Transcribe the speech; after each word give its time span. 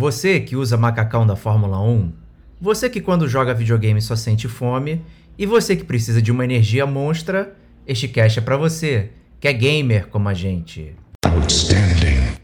Você 0.00 0.38
que 0.38 0.54
usa 0.54 0.76
macacão 0.76 1.26
da 1.26 1.34
Fórmula 1.34 1.82
1, 1.82 2.12
você 2.60 2.88
que 2.88 3.00
quando 3.00 3.26
joga 3.26 3.52
videogame 3.52 4.00
só 4.00 4.14
sente 4.14 4.46
fome, 4.46 5.04
e 5.36 5.44
você 5.44 5.74
que 5.74 5.82
precisa 5.82 6.22
de 6.22 6.30
uma 6.30 6.44
energia 6.44 6.86
monstra, 6.86 7.56
este 7.84 8.06
cast 8.06 8.38
é 8.38 8.42
para 8.42 8.56
você, 8.56 9.10
que 9.40 9.48
é 9.48 9.52
gamer 9.52 10.06
como 10.06 10.28
a 10.28 10.34
gente. 10.34 10.94
Outstanding. 11.26 12.38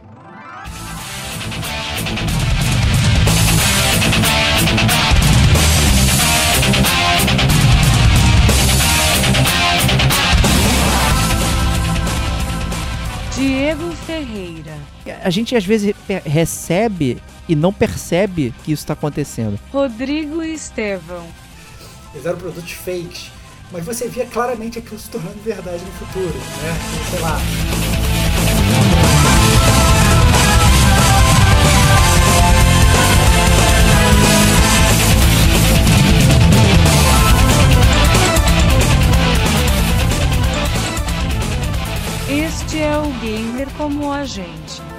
Diego 13.36 13.92
Ferreira. 14.04 14.76
A 15.22 15.30
gente 15.30 15.54
às 15.54 15.64
vezes 15.64 15.94
recebe 16.24 17.22
e 17.48 17.54
não 17.54 17.72
percebe 17.72 18.54
que 18.64 18.72
isso 18.72 18.82
está 18.82 18.92
acontecendo. 18.92 19.58
Rodrigo 19.72 20.42
Estevão. 20.42 21.26
Eles 22.12 22.26
eram 22.26 22.38
produtos 22.38 22.72
fakes, 22.72 23.30
mas 23.72 23.84
você 23.84 24.08
via 24.08 24.26
claramente 24.26 24.78
aquilo 24.78 24.98
se 24.98 25.10
tornando 25.10 25.38
verdade 25.44 25.82
no 25.84 25.92
futuro, 25.92 26.38
né? 26.38 26.76
Sei 27.10 27.20
lá. 27.20 27.40
Este 42.26 42.78
é 42.78 42.96
o 42.96 43.08
gamer 43.20 43.68
como 43.76 44.10
a 44.10 44.24
gente. 44.24 44.93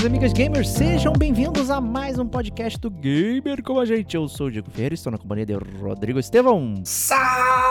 Amigos 0.00 0.02
e 0.02 0.06
amigas 0.06 0.32
gamers, 0.32 0.68
sejam 0.68 1.12
bem-vindos 1.12 1.70
a 1.70 1.78
mais 1.80 2.18
um 2.18 2.26
podcast 2.26 2.78
do 2.78 2.88
Gamer 2.90 3.62
com 3.62 3.78
a 3.78 3.84
gente. 3.84 4.16
Eu 4.16 4.28
sou 4.28 4.46
o 4.46 4.50
Diego 4.50 4.70
Ferreira, 4.70 4.94
estou 4.94 5.12
na 5.12 5.18
companhia 5.18 5.44
de 5.44 5.52
Rodrigo 5.52 6.18
Estevão. 6.18 6.80
Salve, 6.84 7.69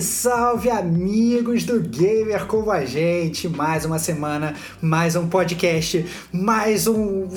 salve 0.00 0.70
amigos 0.70 1.64
do 1.64 1.80
Gamer 1.80 2.46
com 2.46 2.70
a 2.70 2.84
gente. 2.86 3.46
Mais 3.46 3.84
uma 3.84 3.98
semana, 3.98 4.54
mais 4.80 5.16
um 5.16 5.28
podcast, 5.28 6.06
mais 6.32 6.86
um. 6.86 7.28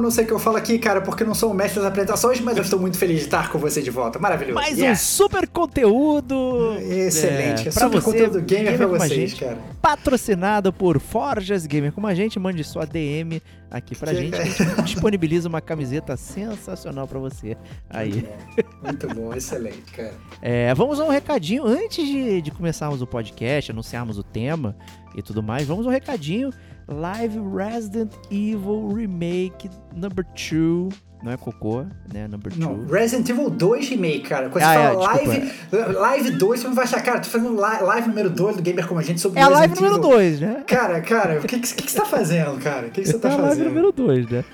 Não 0.00 0.10
sei 0.10 0.24
o 0.24 0.26
que 0.26 0.32
eu 0.34 0.38
falo 0.38 0.58
aqui, 0.58 0.78
cara, 0.78 1.00
porque 1.00 1.24
não 1.24 1.34
sou 1.34 1.50
o 1.50 1.54
mestre 1.54 1.80
das 1.80 1.88
apresentações, 1.88 2.40
mas 2.40 2.58
eu 2.58 2.62
estou 2.62 2.78
muito 2.78 2.98
feliz 2.98 3.20
de 3.20 3.24
estar 3.24 3.50
com 3.50 3.58
você 3.58 3.80
de 3.80 3.90
volta. 3.90 4.18
Maravilhoso. 4.18 4.54
Mais 4.54 4.78
um 4.78 4.94
super 4.94 5.48
conteúdo. 5.48 6.76
Excelente. 6.78 7.68
É, 7.68 7.70
super 7.70 7.88
você, 7.88 8.04
conteúdo 8.04 8.42
gamer, 8.42 8.72
gamer 8.72 8.76
pra 8.76 8.86
vocês, 8.86 9.32
cara. 9.32 9.58
Patrocinado 9.80 10.72
por 10.74 11.00
Forjas 11.00 11.64
Gamer 11.64 11.92
com 11.92 12.06
a 12.06 12.14
gente. 12.14 12.38
Mande 12.38 12.62
sua 12.62 12.84
DM 12.84 13.40
aqui 13.70 13.94
pra 13.94 14.12
que 14.12 14.18
gente. 14.18 14.34
A 14.36 14.44
gente 14.44 14.82
disponibiliza 14.84 15.48
uma 15.48 15.60
camiseta 15.60 16.16
sensacional 16.16 17.06
pra 17.06 17.18
você. 17.18 17.56
Aí. 17.88 18.12
Muito 18.12 18.26
bom, 18.26 18.82
Muito 18.82 19.14
bom 19.14 19.34
excelente, 19.34 19.92
cara. 19.92 20.14
É, 20.42 20.74
vamos 20.74 21.00
a 21.00 21.04
um 21.04 21.10
recadinho. 21.10 21.64
Antes 21.66 22.06
de, 22.06 22.42
de 22.42 22.50
começarmos 22.50 23.02
o 23.02 23.06
podcast, 23.06 23.70
anunciarmos 23.70 24.18
o 24.18 24.22
tema 24.22 24.76
e 25.14 25.22
tudo 25.22 25.42
mais, 25.42 25.66
vamos 25.66 25.86
a 25.86 25.88
um 25.88 25.92
recadinho. 25.92 26.50
Live 26.88 27.38
Resident 27.56 28.12
Evil 28.30 28.92
Remake 28.92 29.68
Number 29.92 30.24
2 30.24 31.05
não 31.26 31.32
é 31.32 31.36
cocô, 31.36 31.84
né? 32.12 32.28
Number 32.28 32.54
2. 32.54 32.56
Não, 32.56 32.86
Resident 32.86 33.28
Evil 33.28 33.50
2 33.50 33.88
Remake, 33.88 34.20
cara. 34.20 34.48
Quando 34.48 34.62
ah, 34.62 34.72
você 34.72 34.78
é, 34.78 34.84
fala 34.84 35.12
live, 35.12 35.52
live 35.98 36.30
2, 36.30 36.60
você 36.60 36.68
não 36.68 36.74
vai 36.74 36.84
achar, 36.84 37.02
cara, 37.02 37.18
tô 37.18 37.28
fazendo 37.28 37.52
live 37.56 38.08
número 38.08 38.30
2 38.30 38.56
do 38.56 38.62
Gamer 38.62 38.86
Como 38.86 39.00
a 39.00 39.02
Gente 39.02 39.20
sobre 39.20 39.40
É 39.40 39.42
a 39.42 39.48
live 39.48 39.74
número 39.74 39.98
2, 39.98 40.40
né? 40.40 40.62
Cara, 40.68 41.00
cara, 41.00 41.40
o 41.40 41.42
que, 41.42 41.58
que, 41.58 41.82
que, 41.82 41.90
você 41.90 41.98
tá 41.98 42.04
fazendo, 42.04 42.56
cara? 42.60 42.86
O 42.86 42.90
que, 42.90 43.02
que 43.02 43.08
você 43.08 43.18
tá 43.18 43.28
fazendo? 43.28 43.42
É 43.42 43.44
a 43.44 43.48
live 43.48 43.64
número 43.64 43.90
2, 43.90 44.30
né? 44.30 44.44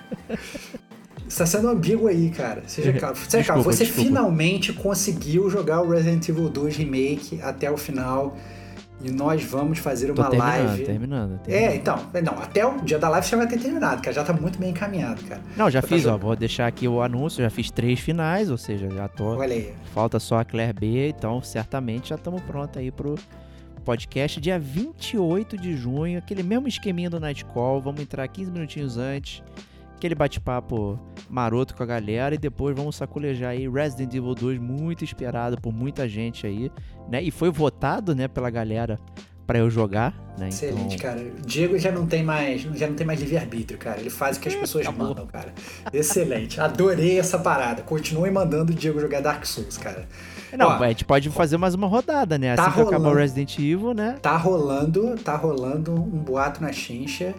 Você 1.29 1.39
tá 1.39 1.47
sendo 1.47 1.69
ambíguo 1.69 2.09
aí, 2.09 2.31
cara. 2.31 2.63
Seja 2.67 2.91
calmo. 2.95 3.17
Desculpa, 3.17 3.63
você 3.63 3.85
desculpa. 3.85 4.09
finalmente 4.09 4.73
conseguiu 4.73 5.51
jogar 5.51 5.83
o 5.83 5.91
Resident 5.91 6.27
Evil 6.27 6.49
2 6.49 6.77
Remake 6.77 7.39
até 7.43 7.71
o 7.71 7.77
final 7.77 8.35
e 9.03 9.11
nós 9.11 9.43
vamos 9.45 9.79
fazer 9.79 10.11
uma 10.11 10.29
terminando, 10.29 10.67
live. 10.67 10.85
Terminando, 10.85 11.39
terminando. 11.41 11.73
É, 11.73 11.77
então, 11.77 11.99
não, 12.23 12.43
até 12.43 12.67
o 12.67 12.81
dia 12.81 12.99
da 12.99 13.09
live 13.09 13.27
você 13.27 13.37
vai 13.37 13.47
ter 13.47 13.59
terminado, 13.59 14.01
cara. 14.01 14.13
Já 14.13 14.25
tá 14.25 14.33
muito 14.33 14.59
bem 14.59 14.71
encaminhado, 14.71 15.23
cara. 15.25 15.41
Não, 15.57 15.71
já 15.71 15.83
fiz, 15.83 16.07
ó. 16.07 16.17
Vou 16.17 16.37
deixar 16.37 16.67
aqui 16.67 16.87
o 16.87 17.03
anúncio, 17.03 17.43
já 17.43 17.51
fiz 17.51 17.71
três 17.71 18.01
finais, 18.01 18.51
ou 18.51 18.59
seja, 18.59 18.89
já 18.91 19.09
tô. 19.09 19.37
Olha 19.37 19.55
aí. 19.55 19.75
Falta 19.93 20.21
só 20.21 20.39
a 20.39 20.45
Claire 20.45 20.73
B, 20.73 21.09
então 21.09 21.43
certamente 21.43 22.11
já 22.11 22.15
estamos 22.15 22.41
prontos 22.43 22.79
aí 22.79 22.91
pro 22.91 23.17
podcast 23.85 24.41
dia 24.41 24.59
28 24.59 25.59
de 25.59 25.77
junho, 25.77 26.19
aquele 26.19 26.43
mesmo 26.43 26.69
esqueminha 26.69 27.11
do 27.11 27.19
Night 27.19 27.45
Call. 27.45 27.81
Vamos 27.81 28.01
entrar 28.01 28.27
15 28.29 28.51
minutinhos 28.51 28.97
antes 28.97 29.43
aquele 30.03 30.17
bate-papo 30.17 30.99
maroto 31.31 31.77
com 31.77 31.83
a 31.85 31.87
galera 31.87 32.35
e 32.35 32.39
depois 32.39 32.77
vamos 32.77 32.97
sacolejar 32.97 33.51
aí 33.51 33.69
Resident 33.69 34.13
Evil 34.13 34.35
2, 34.35 34.59
muito 34.59 35.05
esperado 35.05 35.61
por 35.61 35.73
muita 35.73 36.09
gente 36.09 36.45
aí, 36.45 36.73
né? 37.09 37.23
E 37.23 37.31
foi 37.31 37.51
votado, 37.53 38.13
né, 38.13 38.27
pela 38.27 38.51
galera 38.51 38.99
para 39.47 39.61
eu 39.61 39.71
jogar, 39.71 40.13
né? 40.37 40.49
Excelente, 40.49 40.97
então... 40.97 41.11
cara. 41.11 41.21
O 41.21 41.47
Diego 41.47 41.79
já 41.79 41.93
não 41.93 42.07
tem 42.07 42.25
mais, 42.25 42.63
já 42.63 42.89
não 42.89 42.95
tem 42.95 43.07
mais 43.07 43.21
livre-arbítrio, 43.21 43.79
cara. 43.79 44.01
Ele 44.01 44.11
faz 44.11 44.37
o 44.37 44.41
que 44.41 44.49
as 44.49 44.55
pessoas 44.55 44.87
mandam, 44.89 45.27
cara. 45.27 45.53
Excelente. 45.93 46.61
Adorei 46.61 47.19
essa 47.19 47.39
parada. 47.39 47.83
Continue 47.83 48.31
mandando 48.31 48.73
o 48.73 48.75
Diego 48.75 48.99
jogar 49.01 49.21
Dark 49.21 49.45
Souls, 49.45 49.77
cara. 49.79 50.09
Não, 50.57 50.67
Ó, 50.67 50.83
a 50.83 50.89
gente 50.89 51.05
pode 51.05 51.31
fazer 51.31 51.57
mais 51.57 51.75
uma 51.75 51.87
rodada, 51.87 52.39
né? 52.39 52.55
Tá 52.55 52.63
assim 52.63 52.71
rolando, 52.73 52.91
que 52.91 52.95
acabar 52.95 53.15
o 53.15 53.19
Resident 53.19 53.59
Evil, 53.59 53.95
né? 53.95 54.19
Tá 54.21 54.37
rolando, 54.37 55.17
tá 55.17 55.37
rolando 55.37 55.93
um 55.93 56.19
boato 56.19 56.61
na 56.63 56.73
chincha 56.73 57.35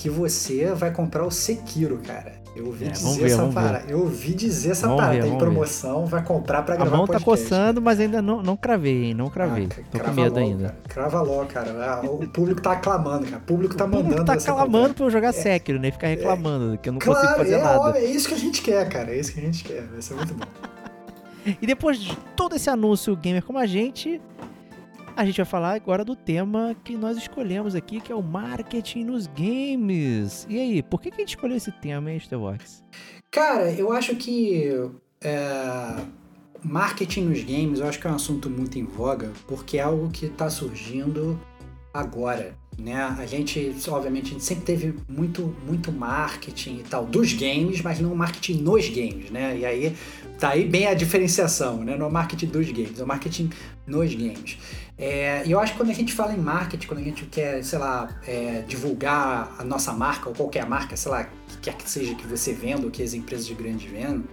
que 0.00 0.08
você 0.08 0.72
vai 0.72 0.90
comprar 0.90 1.26
o 1.26 1.30
Sekiro, 1.30 1.98
cara. 1.98 2.32
Eu 2.56 2.66
ouvi 2.66 2.86
é, 2.86 2.88
dizer 2.88 3.20
ver, 3.20 3.30
essa 3.32 3.46
parada. 3.48 3.84
Eu 3.86 3.98
ouvi 4.00 4.32
dizer 4.32 4.70
essa 4.70 4.86
vamos 4.86 5.02
parada. 5.02 5.22
Tem 5.22 5.36
promoção, 5.38 6.04
ver. 6.04 6.10
vai 6.10 6.24
comprar 6.24 6.62
pra 6.62 6.74
gravar 6.74 6.94
A 6.94 6.96
mão 6.96 7.06
tá 7.06 7.20
coçando, 7.20 7.82
mas 7.82 8.00
ainda 8.00 8.22
não, 8.22 8.42
não 8.42 8.56
cravei, 8.56 9.04
hein? 9.04 9.14
Não 9.14 9.28
cravei. 9.28 9.68
Ah, 9.70 9.82
Tô 9.90 10.00
com 10.00 10.12
medo 10.12 10.34
logo, 10.34 10.38
ainda. 10.38 10.64
Cara. 10.64 10.78
Crava 10.88 11.20
logo, 11.20 11.46
cara. 11.46 11.70
Ah, 11.84 12.00
o 12.06 12.26
público 12.26 12.62
tá 12.62 12.72
aclamando, 12.72 13.26
cara. 13.26 13.36
O 13.36 13.40
público 13.40 13.76
tá 13.76 13.84
o 13.84 13.88
público 13.90 14.08
mandando. 14.08 14.24
tá 14.24 14.32
aclamando 14.32 14.94
pra 14.94 15.04
eu 15.04 15.10
jogar 15.10 15.28
é, 15.28 15.32
Sekiro, 15.32 15.78
né? 15.78 15.90
Ficar 15.90 16.08
reclamando 16.08 16.74
é, 16.74 16.76
que 16.78 16.88
eu 16.88 16.94
não 16.94 16.98
claro, 16.98 17.20
consigo 17.20 17.38
fazer 17.38 17.54
é, 17.56 17.62
nada. 17.62 17.98
É 17.98 18.04
isso 18.06 18.26
que 18.26 18.34
a 18.34 18.38
gente 18.38 18.62
quer, 18.62 18.88
cara. 18.88 19.14
É 19.14 19.18
isso 19.18 19.34
que 19.34 19.38
a 19.38 19.42
gente 19.42 19.62
quer. 19.62 19.82
Vai 19.82 20.00
ser 20.00 20.14
muito 20.14 20.32
bom. 20.32 20.46
e 21.60 21.66
depois 21.66 21.98
de 21.98 22.16
todo 22.34 22.56
esse 22.56 22.70
anúncio 22.70 23.14
gamer 23.14 23.42
como 23.42 23.58
a 23.58 23.66
gente, 23.66 24.18
a 25.20 25.24
gente 25.26 25.36
vai 25.36 25.44
falar 25.44 25.74
agora 25.74 26.02
do 26.02 26.16
tema 26.16 26.74
que 26.82 26.96
nós 26.96 27.18
escolhemos 27.18 27.74
aqui, 27.74 28.00
que 28.00 28.10
é 28.10 28.14
o 28.14 28.22
marketing 28.22 29.04
nos 29.04 29.26
games. 29.26 30.46
E 30.48 30.58
aí, 30.58 30.82
por 30.82 30.98
que, 30.98 31.10
que 31.10 31.16
a 31.16 31.20
gente 31.20 31.36
escolheu 31.36 31.58
esse 31.58 31.70
tema, 31.70 32.10
hein, 32.10 32.16
Starbox? 32.16 32.82
Cara, 33.30 33.70
eu 33.70 33.92
acho 33.92 34.16
que 34.16 34.72
é, 35.20 35.96
marketing 36.64 37.24
nos 37.24 37.44
games, 37.44 37.80
eu 37.80 37.86
acho 37.86 38.00
que 38.00 38.06
é 38.06 38.10
um 38.10 38.14
assunto 38.14 38.48
muito 38.48 38.78
em 38.78 38.84
voga, 38.84 39.30
porque 39.46 39.76
é 39.76 39.82
algo 39.82 40.08
que 40.08 40.24
está 40.24 40.48
surgindo 40.48 41.38
agora. 41.92 42.54
Né? 42.78 42.94
A 42.96 43.26
gente, 43.26 43.74
obviamente, 43.88 44.28
a 44.28 44.32
gente 44.32 44.44
sempre 44.44 44.64
teve 44.64 44.94
muito, 45.06 45.54
muito 45.66 45.92
marketing 45.92 46.78
e 46.78 46.82
tal 46.82 47.04
dos 47.04 47.34
games, 47.34 47.82
mas 47.82 48.00
não 48.00 48.14
marketing 48.14 48.62
nos 48.62 48.88
games, 48.88 49.30
né? 49.30 49.58
E 49.58 49.66
aí 49.66 49.94
tá 50.38 50.50
aí 50.50 50.64
bem 50.64 50.86
a 50.86 50.94
diferenciação, 50.94 51.84
né? 51.84 51.94
No 51.94 52.08
marketing 52.08 52.46
dos 52.46 52.70
games, 52.70 52.98
é 52.98 53.04
o 53.04 53.06
marketing 53.06 53.50
nos 53.86 54.14
games. 54.14 54.56
É, 55.00 55.42
eu 55.46 55.58
acho 55.58 55.72
que 55.72 55.78
quando 55.78 55.88
a 55.88 55.94
gente 55.94 56.12
fala 56.12 56.34
em 56.34 56.36
marketing, 56.36 56.86
quando 56.86 57.00
a 57.00 57.02
gente 57.02 57.24
quer, 57.24 57.64
sei 57.64 57.78
lá, 57.78 58.20
é, 58.26 58.62
divulgar 58.68 59.56
a 59.58 59.64
nossa 59.64 59.94
marca 59.94 60.28
ou 60.28 60.34
qualquer 60.34 60.66
marca, 60.66 60.94
sei 60.94 61.10
lá, 61.10 61.24
que 61.24 61.56
quer 61.62 61.74
que 61.74 61.88
seja 61.88 62.14
que 62.14 62.26
você 62.26 62.52
venda 62.52 62.84
ou 62.84 62.90
que 62.90 63.02
as 63.02 63.14
empresas 63.14 63.46
de 63.46 63.54
grande 63.54 63.88
vendam, 63.88 64.24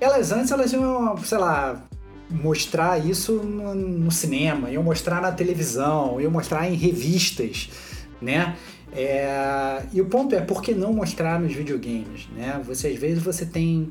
elas 0.00 0.30
antes 0.30 0.52
elas 0.52 0.72
iam, 0.72 1.16
sei 1.18 1.38
lá, 1.38 1.84
mostrar 2.30 3.04
isso 3.04 3.32
no, 3.42 3.74
no 3.74 4.10
cinema, 4.12 4.70
iam 4.70 4.84
mostrar 4.84 5.20
na 5.20 5.32
televisão, 5.32 6.20
iam 6.20 6.30
mostrar 6.30 6.70
em 6.70 6.76
revistas, 6.76 7.68
né? 8.20 8.56
É, 8.94 9.82
e 9.92 10.00
o 10.00 10.06
ponto 10.06 10.32
é, 10.32 10.40
por 10.40 10.62
que 10.62 10.74
não 10.74 10.92
mostrar 10.92 11.40
nos 11.40 11.52
videogames, 11.52 12.28
né? 12.36 12.62
Você, 12.64 12.86
às 12.86 12.98
vezes 12.98 13.20
você 13.20 13.44
tem 13.44 13.90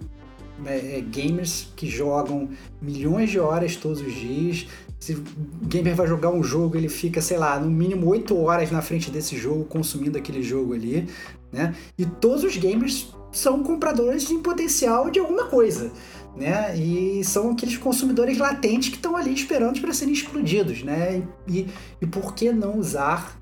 é, 0.66 0.98
é 0.98 1.02
gamers 1.02 1.72
que 1.76 1.88
jogam 1.88 2.50
milhões 2.82 3.30
de 3.30 3.40
horas 3.40 3.76
todos 3.76 4.02
os 4.02 4.14
dias, 4.14 4.68
se 5.02 5.14
o 5.14 5.24
gamer 5.64 5.96
vai 5.96 6.06
jogar 6.06 6.30
um 6.30 6.44
jogo, 6.44 6.78
ele 6.78 6.88
fica, 6.88 7.20
sei 7.22 7.36
lá, 7.36 7.60
no 7.60 7.72
mínimo 7.72 8.08
8 8.08 8.38
horas 8.38 8.70
na 8.70 8.84
frente 8.84 9.10
desse 9.10 9.36
jogo, 9.36 9.66
consumindo 9.66 10.16
aquele 10.16 10.44
jogo 10.44 10.76
ali, 10.76 11.08
né? 11.52 11.74
E 11.98 12.06
todos 12.06 12.44
os 12.44 12.56
gamers 12.56 13.12
são 13.32 13.64
compradores 13.64 14.30
em 14.30 14.40
potencial 14.40 15.10
de 15.10 15.20
alguma 15.20 15.46
coisa, 15.46 15.92
né? 16.38 16.78
E 16.78 17.24
são 17.24 17.50
aqueles 17.50 17.78
consumidores 17.78 18.38
latentes 18.38 18.90
que 18.90 18.96
estão 18.96 19.18
ali 19.18 19.34
esperando 19.34 19.82
para 19.82 19.92
serem 19.92 20.14
explodidos, 20.14 20.84
né? 20.84 21.24
E, 21.48 21.66
e 22.00 22.06
por 22.06 22.36
que 22.36 22.52
não 22.52 22.78
usar 22.78 23.40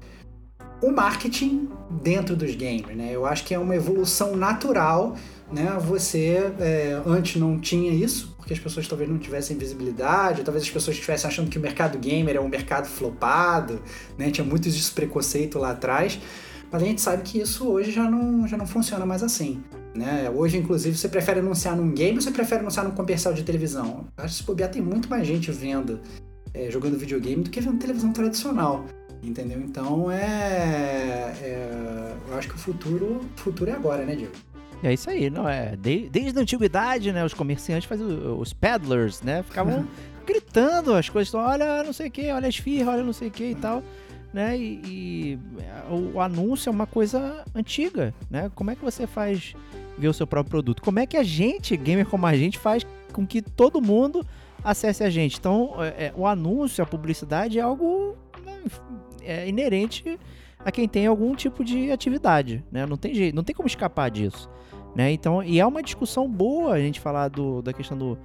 o 0.81 0.91
marketing 0.91 1.67
dentro 2.01 2.37
dos 2.37 2.55
games, 2.55 2.95
né? 2.95 3.09
Eu 3.11 3.25
acho 3.25 3.43
que 3.43 3.53
é 3.53 3.59
uma 3.59 3.75
evolução 3.75 4.33
natural 4.33 5.17
né, 5.51 5.77
você 5.79 6.51
é, 6.59 7.01
antes 7.05 7.39
não 7.39 7.59
tinha 7.59 7.91
isso, 7.91 8.33
porque 8.37 8.53
as 8.53 8.59
pessoas 8.59 8.87
talvez 8.87 9.09
não 9.09 9.17
tivessem 9.17 9.57
visibilidade, 9.57 10.43
talvez 10.43 10.63
as 10.63 10.69
pessoas 10.69 10.95
estivessem 10.95 11.27
achando 11.27 11.49
que 11.49 11.57
o 11.57 11.61
mercado 11.61 11.97
gamer 11.97 12.35
é 12.35 12.39
um 12.39 12.47
mercado 12.47 12.87
flopado, 12.87 13.81
né, 14.17 14.31
tinha 14.31 14.45
muito 14.45 14.67
esse 14.67 14.91
preconceito 14.91 15.57
lá 15.57 15.71
atrás, 15.71 16.19
mas 16.71 16.83
a 16.83 16.85
gente 16.85 17.01
sabe 17.01 17.23
que 17.23 17.39
isso 17.39 17.67
hoje 17.67 17.91
já 17.91 18.09
não, 18.09 18.47
já 18.47 18.55
não 18.55 18.67
funciona 18.67 19.05
mais 19.05 19.23
assim. 19.23 19.63
Né? 19.95 20.29
Hoje, 20.29 20.57
inclusive, 20.57 20.95
você 20.95 21.09
prefere 21.09 21.39
anunciar 21.39 21.75
num 21.75 21.91
game 21.91 22.15
ou 22.15 22.21
você 22.21 22.31
prefere 22.31 22.61
anunciar 22.61 22.85
num 22.85 22.91
comercial 22.91 23.33
de 23.33 23.43
televisão? 23.43 24.07
Acho 24.17 24.35
que 24.35 24.41
se 24.41 24.43
bobear 24.43 24.69
tem 24.69 24.81
muito 24.81 25.09
mais 25.09 25.27
gente 25.27 25.51
vendo, 25.51 25.99
é, 26.53 26.69
jogando 26.69 26.97
videogame 26.97 27.43
do 27.43 27.49
que 27.49 27.59
vendo 27.59 27.79
televisão 27.79 28.13
tradicional. 28.13 28.85
Entendeu? 29.21 29.59
Então 29.59 30.09
é, 30.09 31.35
é. 31.41 32.15
eu 32.29 32.37
acho 32.37 32.47
que 32.47 32.55
o 32.55 32.57
futuro, 32.57 33.19
o 33.35 33.39
futuro 33.39 33.69
é 33.69 33.73
agora, 33.73 34.05
né, 34.05 34.15
Diego? 34.15 34.31
É 34.81 34.93
isso 34.93 35.09
aí, 35.09 35.29
não 35.29 35.47
é? 35.47 35.75
Desde, 35.75 36.09
desde 36.09 36.39
a 36.39 36.41
antiguidade, 36.41 37.11
né? 37.11 37.23
Os 37.25 37.33
comerciantes 37.33 37.87
faziam 37.87 38.39
os 38.39 38.53
peddlers, 38.53 39.21
né? 39.21 39.43
Ficavam 39.43 39.87
gritando 40.25 40.93
as 40.93 41.09
coisas, 41.09 41.33
olha 41.33 41.83
não 41.83 41.91
sei 41.91 42.07
o 42.07 42.11
que, 42.11 42.31
olha 42.31 42.45
a 42.45 42.49
esfirra, 42.49 42.91
olha 42.91 43.03
não 43.03 43.13
sei 43.13 43.29
o 43.29 43.31
que 43.31 43.45
e 43.45 43.55
tal. 43.55 43.83
Né? 44.31 44.57
E, 44.57 44.81
e 44.85 45.39
o, 45.89 46.17
o, 46.17 46.21
anúncio 46.21 46.69
é 46.69 46.71
uma 46.71 46.85
coisa 46.85 47.43
antiga, 47.55 48.13
né? 48.29 48.51
Como 48.53 48.69
é 48.69 48.75
que 48.75 48.83
você 48.83 49.07
faz 49.07 49.55
ver 49.97 50.07
o 50.07 50.13
seu 50.13 50.27
próprio 50.27 50.51
produto? 50.51 50.83
Como 50.83 50.99
é 50.99 51.07
que 51.07 51.17
a 51.17 51.23
gente, 51.23 51.75
gamer 51.75 52.05
como 52.05 52.27
a 52.27 52.35
gente, 52.35 52.59
faz 52.59 52.85
com 53.11 53.25
que 53.25 53.41
todo 53.41 53.81
mundo 53.81 54.23
acesse 54.63 55.03
a 55.03 55.09
gente? 55.09 55.39
Então, 55.39 55.73
é, 55.79 56.05
é 56.05 56.13
o 56.15 56.27
anúncio, 56.27 56.83
a 56.83 56.87
publicidade 56.87 57.57
é 57.57 57.61
algo 57.61 58.15
né, 58.45 58.61
é 59.23 59.49
inerente 59.49 60.19
a 60.63 60.71
quem 60.71 60.87
tem 60.87 61.07
algum 61.07 61.33
tipo 61.35 61.63
de 61.63 61.91
atividade, 61.91 62.63
né? 62.71 62.85
Não 62.85 62.97
tem 62.97 63.13
jeito, 63.15 63.35
não 63.35 63.43
tem 63.43 63.55
como 63.55 63.67
escapar 63.67 64.11
disso, 64.11 64.49
né? 64.99 65.13
Então, 65.13 65.41
e 65.41 65.61
é 65.61 65.65
uma 65.65 65.81
discussão 65.81 66.27
boa 66.27 66.73
a 66.73 66.79
gente 66.81 66.99
falar 66.99 67.29
do, 67.29 67.61
da 67.61 67.71
questão 67.71 67.97
do, 67.97 68.17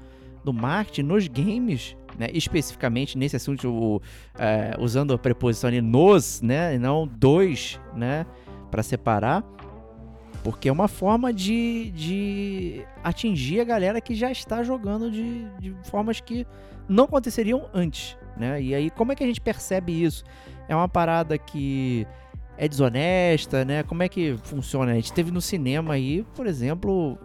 do 0.43 0.53
marketing 0.53 1.03
nos 1.05 1.29
games, 1.29 1.97
né? 2.19 2.27
Especificamente 2.33 3.17
nesse 3.17 3.37
assunto, 3.37 3.71
o, 3.71 4.03
é, 4.37 4.75
usando 4.81 5.15
a 5.15 5.19
preposição 5.19 5.69
ali 5.69 5.81
nos, 5.81 6.43
né? 6.43 6.75
E 6.75 6.79
não 6.81 7.07
dois, 7.07 7.79
né? 7.95 8.27
Para 8.73 8.83
separar, 8.83 9.45
porque 10.43 10.69
é 10.69 10.73
uma 10.73 10.89
forma 10.89 11.33
de, 11.33 11.93
de 11.93 12.85
atingir 13.05 13.61
a 13.61 13.65
galera 13.65 14.01
que 14.01 14.17
já 14.17 14.33
está 14.33 14.65
jogando 14.65 15.13
de, 15.13 15.45
de 15.61 15.77
formas 15.85 16.21
que 16.21 16.45
não 16.89 17.05
aconteceriam 17.05 17.69
antes, 17.73 18.19
né? 18.37 18.61
E 18.61 18.75
aí, 18.75 18.91
como 18.91 19.13
é 19.13 19.15
que 19.15 19.23
a 19.23 19.27
gente 19.29 19.41
percebe 19.41 19.93
isso? 20.03 20.25
É 20.69 20.75
uma 20.75 20.89
parada 20.89 21.39
que 21.39 22.05
é 22.57 22.69
desonesta, 22.69 23.65
né? 23.65 23.83
Como 23.83 24.03
é 24.03 24.09
que 24.09 24.37
funciona? 24.45 24.93
A 24.93 24.95
gente 24.95 25.13
teve 25.13 25.31
no 25.31 25.41
cinema 25.41 25.95
aí, 25.95 26.25
por 26.35 26.47
exemplo, 26.47 27.19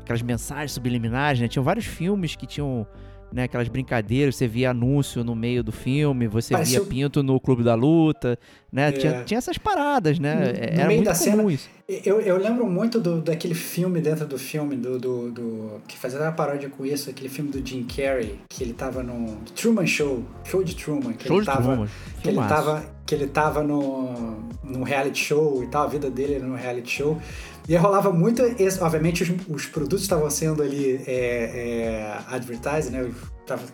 aquelas 0.00 0.22
mensagens 0.22 0.72
subliminares, 0.72 1.40
né? 1.40 1.48
Tinham 1.48 1.64
vários 1.64 1.86
filmes 1.86 2.36
que 2.36 2.46
tinham 2.46 2.86
né, 3.32 3.44
aquelas 3.44 3.68
brincadeiras, 3.68 4.36
você 4.36 4.46
via 4.46 4.70
anúncio 4.70 5.24
no 5.24 5.34
meio 5.34 5.64
do 5.64 5.72
filme, 5.72 6.28
você 6.28 6.54
via 6.62 6.82
Pinto 6.82 7.22
no 7.22 7.40
Clube 7.40 7.64
da 7.64 7.74
Luta, 7.74 8.38
né? 8.70 8.88
É. 8.88 8.92
Tinha, 8.92 9.24
tinha 9.24 9.38
essas 9.38 9.56
paradas, 9.56 10.18
né? 10.18 10.34
No, 10.34 10.42
Era 10.42 10.70
no 10.70 10.76
meio 10.76 10.88
muito 10.88 11.04
da 11.04 11.14
cena, 11.14 11.50
isso. 11.50 11.68
Eu, 11.88 12.20
eu 12.20 12.36
lembro 12.36 12.66
muito 12.66 13.00
do, 13.00 13.20
daquele 13.20 13.54
filme 13.54 14.00
dentro 14.00 14.26
do 14.26 14.38
filme, 14.38 14.76
do, 14.76 14.98
do, 14.98 15.30
do 15.30 15.80
que 15.88 15.98
fazia 15.98 16.20
uma 16.20 16.32
paródia 16.32 16.68
com 16.68 16.84
isso, 16.84 17.08
aquele 17.08 17.28
filme 17.28 17.50
do 17.50 17.66
Jim 17.66 17.84
Carrey, 17.84 18.38
que 18.48 18.62
ele 18.62 18.74
tava 18.74 19.02
no 19.02 19.36
Truman 19.56 19.86
Show, 19.86 20.22
Show 20.44 20.62
de 20.62 20.76
Truman, 20.76 21.14
que 21.14 21.26
show 21.26 21.36
ele 21.36 21.46
de 21.46 21.46
tava, 21.46 21.62
Truman. 21.62 21.88
que 22.22 22.28
ele 22.28 22.38
tava, 22.38 22.84
que 23.12 23.16
ele 23.16 23.26
tava 23.26 23.62
no, 23.62 24.38
no 24.64 24.82
reality 24.82 25.22
show 25.22 25.62
e 25.62 25.66
tal, 25.66 25.84
a 25.84 25.86
vida 25.86 26.10
dele 26.10 26.36
era 26.36 26.46
no 26.46 26.56
reality 26.56 26.90
show. 26.90 27.20
E 27.68 27.76
rolava 27.76 28.10
muito, 28.10 28.42
obviamente 28.80 29.22
os, 29.22 29.30
os 29.48 29.66
produtos 29.66 30.00
estavam 30.00 30.30
sendo 30.30 30.62
ali 30.62 31.02
é, 31.06 31.12
é, 31.14 32.18
advertised, 32.34 32.90
né? 32.90 33.12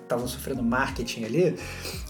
Estavam 0.03 0.27
sofrendo 0.27 0.61
marketing 0.61 1.25
ali. 1.25 1.57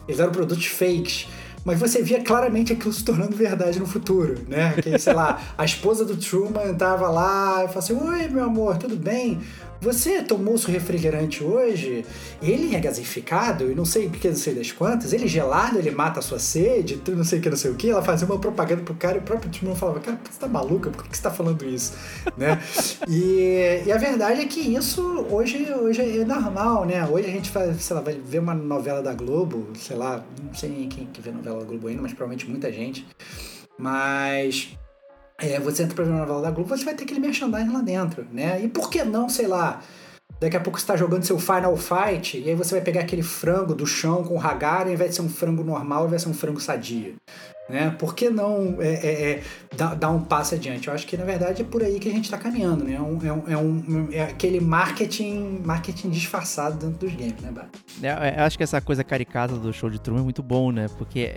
Eles 0.09 0.19
eram 0.19 0.33
produtos 0.33 0.65
fakes 0.65 1.29
mas 1.65 1.79
você 1.79 2.03
via 2.03 2.23
claramente 2.23 2.73
aquilo 2.73 2.93
se 2.93 3.05
tornando 3.05 3.37
verdade 3.37 3.79
no 3.79 3.87
futuro, 3.87 4.37
né? 4.49 4.75
Que, 4.81 4.99
sei 4.99 5.13
lá, 5.13 5.39
a 5.59 5.67
esposa 5.67 6.03
do 6.03 6.17
Truman 6.17 6.73
tava 6.75 7.11
lá 7.11 7.65
e 7.65 7.69
falou 7.69 7.79
assim: 7.79 7.95
Oi, 7.95 8.29
meu 8.29 8.45
amor, 8.45 8.79
tudo 8.79 8.97
bem? 8.97 9.41
Você 9.81 10.23
tomou 10.23 10.59
seu 10.59 10.73
refrigerante 10.73 11.45
hoje? 11.45 12.05
Ele 12.43 12.75
é 12.75 12.81
gasificado 12.81 13.71
e 13.71 13.75
não 13.77 13.85
sei 13.85 14.07
o 14.07 14.11
que, 14.11 14.29
não 14.29 14.37
sei 14.37 14.55
das 14.55 14.73
quantas. 14.73 15.13
Ele 15.13 15.29
gelado, 15.29 15.79
ele 15.79 15.91
mata 15.93 16.19
a 16.19 16.23
sua 16.23 16.41
sede, 16.41 17.01
não 17.09 17.23
sei 17.23 17.39
o 17.39 17.43
que, 17.43 17.49
não 17.49 17.57
sei 17.57 17.71
o 17.71 17.75
que. 17.77 17.89
Ela 17.89 18.03
fazia 18.03 18.27
uma 18.27 18.39
propaganda 18.39 18.83
pro 18.83 18.95
cara 18.95 19.19
e 19.19 19.21
o 19.21 19.23
próprio 19.23 19.51
Timão 19.51 19.77
falava: 19.77 20.01
Cara, 20.01 20.19
você 20.29 20.41
tá 20.41 20.49
maluca? 20.49 20.91
Por 20.91 21.07
que 21.07 21.17
você 21.17 21.23
tá 21.23 21.31
falando 21.31 21.65
isso? 21.65 21.95
né? 22.37 22.61
E, 23.09 23.83
e, 23.87 23.93
a 23.93 23.97
verdade 23.97 24.41
é 24.41 24.45
que 24.45 24.61
isso 24.61 25.03
hoje, 25.31 25.73
hoje 25.73 26.21
é 26.21 26.25
normal, 26.25 26.85
né? 26.85 27.07
Hoje 27.07 27.27
a 27.27 27.31
gente 27.31 27.51
faz, 27.51 27.81
sei 27.83 27.97
lá, 27.97 28.03
vai 28.03 28.15
ver 28.15 28.39
uma 28.39 28.55
novela 28.55 29.03
da 29.03 29.15
Globo, 29.15 29.69
sei 29.75 29.97
lá, 29.97 30.25
não 30.43 30.53
sei 30.53 30.89
quem 30.89 31.07
que 31.07 31.21
vê 31.21 31.31
novela 31.31 31.61
da 31.61 31.65
Globo 31.65 31.89
ainda, 31.89 32.03
mas 32.03 32.13
provavelmente 32.13 32.49
muita 32.49 32.71
gente. 32.71 33.07
Mas 33.79 34.77
é, 35.39 35.61
você 35.61 35.85
entra 35.85 35.95
pra 35.95 36.05
ver 36.05 36.11
uma 36.11 36.21
novela 36.21 36.43
da 36.43 36.51
Globo, 36.51 36.69
você 36.69 36.85
vai 36.85 36.95
ter 36.95 37.05
aquele 37.05 37.21
merchandising 37.21 37.73
lá 37.73 37.81
dentro, 37.81 38.27
né? 38.33 38.61
E 38.63 38.69
por 38.69 38.91
que 38.91 39.05
não, 39.05 39.29
sei 39.29 39.47
lá, 39.47 39.81
daqui 40.41 40.57
a 40.57 40.61
pouco 40.61 40.79
você 40.79 40.87
tá 40.87 40.97
jogando 40.97 41.25
seu 41.25 41.39
Final 41.39 41.77
Fight 41.77 42.39
e 42.39 42.49
aí 42.49 42.55
você 42.55 42.75
vai 42.75 42.81
pegar 42.81 43.01
aquele 43.01 43.23
frango 43.23 43.75
do 43.75 43.87
chão 43.87 44.23
com 44.25 44.41
Hagar 44.41 44.89
e 44.89 44.93
invés 44.93 45.11
de 45.11 45.17
ser 45.17 45.23
um 45.23 45.29
frango 45.29 45.65
normal, 45.65 46.09
vai 46.09 46.19
ser 46.19 46.29
um 46.29 46.35
frango 46.35 46.61
sadia. 46.61 47.15
Né? 47.69 47.95
Por 47.99 48.15
que 48.15 48.31
não 48.31 48.79
é, 48.81 48.89
é, 48.89 49.31
é, 49.31 49.43
dar, 49.77 50.11
um 50.11 50.23
passo 50.23 50.55
adiante? 50.55 50.89
Eu 50.89 50.95
acho 50.95 51.07
que 51.07 51.19
na 51.19 51.25
verdade 51.25 51.61
é 51.61 51.65
por 51.67 51.83
aí 51.83 51.99
que 52.01 52.09
a 52.09 52.13
gente 52.13 52.25
está 52.25 52.39
caminhando, 52.39 52.83
né? 52.83 52.93
É, 52.93 52.97
é, 52.97 53.33
um, 53.33 53.43
é, 53.47 53.57
um, 53.59 54.09
é 54.11 54.23
aquele 54.23 54.59
marketing, 54.59 55.61
marketing 55.63 56.09
disfarçado 56.09 56.79
dentro 56.79 57.07
dos 57.07 57.15
games, 57.15 57.43
né? 57.43 57.53
É, 58.03 58.41
eu 58.41 58.45
acho 58.45 58.57
que 58.57 58.65
essa 58.65 58.81
coisa 58.81 59.05
caricata 59.05 59.55
do 59.55 59.71
show 59.71 59.91
de 59.91 60.01
Truman 60.01 60.23
é 60.23 60.25
muito 60.25 60.43
bom, 60.43 60.73
né? 60.73 60.87
Porque 60.97 61.31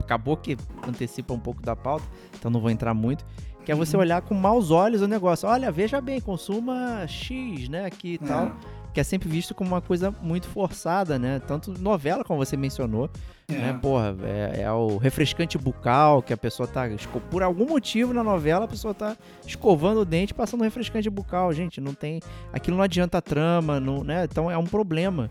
acabou 0.00 0.36
que 0.36 0.56
antecipa 0.86 1.32
um 1.32 1.38
pouco 1.38 1.62
da 1.62 1.76
pauta, 1.76 2.04
então 2.36 2.50
não 2.50 2.60
vou 2.60 2.70
entrar 2.70 2.92
muito. 2.92 3.24
Que 3.64 3.72
é 3.72 3.74
você 3.74 3.96
uhum. 3.96 4.02
olhar 4.02 4.22
com 4.22 4.34
maus 4.34 4.70
olhos 4.70 5.02
o 5.02 5.08
negócio. 5.08 5.48
Olha, 5.48 5.70
veja 5.70 6.00
bem, 6.00 6.20
consuma 6.20 7.06
X, 7.06 7.68
né? 7.68 7.84
Aqui 7.84 8.14
e 8.14 8.18
tal. 8.18 8.52
Que 8.92 9.00
é 9.00 9.04
sempre 9.04 9.28
visto 9.28 9.54
como 9.54 9.70
uma 9.70 9.80
coisa 9.80 10.12
muito 10.22 10.48
forçada, 10.48 11.18
né? 11.18 11.40
Tanto 11.46 11.72
novela, 11.80 12.24
como 12.24 12.44
você 12.44 12.56
mencionou. 12.56 13.08
É. 13.48 13.52
Né? 13.52 13.78
Porra, 13.80 14.16
é, 14.22 14.62
é, 14.62 14.72
o 14.72 14.96
refrescante 14.96 15.58
bucal 15.58 16.22
que 16.22 16.32
a 16.32 16.36
pessoa 16.36 16.66
tá. 16.66 16.84
Por 17.30 17.42
algum 17.42 17.66
motivo 17.66 18.12
na 18.12 18.24
novela 18.24 18.64
a 18.64 18.68
pessoa 18.68 18.94
tá 18.94 19.16
escovando 19.46 20.00
o 20.00 20.04
dente 20.04 20.32
passando 20.32 20.60
um 20.60 20.64
refrescante 20.64 21.10
bucal. 21.10 21.52
Gente, 21.52 21.80
não 21.80 21.94
tem. 21.94 22.20
Aquilo 22.52 22.76
não 22.76 22.84
adianta 22.84 23.18
a 23.18 23.22
trama, 23.22 23.78
não, 23.78 24.02
né? 24.02 24.24
Então 24.24 24.50
é 24.50 24.56
um 24.56 24.66
problema, 24.66 25.30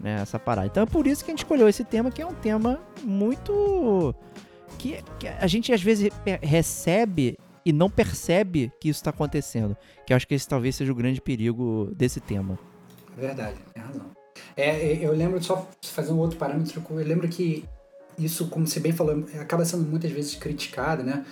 né? 0.00 0.20
Essa 0.20 0.38
parada. 0.38 0.66
Então 0.66 0.82
é 0.82 0.86
por 0.86 1.06
isso 1.06 1.24
que 1.24 1.30
a 1.30 1.32
gente 1.32 1.44
escolheu 1.44 1.68
esse 1.68 1.84
tema, 1.84 2.10
que 2.10 2.20
é 2.20 2.26
um 2.26 2.34
tema 2.34 2.80
muito. 3.02 4.14
Que, 4.78 5.02
que 5.18 5.28
a 5.28 5.46
gente 5.46 5.72
às 5.72 5.82
vezes 5.82 6.10
recebe 6.42 7.38
e 7.64 7.72
não 7.72 7.90
percebe 7.90 8.72
que 8.80 8.88
isso 8.88 9.00
está 9.00 9.10
acontecendo. 9.10 9.76
Que 10.06 10.12
eu 10.12 10.16
acho 10.16 10.26
que 10.26 10.34
esse 10.34 10.48
talvez 10.48 10.76
seja 10.76 10.92
o 10.92 10.94
grande 10.94 11.20
perigo 11.20 11.90
desse 11.94 12.20
tema. 12.20 12.58
Verdade, 13.16 13.56
tem 13.72 13.82
razão. 13.82 14.10
É, 14.56 15.04
eu 15.04 15.12
lembro, 15.12 15.42
só 15.42 15.68
fazer 15.84 16.12
um 16.12 16.18
outro 16.18 16.38
parâmetro, 16.38 16.82
eu 16.90 16.96
lembro 16.96 17.28
que 17.28 17.64
isso, 18.18 18.48
como 18.48 18.66
você 18.66 18.80
bem 18.80 18.92
falou, 18.92 19.24
acaba 19.40 19.64
sendo 19.64 19.84
muitas 19.84 20.10
vezes 20.10 20.34
criticado, 20.34 21.02
né? 21.02 21.24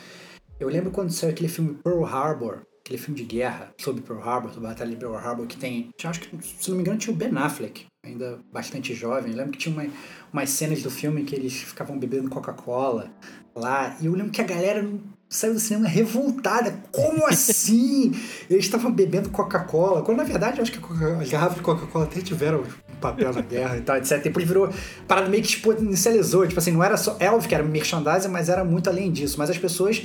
Eu 0.59 0.69
lembro 0.69 0.91
quando 0.91 1.11
saiu 1.11 1.33
aquele 1.33 1.49
filme 1.49 1.75
Pearl 1.75 2.05
Harbor, 2.05 2.63
aquele 2.81 2.99
filme 2.99 3.19
de 3.19 3.25
guerra 3.25 3.73
sobre 3.79 4.03
Pearl 4.03 4.21
Harbor, 4.21 4.51
sobre 4.53 4.67
a 4.67 4.71
Batalha 4.71 4.91
de 4.91 4.97
Pearl 4.97 5.15
Harbor, 5.15 5.47
que 5.47 5.57
tem, 5.57 5.91
acho 6.05 6.21
que, 6.21 6.47
se 6.47 6.69
não 6.69 6.77
me 6.77 6.83
engano, 6.83 6.99
tinha 6.99 7.15
o 7.15 7.17
Ben 7.17 7.31
Affleck, 7.37 7.87
ainda 8.05 8.39
bastante 8.53 8.95
jovem. 8.95 9.33
Eu 9.33 9.39
lembro 9.39 9.53
que 9.53 9.59
tinha 9.59 9.75
uma, 9.75 9.87
umas 10.33 10.51
cenas 10.51 10.83
do 10.83 10.91
filme 10.91 11.25
que 11.25 11.35
eles 11.35 11.55
ficavam 11.55 11.99
bebendo 11.99 12.29
Coca-Cola 12.29 13.11
lá, 13.55 13.97
e 14.01 14.07
eu 14.07 14.13
lembro 14.13 14.33
que 14.33 14.41
a 14.41 14.47
galera 14.47 14.87
saiu 15.31 15.55
do 15.55 15.61
cinema 15.61 15.87
revoltada. 15.87 16.75
Como 16.91 17.25
assim? 17.31 18.13
Eles 18.51 18.65
estavam 18.65 18.91
bebendo 18.91 19.31
Coca-Cola. 19.31 20.03
Quando 20.03 20.19
na 20.19 20.25
verdade 20.25 20.59
eu 20.59 20.63
acho 20.63 20.73
que 20.73 20.81
as 21.23 21.31
garrafas 21.31 21.57
de 21.57 21.63
Coca-Cola 21.63 22.05
até 22.05 22.21
tiveram 22.21 22.59
um 22.59 22.97
papel 23.01 23.33
na 23.33 23.41
guerra 23.41 23.77
e 23.77 23.81
tal, 23.81 23.97
etc. 23.97 24.21
Depois 24.21 24.47
virou 24.47 24.69
parada 25.07 25.29
meio 25.29 25.43
que 25.43 25.49
exponencializou. 25.49 26.47
Tipo 26.47 26.59
assim, 26.59 26.73
não 26.73 26.83
era 26.83 26.97
só. 26.97 27.13
Óbvio 27.13 27.49
que 27.49 27.55
era 27.55 27.63
merchandising, 27.63 28.29
mas 28.29 28.49
era 28.49 28.65
muito 28.65 28.91
além 28.91 29.13
disso. 29.13 29.37
Mas 29.39 29.49
as 29.49 29.57
pessoas. 29.57 30.03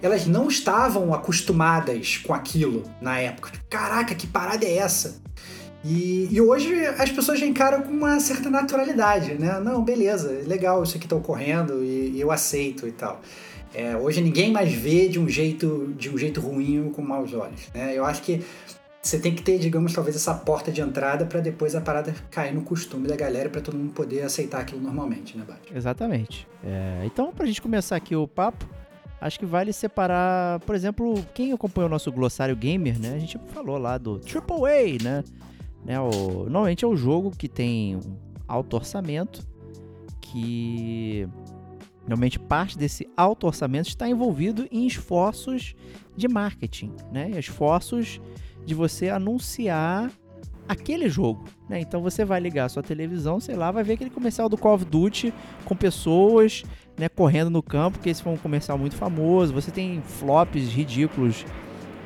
Elas 0.00 0.28
não 0.28 0.46
estavam 0.46 1.12
acostumadas 1.12 2.18
com 2.18 2.32
aquilo 2.32 2.84
na 3.00 3.18
época. 3.18 3.50
Tipo, 3.50 3.64
caraca, 3.68 4.14
que 4.14 4.28
parada 4.28 4.64
é 4.64 4.76
essa? 4.76 5.20
E, 5.84 6.28
e, 6.30 6.40
hoje 6.40 6.72
as 6.86 7.10
pessoas 7.10 7.40
já 7.40 7.46
encaram 7.46 7.82
com 7.82 7.90
uma 7.90 8.20
certa 8.20 8.48
naturalidade, 8.48 9.34
né? 9.34 9.58
Não, 9.58 9.82
beleza, 9.82 10.42
legal 10.46 10.84
isso 10.84 10.96
aqui 10.96 11.08
tá 11.08 11.16
ocorrendo 11.16 11.82
e, 11.82 12.12
e 12.14 12.20
eu 12.20 12.30
aceito 12.30 12.86
e 12.86 12.92
tal. 12.92 13.20
É, 13.74 13.96
hoje 13.96 14.20
ninguém 14.20 14.50
mais 14.50 14.72
vê 14.72 15.08
de 15.08 15.18
um 15.18 15.28
jeito 15.28 15.92
de 15.96 16.08
um 16.08 16.16
jeito 16.16 16.40
ruim 16.40 16.90
com 16.90 17.02
maus 17.02 17.32
olhos. 17.34 17.68
Né? 17.74 17.96
Eu 17.96 18.04
acho 18.04 18.22
que 18.22 18.42
você 19.00 19.18
tem 19.18 19.34
que 19.34 19.42
ter, 19.42 19.58
digamos, 19.58 19.92
talvez 19.92 20.16
essa 20.16 20.34
porta 20.34 20.70
de 20.70 20.80
entrada 20.80 21.24
para 21.24 21.40
depois 21.40 21.74
a 21.74 21.80
parada 21.80 22.14
cair 22.30 22.54
no 22.54 22.62
costume 22.62 23.08
da 23.08 23.16
galera 23.16 23.48
para 23.48 23.60
todo 23.60 23.76
mundo 23.76 23.92
poder 23.92 24.22
aceitar 24.22 24.60
aquilo 24.60 24.80
normalmente, 24.80 25.36
né, 25.36 25.44
Bate? 25.46 25.74
Exatamente. 25.74 26.46
É, 26.64 27.02
então, 27.04 27.32
para 27.32 27.44
a 27.44 27.46
gente 27.46 27.62
começar 27.62 27.96
aqui 27.96 28.14
o 28.16 28.26
papo, 28.26 28.66
acho 29.20 29.38
que 29.38 29.46
vale 29.46 29.72
separar, 29.72 30.60
por 30.60 30.74
exemplo, 30.74 31.24
quem 31.32 31.52
acompanhou 31.52 31.88
o 31.88 31.90
nosso 31.90 32.10
glossário 32.12 32.56
gamer, 32.56 33.00
né? 33.00 33.14
A 33.14 33.18
gente 33.18 33.38
falou 33.46 33.78
lá 33.78 33.96
do 33.96 34.20
AAA, 34.20 35.02
né? 35.02 35.24
né 35.84 36.00
o, 36.00 36.44
normalmente 36.44 36.84
é 36.84 36.88
o 36.88 36.96
jogo 36.96 37.30
que 37.30 37.48
tem 37.48 38.00
alto 38.46 38.76
orçamento, 38.76 39.46
que 40.20 41.28
normalmente 42.08 42.38
parte 42.38 42.78
desse 42.78 43.06
alto 43.16 43.46
orçamento 43.46 43.88
está 43.88 44.08
envolvido 44.08 44.66
em 44.72 44.86
esforços 44.86 45.74
de 46.16 46.26
marketing, 46.26 46.92
né? 47.12 47.30
Esforços 47.38 48.20
de 48.64 48.74
você 48.74 49.10
anunciar 49.10 50.10
aquele 50.66 51.08
jogo, 51.08 51.44
né? 51.68 51.80
Então 51.80 52.02
você 52.02 52.24
vai 52.24 52.40
ligar 52.40 52.64
a 52.64 52.68
sua 52.68 52.82
televisão, 52.82 53.38
sei 53.40 53.56
lá, 53.56 53.70
vai 53.70 53.84
ver 53.84 53.94
aquele 53.94 54.10
comercial 54.10 54.48
do 54.48 54.56
Call 54.56 54.74
of 54.74 54.84
Duty 54.84 55.32
com 55.64 55.76
pessoas, 55.76 56.62
né, 56.98 57.08
correndo 57.08 57.50
no 57.50 57.62
campo, 57.62 57.98
que 57.98 58.08
esse 58.08 58.22
foi 58.22 58.32
um 58.32 58.36
comercial 58.36 58.76
muito 58.76 58.96
famoso. 58.96 59.52
Você 59.52 59.70
tem 59.70 60.02
flops 60.02 60.68
ridículos 60.70 61.44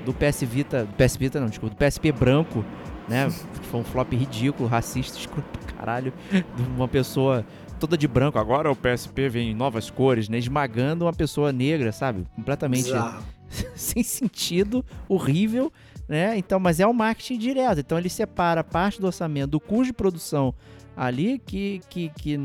do 0.05 0.13
PS 0.13 0.43
Vita, 0.43 0.85
do 0.85 0.93
PS 0.95 1.17
Vita 1.17 1.41
não, 1.41 1.49
desculpa, 1.49 1.75
do 1.75 1.79
PSP 1.79 2.13
branco, 2.13 2.65
né? 3.09 3.31
Foi 3.71 3.81
um 3.81 3.85
flop 3.85 4.13
ridículo, 4.13 4.69
racista, 4.69 5.17
escroto 5.19 5.59
pra 5.59 5.73
caralho, 5.73 6.13
de 6.31 6.63
uma 6.77 6.89
pessoa 6.89 7.47
toda 7.83 7.99
de 7.99 8.07
branco. 8.07 8.39
Agora 8.39 8.71
o 8.71 8.77
PSP 8.77 9.29
vem 9.29 9.51
em 9.51 9.55
novas 9.55 9.91
cores, 9.91 10.29
né? 10.29 10.39
Esmagando 10.39 11.05
uma 11.05 11.13
pessoa 11.13 11.53
negra, 11.53 11.91
sabe? 11.91 12.25
Completamente 12.37 12.91
sem 13.75 14.05
sentido, 14.05 14.85
horrível, 15.09 15.73
né? 16.09 16.39
Então, 16.39 16.61
mas 16.61 16.79
é 16.79 16.87
um 16.87 16.93
marketing 16.93 17.39
direto. 17.39 17.81
Então 17.81 17.99
ele 17.99 18.09
separa 18.09 18.63
parte 18.63 19.01
do 19.01 19.07
orçamento 19.09 19.51
do 19.51 19.61
custo 19.61 19.87
de 19.87 19.93
produção 19.93 20.55
ali 20.97 21.41
que 21.41 21.81
que, 21.91 22.09
que, 22.11 22.39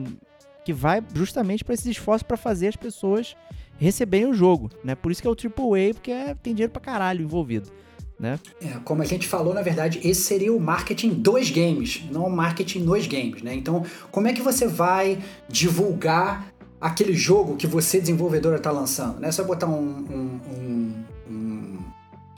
que 0.65 0.73
vai 0.73 1.03
justamente 1.13 1.63
para 1.63 1.75
esses 1.75 1.85
esforços 1.85 2.23
para 2.23 2.37
fazer 2.37 2.69
as 2.69 2.75
pessoas 2.75 3.35
receberem 3.77 4.27
o 4.27 4.33
jogo, 4.33 4.71
né? 4.83 4.95
Por 4.95 5.11
isso 5.11 5.21
que 5.21 5.27
é 5.27 5.31
o 5.31 5.35
AAA, 5.35 5.93
porque 5.93 6.11
é, 6.11 6.33
tem 6.33 6.55
dinheiro 6.55 6.73
pra 6.73 6.81
caralho 6.81 7.21
envolvido, 7.21 7.71
né? 8.19 8.39
É, 8.61 8.79
como 8.83 9.01
a 9.01 9.05
gente 9.05 9.27
falou, 9.27 9.53
na 9.53 9.61
verdade, 9.61 9.99
esse 10.03 10.21
seria 10.21 10.53
o 10.53 10.59
marketing 10.59 11.09
dos 11.09 11.51
games, 11.51 12.03
não 12.11 12.25
o 12.25 12.29
marketing 12.29 12.79
nos 12.79 13.05
games, 13.05 13.43
né? 13.43 13.53
Então, 13.53 13.85
como 14.11 14.27
é 14.27 14.33
que 14.33 14.41
você 14.41 14.67
vai 14.67 15.19
divulgar 15.47 16.51
aquele 16.81 17.13
jogo 17.13 17.55
que 17.55 17.67
você, 17.67 17.99
desenvolvedora, 17.99 18.57
está 18.57 18.71
lançando? 18.71 19.19
Né? 19.19 19.31
Você 19.31 19.41
vai 19.41 19.47
botar 19.47 19.67
um, 19.67 19.81
um, 19.81 20.93
um, 21.29 21.77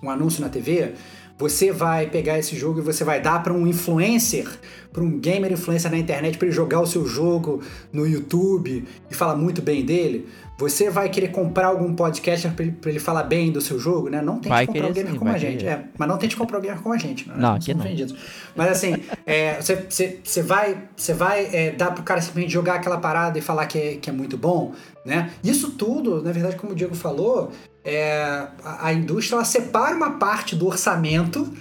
um 0.03 0.09
anúncio 0.09 0.41
na 0.41 0.49
TV, 0.49 0.95
você 1.39 1.71
vai 1.71 2.05
pegar 2.07 2.37
esse 2.37 2.53
jogo 2.57 2.79
e 2.79 2.81
você 2.83 3.05
vai 3.05 3.21
dar 3.21 3.41
para 3.41 3.53
um 3.53 3.65
influencer, 3.65 4.45
para 4.91 5.01
um 5.01 5.17
gamer 5.17 5.53
influencer 5.53 5.89
na 5.89 5.97
internet, 5.97 6.37
para 6.37 6.47
ele 6.47 6.55
jogar 6.55 6.81
o 6.81 6.85
seu 6.85 7.07
jogo 7.07 7.61
no 7.93 8.05
YouTube 8.05 8.85
e 9.09 9.15
falar 9.15 9.37
muito 9.37 9.61
bem 9.61 9.85
dele. 9.85 10.27
Você 10.57 10.89
vai 10.89 11.07
querer 11.07 11.29
comprar 11.29 11.67
algum 11.67 11.95
podcaster 11.95 12.51
para 12.51 12.65
ele, 12.65 12.77
ele 12.85 12.99
falar 12.99 13.23
bem 13.23 13.49
do 13.49 13.61
seu 13.61 13.79
jogo, 13.79 14.09
né? 14.09 14.21
Não 14.21 14.35
tente 14.35 14.49
Vai 14.49 14.67
comprar 14.67 14.81
um 14.81 14.87
querer 14.87 14.93
gamer 14.95 15.13
sim, 15.13 15.17
como 15.17 15.31
a 15.31 15.37
gente. 15.37 15.65
É, 15.65 15.85
mas 15.97 16.07
não 16.09 16.17
tente 16.17 16.35
comprar 16.35 16.57
um 16.57 16.61
gamer 16.61 16.81
como 16.81 16.93
a 16.93 16.97
gente. 16.97 17.29
Né? 17.29 17.35
Não, 17.37 17.55
aqui 17.55 17.73
não. 17.73 17.85
Mas 18.57 18.71
assim, 18.71 18.95
é, 19.25 19.61
você, 19.61 20.19
você 20.21 20.41
vai, 20.41 20.77
você 20.97 21.13
vai 21.13 21.45
é, 21.55 21.71
dar 21.71 21.91
pro 21.91 22.03
cara 22.03 22.19
simplesmente 22.19 22.51
jogar 22.51 22.73
aquela 22.73 22.97
parada 22.97 23.39
e 23.39 23.41
falar 23.41 23.65
que 23.67 23.77
é, 23.77 23.95
que 23.95 24.09
é 24.09 24.13
muito 24.13 24.37
bom, 24.37 24.73
né? 25.05 25.31
Isso 25.41 25.71
tudo, 25.71 26.21
na 26.21 26.33
verdade, 26.33 26.57
como 26.57 26.73
o 26.73 26.75
Diego 26.75 26.93
falou, 26.93 27.53
é, 27.83 28.47
a, 28.63 28.87
a 28.87 28.93
indústria 28.93 29.37
ela 29.37 29.45
separa 29.45 29.95
uma 29.95 30.11
parte 30.11 30.55
do 30.55 30.67
orçamento 30.67 31.51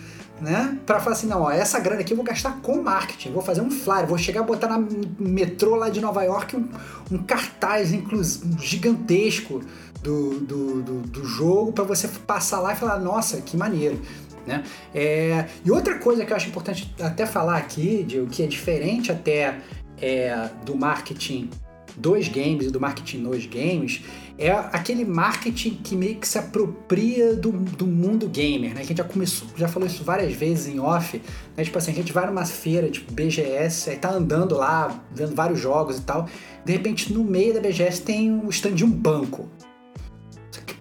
né? 0.41 0.79
Pra 0.87 1.01
falar 1.01 1.17
assim, 1.17 1.27
não, 1.27 1.43
ó, 1.43 1.51
essa 1.51 1.79
grana 1.81 2.01
aqui 2.01 2.13
eu 2.13 2.17
vou 2.17 2.25
gastar 2.25 2.61
com 2.63 2.81
marketing, 2.81 3.33
vou 3.33 3.43
fazer 3.43 3.61
um 3.61 3.71
flyer, 3.71 4.07
vou 4.07 4.19
chegar 4.19 4.41
a 4.41 4.45
botar 4.45 4.69
na 4.69 4.79
metrô 5.19 5.75
lá 5.75 5.89
de 5.89 6.01
Nova 6.01 6.23
York 6.23 6.57
um, 6.57 6.69
um 7.11 7.19
cartaz 7.19 7.93
inclus, 7.93 8.41
gigantesco 8.61 9.61
do, 10.03 10.41
do, 10.41 10.83
do, 10.83 11.01
do 11.01 11.25
jogo 11.25 11.73
para 11.73 11.85
você 11.85 12.09
passar 12.09 12.61
lá 12.61 12.73
e 12.73 12.77
falar, 12.77 12.99
nossa, 13.01 13.41
que 13.41 13.57
maneiro. 13.57 14.01
Né? 14.47 14.63
É, 14.95 15.47
e 15.65 15.71
outra 15.71 15.99
coisa 15.99 16.25
que 16.25 16.33
eu 16.33 16.37
acho 16.37 16.49
importante 16.49 16.95
até 17.01 17.27
falar 17.27 17.59
aqui, 17.59 18.05
Diego, 18.07 18.29
que 18.29 18.43
é 18.43 18.47
diferente 18.47 19.11
até 19.11 19.59
é, 20.01 20.49
do 20.65 20.77
marketing 20.77 21.51
dos 21.99 22.29
games 22.29 22.67
e 22.67 22.71
do 22.71 22.81
marketing 22.81 23.19
nos 23.19 23.47
games, 23.47 24.03
é 24.39 24.51
aquele 24.51 25.05
marketing 25.05 25.81
que 25.83 25.97
meio 25.97 26.15
que 26.15 26.29
se 26.29 26.39
apropria 26.39 27.35
do, 27.35 27.51
do 27.51 27.87
mundo 27.87 28.29
gamer, 28.29 28.73
né? 28.73 28.81
A 28.81 28.85
gente 28.85 28.99
já 28.99 29.05
começou, 29.05 29.49
já 29.57 29.67
falou 29.67 29.89
isso 29.89 30.05
várias 30.05 30.33
vezes 30.33 30.73
em 30.73 30.79
off, 30.79 31.21
né? 31.57 31.65
Tipo 31.65 31.77
assim, 31.79 31.91
a 31.91 31.95
gente 31.95 32.13
vai 32.13 32.25
numa 32.27 32.45
feira, 32.47 32.89
tipo 32.89 33.13
BGS, 33.13 33.91
aí 33.91 33.97
tá 33.97 34.11
andando 34.11 34.55
lá, 34.55 35.05
vendo 35.13 35.35
vários 35.35 35.59
jogos 35.59 35.99
e 35.99 36.03
tal, 36.03 36.29
de 36.65 36.73
repente 36.73 37.13
no 37.13 37.25
meio 37.25 37.53
da 37.53 37.61
BGS 37.61 38.03
tem 38.03 38.33
o 38.33 38.49
stand 38.51 38.75
de 38.75 38.85
um 38.85 38.91
banco. 38.91 39.49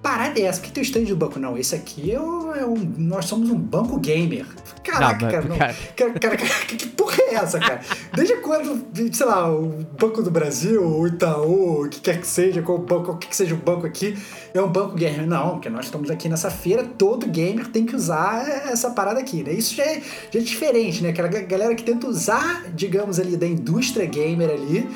Que 0.08 0.14
parada 0.14 0.40
é 0.40 0.44
essa? 0.44 0.60
Por 0.62 0.68
que 0.68 0.72
tem 0.72 0.82
o 0.82 0.86
stand 0.86 1.04
do 1.04 1.16
banco? 1.18 1.38
Não, 1.38 1.58
esse 1.58 1.76
aqui 1.76 2.12
é, 2.14 2.20
o, 2.20 2.54
é 2.56 2.66
um. 2.66 2.76
Nós 2.98 3.26
somos 3.26 3.50
um 3.50 3.58
banco 3.58 4.00
gamer. 4.00 4.46
Caraca, 4.84 5.26
Não, 5.26 5.32
cara, 5.32 5.46
não. 5.50 5.58
cara. 5.58 5.76
Cara, 5.98 6.12
cara, 6.20 6.38
que, 6.38 6.76
que 6.78 6.88
porra 6.88 7.18
é 7.20 7.36
essa, 7.36 7.60
cara? 7.60 7.82
Desde 8.16 8.38
quando, 8.38 8.86
sei 9.14 9.26
lá, 9.26 9.52
o 9.54 9.86
Banco 10.00 10.24
do 10.24 10.32
Brasil, 10.32 10.82
o 10.82 11.06
Itaú, 11.08 11.84
o 11.86 11.90
que 11.90 12.00
quer 12.00 12.22
que 12.22 12.28
seja, 12.28 12.62
qual 12.62 12.78
banco, 12.78 13.04
qualquer 13.06 13.28
que 13.28 13.36
seja 13.36 13.54
o 13.54 13.58
banco 13.58 13.86
aqui, 13.86 14.18
é 14.54 14.62
um 14.62 14.70
banco 14.70 14.96
gamer? 14.96 15.28
Não, 15.28 15.52
porque 15.56 15.70
nós 15.70 15.86
estamos 15.86 16.10
aqui 16.10 16.30
nessa 16.30 16.50
feira, 16.50 16.86
todo 16.86 17.28
gamer 17.28 17.68
tem 17.68 17.86
que 17.86 17.94
usar 17.96 18.48
essa 18.72 18.92
parada 18.92 19.20
aqui, 19.20 19.44
né? 19.44 19.52
Isso 19.52 19.76
já 19.76 19.84
é, 19.84 20.02
já 20.32 20.40
é 20.40 20.44
diferente, 20.44 21.04
né? 21.04 21.10
Aquela 21.10 21.28
ga- 21.28 21.42
galera 21.42 21.76
que 21.76 21.84
tenta 21.84 22.08
usar, 22.08 22.64
digamos 22.74 23.20
ali, 23.20 23.36
da 23.36 23.46
indústria 23.46 24.06
gamer 24.06 24.50
ali, 24.50 24.90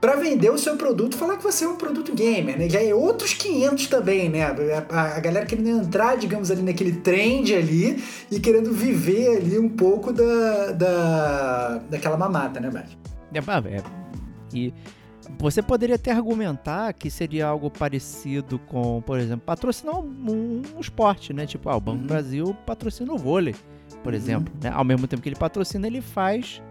pra 0.00 0.14
vender 0.16 0.50
o 0.50 0.58
seu 0.58 0.76
produto, 0.76 1.16
falar 1.16 1.36
que 1.36 1.42
você 1.42 1.64
é 1.64 1.68
um 1.68 1.76
produto 1.76 2.14
gamer, 2.14 2.56
né? 2.58 2.68
Já 2.68 2.80
é 2.82 2.94
outros 2.94 3.34
500 3.34 3.86
também, 3.88 4.28
né? 4.28 4.42
A, 4.90 5.16
a 5.16 5.20
galera 5.20 5.44
querendo 5.44 5.68
entrar, 5.70 6.16
digamos, 6.16 6.50
ali 6.50 6.62
naquele 6.62 6.92
trend 6.92 7.54
ali 7.54 8.02
e 8.30 8.38
querendo 8.38 8.72
viver 8.72 9.38
ali 9.38 9.58
um 9.58 9.68
pouco 9.68 10.12
da, 10.12 10.72
da 10.72 11.78
daquela 11.90 12.16
mamata, 12.16 12.60
né, 12.60 12.70
Bart? 12.70 12.90
É, 13.34 13.38
é, 13.76 13.82
e 14.54 14.72
você 15.38 15.60
poderia 15.60 15.96
até 15.96 16.10
argumentar 16.12 16.92
que 16.94 17.10
seria 17.10 17.46
algo 17.46 17.70
parecido 17.70 18.58
com, 18.58 19.02
por 19.02 19.18
exemplo, 19.18 19.42
patrocinar 19.44 19.98
um, 19.98 20.62
um 20.76 20.80
esporte, 20.80 21.32
né? 21.32 21.44
Tipo, 21.44 21.68
ah, 21.68 21.76
o 21.76 21.80
Banco 21.80 21.98
do 21.98 22.02
Uhum. 22.02 22.06
Brasil 22.06 22.56
patrocina 22.64 23.12
o 23.12 23.18
vôlei, 23.18 23.54
por 24.02 24.12
Uhum. 24.12 24.18
exemplo. 24.18 24.54
né? 24.62 24.70
Ao 24.72 24.84
mesmo 24.84 25.06
tempo 25.06 25.20
que 25.22 25.28
ele 25.28 25.36
patrocina, 25.36 25.86
ele 25.86 26.00
faz 26.00 26.62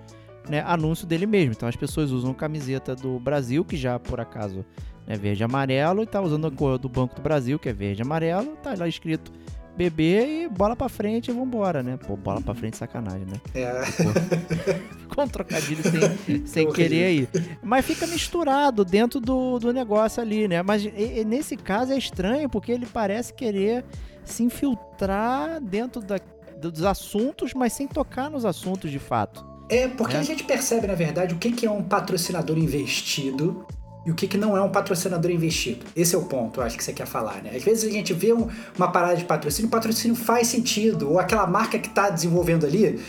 né, 0.50 0.64
anúncio 0.66 1.06
dele 1.08 1.26
mesmo. 1.26 1.54
Então 1.54 1.68
as 1.68 1.76
pessoas 1.76 2.12
usam 2.12 2.34
camiseta 2.34 2.96
do 2.96 3.20
Brasil, 3.20 3.64
que 3.66 3.76
já 3.78 4.00
por 4.00 4.20
acaso 4.20 4.66
é 5.08 5.16
verde 5.18 5.42
e 5.42 5.46
amarelo, 5.46 6.04
e 6.04 6.06
tá 6.06 6.22
usando 6.22 6.48
a 6.48 6.52
cor 6.52 6.78
do 6.78 6.90
Banco 6.90 7.16
do 7.16 7.22
Brasil, 7.22 7.58
que 7.58 7.70
é 7.70 7.74
verde 7.74 8.02
e 8.02 8.04
amarelo, 8.04 8.56
tá 8.62 8.74
lá 8.78 8.88
escrito 8.88 9.32
bebê 9.78 10.44
e 10.46 10.50
bola 10.50 10.76
pra 10.76 10.90
frente 10.90 11.30
e 11.30 11.34
vambora, 11.34 11.84
né? 11.84 11.98
Pô, 11.98 12.18
bola 12.18 12.42
pra 12.42 12.56
frente 12.56 12.76
sacanagem, 12.76 13.26
né? 13.28 13.40
É, 13.54 13.86
Ficou 15.08 15.24
um 15.24 15.28
trocadilho 15.28 15.84
sem, 15.84 16.42
sem 16.48 16.66
Horrível. 16.68 16.74
querer 16.74 17.04
aí. 17.06 17.30
Mas 17.62 17.86
fica 17.86 18.08
misturado 18.08 18.84
dentro 18.84 19.20
do, 19.20 19.60
do 19.60 19.72
negócio 19.72 20.22
ali, 20.22 20.48
né? 20.48 20.64
Mas 20.64 20.84
e- 20.84 21.20
e 21.20 21.24
nesse 21.24 21.56
caso 21.56 21.94
é 21.94 21.98
estranho 21.98 22.50
porque 22.50 22.72
ele 22.72 22.88
parece 22.88 23.34
querer 23.34 23.86
se 24.26 24.42
infiltrar 24.44 25.62
dentro 25.62 26.02
da- 26.02 26.20
dos 26.60 26.84
assuntos, 26.84 27.54
mas 27.54 27.72
sem 27.74 27.88
tocar 27.88 28.32
nos 28.32 28.46
assuntos 28.46 28.90
de 28.90 28.98
fato. 29.00 29.46
É 29.70 29.88
porque 29.88 30.16
É. 30.16 30.20
a 30.20 30.24
gente 30.24 30.44
percebe, 30.44 30.88
na 30.88 30.96
verdade, 30.96 31.34
o 31.34 31.38
que, 31.38 31.52
que 31.52 31.66
é 31.66 31.72
um 31.72 31.84
patrocinador 31.84 32.58
investido 32.58 33.66
e 34.06 34.12
o 34.12 34.16
que, 34.16 34.28
que 34.28 34.38
não 34.38 34.56
é 34.56 34.62
um 34.62 34.70
patrocinador 34.70 35.30
investido. 35.32 35.86
Esse 35.96 36.16
é 36.16 36.18
o 36.18 36.24
ponto, 36.24 36.60
eu 36.62 36.66
acho 36.66 36.78
que 36.78 36.84
você 36.84 36.94
quer 36.94 37.06
falar, 37.06 37.42
né? 37.44 37.52
Às 37.56 37.64
vezes 37.64 37.84
a 37.90 37.92
gente 37.92 38.14
vê 38.14 38.32
um- 38.34 38.48
uma 38.78 38.90
parada 38.92 39.18
de 39.18 39.26
patrocínio, 39.26 39.68
o 39.68 39.72
patrocínio 39.72 40.16
faz 40.16 40.48
sentido, 40.48 41.10
ou 41.12 41.20
aquela 41.20 41.46
marca 41.46 41.78
que 41.78 41.90
está 41.90 42.10
desenvolvendo 42.10 42.66
ali, 42.66 43.00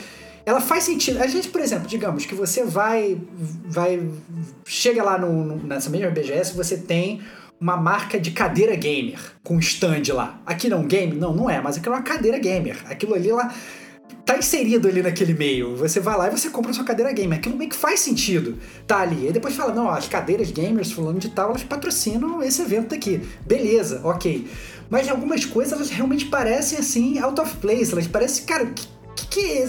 ela 0.44 0.60
faz 0.60 0.84
sentido. 0.84 1.22
A 1.22 1.26
gente, 1.28 1.48
por 1.50 1.60
exemplo, 1.60 1.86
digamos 1.86 2.24
que 2.26 2.34
você 2.34 2.64
vai, 2.64 3.16
vai 3.66 4.08
chega 4.64 5.02
lá 5.04 5.16
no, 5.18 5.44
no- 5.44 5.56
nessa 5.66 5.88
mesma 5.90 6.10
BGS, 6.10 6.54
você 6.56 6.76
tem 6.76 7.20
uma 7.60 7.76
marca 7.76 8.18
de 8.18 8.30
cadeira 8.30 8.74
gamer 8.76 9.18
com 9.44 9.58
stand 9.58 10.02
lá. 10.12 10.40
Aqui 10.46 10.68
não 10.68 10.84
game? 10.86 11.14
Não, 11.16 11.34
não 11.34 11.50
é, 11.50 11.60
mas 11.60 11.76
aquilo 11.76 11.94
é 11.94 11.98
uma 11.98 12.04
cadeira 12.04 12.38
gamer. 12.38 12.76
Aquilo 12.88 13.14
ali 13.14 13.28
ela 13.30 13.52
tá 14.28 14.37
inserido 14.37 14.87
ali 14.87 15.02
naquele 15.02 15.32
meio. 15.32 15.75
Você 15.76 16.00
vai 16.00 16.14
lá 16.14 16.28
e 16.28 16.30
você 16.30 16.50
compra 16.50 16.70
a 16.70 16.75
sua 16.75 16.85
cadeira 16.85 17.11
gamer. 17.12 17.38
Aquilo 17.38 17.56
meio 17.56 17.70
que 17.70 17.76
faz 17.76 18.00
sentido 18.00 18.58
tá 18.87 18.99
ali. 18.99 19.26
Aí 19.26 19.32
depois 19.32 19.56
fala, 19.56 19.75
não, 19.75 19.88
as 19.88 20.06
cadeiras 20.06 20.50
gamers 20.50 20.92
fulano 20.92 21.18
de 21.18 21.30
tal, 21.30 21.49
elas 21.49 21.62
patrocinam 21.62 22.42
esse 22.42 22.61
evento 22.61 22.90
daqui. 22.90 23.23
Beleza, 23.47 24.02
ok. 24.04 24.47
Mas 24.90 25.08
algumas 25.08 25.47
coisas, 25.47 25.73
elas 25.73 25.88
realmente 25.88 26.26
parecem 26.26 26.78
assim, 26.78 27.18
out 27.18 27.40
of 27.40 27.56
place. 27.56 27.90
Elas 27.90 28.06
parecem, 28.06 28.44
cara, 28.44 28.64
o 28.64 28.75
que, 28.75 28.87
que, 29.16 29.26
que 29.28 29.40
é 29.40 29.62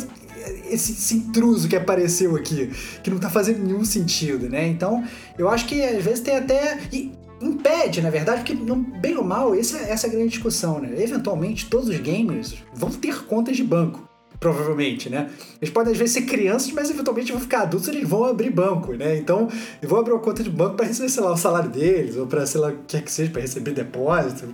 esse, 0.70 0.92
esse, 0.92 1.16
intruso 1.16 1.70
que 1.70 1.78
apareceu 1.78 2.36
aqui? 2.36 2.70
Que 3.02 3.10
não 3.10 3.18
tá 3.18 3.30
fazendo 3.30 3.64
nenhum 3.64 3.86
sentido, 3.86 4.50
né? 4.50 4.68
Então, 4.68 5.06
eu 5.38 5.48
acho 5.48 5.68
que 5.68 5.82
às 5.82 6.04
vezes 6.04 6.20
tem 6.20 6.36
até... 6.36 6.80
E, 6.92 7.14
impede, 7.42 8.02
na 8.02 8.10
verdade, 8.10 8.42
porque 8.44 8.54
bem 9.00 9.16
ou 9.16 9.24
mal, 9.24 9.56
essa, 9.56 9.78
essa 9.78 10.08
é 10.08 10.10
a 10.10 10.12
grande 10.12 10.32
discussão, 10.32 10.82
né? 10.82 11.02
Eventualmente, 11.02 11.68
todos 11.68 11.88
os 11.88 11.98
gamers 11.98 12.56
vão 12.74 12.90
ter 12.90 13.24
contas 13.24 13.56
de 13.56 13.64
banco. 13.64 14.09
Provavelmente, 14.40 15.10
né? 15.10 15.30
Eles 15.62 15.74
podem 15.74 15.92
às 15.92 16.00
vezes 16.00 16.14
ser 16.14 16.22
crianças, 16.22 16.72
mas 16.72 16.90
eventualmente 16.90 17.32
vão 17.32 17.42
ficar 17.42 17.64
adultos, 17.64 17.90
eles 17.90 18.08
vão 18.08 18.24
abrir 18.24 18.50
banco, 18.50 18.94
né? 18.94 19.18
Então, 19.18 19.50
eles 19.82 19.90
vão 19.90 20.00
abrir 20.00 20.14
uma 20.14 20.22
conta 20.22 20.42
de 20.42 20.50
banco 20.50 20.76
para 20.76 20.86
receber, 20.86 21.10
sei 21.10 21.24
lá, 21.24 21.34
o 21.34 21.38
salário 21.38 21.70
deles, 21.70 22.16
ou 22.16 22.26
para, 22.26 22.46
sei 22.46 22.62
lá, 22.62 22.70
o 22.70 22.72
que 22.72 22.78
quer 22.88 23.02
que 23.02 23.12
seja, 23.12 23.32
para 23.32 23.42
receber 23.42 23.72
depósito, 23.72 24.48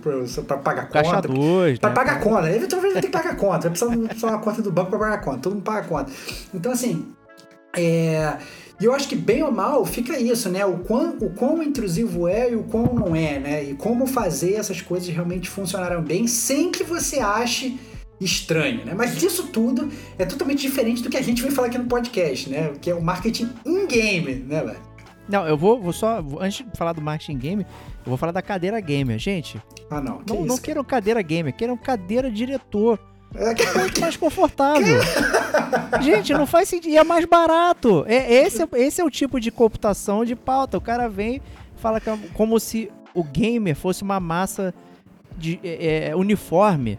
para 0.44 0.56
pagar 0.58 0.88
Caixa 0.88 1.14
conta. 1.14 1.28
dois, 1.28 1.78
Para 1.78 1.90
né? 1.90 1.94
pagar 1.94 2.20
conta. 2.20 2.50
Eventualmente 2.50 2.92
vai 2.94 3.02
ter 3.02 3.08
que 3.08 3.12
pagar 3.12 3.36
conta. 3.36 3.68
Vai 3.68 3.70
precisar 3.70 3.96
precisar 3.96 4.28
uma 4.28 4.38
conta 4.40 4.62
do 4.62 4.72
banco 4.72 4.90
para 4.90 4.98
pagar 4.98 5.20
conta. 5.20 5.38
Todo 5.38 5.52
mundo 5.54 5.62
paga 5.64 5.86
conta. 5.86 6.10
Então, 6.52 6.72
assim, 6.72 7.06
é... 7.76 8.36
E 8.78 8.84
eu 8.84 8.92
acho 8.92 9.08
que 9.08 9.16
bem 9.16 9.42
ou 9.42 9.50
mal 9.50 9.86
fica 9.86 10.18
isso, 10.18 10.50
né? 10.50 10.66
O 10.66 10.78
quão, 10.78 11.16
o 11.18 11.30
quão 11.30 11.62
intrusivo 11.62 12.28
é 12.28 12.50
e 12.50 12.56
o 12.56 12.64
quão 12.64 12.92
não 12.92 13.16
é, 13.16 13.38
né? 13.38 13.64
E 13.64 13.74
como 13.74 14.06
fazer 14.06 14.52
essas 14.54 14.82
coisas 14.82 15.08
realmente 15.08 15.48
funcionarem 15.48 16.02
bem 16.02 16.26
sem 16.26 16.70
que 16.70 16.84
você 16.84 17.18
ache 17.18 17.78
estranho, 18.20 18.84
né? 18.84 18.94
Mas 18.96 19.22
isso 19.22 19.48
tudo 19.48 19.90
é 20.18 20.24
totalmente 20.24 20.60
diferente 20.62 21.02
do 21.02 21.10
que 21.10 21.16
a 21.16 21.22
gente 21.22 21.42
vem 21.42 21.50
falar 21.50 21.68
aqui 21.68 21.78
no 21.78 21.86
podcast, 21.86 22.48
né? 22.48 22.72
Que 22.80 22.90
é 22.90 22.94
o 22.94 23.02
marketing 23.02 23.50
in-game, 23.64 24.34
né, 24.46 24.62
velho? 24.64 24.78
Não, 25.28 25.46
eu 25.46 25.56
vou, 25.56 25.80
vou 25.80 25.92
só. 25.92 26.24
Antes 26.40 26.64
de 26.64 26.78
falar 26.78 26.92
do 26.92 27.02
marketing 27.02 27.36
game, 27.38 27.62
eu 27.64 28.06
vou 28.10 28.16
falar 28.16 28.32
da 28.32 28.40
cadeira 28.42 28.78
gamer. 28.80 29.18
Gente, 29.18 29.60
Ah, 29.90 30.00
não. 30.00 30.18
Que 30.18 30.32
não, 30.32 30.38
isso? 30.40 30.46
não 30.46 30.58
queiram 30.58 30.84
cadeira 30.84 31.20
gamer, 31.20 31.52
queiram 31.54 31.76
cadeira 31.76 32.30
diretor. 32.30 32.98
É, 33.34 33.52
que- 33.54 33.66
Muito 33.78 34.00
mais 34.00 34.16
confortável. 34.16 34.98
Gente, 36.00 36.32
não 36.32 36.46
faz 36.46 36.68
sentido. 36.68 36.92
E 36.92 36.96
é 36.96 37.02
mais 37.04 37.24
barato. 37.24 38.04
É, 38.06 38.32
esse, 38.32 38.62
é- 38.62 38.68
esse 38.74 39.00
é 39.00 39.04
o 39.04 39.10
tipo 39.10 39.40
de 39.40 39.50
computação 39.50 40.24
de 40.24 40.36
pauta. 40.36 40.78
O 40.78 40.80
cara 40.80 41.08
vem 41.08 41.42
fala 41.76 42.00
que 42.00 42.08
é 42.08 42.16
como 42.34 42.58
se 42.60 42.90
o 43.12 43.22
gamer 43.24 43.74
fosse 43.74 44.02
uma 44.02 44.20
massa 44.20 44.72
de 45.36 45.58
é, 45.62 46.08
é, 46.10 46.16
uniforme, 46.16 46.98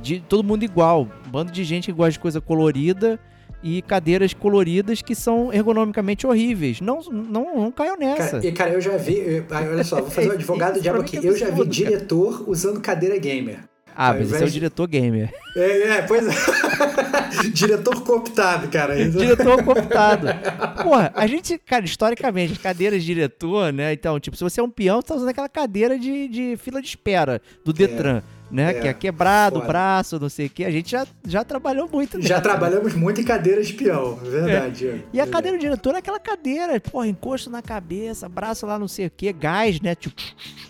de 0.00 0.20
todo 0.20 0.44
mundo 0.44 0.64
igual. 0.64 1.08
Um 1.26 1.30
bando 1.30 1.50
de 1.52 1.64
gente 1.64 1.86
que 1.86 1.92
gosta 1.92 2.12
de 2.12 2.18
coisa 2.20 2.40
colorida 2.40 3.18
e 3.62 3.80
cadeiras 3.82 4.34
coloridas 4.34 5.00
que 5.00 5.14
são 5.14 5.52
ergonomicamente 5.52 6.26
horríveis. 6.26 6.80
Não, 6.80 7.00
não, 7.10 7.56
não 7.56 7.72
caiam 7.72 7.96
nessa. 7.96 8.32
Cara, 8.32 8.46
e, 8.46 8.52
cara, 8.52 8.70
eu 8.72 8.80
já 8.80 8.96
vi. 8.96 9.18
eu- 9.18 9.44
olha 9.50 9.84
só, 9.84 9.96
vou 10.00 10.10
fazer 10.10 10.28
Esse- 10.28 10.36
advogado 10.36 10.80
diabo 10.80 11.00
aqui. 11.00 11.16
é 11.16 11.20
Eu 11.26 11.36
já 11.36 11.46
vi 11.46 11.52
cara. 11.58 11.64
diretor 11.68 12.44
usando 12.46 12.80
cadeira 12.80 13.16
gamer. 13.18 13.60
ah, 13.96 14.12
mas 14.12 14.32
esse 14.32 14.42
é 14.42 14.46
o 14.46 14.50
diretor 14.50 14.86
gamer. 14.86 15.32
É, 15.56 15.82
é 15.98 16.02
pois 16.02 16.26
é. 16.26 16.30
diretor 17.52 18.02
cooptado, 18.02 18.68
cara. 18.68 18.96
diretor 19.08 19.62
cooptado. 19.62 20.26
Porra, 20.82 21.12
a 21.14 21.26
gente, 21.26 21.56
cara, 21.58 21.84
historicamente, 21.84 22.58
cadeiras 22.58 23.00
de 23.02 23.06
diretor, 23.14 23.72
né? 23.72 23.92
Então, 23.92 24.18
tipo, 24.20 24.36
se 24.36 24.42
você 24.42 24.60
é 24.60 24.62
um 24.62 24.70
peão, 24.70 25.00
você 25.00 25.08
tá 25.08 25.14
usando 25.14 25.28
aquela 25.28 25.48
cadeira 25.48 25.98
de, 25.98 26.28
de 26.28 26.56
fila 26.56 26.80
de 26.82 26.88
espera 26.88 27.40
do 27.64 27.72
Detran, 27.72 28.22
né? 28.50 28.70
é, 28.70 28.80
que 28.80 28.88
é 28.88 28.94
quebrado 28.94 29.58
o 29.58 29.66
braço, 29.66 30.18
não 30.18 30.28
sei 30.28 30.46
o 30.46 30.50
quê. 30.50 30.64
A 30.64 30.70
gente 30.70 30.90
já, 30.90 31.06
já 31.26 31.44
trabalhou 31.44 31.88
muito 31.92 32.20
Já 32.22 32.36
né? 32.36 32.40
trabalhamos 32.40 32.94
muito 32.94 33.20
em 33.20 33.24
cadeira 33.24 33.60
de 33.62 33.70
espião, 33.70 34.18
é 34.24 34.28
verdade. 34.28 34.78
Diego. 34.78 35.04
E 35.12 35.20
a 35.20 35.26
cadeira 35.26 35.56
do 35.56 35.60
diretor 35.60 35.94
é 35.94 35.98
aquela 35.98 36.20
cadeira, 36.20 36.78
porra, 36.80 37.06
encosto 37.08 37.50
na 37.50 37.62
cabeça, 37.62 38.28
braço 38.28 38.66
lá 38.66 38.78
não 38.78 38.88
sei 38.88 39.06
o 39.06 39.10
quê, 39.10 39.32
gás, 39.32 39.80
né? 39.80 39.94
Tipo, 39.94 40.20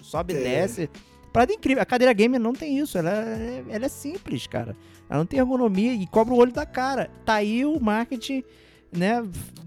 sobe 0.02 0.34
e 0.34 0.36
É. 0.36 0.40
desce. 0.40 0.90
Parada 1.32 1.52
incrível. 1.52 1.82
A 1.82 1.86
cadeira 1.86 2.12
gamer 2.12 2.38
não 2.40 2.52
tem 2.52 2.78
isso. 2.78 2.96
Ela 2.96 3.10
é, 3.10 3.64
ela 3.68 3.86
é 3.86 3.88
simples, 3.88 4.46
cara. 4.46 4.76
Ela 5.10 5.18
não 5.18 5.26
tem 5.26 5.40
ergonomia 5.40 5.92
e 5.92 6.06
cobra 6.06 6.32
o 6.32 6.36
olho 6.36 6.52
da 6.52 6.64
cara. 6.64 7.10
Tá 7.24 7.34
aí 7.34 7.64
o 7.66 7.80
marketing, 7.80 8.44
né? 8.96 9.24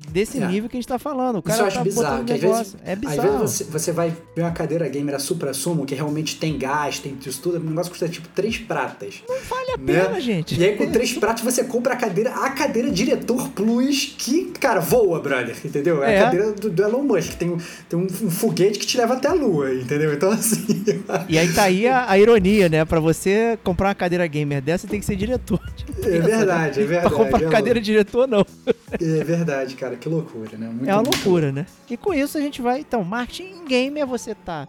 Desse 0.10 0.42
É. 0.42 0.48
nível 0.48 0.70
que 0.70 0.78
a 0.78 0.80
gente 0.80 0.88
tá 0.88 0.98
falando. 0.98 1.36
O 1.36 1.40
Isso 1.40 1.48
cara 1.50 1.62
eu 1.64 1.66
acho 1.68 1.78
tá 1.80 1.84
bizarro, 1.84 2.24
que 2.24 2.32
às 2.34 2.40
vezes- 2.40 2.78
é 2.86 2.94
Às 2.94 2.98
bizarro. 3.00 3.40
vezes 3.40 3.58
você, 3.58 3.64
você 3.66 3.92
vai 3.92 4.14
ver 4.34 4.42
uma 4.42 4.52
cadeira 4.52 4.88
gamer 4.88 5.14
a 5.14 5.20
supra-sumo, 5.20 5.86
que 5.86 5.94
realmente 5.94 6.38
tem 6.38 6.58
gás, 6.58 6.98
tem 6.98 7.16
isso 7.24 7.42
tudo, 7.42 7.58
o 7.58 7.60
negócio 7.60 7.92
custa 7.92 8.08
tipo 8.08 8.26
três 8.30 8.58
pratas. 8.58 9.16
Vale 9.50 9.72
a 9.74 9.78
né? 9.78 10.06
pena, 10.06 10.20
gente. 10.22 10.58
E 10.60 10.64
aí 10.64 10.78
com 10.78 10.90
três 10.92 11.12
pratos 11.12 11.44
você 11.44 11.62
compra 11.66 11.94
a 11.94 11.98
cadeira, 11.98 12.30
a 12.32 12.50
cadeira 12.52 12.90
diretor 12.90 13.50
plus, 13.50 14.16
que, 14.18 14.46
cara, 14.60 14.80
voa, 14.80 15.20
brother, 15.20 15.56
entendeu? 15.64 16.02
É, 16.02 16.16
É. 16.16 16.20
a 16.22 16.24
cadeira 16.24 16.52
do, 16.54 16.70
do 16.70 16.84
Elon 16.84 17.04
Musk, 17.04 17.34
tem, 17.34 17.50
um- 17.52 17.58
tem 17.90 18.00
um, 18.00 18.04
um 18.04 18.32
foguete 18.32 18.80
que 18.80 18.88
te 18.88 18.98
leva 18.98 19.16
até 19.16 19.28
a 19.28 19.34
lua, 19.34 19.74
entendeu? 19.76 20.14
Então 20.14 20.32
assim... 20.32 20.66
E 21.28 21.38
aí 21.38 21.52
tá 21.54 21.64
aí 21.64 21.86
a, 21.86 22.10
a 22.10 22.18
ironia, 22.18 22.70
né? 22.70 22.86
Pra 22.86 23.02
você 23.02 23.60
comprar 23.62 23.90
uma 23.90 23.96
cadeira 23.96 24.26
gamer 24.26 24.62
dessa, 24.62 24.88
tem 24.88 25.02
que 25.02 25.06
ser 25.06 25.18
diretor. 25.18 25.60
É 26.02 26.20
verdade, 26.22 26.80
é 26.82 26.86
verdade. 26.86 27.10
pra 27.14 27.26
comprar 27.26 27.44
é 27.46 27.50
cadeira 27.50 27.82
diretor, 27.82 28.26
não. 28.26 28.46
É 29.02 29.17
verdade, 29.24 29.76
cara, 29.76 29.96
que 29.96 30.08
loucura, 30.10 30.58
né? 30.58 30.68
Muito, 30.68 30.90
É 30.90 30.94
uma 30.94 31.04
muito 31.04 31.16
loucura, 31.16 31.52
né? 31.52 31.66
E 31.90 31.96
com 31.98 32.14
isso 32.14 32.38
a 32.38 32.42
gente 32.42 32.62
vai. 32.62 32.80
Então, 32.82 33.04
marketing 33.04 33.52
em 33.60 33.66
game 33.66 34.00
é 34.00 34.06
você 34.06 34.34
tá 34.36 34.68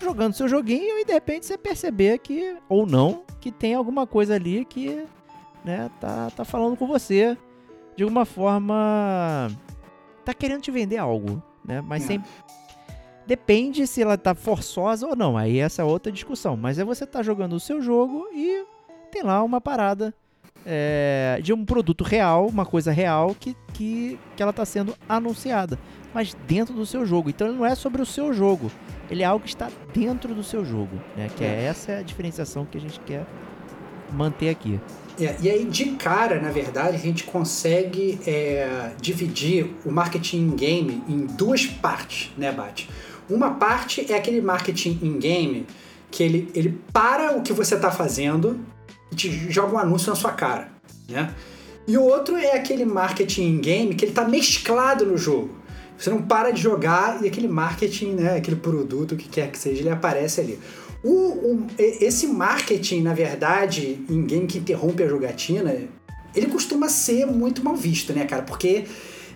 jogando 0.00 0.34
seu 0.34 0.48
joguinho 0.48 0.98
e 0.98 1.04
de 1.04 1.12
repente 1.12 1.46
você 1.46 1.58
perceber 1.58 2.18
que, 2.18 2.56
ou 2.68 2.86
não, 2.86 3.22
que 3.40 3.50
tem 3.50 3.74
alguma 3.74 4.06
coisa 4.06 4.34
ali 4.34 4.64
que, 4.64 5.04
né, 5.64 5.90
tá, 6.00 6.30
tá 6.30 6.44
falando 6.44 6.76
com 6.76 6.86
você. 6.86 7.36
De 7.96 8.04
alguma 8.04 8.24
forma. 8.24 9.50
Tá 10.24 10.32
querendo 10.32 10.60
te 10.62 10.70
vender 10.70 10.98
algo, 10.98 11.42
né? 11.64 11.80
Mas 11.80 12.04
É. 12.04 12.06
sem. 12.06 12.24
Depende 13.26 13.86
se 13.86 14.00
ela 14.00 14.16
tá 14.16 14.34
forçosa 14.34 15.06
ou 15.06 15.14
não. 15.16 15.36
Aí 15.36 15.58
essa 15.58 15.82
é 15.82 15.84
outra 15.84 16.10
discussão. 16.10 16.56
Mas 16.56 16.78
é 16.78 16.84
você 16.84 17.04
tá 17.04 17.22
jogando 17.22 17.54
o 17.54 17.60
seu 17.60 17.82
jogo 17.82 18.26
e 18.32 18.64
tem 19.10 19.22
lá 19.22 19.42
uma 19.42 19.60
parada 19.60 20.14
é, 20.66 21.40
de 21.42 21.52
um 21.52 21.64
produto 21.64 22.04
real, 22.04 22.46
uma 22.46 22.66
coisa 22.66 22.92
real 22.92 23.34
que, 23.38 23.56
que, 23.72 24.18
que 24.36 24.42
ela 24.42 24.50
está 24.50 24.64
sendo 24.64 24.94
anunciada, 25.08 25.78
mas 26.12 26.36
dentro 26.46 26.74
do 26.74 26.84
seu 26.84 27.06
jogo. 27.06 27.30
Então 27.30 27.48
ele 27.48 27.56
não 27.56 27.66
é 27.66 27.74
sobre 27.74 28.02
o 28.02 28.06
seu 28.06 28.32
jogo, 28.32 28.70
ele 29.10 29.22
é 29.22 29.26
algo 29.26 29.44
que 29.44 29.50
está 29.50 29.70
dentro 29.94 30.34
do 30.34 30.42
seu 30.42 30.64
jogo, 30.64 30.96
né? 31.16 31.28
Que 31.36 31.44
é 31.44 31.64
essa 31.64 31.92
é 31.92 31.98
a 31.98 32.02
diferenciação 32.02 32.64
que 32.64 32.76
a 32.76 32.80
gente 32.80 33.00
quer 33.00 33.26
manter 34.12 34.50
aqui. 34.50 34.80
É, 35.20 35.36
e 35.40 35.50
aí, 35.50 35.64
de 35.64 35.86
cara, 35.92 36.40
na 36.40 36.50
verdade, 36.50 36.96
a 36.96 36.98
gente 36.98 37.24
consegue 37.24 38.20
é, 38.26 38.92
dividir 39.00 39.74
o 39.84 39.90
marketing 39.90 40.48
in-game 40.48 41.02
em 41.08 41.26
duas 41.26 41.66
partes, 41.66 42.30
né, 42.36 42.52
Bate? 42.52 42.88
Uma 43.28 43.54
parte 43.54 44.10
é 44.10 44.16
aquele 44.16 44.40
marketing 44.40 44.98
in-game 45.02 45.66
que 46.10 46.22
ele, 46.22 46.48
ele 46.54 46.78
para 46.92 47.36
o 47.36 47.42
que 47.42 47.52
você 47.52 47.74
está 47.74 47.90
fazendo 47.90 48.60
te 49.14 49.50
joga 49.50 49.74
um 49.74 49.78
anúncio 49.78 50.10
na 50.10 50.16
sua 50.16 50.32
cara, 50.32 50.68
né? 51.08 51.32
E 51.86 51.96
o 51.96 52.02
outro 52.02 52.36
é 52.36 52.52
aquele 52.52 52.84
marketing 52.84 53.54
in-game 53.56 53.94
que 53.94 54.04
ele 54.04 54.12
está 54.12 54.26
mesclado 54.28 55.06
no 55.06 55.16
jogo. 55.16 55.56
Você 55.96 56.10
não 56.10 56.22
para 56.22 56.50
de 56.50 56.60
jogar 56.60 57.22
e 57.24 57.26
aquele 57.26 57.48
marketing, 57.48 58.12
né, 58.12 58.36
aquele 58.36 58.56
produto, 58.56 59.12
o 59.12 59.16
que 59.16 59.28
quer 59.28 59.50
que 59.50 59.58
seja, 59.58 59.80
ele 59.80 59.90
aparece 59.90 60.40
ali. 60.40 60.58
O, 61.02 61.10
o- 61.10 61.66
esse 61.78 62.26
marketing, 62.26 63.02
na 63.02 63.14
verdade, 63.14 63.98
em 64.08 64.24
game 64.24 64.46
que 64.46 64.58
interrompe 64.58 65.02
a 65.02 65.08
jogatina, 65.08 65.74
ele 66.34 66.46
costuma 66.46 66.88
ser 66.88 67.26
muito 67.26 67.64
mal 67.64 67.74
visto, 67.74 68.12
né, 68.12 68.24
cara? 68.26 68.42
Porque 68.42 68.84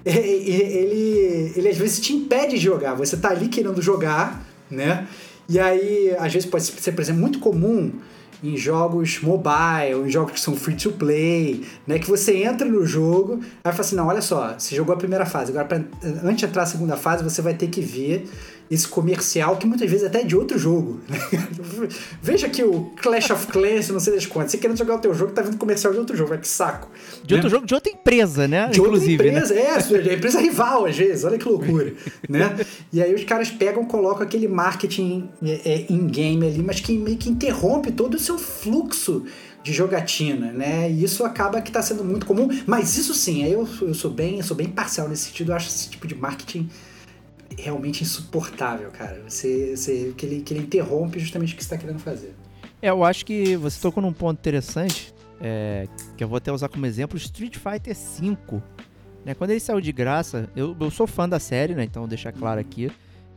e- 0.05 0.11
e- 0.11 0.51
ele, 0.77 1.53
ele 1.57 1.69
às 1.69 1.77
vezes 1.77 2.01
te 2.01 2.13
impede 2.13 2.53
de 2.59 2.65
jogar. 2.65 2.95
Você 2.95 3.17
tá 3.17 3.31
ali 3.31 3.49
querendo 3.49 3.81
jogar, 3.81 4.45
né? 4.71 5.09
E 5.49 5.59
aí, 5.59 6.15
às 6.19 6.33
vezes 6.33 6.49
pode 6.49 6.65
ser, 6.65 6.93
por 6.93 7.01
exemplo, 7.01 7.21
muito 7.21 7.39
comum 7.41 7.93
em 8.43 8.57
jogos 8.57 9.21
mobile, 9.23 10.07
em 10.07 10.11
jogos 10.11 10.33
que 10.33 10.41
são 10.41 10.57
free 10.57 10.75
to 10.75 10.93
play, 10.93 11.65
né? 11.87 11.99
Que 11.99 12.09
você 12.09 12.43
entra 12.43 12.67
no 12.67 12.85
jogo, 12.85 13.41
aí 13.63 13.73
fala 13.73 13.81
assim, 13.81 13.97
não, 13.97 14.07
olha 14.09 14.23
só, 14.23 14.55
você 14.59 14.75
jogou 14.75 14.95
a 14.95 14.99
primeira 14.99 15.25
fase, 15.25 15.51
agora 15.51 15.65
pra, 15.65 15.79
antes 16.25 16.39
de 16.39 16.47
entrar 16.47 16.63
na 16.63 16.67
segunda 16.67 16.97
fase, 16.97 17.23
você 17.23 17.41
vai 17.41 17.55
ter 17.55 17.69
que 17.69 17.81
ver 17.81 18.29
esse 18.73 18.89
comercial, 18.89 19.59
que 19.59 19.67
muitas 19.67 19.89
vezes 19.89 20.07
até 20.07 20.23
é 20.23 20.25
de 20.25 20.35
outro 20.35 20.59
jogo. 20.59 20.99
né? 21.07 21.19
Veja 22.23 22.47
aqui 22.47 22.65
o 22.65 22.91
Clash 23.03 23.31
of 23.31 23.47
Clans, 23.49 23.91
não 23.91 24.01
sei 24.01 24.15
das 24.15 24.25
quantas. 24.25 24.53
Você 24.53 24.57
querendo 24.57 24.79
jogar 24.79 24.95
o 24.95 24.99
teu 24.99 25.13
jogo, 25.13 25.33
tá 25.33 25.43
vendo 25.43 25.59
comercial 25.59 25.93
de 25.93 25.99
outro 25.99 26.17
jogo, 26.17 26.31
vai 26.31 26.39
que 26.39 26.49
saco. 26.49 26.91
De 27.23 27.35
outro 27.35 27.51
né? 27.51 27.55
jogo, 27.55 27.67
de 27.67 27.75
outra 27.75 27.93
empresa, 27.93 28.49
né? 28.49 28.69
De 28.69 28.81
outra 28.81 28.97
Inclusive, 28.97 29.25
né? 29.25 29.39
empresa, 29.41 29.55
é, 29.55 30.09
é 30.09 30.15
empresa 30.15 30.41
rival 30.41 30.87
às 30.87 30.97
vezes, 30.97 31.23
olha 31.23 31.37
que 31.37 31.47
loucura, 31.47 31.93
né? 32.27 32.57
E 32.91 33.03
aí 33.03 33.15
os 33.15 33.25
caras 33.25 33.51
pegam, 33.51 33.85
colocam 33.85 34.23
aquele 34.23 34.49
marketing 34.49 35.29
é, 35.43 35.61
é, 35.67 35.87
in-game 35.91 36.47
ali, 36.47 36.63
mas 36.63 36.81
que 36.81 36.97
meio 36.97 37.19
que 37.19 37.29
interrompe 37.29 37.93
todo 37.93 38.15
o 38.15 38.19
seu 38.19 38.39
fluxo 38.39 39.27
de 39.63 39.71
jogatina, 39.71 40.51
né? 40.51 40.91
E 40.91 41.05
isso 41.05 41.27
acaba 41.27 41.61
que 41.61 41.71
tá 41.71 41.83
sendo 41.83 42.03
muito 42.03 42.25
comum, 42.25 42.49
mas 42.67 42.97
isso 42.97 43.13
sim, 43.13 43.45
aí 43.45 43.53
eu, 43.53 43.69
eu 43.83 43.93
sou 43.93 44.11
bem, 44.11 44.39
eu 44.39 44.45
sou 44.45 44.57
bem 44.57 44.69
parcial 44.69 45.11
nesse 45.11 45.27
sentido, 45.27 45.53
eu 45.53 45.57
acho 45.57 45.69
esse 45.69 45.91
tipo 45.91 46.07
de 46.09 46.15
marketing 46.15 46.71
realmente 47.59 48.03
insuportável, 48.03 48.91
cara. 48.91 49.23
Você, 49.29 49.77
você 49.77 50.13
que, 50.17 50.27
ele, 50.27 50.43
que 50.43 50.55
ele 50.55 50.61
interrompe 50.65 51.19
justamente 51.19 51.55
o 51.55 51.57
que 51.57 51.65
você 51.65 51.71
tá 51.71 51.79
querendo 51.79 51.99
fazer. 51.99 52.35
É, 52.81 52.91
eu 52.91 53.05
acho 53.05 53.25
que 53.25 53.57
você 53.57 53.81
tocou 53.81 54.03
num 54.03 54.13
ponto 54.13 54.39
interessante, 54.39 55.15
é, 55.41 55.87
que 56.17 56.25
eu 56.25 56.29
vou 56.29 56.37
até 56.37 56.53
usar 56.53 56.69
como 56.69 56.85
exemplo, 56.85 57.17
Street 57.17 57.57
Fighter 57.57 57.95
V. 57.95 58.63
Né? 59.25 59.35
Quando 59.35 59.51
ele 59.51 59.61
saiu 59.61 59.81
de 59.81 59.93
graça, 59.93 60.51
eu, 60.57 60.77
eu 60.79 60.91
sou 60.91 61.07
fã 61.07 61.29
da 61.29 61.39
série, 61.39 61.75
né? 61.75 61.85
Então, 61.85 62.09
deixar 62.09 62.33
claro 62.33 62.61
aqui. 62.61 62.91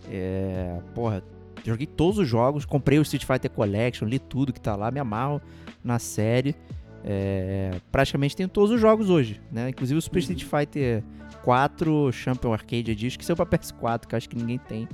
É, 0.09 0.79
porra, 0.93 1.23
joguei 1.63 1.85
todos 1.85 2.17
os 2.17 2.27
jogos, 2.27 2.65
comprei 2.65 2.99
o 2.99 3.01
Street 3.03 3.25
Fighter 3.25 3.51
Collection, 3.51 4.07
li 4.07 4.19
tudo 4.19 4.51
que 4.53 4.61
tá 4.61 4.75
lá, 4.75 4.91
me 4.91 4.99
amarro 4.99 5.41
na 5.83 5.99
série. 5.99 6.55
É, 7.03 7.79
praticamente 7.91 8.35
tenho 8.35 8.49
todos 8.49 8.71
os 8.71 8.81
jogos 8.81 9.11
hoje, 9.11 9.39
né? 9.51 9.69
Inclusive 9.69 9.97
o 9.97 10.01
Super 10.01 10.19
Street 10.19 10.43
Fighter 10.43 11.03
4 11.45 12.11
Champion 12.11 12.51
Arcade 12.53 12.91
Edition, 12.91 13.19
que 13.19 13.23
saiu 13.25 13.35
pra 13.37 13.45
PS4, 13.45 14.07
que 14.07 14.15
eu 14.15 14.17
acho 14.17 14.27
que 14.27 14.35
ninguém 14.35 14.57
tem, 14.57 14.87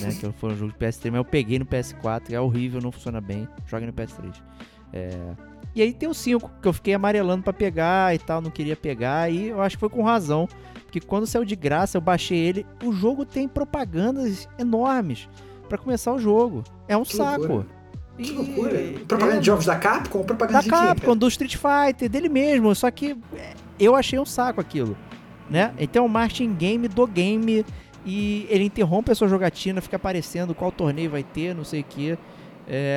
né? 0.00 0.08
Que 0.18 0.30
foi 0.32 0.52
um 0.52 0.56
jogo 0.56 0.72
de 0.72 0.78
PS3, 0.78 1.04
mas 1.12 1.14
eu 1.18 1.24
peguei 1.24 1.58
no 1.58 1.64
PS4, 1.64 2.32
é 2.32 2.40
horrível, 2.40 2.80
não 2.82 2.90
funciona 2.92 3.20
bem. 3.20 3.48
Joga 3.66 3.86
no 3.86 3.92
PS3. 3.92 4.34
É, 4.92 5.16
E 5.74 5.80
aí 5.80 5.92
tem 5.94 6.08
o 6.08 6.12
5, 6.12 6.50
que 6.60 6.68
eu 6.68 6.72
fiquei 6.72 6.92
amarelando 6.92 7.42
pra 7.44 7.52
pegar 7.52 8.14
e 8.14 8.18
tal, 8.18 8.42
não 8.42 8.50
queria 8.50 8.76
pegar, 8.76 9.30
e 9.32 9.48
eu 9.48 9.62
acho 9.62 9.76
que 9.76 9.80
foi 9.80 9.88
com 9.88 10.02
razão. 10.02 10.46
Porque 10.84 11.00
quando 11.00 11.26
saiu 11.26 11.44
de 11.44 11.56
graça, 11.56 11.96
eu 11.96 12.00
baixei 12.02 12.36
ele, 12.36 12.66
o 12.84 12.92
jogo 12.92 13.24
tem 13.24 13.48
propagandas 13.48 14.46
enormes 14.58 15.28
pra 15.68 15.78
começar 15.78 16.12
o 16.12 16.18
jogo. 16.18 16.62
É 16.88 16.96
um 16.96 17.04
Que 17.04 17.16
saco. 17.16 17.38
loucura. 17.40 17.66
E- 18.18 18.22
Que 18.24 18.32
loucura. 18.32 18.78
Propaganda 19.08 19.36
é, 19.36 19.40
de 19.40 19.46
jogos 19.46 19.64
da 19.64 19.76
Capcom? 19.78 20.22
Propaganda 20.24 20.60
da? 20.62 20.68
Capcom, 20.68 21.16
do 21.16 21.26
Street 21.28 21.56
Fighter, 21.56 22.10
dele 22.10 22.28
mesmo. 22.28 22.74
Só 22.74 22.90
que 22.90 23.16
é, 23.34 23.54
eu 23.80 23.96
achei 23.96 24.18
um 24.18 24.26
saco 24.26 24.60
aquilo, 24.60 24.94
né? 25.52 25.74
Então 25.78 26.06
o 26.06 26.08
marketing 26.08 26.54
game 26.54 26.88
do 26.88 27.06
game 27.06 27.64
e 28.06 28.46
ele 28.48 28.64
interrompe 28.64 29.12
a 29.12 29.14
sua 29.14 29.28
jogatina, 29.28 29.82
fica 29.82 29.96
aparecendo 29.96 30.54
qual 30.54 30.72
torneio 30.72 31.10
vai 31.10 31.22
ter, 31.22 31.54
não 31.54 31.62
sei 31.62 31.82
o 31.82 31.84
que. 31.84 32.18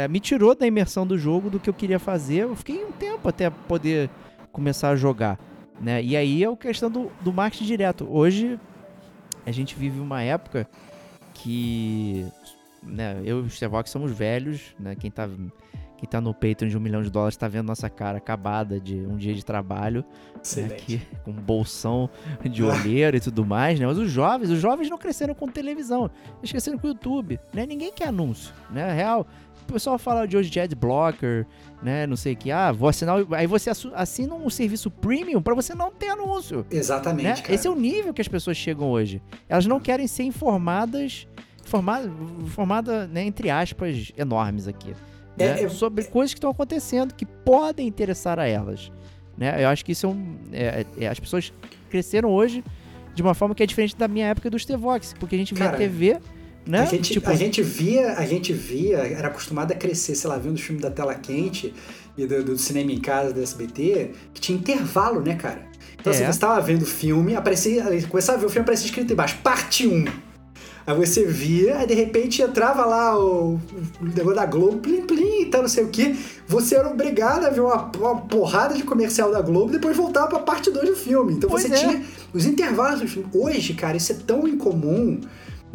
me 0.10 0.20
tirou 0.22 0.56
da 0.56 0.66
imersão 0.66 1.06
do 1.06 1.18
jogo, 1.18 1.50
do 1.50 1.60
que 1.60 1.70
eu 1.70 1.74
queria 1.74 2.00
fazer. 2.00 2.44
Eu 2.44 2.56
fiquei 2.56 2.84
um 2.84 2.94
tempo 2.94 3.28
até 3.28 3.50
poder 3.50 4.10
começar 4.54 4.90
a 4.90 4.96
jogar, 4.96 5.38
né? 5.82 6.02
E 6.02 6.16
aí 6.16 6.44
é 6.44 6.48
a 6.48 6.56
questão 6.56 6.90
do, 6.90 7.12
do 7.20 7.34
marketing 7.34 7.66
direto. 7.66 8.08
Hoje 8.10 8.58
a 9.46 9.52
gente 9.52 9.76
vive 9.76 10.00
uma 10.00 10.24
época 10.24 10.66
que 11.34 12.26
né, 12.82 13.22
eu 13.26 13.40
e 13.40 13.48
o 13.48 13.50
Stevox 13.50 13.90
somos 13.90 14.12
velhos, 14.12 14.74
né? 14.80 14.96
Quem 14.96 15.12
tá, 15.12 15.30
quem 15.98 16.08
tá 16.10 16.20
no 16.20 16.34
Patreon 16.34 16.70
de 16.70 16.78
um 16.78 16.80
milhão 16.80 17.02
de 17.02 17.10
dólares 17.10 17.38
tá 17.38 17.48
vendo 17.48 17.68
nossa 17.68 17.90
cara 17.90 18.18
acabada 18.18 18.80
de 18.80 18.96
um 18.96 19.16
dia 19.16 19.34
de 19.34 19.44
trabalho, 19.46 20.04
né, 20.58 20.66
aqui, 20.66 21.02
com 21.24 21.32
um 21.32 21.36
bolsão 21.36 22.10
de 22.50 22.64
olheiro 22.64 23.18
e 23.18 23.20
tudo 23.20 23.46
mais, 23.46 23.80
né? 23.80 23.86
Mas 23.88 23.98
os 23.98 24.12
jovens, 24.12 24.50
os 24.50 24.60
jovens 24.60 24.90
não 24.90 24.98
cresceram 24.98 25.34
com 25.34 25.48
televisão, 25.48 26.10
eles 26.40 26.52
cresceram 26.52 26.78
com 26.78 26.88
YouTube, 26.88 27.40
né? 27.54 27.66
Ninguém 27.66 27.92
quer 27.94 28.10
anúncio, 28.10 28.54
né? 28.70 28.94
Real. 28.94 29.26
O 29.68 29.74
pessoal 29.74 29.98
fala 29.98 30.28
de 30.28 30.38
hoje 30.38 30.48
de 30.52 30.60
adblocker, 30.60 31.48
né? 31.82 32.06
Não 32.06 32.16
sei 32.16 32.34
o 32.34 32.38
que. 32.38 32.52
Ah, 32.52 32.72
vou 32.72 32.88
assinar. 32.88 33.20
o- 33.20 33.34
Aí 33.34 33.48
você 33.48 33.72
assina 33.96 34.36
um 34.36 34.48
serviço 34.48 34.92
premium 34.92 35.42
pra 35.42 35.56
você 35.56 35.74
não 35.74 35.90
ter 35.92 36.10
anúncio. 36.10 36.64
Exatamente, 36.70 37.26
Né? 37.26 37.36
cara. 37.42 37.54
Esse 37.56 37.66
é 37.66 37.70
o 37.72 37.76
nível 37.76 38.14
que 38.14 38.22
as 38.22 38.28
pessoas 38.28 38.58
chegam 38.58 38.92
hoje. 38.92 39.20
Elas 39.50 39.66
não 39.66 39.80
querem 39.80 40.06
ser 40.06 40.22
informadas, 40.22 41.28
informada, 41.66 42.12
informada 42.44 43.08
né, 43.08 43.24
entre 43.24 43.50
aspas, 43.50 44.12
enormes 44.16 44.68
aqui. 44.68 44.94
É, 45.38 45.54
né, 45.56 45.64
é- 45.64 45.70
sobre 45.70 46.04
coisas 46.06 46.34
que 46.34 46.38
estão 46.38 46.50
acontecendo 46.50 47.14
que 47.14 47.26
podem 47.26 47.88
interessar 47.88 48.40
a 48.40 48.48
elas. 48.48 48.92
Né? 49.38 49.64
Eu 49.64 49.68
acho 49.70 49.84
que 49.84 49.92
isso 49.92 50.06
é 50.06 50.10
um. 50.10 50.36
é- 50.52 50.86
é- 50.98 51.08
as 51.08 51.20
pessoas 51.20 51.52
cresceram 51.90 52.30
hoje 52.30 52.64
de 53.14 53.22
uma 53.22 53.34
forma 53.34 53.54
que 53.56 53.64
é 53.64 53.66
diferente 53.66 53.96
da 53.96 54.08
minha 54.08 54.28
época 54.28 54.50
do 54.50 54.58
Stevox, 54.60 55.14
porque 55.20 55.36
a 55.36 55.38
gente 55.38 55.54
via 55.54 55.66
Cara, 55.66 55.78
TV, 55.78 56.18
né? 56.66 56.80
A 56.82 56.86
gente, 56.86 57.14
tipo, 57.14 57.30
a 57.30 57.36
gente 57.36 57.62
via, 57.62 58.14
a 58.14 58.26
gente 58.26 58.52
via, 58.54 58.98
era 58.98 59.28
acostumado 59.28 59.72
a 59.72 59.76
crescer, 59.76 60.16
sei 60.16 60.30
lá, 60.30 60.38
vendo 60.38 60.56
os 60.56 60.62
filmes 60.62 60.82
da 60.82 60.90
tela 60.92 61.16
quente 61.16 61.74
e 62.18 62.26
do, 62.26 62.44
do 62.44 62.58
cinema 62.58 62.92
em 62.92 63.00
casa 63.00 63.34
do 63.34 63.42
SBT, 63.42 64.12
que 64.34 64.42
tinha 64.42 64.58
intervalo, 64.58 65.22
né, 65.22 65.36
cara? 65.36 65.62
Então, 66.00 66.12
É. 66.12 66.16
assim, 66.16 66.26
você 66.26 66.40
tava 66.40 66.60
vendo 66.62 66.82
o 66.84 66.86
filme, 66.86 67.36
aparecia, 67.36 67.84
começava 68.10 68.38
a 68.38 68.42
ver 68.42 68.48
o 68.48 68.50
filme, 68.50 68.64
aparecia 68.64 68.86
escrito 68.86 69.12
embaixo, 69.14 69.38
parte 69.44 69.88
1. 69.88 70.06
Aí 70.88 70.96
você 70.96 71.26
via, 71.26 71.80
aí 71.80 71.88
de 71.88 71.96
repente 71.96 72.42
entrava 72.42 72.86
lá 72.86 73.18
o, 73.20 73.60
o 74.00 74.06
negócio 74.06 74.36
da 74.36 74.46
Globo, 74.46 74.78
plim, 74.78 75.02
plim, 75.02 75.42
e 75.42 75.46
tal, 75.48 75.62
não 75.62 75.70
sei 75.70 75.84
o 75.84 75.90
que. 75.90 76.16
Você 76.48 76.76
era 76.76 76.88
obrigado 76.88 77.46
a 77.46 77.50
ver 77.50 77.62
uma, 77.62 77.92
uma 77.98 78.22
porrada 78.22 78.76
de 78.76 78.84
comercial 78.84 79.32
da 79.32 79.42
Globo 79.42 79.70
e 79.70 79.74
depois 79.74 79.98
voltava 79.98 80.28
pra 80.28 80.40
parte 80.40 80.70
2 80.70 80.90
do 80.90 80.96
filme. 80.96 81.34
Então 81.34 81.50
Pois 81.50 81.64
você 81.64 81.74
é. 81.74 81.78
tinha 81.78 82.06
os 82.34 82.46
intervalos 82.46 83.02
do 83.02 83.08
filme. 83.08 83.28
Hoje, 83.34 83.74
cara, 83.74 83.98
isso 83.98 84.12
é 84.12 84.16
tão 84.16 84.48
incomum 84.48 85.22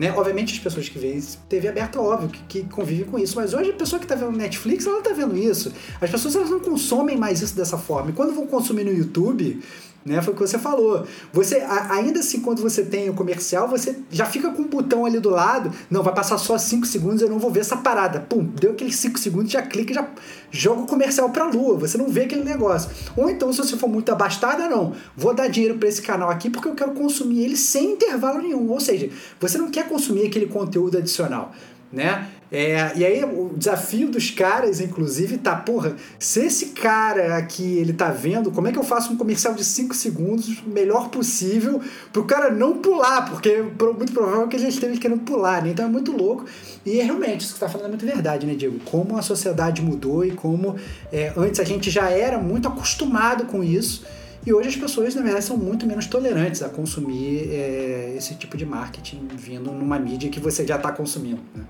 né? 0.00 0.10
Obviamente 0.16 0.54
as 0.54 0.58
pessoas 0.58 0.88
que 0.88 0.98
veem 0.98 1.20
TV 1.46 1.68
aberta, 1.68 2.00
óbvio, 2.00 2.30
que, 2.30 2.62
que 2.62 2.68
convivem 2.70 3.04
com 3.04 3.18
isso, 3.18 3.36
mas 3.36 3.52
hoje 3.52 3.68
a 3.68 3.74
pessoa 3.74 4.00
que 4.00 4.06
tá 4.06 4.14
vendo 4.14 4.32
Netflix, 4.32 4.86
ela 4.86 5.02
tá 5.02 5.12
vendo 5.12 5.36
isso. 5.36 5.70
As 6.00 6.08
pessoas 6.10 6.34
elas 6.36 6.48
não 6.48 6.58
consomem 6.58 7.18
mais 7.18 7.42
isso 7.42 7.54
dessa 7.54 7.76
forma. 7.76 8.08
E 8.08 8.14
quando 8.14 8.32
vão 8.32 8.46
consumir 8.46 8.84
no 8.84 8.92
YouTube, 8.94 9.60
né, 10.04 10.22
foi 10.22 10.32
o 10.32 10.36
que 10.36 10.42
você 10.42 10.58
falou. 10.58 11.06
Você, 11.32 11.56
ainda 11.90 12.20
assim, 12.20 12.40
quando 12.40 12.62
você 12.62 12.82
tem 12.82 13.10
o 13.10 13.14
comercial, 13.14 13.68
você 13.68 13.98
já 14.10 14.24
fica 14.24 14.50
com 14.50 14.62
um 14.62 14.68
botão 14.68 15.04
ali 15.04 15.20
do 15.20 15.30
lado, 15.30 15.70
não, 15.90 16.02
vai 16.02 16.14
passar 16.14 16.38
só 16.38 16.56
5 16.56 16.86
segundos, 16.86 17.20
eu 17.20 17.28
não 17.28 17.38
vou 17.38 17.50
ver 17.50 17.60
essa 17.60 17.76
parada. 17.76 18.20
Pum, 18.20 18.44
deu 18.44 18.72
aqueles 18.72 18.96
5 18.96 19.18
segundos, 19.18 19.52
já 19.52 19.62
clica 19.62 19.92
já 19.92 20.08
joga 20.50 20.82
o 20.82 20.86
comercial 20.86 21.30
pra 21.30 21.44
lua. 21.44 21.76
Você 21.78 21.98
não 21.98 22.08
vê 22.08 22.22
aquele 22.22 22.44
negócio. 22.44 22.90
Ou 23.16 23.30
então, 23.30 23.52
se 23.52 23.58
você 23.58 23.76
for 23.76 23.88
muito 23.88 24.10
abastada, 24.10 24.68
não. 24.68 24.94
Vou 25.16 25.34
dar 25.34 25.48
dinheiro 25.48 25.78
pra 25.78 25.88
esse 25.88 26.02
canal 26.02 26.30
aqui 26.30 26.50
porque 26.50 26.68
eu 26.68 26.74
quero 26.74 26.92
consumir 26.92 27.44
ele 27.44 27.56
sem 27.56 27.92
intervalo 27.92 28.40
nenhum. 28.40 28.68
Ou 28.70 28.80
seja, 28.80 29.10
você 29.38 29.58
não 29.58 29.70
quer 29.70 29.88
consumir 29.88 30.26
aquele 30.26 30.46
conteúdo 30.46 30.98
adicional, 30.98 31.52
né? 31.92 32.28
É, 32.52 32.92
e 32.96 33.04
aí 33.04 33.24
o 33.24 33.52
desafio 33.56 34.08
dos 34.08 34.30
caras, 34.30 34.80
inclusive, 34.80 35.38
tá, 35.38 35.54
porra, 35.54 35.94
se 36.18 36.40
esse 36.40 36.66
cara 36.66 37.36
aqui, 37.36 37.78
ele 37.78 37.92
tá 37.92 38.10
vendo, 38.10 38.50
como 38.50 38.66
é 38.66 38.72
que 38.72 38.78
eu 38.78 38.82
faço 38.82 39.12
um 39.12 39.16
comercial 39.16 39.54
de 39.54 39.64
5 39.64 39.94
segundos 39.94 40.60
melhor 40.66 41.10
possível 41.10 41.80
pro 42.12 42.24
cara 42.24 42.50
não 42.50 42.78
pular, 42.78 43.30
porque 43.30 43.62
muito 43.96 44.12
provável 44.12 44.48
que 44.48 44.56
ele 44.56 44.66
esteja 44.66 45.00
querendo 45.00 45.20
pular, 45.20 45.62
né? 45.62 45.70
Então 45.70 45.84
é 45.84 45.88
muito 45.88 46.10
louco. 46.10 46.44
E 46.84 46.98
é 46.98 47.04
realmente, 47.04 47.42
isso 47.42 47.52
que 47.52 47.58
você 47.58 47.64
tá 47.66 47.70
falando 47.70 47.86
é 47.86 47.88
muito 47.90 48.06
verdade, 48.06 48.46
né, 48.46 48.54
Diego? 48.54 48.80
Como 48.84 49.16
a 49.16 49.22
sociedade 49.22 49.80
mudou 49.80 50.24
e 50.24 50.32
como 50.32 50.74
é, 51.12 51.32
antes 51.36 51.60
a 51.60 51.64
gente 51.64 51.88
já 51.88 52.10
era 52.10 52.38
muito 52.38 52.66
acostumado 52.66 53.44
com 53.44 53.62
isso. 53.62 54.04
E 54.44 54.52
hoje 54.52 54.70
as 54.70 54.76
pessoas, 54.76 55.14
na 55.14 55.22
verdade, 55.22 55.44
são 55.44 55.56
muito 55.56 55.86
menos 55.86 56.06
tolerantes 56.06 56.62
a 56.62 56.68
consumir 56.68 57.48
é, 57.50 58.14
esse 58.16 58.34
tipo 58.34 58.56
de 58.56 58.64
marketing 58.64 59.28
vindo 59.36 59.70
numa 59.70 59.98
mídia 59.98 60.30
que 60.30 60.40
você 60.40 60.66
já 60.66 60.76
está 60.76 60.90
consumindo. 60.90 61.42
Né? 61.54 61.62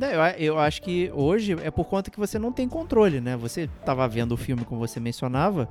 É, 0.00 0.14
Eu, 0.38 0.54
eu 0.54 0.58
acho 0.58 0.82
que 0.82 1.10
hoje 1.14 1.56
é 1.62 1.70
por 1.70 1.84
conta 1.86 2.10
que 2.10 2.18
você 2.18 2.38
não 2.38 2.52
tem 2.52 2.68
controle, 2.68 3.20
né? 3.20 3.36
Você 3.36 3.68
tava 3.84 4.06
vendo 4.08 4.32
o 4.32 4.36
filme 4.36 4.64
como 4.64 4.80
você 4.80 5.00
mencionava, 5.00 5.68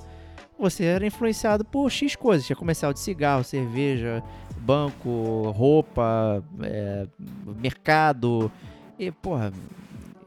você 0.58 0.84
era 0.84 1.06
influenciado 1.06 1.64
por 1.64 1.90
X 1.90 2.16
coisas. 2.16 2.46
Tinha 2.46 2.56
comercial 2.56 2.92
de 2.92 3.00
cigarro, 3.00 3.44
cerveja, 3.44 4.22
banco, 4.58 5.50
roupa, 5.50 6.42
é, 6.62 7.06
mercado. 7.56 8.50
E, 8.98 9.10
porra, 9.12 9.52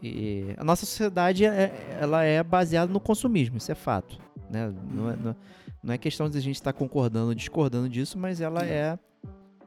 e 0.02 0.56
a 0.58 0.64
nossa 0.64 0.86
sociedade 0.86 1.46
é, 1.46 1.98
ela 2.00 2.24
é 2.24 2.42
baseada 2.42 2.92
no 2.92 3.00
consumismo, 3.00 3.58
isso 3.58 3.72
é 3.72 3.76
fato. 3.76 4.18
Né? 4.50 4.74
Não, 4.92 5.10
é, 5.12 5.16
não- 5.84 5.94
é 5.94 5.98
questão 5.98 6.30
de 6.30 6.38
a 6.38 6.42
gente 6.42 6.56
estar 6.56 6.74
concordando 6.74 7.28
ou 7.28 7.36
discordando 7.36 7.90
disso, 7.90 8.18
mas 8.18 8.40
ela 8.40 8.64
é, 8.64 8.98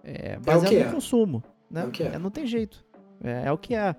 é 0.03 0.39
baseada 0.39 0.69
que 0.69 0.83
no 0.83 0.89
é. 0.89 0.93
consumo. 0.93 1.43
Né? 1.71 1.89
É 2.01 2.03
é. 2.03 2.19
não 2.19 2.31
tem 2.31 2.47
jeito. 2.47 2.85
É, 3.23 3.45
é 3.47 3.53
o 3.53 3.59
que 3.59 3.75
é. 3.75 3.95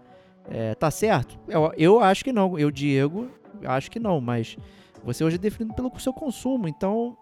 É, 0.49 0.75
tá 0.75 0.91
certo? 0.91 1.37
Eu, 1.47 1.71
eu 1.77 1.99
acho 2.01 2.23
que 2.23 2.31
não. 2.31 2.57
Eu, 2.57 2.69
Diego, 2.71 3.29
acho 3.63 3.89
que 3.89 3.99
não, 3.99 4.21
mas 4.21 4.57
você 5.03 5.23
hoje 5.23 5.35
é 5.35 5.39
definido 5.39 5.73
pelo 5.75 5.91
seu 5.99 6.13
consumo, 6.13 6.67
então. 6.67 7.17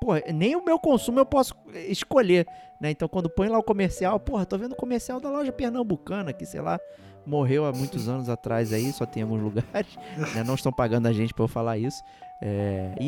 Porra, 0.00 0.20
nem 0.32 0.56
o 0.56 0.64
meu 0.64 0.80
consumo 0.80 1.20
eu 1.20 1.26
posso 1.26 1.54
escolher, 1.88 2.44
né? 2.80 2.90
Então 2.90 3.06
quando 3.08 3.30
põe 3.30 3.48
lá 3.48 3.56
o 3.58 3.62
comercial, 3.62 4.18
porra, 4.18 4.44
tô 4.44 4.58
vendo 4.58 4.72
o 4.72 4.76
comercial 4.76 5.20
da 5.20 5.30
loja 5.30 5.52
pernambucana, 5.52 6.32
que 6.32 6.44
sei 6.44 6.60
lá, 6.60 6.80
morreu 7.24 7.64
há 7.64 7.72
muitos 7.72 8.08
anos 8.08 8.28
atrás 8.28 8.72
aí, 8.72 8.92
só 8.92 9.06
tem 9.06 9.20
em 9.20 9.24
alguns 9.24 9.40
lugares, 9.40 9.96
né? 10.34 10.42
Não 10.44 10.54
estão 10.56 10.72
pagando 10.72 11.06
a 11.06 11.12
gente 11.12 11.32
pra 11.32 11.44
eu 11.44 11.48
falar 11.48 11.78
isso. 11.78 12.02
É, 12.40 12.94
e, 13.00 13.06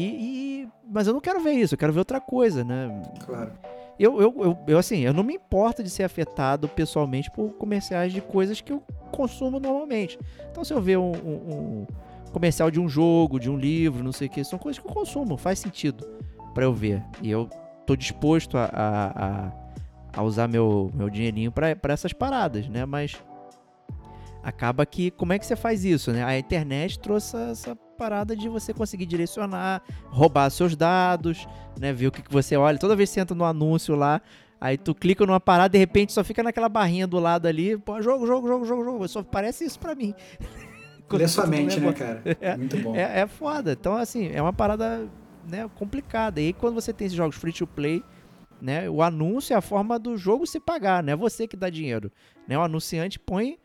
e- 0.62 0.68
mas 0.88 1.09
eu 1.09 1.12
não 1.12 1.20
quero 1.20 1.40
ver 1.40 1.53
isso, 1.55 1.74
eu 1.74 1.79
quero 1.79 1.92
ver 1.92 1.98
outra 1.98 2.20
coisa, 2.20 2.62
né? 2.62 3.03
Claro. 3.27 3.53
Eu, 3.98 4.20
eu, 4.20 4.35
eu, 4.42 4.59
eu, 4.66 4.78
assim, 4.78 5.00
eu 5.00 5.12
não 5.12 5.22
me 5.22 5.35
importo 5.35 5.83
de 5.83 5.88
ser 5.90 6.02
afetado 6.02 6.68
pessoalmente 6.68 7.30
por 7.30 7.50
comerciais 7.52 8.12
de 8.12 8.20
coisas 8.20 8.61
que 8.61 8.72
eu 8.72 8.83
consumo 9.12 9.61
normalmente. 9.61 10.18
Então, 10.50 10.64
se 10.64 10.72
eu 10.74 10.80
ver 10.80 10.98
um, 10.98 11.12
um- 11.12 11.87
um 12.26 12.33
comercial 12.33 12.70
de 12.70 12.80
um 12.80 12.88
jogo, 12.88 13.38
de 13.38 13.48
um 13.48 13.57
livro, 13.57 14.02
não 14.02 14.11
sei 14.12 14.26
o 14.26 14.30
que, 14.30 14.42
são 14.42 14.59
coisas 14.59 14.83
que 14.83 14.88
eu 14.88 14.92
consumo, 14.92 15.37
faz 15.37 15.61
sentido 15.61 16.04
pra 16.52 16.64
eu 16.64 16.72
ver. 16.74 17.02
E 17.22 17.30
eu 17.30 17.48
tô 17.87 17.94
disposto 17.94 18.59
a, 18.59 18.64
a, 18.72 19.26
a- 19.46 19.52
a 20.16 20.22
usar 20.22 20.48
meu, 20.48 20.90
meu 20.94 21.09
dinheirinho 21.11 21.52
pra 21.52 21.76
essas 21.92 22.12
paradas, 22.12 22.68
né? 22.68 22.85
Mas 22.85 23.16
acaba 24.42 24.85
que, 24.85 25.11
como 25.12 25.33
é 25.33 25.38
que 25.38 25.46
você 25.46 25.57
faz 25.57 25.85
isso, 25.85 26.12
né? 26.12 26.22
A 26.24 26.38
internet 26.38 26.98
trouxe 26.98 27.37
essa 27.37 27.76
parada 27.94 28.37
de 28.37 28.48
você 28.48 28.74
conseguir 28.74 29.07
direcionar, 29.07 29.83
roubar 30.07 30.50
seus 30.50 30.76
dados, 30.76 31.46
né? 31.78 31.92
Ver 31.92 32.09
o 32.09 32.12
que, 32.12 32.22
que 32.22 32.33
você 32.33 32.57
olha. 32.57 32.78
Toda 32.78 32.96
vez 32.96 33.09
que 33.11 33.14
você 33.14 33.20
entra 33.20 33.35
no 33.35 33.44
anúncio 33.44 33.94
lá, 33.94 34.20
aí 34.61 34.76
tu 34.76 34.94
clica 34.94 35.24
numa 35.24 35.40
parada, 35.40 35.70
de 35.70 35.78
repente 35.78 36.12
só 36.12 36.22
fica 36.22 36.42
naquela 36.42 36.68
barrinha 36.68 37.07
do 37.07 37.18
lado 37.18 37.46
ali, 37.46 37.78
pô, 37.78 38.00
jogo, 38.02 38.26
jogo, 38.26 38.46
jogo, 38.46 38.64
jogo, 38.64 38.85
jogo. 38.85 39.09
Só 39.09 39.22
parece 39.22 39.64
isso 39.64 39.78
pra 39.78 39.94
mim. 39.94 40.14
Lê 41.11 41.28
sua 41.28 41.46
mente, 41.46 41.78
né, 41.78 41.92
cara? 41.92 42.22
Muito 42.59 42.78
bom. 42.78 42.96
é, 42.96 43.20
é 43.20 43.26
foda. 43.26 43.72
Então, 43.72 43.94
assim, 43.94 44.30
é 44.33 44.40
uma 44.40 44.52
parada 44.52 45.09
né, 45.46 45.68
complicada. 45.76 46.40
E 46.40 46.46
aí, 46.46 46.52
quando 46.52 46.74
você 46.74 46.92
tem 46.92 47.07
esses 47.07 47.16
jogos 47.16 47.37
free 47.37 47.52
to 47.52 47.66
play, 47.66 48.02
né, 48.61 48.88
o 48.88 49.02
anúncio 49.02 49.52
é 49.52 49.57
a 49.57 49.61
forma 49.61 49.98
do 49.98 50.16
jogo 50.16 50.46
se 50.46 50.59
pagar, 50.59 51.02
não 51.02 51.12
é 51.12 51.16
você 51.16 51.46
que 51.46 51.57
dá 51.57 51.68
dinheiro. 51.68 52.11
Né? 52.48 52.59
O 52.59 52.62
anunciante 52.62 53.18
põe 53.18 53.59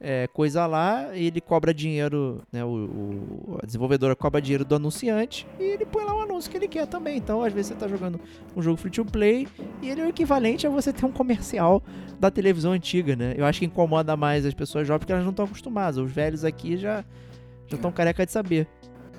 é, 0.00 0.26
coisa 0.28 0.66
lá, 0.66 1.08
ele 1.14 1.40
cobra 1.40 1.74
dinheiro, 1.74 2.42
né, 2.50 2.64
o, 2.64 2.68
o- 2.68 3.58
a 3.62 3.66
desenvolvedora 3.66 4.16
cobra 4.16 4.40
dinheiro 4.40 4.64
do 4.64 4.74
anunciante 4.74 5.46
e 5.58 5.62
ele 5.62 5.84
põe 5.84 6.04
lá 6.04 6.14
o 6.16 6.22
anúncio 6.22 6.50
que 6.50 6.56
ele 6.56 6.66
quer 6.68 6.86
também. 6.86 7.18
Então, 7.18 7.42
às 7.44 7.52
vezes, 7.52 7.68
você 7.68 7.74
tá 7.74 7.86
jogando 7.86 8.18
um 8.56 8.62
jogo 8.62 8.76
free 8.78 8.90
to 8.90 9.04
play 9.04 9.46
e 9.82 9.90
ele 9.90 10.00
é 10.00 10.04
o 10.06 10.08
equivalente 10.08 10.66
a 10.66 10.70
você 10.70 10.92
ter 10.92 11.04
um 11.04 11.12
comercial 11.12 11.82
da 12.18 12.30
televisão 12.30 12.72
antiga, 12.72 13.14
né? 13.14 13.34
Eu 13.36 13.44
acho 13.44 13.58
que 13.60 13.66
incomoda 13.66 14.16
mais 14.16 14.46
as 14.46 14.54
pessoas 14.54 14.86
jovens 14.86 15.00
porque 15.00 15.12
elas 15.12 15.24
não 15.24 15.30
estão 15.32 15.44
acostumadas. 15.44 15.98
Os 15.98 16.10
velhos 16.10 16.44
aqui 16.44 16.76
já 16.76 17.04
já 17.68 17.76
estão 17.76 17.92
careca 17.92 18.24
de 18.26 18.32
saber. 18.32 18.66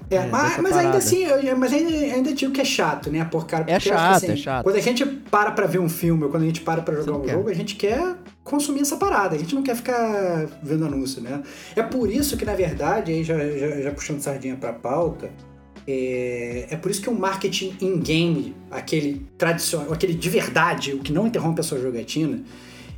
É, 0.10 0.16
É, 0.18 0.26
mas, 0.26 0.58
mas 0.58 0.76
ainda 0.76 0.98
assim, 0.98 1.24
eu, 1.24 1.56
mas 1.58 1.72
ainda, 1.72 1.90
ainda 1.92 2.34
digo 2.34 2.52
que 2.52 2.60
é 2.60 2.66
chato, 2.66 3.10
né? 3.10 3.24
Por 3.24 3.46
cara, 3.48 3.64
É 3.64 3.78
porque 3.78 3.90
acho 3.90 3.90
chato, 3.90 4.16
assim, 4.18 4.32
é 4.32 4.36
chato. 4.36 4.64
Quando 4.64 4.76
a 4.76 4.82
gente 4.82 5.06
para 5.06 5.52
pra 5.52 5.68
ver 5.68 5.80
um 5.80 5.88
filme 5.88 6.24
ou 6.26 6.30
quando 6.30 6.44
a 6.44 6.46
gente 6.48 6.60
para 6.62 6.82
pra 6.82 6.96
jogar 6.96 7.18
um 7.18 7.22
quer. 7.22 7.32
jogo, 7.34 7.50
a 7.50 7.54
gente 7.54 7.76
quer 7.76 8.18
consumir 8.44 8.82
essa 8.82 8.98
parada. 8.98 9.36
A 9.36 9.40
gente 9.40 9.56
não 9.56 9.64
quer 9.64 9.76
ficar 9.76 10.48
vendo 10.64 10.86
anúncio, 10.86 11.22
né? 11.22 11.44
É 11.76 11.84
por 11.84 12.10
isso 12.10 12.38
que, 12.38 12.46
na 12.46 12.56
verdade, 12.56 13.12
aí 13.12 13.24
já, 13.24 13.38
já, 13.38 13.82
já 13.82 13.92
puxando 13.92 14.20
sardinha 14.20 14.56
pra 14.56 14.74
pauta, 14.74 15.30
é, 15.88 16.68
é 16.70 16.76
por 16.78 16.92
isso 16.92 17.02
que 17.02 17.10
o 17.10 17.16
marketing 17.16 17.76
in-game, 17.82 18.56
aquele 18.70 19.26
tradicional, 19.38 19.92
aquele 19.92 20.14
de 20.14 20.30
verdade, 20.30 20.94
o 20.94 21.00
que 21.00 21.12
não 21.12 21.28
interrompe 21.28 21.60
a 21.60 21.64
sua 21.64 21.80
jogatina, 21.80 22.44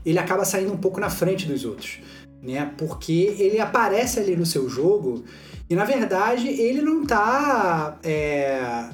ele 0.05 0.19
acaba 0.19 0.43
saindo 0.43 0.73
um 0.73 0.77
pouco 0.77 0.99
na 0.99 1.09
frente 1.09 1.45
dos 1.45 1.63
outros, 1.63 1.99
né? 2.41 2.71
Porque 2.77 3.35
ele 3.39 3.59
aparece 3.59 4.19
ali 4.19 4.35
no 4.35 4.45
seu 4.45 4.67
jogo 4.67 5.23
e, 5.69 5.75
na 5.75 5.85
verdade, 5.85 6.47
ele 6.47 6.81
não 6.81 7.05
tá 7.05 7.97
é, 8.03 8.89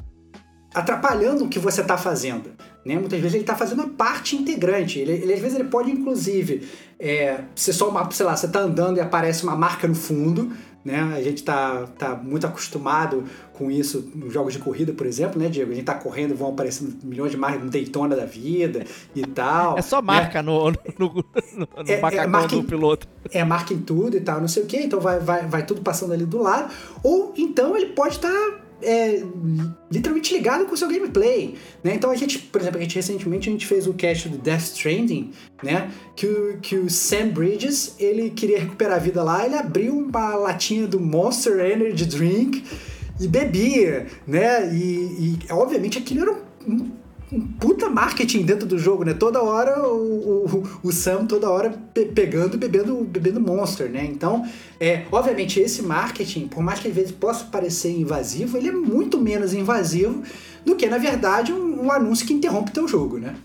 atrapalhando 0.73 1.45
o 1.45 1.49
que 1.49 1.57
você 1.57 1.83
tá 1.83 1.97
fazendo, 1.97 2.51
né? 2.86 2.96
Muitas 2.96 3.20
vezes 3.20 3.36
ele 3.36 3.44
tá 3.44 3.56
fazendo 3.56 3.80
uma 3.80 3.89
parte 3.89 4.36
integrante. 4.36 5.00
Ele, 5.00 5.12
ele, 5.12 5.34
às 5.34 5.39
vezes 5.39 5.60
ele 5.60 5.70
pode, 5.70 5.92
inclusive, 5.92 6.68
é, 7.00 7.42
ser 7.56 7.74
só 7.74 7.89
uma, 7.89 8.10
sei 8.12 8.26
lá, 8.26 8.36
você 8.36 8.48
tá 8.48 8.60
andando 8.60 8.98
e 8.98 9.02
aparece 9.02 9.44
uma 9.44 9.56
marca 9.56 9.88
no 9.88 9.96
fundo, 9.96 10.52
né? 10.84 11.13
A 11.15 11.22
gente 11.22 11.44
tá, 11.44 11.88
tá 11.98 12.15
muito 12.15 12.48
acostumado 12.48 13.26
com 13.54 13.70
isso 13.70 14.10
nos 14.15 14.34
jogos 14.34 14.54
de 14.54 14.60
corrida, 14.60 14.94
por 14.94 15.06
exemplo, 15.06 15.38
né, 15.39 15.50
Diego? 15.50 15.72
A 15.72 15.76
gente 15.76 15.84
tá 15.84 15.94
correndo, 15.96 16.34
vão 16.34 16.50
aparecendo 16.52 16.96
milhões 17.04 17.32
de 17.32 17.38
marcas 17.38 17.62
no 17.65 17.70
Daytona 17.70 18.15
da 18.15 18.24
vida 18.26 18.86
e 19.13 19.22
tal. 19.28 19.78
É 19.78 19.82
só 19.82 19.98
né? 19.98 20.04
marca 20.08 20.42
no, 20.42 20.72
no, 20.72 20.78
no, 20.98 21.13
no 21.58 21.68
É- 21.86 21.94
é 21.96 22.02
macacão 22.02 22.30
marca 22.32 22.56
em- 22.56 22.62
do 22.62 22.68
piloto. 22.68 23.08
é 23.30 23.44
marca 23.44 23.74
em 23.74 23.80
tudo 23.80 24.15
e 24.15 24.22
tal, 24.22 24.39
não 24.39 24.48
sei 24.48 24.63
o 24.63 24.65
que, 24.65 24.78
então 24.78 25.02
vai, 25.02 25.20
vai, 25.20 25.46
vai 25.48 25.65
tudo 25.65 25.82
passando 25.82 26.13
ali 26.13 26.26
do 26.26 26.42
lado. 26.42 26.74
Ou 27.04 27.34
então 27.38 27.76
ele 27.76 27.88
pode 27.88 28.15
estar 28.15 28.62
é, 28.82 29.24
literalmente 29.92 30.34
ligado 30.34 30.65
com 30.65 30.74
o 30.74 30.78
seu 30.78 30.88
gameplay, 30.88 31.56
né? 31.84 31.96
Então 31.96 32.10
a 32.10 32.15
gente, 32.15 32.39
por 32.39 32.62
exemplo, 32.62 32.78
a 32.78 32.82
gente 32.82 32.96
recentemente 32.96 33.50
a 33.50 33.52
gente 33.52 33.65
fez 33.65 33.88
o 33.88 33.94
cast 33.94 34.30
do 34.30 34.38
Death 34.38 34.62
Stranding, 34.62 35.32
né? 35.63 35.92
Que 36.15 36.26
o, 36.26 36.58
que 36.60 36.76
o 36.76 36.89
Sam 36.89 37.30
Bridges, 37.30 37.96
ele 38.00 38.30
queria 38.30 38.60
recuperar 38.60 38.98
a 38.98 39.00
vida 39.00 39.24
lá, 39.24 39.46
ele 39.46 39.56
abriu 39.56 39.98
uma 39.98 40.36
latinha 40.36 40.88
do 40.88 41.00
Monster 41.00 41.60
Energy 41.60 42.06
Drink 42.06 42.63
e 43.20 43.28
bebia, 43.28 44.08
né? 44.26 44.74
E, 44.74 45.38
e, 45.48 45.52
obviamente 45.52 45.98
aquilo 45.98 46.22
era 46.22 46.32
um, 46.68 46.92
um 47.32 47.42
puta 47.42 47.89
marketing 47.89 48.44
dentro 48.44 48.65
do 48.68 48.80
jogo, 48.80 49.04
né? 49.04 49.13
Toda 49.13 49.42
hora 49.42 49.80
o, 49.88 50.46
o, 50.46 50.70
o 50.88 50.92
Sam, 50.92 51.26
toda 51.26 51.50
hora 51.50 51.70
pe- 51.94 52.06
pegando 52.06 52.56
e 52.56 52.58
bebendo, 52.58 53.04
bebendo 53.04 53.39
Monster, 53.39 53.89
né? 53.89 54.04
Então, 54.04 54.46
é, 54.80 55.06
obviamente, 55.12 55.60
esse 55.60 55.84
marketing, 55.84 56.48
por 56.48 56.63
mais 56.63 56.80
que 56.80 56.88
às 56.88 56.94
vezes 56.96 57.12
possa 57.12 57.46
parecer 57.46 57.92
invasivo, 57.92 58.58
ele 58.58 58.70
é 58.70 58.72
muito 58.72 59.20
menos 59.20 59.54
invasivo 59.54 60.24
do 60.65 60.76
que, 60.76 60.88
na 60.88 60.98
verdade, 60.98 61.54
um, 61.54 61.86
um 61.86 61.92
anúncio 61.92 62.26
que 62.26 62.34
interrompe 62.34 62.72
teu 62.72 62.88
jogo, 62.88 63.20
né? 63.20 63.36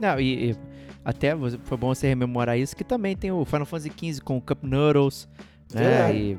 Não, 0.00 0.18
e, 0.20 0.50
e 0.50 0.56
até 1.04 1.36
foi 1.64 1.76
bom 1.76 1.94
você 1.94 2.06
rememorar 2.06 2.56
isso, 2.56 2.76
que 2.76 2.84
também 2.84 3.16
tem 3.16 3.32
o 3.32 3.44
Final 3.44 3.66
Fantasy 3.66 3.90
XV 3.90 4.20
com 4.22 4.36
o 4.36 4.40
Cup 4.40 4.62
Noodles, 4.62 5.28
né? 5.72 5.82
Verdade. 5.82 6.18
E, 6.18 6.38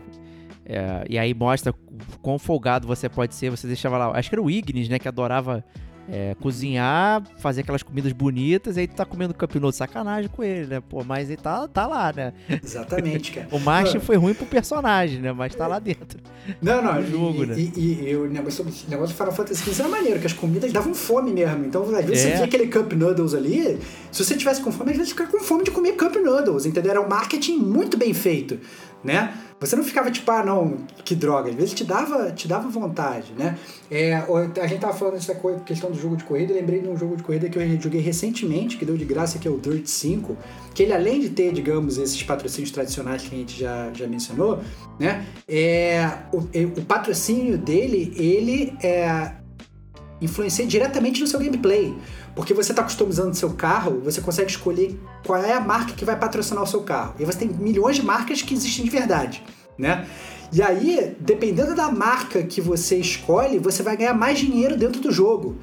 é, 0.66 1.06
e 1.10 1.18
aí 1.20 1.34
mostra 1.34 1.74
quão 2.22 2.40
folgado 2.40 2.88
você 2.88 3.08
pode 3.10 3.36
ser. 3.36 3.52
Você 3.52 3.68
deixava 3.68 3.98
lá, 3.98 4.18
acho 4.18 4.30
que 4.30 4.36
era 4.36 4.42
o 4.42 4.50
Ignis, 4.50 4.90
né? 4.90 4.98
Que 4.98 5.08
adorava 5.08 5.64
é, 6.10 6.36
cozinhar, 6.39 7.24
fazer 7.38 7.62
aquelas 7.62 7.82
comidas 7.84 8.12
bonitas, 8.12 8.78
e 8.78 8.82
aí 8.82 8.88
tu 8.88 8.96
tá 8.96 9.06
comendo 9.06 9.34
Cup 9.34 9.54
Noodles, 9.56 9.76
sacanagem 9.76 10.30
com 10.30 10.44
ele, 10.44 10.68
né? 10.68 10.82
Pô, 10.88 11.04
mas 11.04 11.30
ele 11.30 11.38
tá, 11.41 11.68
tá 11.68 11.88
lá, 11.88 12.13
né? 12.15 12.34
Exatamente, 12.63 13.32
cara. 13.32 13.48
O 13.56 13.60
marketing 13.60 14.00
foi 14.00 14.15
ruim 14.18 14.34
pro 14.34 14.46
personagem, 14.46 15.20
né? 15.20 15.32
Mas 15.32 15.56
tá 15.56 15.68
lá 15.68 15.80
dentro. 15.80 16.20
Não, 16.62 16.82
não, 16.82 16.96
no 17.02 17.08
jogo, 17.08 17.44
e, 17.44 17.46
né? 17.48 17.56
e, 17.58 17.72
e- 17.80 18.10
e 18.12 18.15
o 18.15 18.28
negócio, 18.30 18.63
o 18.63 18.89
negócio 18.89 19.15
do 19.15 19.18
Final 19.18 19.34
Fantasy 19.34 19.63
XV 19.63 19.80
era 19.82 19.89
maneiro, 19.89 20.20
que 20.20 20.28
as 20.28 20.34
comidas 20.34 20.72
davam 20.72 20.94
fome 20.94 21.32
mesmo. 21.32 21.65
Então, 21.65 21.84
às 21.84 22.06
vezes 22.06 22.26
É. 22.26 22.30
você 22.30 22.36
via 22.36 22.46
aquele 22.46 22.68
Cup 22.68 22.94
Noodles 22.94 23.34
ali, 23.34 23.80
se 24.12 24.24
você 24.24 24.36
tivesse 24.36 24.62
com 24.62 24.72
fome, 24.72 24.91
às 24.91 24.98
vezes 24.98 25.12
ficava 25.12 25.32
com 25.32 25.39
fome 25.39 25.63
de 25.63 25.72
comer 25.72 25.94
Cup 25.94 26.15
Noodles, 26.18 26.65
entendeu? 26.65 26.91
Era 26.91 27.02
um 27.02 27.08
marketing 27.08 27.58
muito 27.58 27.98
bem 27.98 28.13
feito, 28.13 28.60
né? 29.06 29.34
Você 29.60 29.76
não 29.76 29.84
ficava 29.84 30.12
tipo, 30.12 30.30
ah, 30.32 30.44
não, 30.44 30.80
que 31.06 31.15
droga. 31.15 31.50
Às 31.50 31.56
vezes 31.56 31.74
te 31.74 31.86
dava, 31.86 32.32
te 32.32 32.48
dava 32.48 32.68
vontade, 32.68 33.32
né? 33.38 33.58
É, 33.89 34.15
a 34.15 34.68
gente 34.68 34.82
tava 34.82 34.94
falando 34.94 35.13
dessa 35.13 35.34
coi- 35.34 35.60
questão 35.62 35.89
do 35.89 35.98
jogo 35.98 36.18
de 36.18 36.26
corrida, 36.26 36.52
eu 36.52 36.58
lembrei 36.58 36.82
de 36.82 36.89
um 36.89 36.98
jogo 36.98 37.15
de 37.15 37.24
corrida 37.24 37.48
que 37.48 37.58
eu 37.58 37.82
joguei 37.82 38.02
recentemente, 38.02 38.76
que 38.76 38.84
deu 38.84 38.98
de 38.98 39.06
graça, 39.06 39.39
que 39.39 39.48
é 39.48 39.52
o 39.52 39.58
Dirt 39.58 39.86
5, 39.86 40.36
que 40.74 40.84
ele 40.84 40.94
além 40.94 41.22
de 41.22 41.30
ter, 41.30 41.54
digamos, 41.54 41.98
esses 41.98 42.22
patrocínios 42.22 42.72
tradicionais 42.72 43.22
que 43.22 43.34
a 43.34 43.38
gente 43.38 43.58
já, 43.58 43.91
já 43.94 44.08
mencionou, 44.08 44.60
né? 45.00 45.26
É, 45.48 46.10
o, 46.34 46.39
o 46.80 46.86
patrocínio 46.86 47.58
dele, 47.58 48.13
ele 48.18 48.78
é, 48.84 49.32
influencia 50.22 50.65
diretamente 50.65 51.22
no 51.22 51.28
seu 51.28 51.39
gameplay. 51.39 51.96
Porque 52.36 52.54
você 52.54 52.71
está 52.71 52.84
customizando 52.84 53.34
seu 53.34 53.52
carro, 53.54 54.02
você 54.04 54.19
consegue 54.19 54.52
escolher 54.52 55.00
qual 55.26 55.41
é 55.41 55.54
a 55.54 55.60
marca 55.60 55.93
que 55.93 56.04
vai 56.04 56.17
patrocinar 56.19 56.63
o 56.63 56.67
seu 56.67 56.82
carro. 56.82 57.15
E 57.17 57.26
você 57.26 57.39
tem 57.39 57.48
milhões 57.48 57.95
de 57.95 58.04
marcas 58.04 58.41
que 58.41 58.54
existem 58.54 58.84
de 58.84 58.91
verdade, 58.91 59.43
né? 59.78 60.06
E 60.52 60.62
aí, 60.62 61.15
dependendo 61.19 61.74
da 61.74 61.91
marca 61.91 62.43
que 62.43 62.62
você 62.62 62.98
escolhe, 62.98 63.58
você 63.58 63.82
vai 63.82 63.98
ganhar 63.98 64.13
mais 64.13 64.39
dinheiro 64.39 64.78
dentro 64.78 65.02
do 65.02 65.12
jogo. 65.12 65.58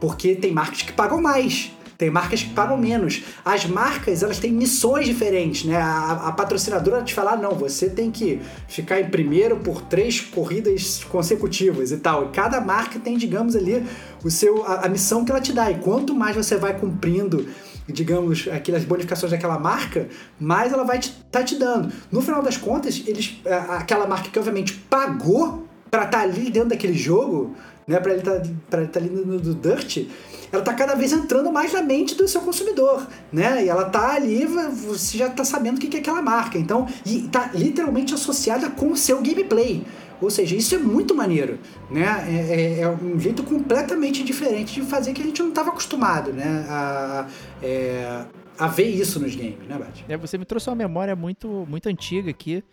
Porque 0.00 0.34
tem 0.34 0.52
marcas 0.52 0.82
que 0.82 0.92
pagam 0.92 1.20
mais. 1.20 1.72
Tem 1.98 2.10
marcas 2.10 2.42
que 2.42 2.50
pagam 2.50 2.76
menos. 2.76 3.22
As 3.44 3.64
marcas, 3.64 4.22
elas 4.22 4.38
têm 4.38 4.52
missões 4.52 5.06
diferentes, 5.06 5.64
né? 5.64 5.76
A, 5.76 6.28
a 6.28 6.32
patrocinadora 6.32 7.02
te 7.02 7.14
fala, 7.14 7.32
"Ah, 7.32 7.36
não, 7.36 7.52
você 7.52 7.88
tem 7.88 8.10
que 8.10 8.40
ficar 8.68 9.00
em 9.00 9.08
primeiro 9.08 9.56
por 9.56 9.80
três 9.82 10.20
corridas 10.20 11.02
consecutivas 11.04 11.90
e 11.92 11.96
tal. 11.96 12.26
E 12.26 12.28
cada 12.28 12.60
marca 12.60 12.98
tem, 12.98 13.16
digamos 13.16 13.56
ali, 13.56 13.84
o 14.22 14.30
seu, 14.30 14.64
a, 14.64 14.86
a 14.86 14.88
missão 14.88 15.24
que 15.24 15.30
ela 15.30 15.40
te 15.40 15.52
dá. 15.52 15.70
E 15.70 15.78
quanto 15.78 16.14
mais 16.14 16.36
você 16.36 16.56
vai 16.56 16.78
cumprindo, 16.78 17.48
digamos, 17.88 18.48
aquelas 18.48 18.84
bonificações 18.84 19.32
daquela 19.32 19.58
marca, 19.58 20.08
mais 20.38 20.72
ela 20.72 20.84
vai 20.84 20.98
estar 20.98 21.14
te, 21.14 21.24
tá 21.30 21.42
te 21.42 21.56
dando. 21.56 21.92
No 22.12 22.20
final 22.20 22.42
das 22.42 22.56
contas, 22.56 23.02
eles, 23.06 23.40
aquela 23.70 24.06
marca 24.06 24.28
que 24.28 24.38
obviamente 24.38 24.74
pagou 24.74 25.66
para 25.90 26.04
estar 26.04 26.20
ali 26.20 26.50
dentro 26.50 26.70
daquele 26.70 26.94
jogo, 26.94 27.54
né, 27.86 28.00
para 28.00 28.12
ele 28.12 28.20
estar 28.20 28.40
tá 28.40 28.98
ali 28.98 29.08
no, 29.08 29.24
no 29.24 29.40
do 29.40 29.54
Dirt, 29.54 30.08
ela 30.50 30.62
tá 30.62 30.74
cada 30.74 30.94
vez 30.94 31.12
entrando 31.12 31.52
mais 31.52 31.72
na 31.72 31.82
mente 31.82 32.14
do 32.14 32.26
seu 32.26 32.40
consumidor, 32.40 33.06
né? 33.32 33.64
E 33.64 33.68
ela 33.68 33.84
tá 33.84 34.14
ali, 34.14 34.44
você 34.46 35.18
já 35.18 35.28
tá 35.28 35.44
sabendo 35.44 35.76
o 35.76 35.80
que 35.80 35.88
que 35.88 35.96
é 35.96 36.00
aquela 36.00 36.22
marca. 36.22 36.58
Então, 36.58 36.86
e 37.04 37.22
tá 37.22 37.50
literalmente 37.54 38.14
associada 38.14 38.70
com 38.70 38.90
o 38.90 38.96
seu 38.96 39.20
gameplay. 39.20 39.84
Ou 40.20 40.30
seja, 40.30 40.56
isso 40.56 40.74
é 40.74 40.78
muito 40.78 41.14
maneiro, 41.14 41.58
né? 41.90 42.06
É, 42.28 42.78
é- 42.78 42.80
é 42.80 42.88
um 42.88 43.18
jeito 43.18 43.42
completamente 43.42 44.22
diferente 44.22 44.80
de 44.80 44.82
fazer 44.82 45.12
que 45.12 45.20
a 45.20 45.24
gente 45.24 45.42
não 45.42 45.50
estava 45.50 45.70
acostumado, 45.70 46.32
né? 46.32 46.64
A, 46.68 47.26
é, 47.62 48.24
a 48.58 48.66
ver 48.66 48.88
isso 48.88 49.20
nos 49.20 49.34
games, 49.34 49.58
né, 49.68 49.76
Bate? 49.78 50.04
É, 50.08 50.16
você 50.16 50.38
me 50.38 50.46
trouxe 50.46 50.70
uma 50.70 50.76
memória 50.76 51.14
muito, 51.14 51.66
muito 51.68 51.88
antiga 51.88 52.30
aqui 52.30 52.64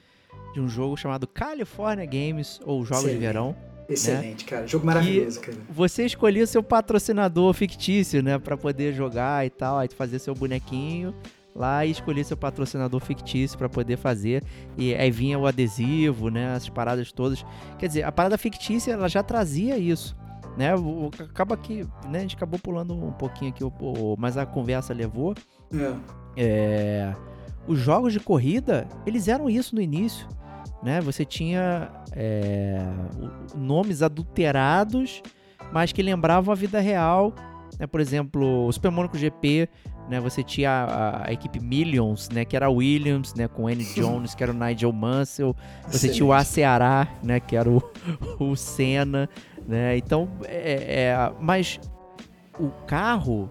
de 0.53 0.61
um 0.61 0.69
jogo 0.69 0.95
chamado 0.95 1.27
California 1.27 2.05
Games, 2.05 2.61
ou 2.63 2.85
Jogos 2.85 3.03
de 3.03 3.09
Excelente. 3.09 3.19
Verão. 3.19 3.72
Excelente, 3.93 4.45
cara. 4.45 4.67
Jogo 4.67 4.85
maravilhoso, 4.85 5.39
cara. 5.39 5.57
Você 5.69 6.05
escolhia 6.05 6.45
seu 6.47 6.61
patrocinador 6.63 7.53
fictício, 7.53 8.21
né? 8.23 8.37
Pra 8.39 8.55
poder 8.57 8.93
jogar 8.93 9.45
e 9.45 9.49
tal. 9.49 9.77
Aí 9.79 9.87
fazia 9.95 10.19
seu 10.19 10.33
bonequinho 10.35 11.13
lá 11.55 11.85
e 11.85 11.91
escolhia 11.91 12.23
seu 12.23 12.35
patrocinador 12.35 12.99
fictício 12.99 13.57
pra 13.57 13.69
poder 13.69 13.97
fazer. 13.97 14.43
E 14.77 14.93
aí 14.95 15.11
vinha 15.11 15.37
o 15.37 15.45
adesivo, 15.45 16.29
né? 16.29 16.55
As 16.55 16.67
paradas 16.69 17.11
todas. 17.11 17.45
Quer 17.77 17.87
dizer, 17.87 18.03
a 18.03 18.11
parada 18.11 18.37
fictícia, 18.37 18.91
ela 18.93 19.07
já 19.07 19.21
trazia 19.23 19.77
isso. 19.77 20.15
Né? 20.57 20.75
O- 20.75 21.09
Acaba 21.19 21.57
que, 21.57 21.83
né? 22.09 22.19
A 22.19 22.21
gente 22.21 22.35
acabou 22.35 22.59
pulando 22.59 22.93
um 22.93 23.11
pouquinho 23.11 23.51
aqui, 23.51 23.63
o- 23.63 23.73
o- 23.79 24.15
mas 24.19 24.37
a 24.37 24.45
conversa 24.45 24.93
levou. 24.93 25.33
É. 25.73 25.93
É, 26.35 27.15
os 27.67 27.79
jogos 27.79 28.13
de 28.13 28.19
corrida, 28.19 28.87
eles 29.05 29.27
eram 29.27 29.49
isso 29.49 29.73
no 29.75 29.81
início, 29.81 30.27
né? 30.83 30.99
Você 31.01 31.23
tinha 31.23 31.89
é, 32.11 32.79
nomes 33.55 34.01
adulterados, 34.01 35.21
mas 35.71 35.91
que 35.91 36.01
lembravam 36.01 36.51
a 36.51 36.55
vida 36.55 36.79
real, 36.79 37.33
né? 37.79 37.87
Por 37.87 38.01
exemplo, 38.01 38.67
o 38.67 38.71
Super 38.71 38.91
Monaco 38.91 39.17
GP, 39.17 39.69
né? 40.09 40.19
Você 40.19 40.43
tinha 40.43 40.69
a, 40.69 41.27
a 41.27 41.33
equipe 41.33 41.59
Millions, 41.59 42.29
né? 42.29 42.45
Que 42.45 42.55
era 42.55 42.67
a 42.67 42.69
Williams, 42.69 43.33
né? 43.33 43.47
Com 43.47 43.67
Andy 43.67 43.85
Jones, 43.95 44.35
que 44.35 44.43
era 44.43 44.51
o 44.51 44.55
Nigel 44.55 44.91
Mansell. 44.91 45.55
Você 45.87 46.09
tinha 46.09 46.25
o 46.25 46.33
A 46.33 46.43
Ceará, 46.43 47.07
né? 47.23 47.39
Que 47.39 47.55
era 47.55 47.69
o, 47.69 47.81
o 48.39 48.55
Senna, 48.55 49.29
né? 49.67 49.97
Então, 49.97 50.29
é, 50.43 51.05
é, 51.05 51.33
mas 51.39 51.79
o 52.59 52.69
carro, 52.85 53.49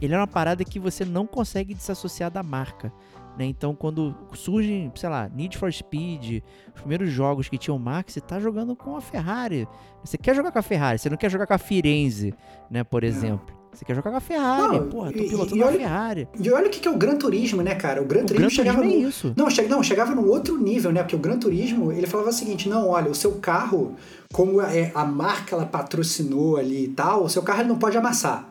ele 0.00 0.14
é 0.14 0.16
uma 0.16 0.26
parada 0.26 0.64
que 0.64 0.78
você 0.78 1.04
não 1.04 1.26
consegue 1.26 1.74
desassociar 1.74 2.30
da 2.30 2.42
marca. 2.42 2.92
Né? 3.38 3.46
Então, 3.46 3.74
quando 3.74 4.14
surgem, 4.32 4.92
sei 4.94 5.08
lá, 5.08 5.28
Need 5.34 5.58
for 5.58 5.72
Speed, 5.72 6.42
os 6.74 6.80
primeiros 6.80 7.10
jogos 7.10 7.48
que 7.48 7.58
tinham 7.58 7.78
marca, 7.78 8.10
você 8.12 8.20
tá 8.20 8.38
jogando 8.38 8.76
com 8.76 8.96
a 8.96 9.00
Ferrari. 9.00 9.66
Você 10.04 10.16
quer 10.16 10.36
jogar 10.36 10.52
com 10.52 10.58
a 10.58 10.62
Ferrari, 10.62 10.98
você 10.98 11.10
não 11.10 11.16
quer 11.16 11.30
jogar 11.30 11.46
com 11.46 11.54
a 11.54 11.58
Firenze, 11.58 12.32
né, 12.70 12.84
por 12.84 13.02
exemplo. 13.02 13.52
Você 13.72 13.84
quer 13.84 13.96
jogar 13.96 14.12
com 14.12 14.16
a 14.18 14.20
Ferrari, 14.20 14.78
Não, 14.78 14.88
porra, 14.88 15.10
tô 15.12 15.18
e- 15.18 15.28
pilotando 15.28 15.56
e 15.56 15.62
a 15.62 15.66
olha- 15.66 15.76
Ferrari. 15.78 16.28
E 16.38 16.48
olha 16.48 16.68
o 16.68 16.70
que 16.70 16.78
que 16.78 16.86
é 16.86 16.90
o 16.92 16.96
Gran 16.96 17.16
Turismo, 17.16 17.60
né, 17.60 17.74
cara? 17.74 18.00
O 18.00 18.04
Gran 18.04 18.20
O 18.22 18.26
Turismo 18.26 18.46
Gran 18.46 18.50
chegava 18.50 18.78
Turismo 18.78 19.00
é 19.00 19.02
no... 19.02 19.08
isso. 19.08 19.34
Não, 19.36 19.50
che... 19.50 19.62
não, 19.62 19.82
chegava 19.82 20.14
num 20.14 20.28
outro 20.28 20.56
nível, 20.56 20.92
né? 20.92 21.02
Porque 21.02 21.16
o 21.16 21.18
Gran 21.18 21.36
Turismo, 21.40 21.90
ele 21.90 22.06
falava 22.06 22.30
o 22.30 22.32
seguinte, 22.32 22.68
não, 22.68 22.88
olha, 22.90 23.10
o 23.10 23.14
seu 23.16 23.32
carro, 23.40 23.96
como 24.32 24.60
é, 24.62 24.92
a 24.94 25.04
marca 25.04 25.56
ela 25.56 25.66
patrocinou 25.66 26.56
ali 26.56 26.84
e 26.84 26.88
tal, 26.88 27.24
o 27.24 27.28
seu 27.28 27.42
carro 27.42 27.62
ele 27.62 27.68
não 27.68 27.76
pode 27.78 27.98
amassar. 27.98 28.48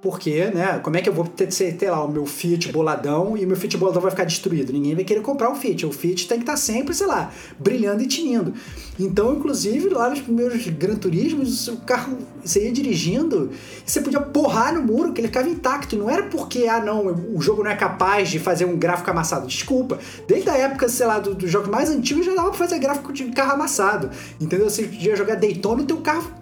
Porque, 0.00 0.44
né? 0.46 0.78
Como 0.78 0.96
é 0.96 1.02
que 1.02 1.08
eu 1.08 1.12
vou 1.12 1.26
ter, 1.26 1.48
ter, 1.48 1.90
lá 1.90 2.04
o 2.04 2.08
meu 2.08 2.24
Fiat 2.24 2.70
boladão 2.70 3.36
e 3.36 3.44
o 3.44 3.48
meu 3.48 3.56
Fiat 3.56 3.76
boladão 3.76 4.00
vai 4.00 4.12
ficar 4.12 4.22
destruído? 4.22 4.72
Ninguém 4.72 4.94
vai 4.94 5.02
querer 5.02 5.22
comprar 5.22 5.50
o 5.50 5.56
Fiat. 5.56 5.84
O 5.86 5.90
Fiat 5.90 6.28
tem 6.28 6.38
que 6.38 6.44
estar 6.44 6.56
sempre, 6.56 6.94
sei 6.94 7.08
lá, 7.08 7.32
brilhando 7.58 8.00
e 8.00 8.06
tinindo. 8.06 8.54
Então, 8.96 9.34
inclusive, 9.34 9.88
lá 9.88 10.08
nos 10.08 10.20
primeiros 10.20 10.64
Gran 10.68 10.94
Turismos, 10.94 11.66
o 11.66 11.78
carro, 11.78 12.16
você 12.44 12.66
ia 12.66 12.72
dirigindo, 12.72 13.50
você 13.84 14.00
podia 14.00 14.20
porrar 14.20 14.72
no 14.72 14.82
muro 14.82 15.12
que 15.12 15.20
ele 15.20 15.28
ficava 15.28 15.48
intacto. 15.48 15.96
Não 15.96 16.08
era 16.08 16.22
porque, 16.24 16.68
ah, 16.68 16.80
não, 16.80 17.34
o 17.34 17.40
jogo 17.40 17.64
não 17.64 17.70
é 17.70 17.76
capaz 17.76 18.28
de 18.28 18.38
fazer 18.38 18.66
um 18.66 18.76
gráfico 18.76 19.10
amassado. 19.10 19.48
Desculpa. 19.48 19.98
Desde 20.28 20.48
a 20.48 20.56
época, 20.56 20.88
sei 20.88 21.06
lá, 21.06 21.18
do, 21.18 21.34
do 21.34 21.48
jogo 21.48 21.68
mais 21.68 21.90
antigo, 21.90 22.22
já 22.22 22.36
dava 22.36 22.50
pra 22.50 22.58
fazer 22.58 22.78
gráfico 22.78 23.12
de 23.12 23.24
carro 23.32 23.54
amassado. 23.54 24.10
Entendeu? 24.40 24.70
Você 24.70 24.84
podia 24.84 25.16
jogar 25.16 25.34
Daytona 25.34 25.80
e 25.80 25.84
o 25.84 25.86
teu 25.88 25.96
carro 25.96 26.38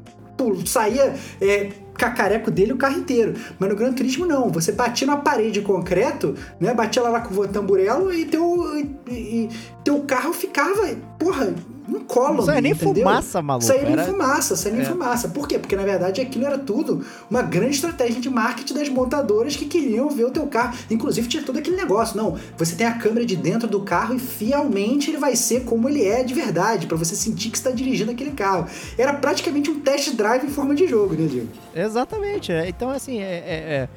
saía 0.66 1.14
é, 1.40 1.71
cacareco 1.97 2.51
dele 2.51 2.73
o 2.73 2.77
carro 2.77 2.99
inteiro. 2.99 3.35
Mas 3.59 3.69
no 3.69 3.77
Gran 3.77 3.93
Turismo 3.93 4.27
não. 4.27 4.51
Você 4.51 4.73
batia 4.73 5.07
na 5.07 5.17
parede 5.17 5.53
de 5.53 5.61
concreto, 5.63 6.35
né? 6.61 6.73
Batia 6.75 7.03
lá 7.03 7.21
com 7.21 7.35
o 7.35 7.49
tamburelo 7.49 8.13
e 8.13 8.25
teu, 8.25 8.79
e, 9.09 9.13
e- 9.13 9.49
teu 9.85 10.01
carro 10.01 10.33
ficava, 10.33 10.89
porra, 11.19 11.55
incólume. 11.88 12.38
Não 12.38 12.44
saia 12.46 12.61
nem 12.61 12.72
entendeu? 12.72 13.05
fumaça, 13.05 13.42
maluco. 13.42 13.64
Saía 13.66 13.83
nem 13.83 13.92
Era- 13.92 14.05
fumaça, 14.05 14.57
saía 14.57 14.75
nem 14.77 14.85
É. 14.87 14.88
fumaça. 14.88 15.29
Por 15.29 15.46
quê? 15.46 15.59
Porque 15.59 15.77
na 15.77 15.85
verdade 15.85 16.20
aquilo 16.20 16.44
era 16.46 16.59
tudo 16.59 17.05
uma 17.31 17.42
grande 17.42 17.75
estratégia 17.77 18.20
de 18.20 18.29
marketing 18.31 18.75
das 18.75 18.88
montadoras 18.88 19.55
que 19.57 19.64
queriam 19.66 20.09
ver 20.11 20.25
o 20.25 20.31
teu 20.31 20.46
carro. 20.46 20.77
Inclusive 20.90 21.29
tinha 21.29 21.42
todo 21.42 21.59
aquele 21.59 21.77
negócio. 21.77 22.16
Não, 22.16 22.37
você 22.57 22.75
tem 22.75 22.87
a 22.87 22.94
câmera 22.99 23.25
de 23.27 23.37
dentro 23.37 23.68
do 23.68 23.81
carro 23.81 24.14
e 24.14 24.18
fielmente 24.18 25.11
ele 25.11 25.18
vai 25.18 25.37
ser 25.37 25.64
como 25.64 25.88
ele 25.88 26.05
é 26.05 26.22
de 26.25 26.35
verdade, 26.35 26.87
pra 26.87 26.96
você 26.96 27.14
sentir 27.14 27.51
que 27.51 27.57
está 27.57 27.70
dirigindo 27.70 28.11
aquele 28.11 28.33
carro. 28.33 28.66
Era 28.99 29.12
praticamente 29.14 29.70
um 29.70 29.81
test 29.81 30.14
drive 30.14 30.44
em 30.44 30.51
forma 30.51 30.75
de 30.75 30.87
jogo, 30.87 31.14
né, 31.14 31.27
Diego? 31.27 31.49
Exatamente. 31.75 32.51
é. 32.53 32.68
Então, 32.68 32.90
assim, 32.90 33.18
é. 33.20 33.25
é- 33.25 33.88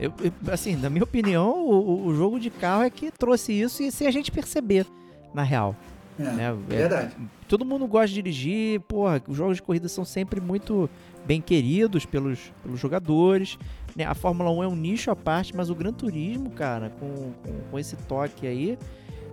é- 0.00 0.06
eu- 0.06 0.12
assim, 0.52 0.76
na 0.76 0.90
minha 0.90 1.04
opinião, 1.04 1.50
o, 1.56 2.06
o- 2.06 2.14
jogo 2.14 2.38
de 2.38 2.50
carro 2.50 2.82
é 2.82 2.90
que 2.90 3.10
trouxe 3.10 3.52
isso 3.52 3.82
e 3.82 3.90
sem 3.90 4.06
a 4.06 4.10
gente 4.10 4.30
perceber, 4.30 4.86
na 5.32 5.42
real. 5.42 5.74
É, 6.18 6.22
né? 6.22 6.54
É- 6.70 6.74
verdade. 6.76 7.10
Todo 7.46 7.64
mundo 7.64 7.86
gosta 7.86 8.08
de 8.08 8.14
dirigir, 8.14 8.80
porra, 8.80 9.22
os 9.28 9.36
jogos 9.36 9.56
de 9.56 9.62
corrida 9.62 9.88
são 9.88 10.04
sempre 10.04 10.40
muito 10.40 10.88
bem 11.26 11.40
queridos 11.40 12.04
pelos, 12.06 12.52
pelos 12.62 12.78
jogadores. 12.78 13.58
né? 13.94 14.04
A 14.04 14.14
Fórmula 14.14 14.50
1 14.50 14.62
é 14.62 14.68
um 14.68 14.76
nicho 14.76 15.10
à 15.10 15.16
parte, 15.16 15.54
mas 15.54 15.70
o 15.70 15.74
Gran 15.74 15.92
Turismo, 15.92 16.50
cara, 16.50 16.90
com, 16.90 17.32
com, 17.32 17.70
com 17.70 17.78
esse 17.78 17.96
toque 17.96 18.46
aí, 18.46 18.78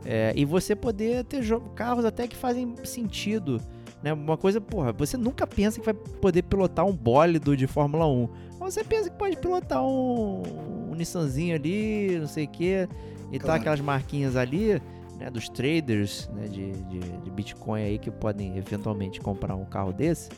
é, 0.06 0.34
e 0.36 0.44
você 0.46 0.76
poder 0.76 1.24
ter 1.26 1.44
carros 1.76 2.04
até 2.06 2.28
que 2.28 2.36
fazem 2.36 2.76
sentido. 2.84 3.62
Né? 4.02 4.12
Uma 4.12 4.36
coisa, 4.36 4.60
porra, 4.60 4.92
você 4.92 5.16
nunca 5.16 5.48
pensa 5.48 5.80
que 5.80 5.86
vai 5.86 5.94
poder 5.94 6.44
pilotar 6.44 6.86
um 6.86 6.94
bólido 6.94 7.56
de 7.56 7.68
Fórmula 7.68 8.06
1. 8.06 8.30
Mas 8.60 8.74
você 8.74 8.84
pensa 8.84 9.10
que 9.10 9.18
pode 9.18 9.38
pilotar 9.38 9.82
um, 9.84 10.44
um 10.92 10.96
Nissanzinho 10.96 11.56
ali, 11.56 12.18
não 12.20 12.28
sei 12.28 12.46
o 12.46 12.50
quê, 12.50 12.88
e 13.32 13.40
tá 13.40 13.46
Claro. 13.46 13.62
aquelas 13.62 13.80
marquinhas 13.80 14.36
ali, 14.36 14.82
né, 15.18 15.30
dos 15.30 15.50
traders 15.50 16.30
né, 16.34 16.48
de, 16.48 16.72
de, 16.72 17.00
de 17.00 17.32
Bitcoin 17.32 17.82
aí 17.82 17.98
que 17.98 18.12
podem 18.12 18.58
eventualmente 18.58 19.20
comprar 19.20 19.56
um 19.56 19.66
carro 19.66 19.94
desse, 19.94 20.30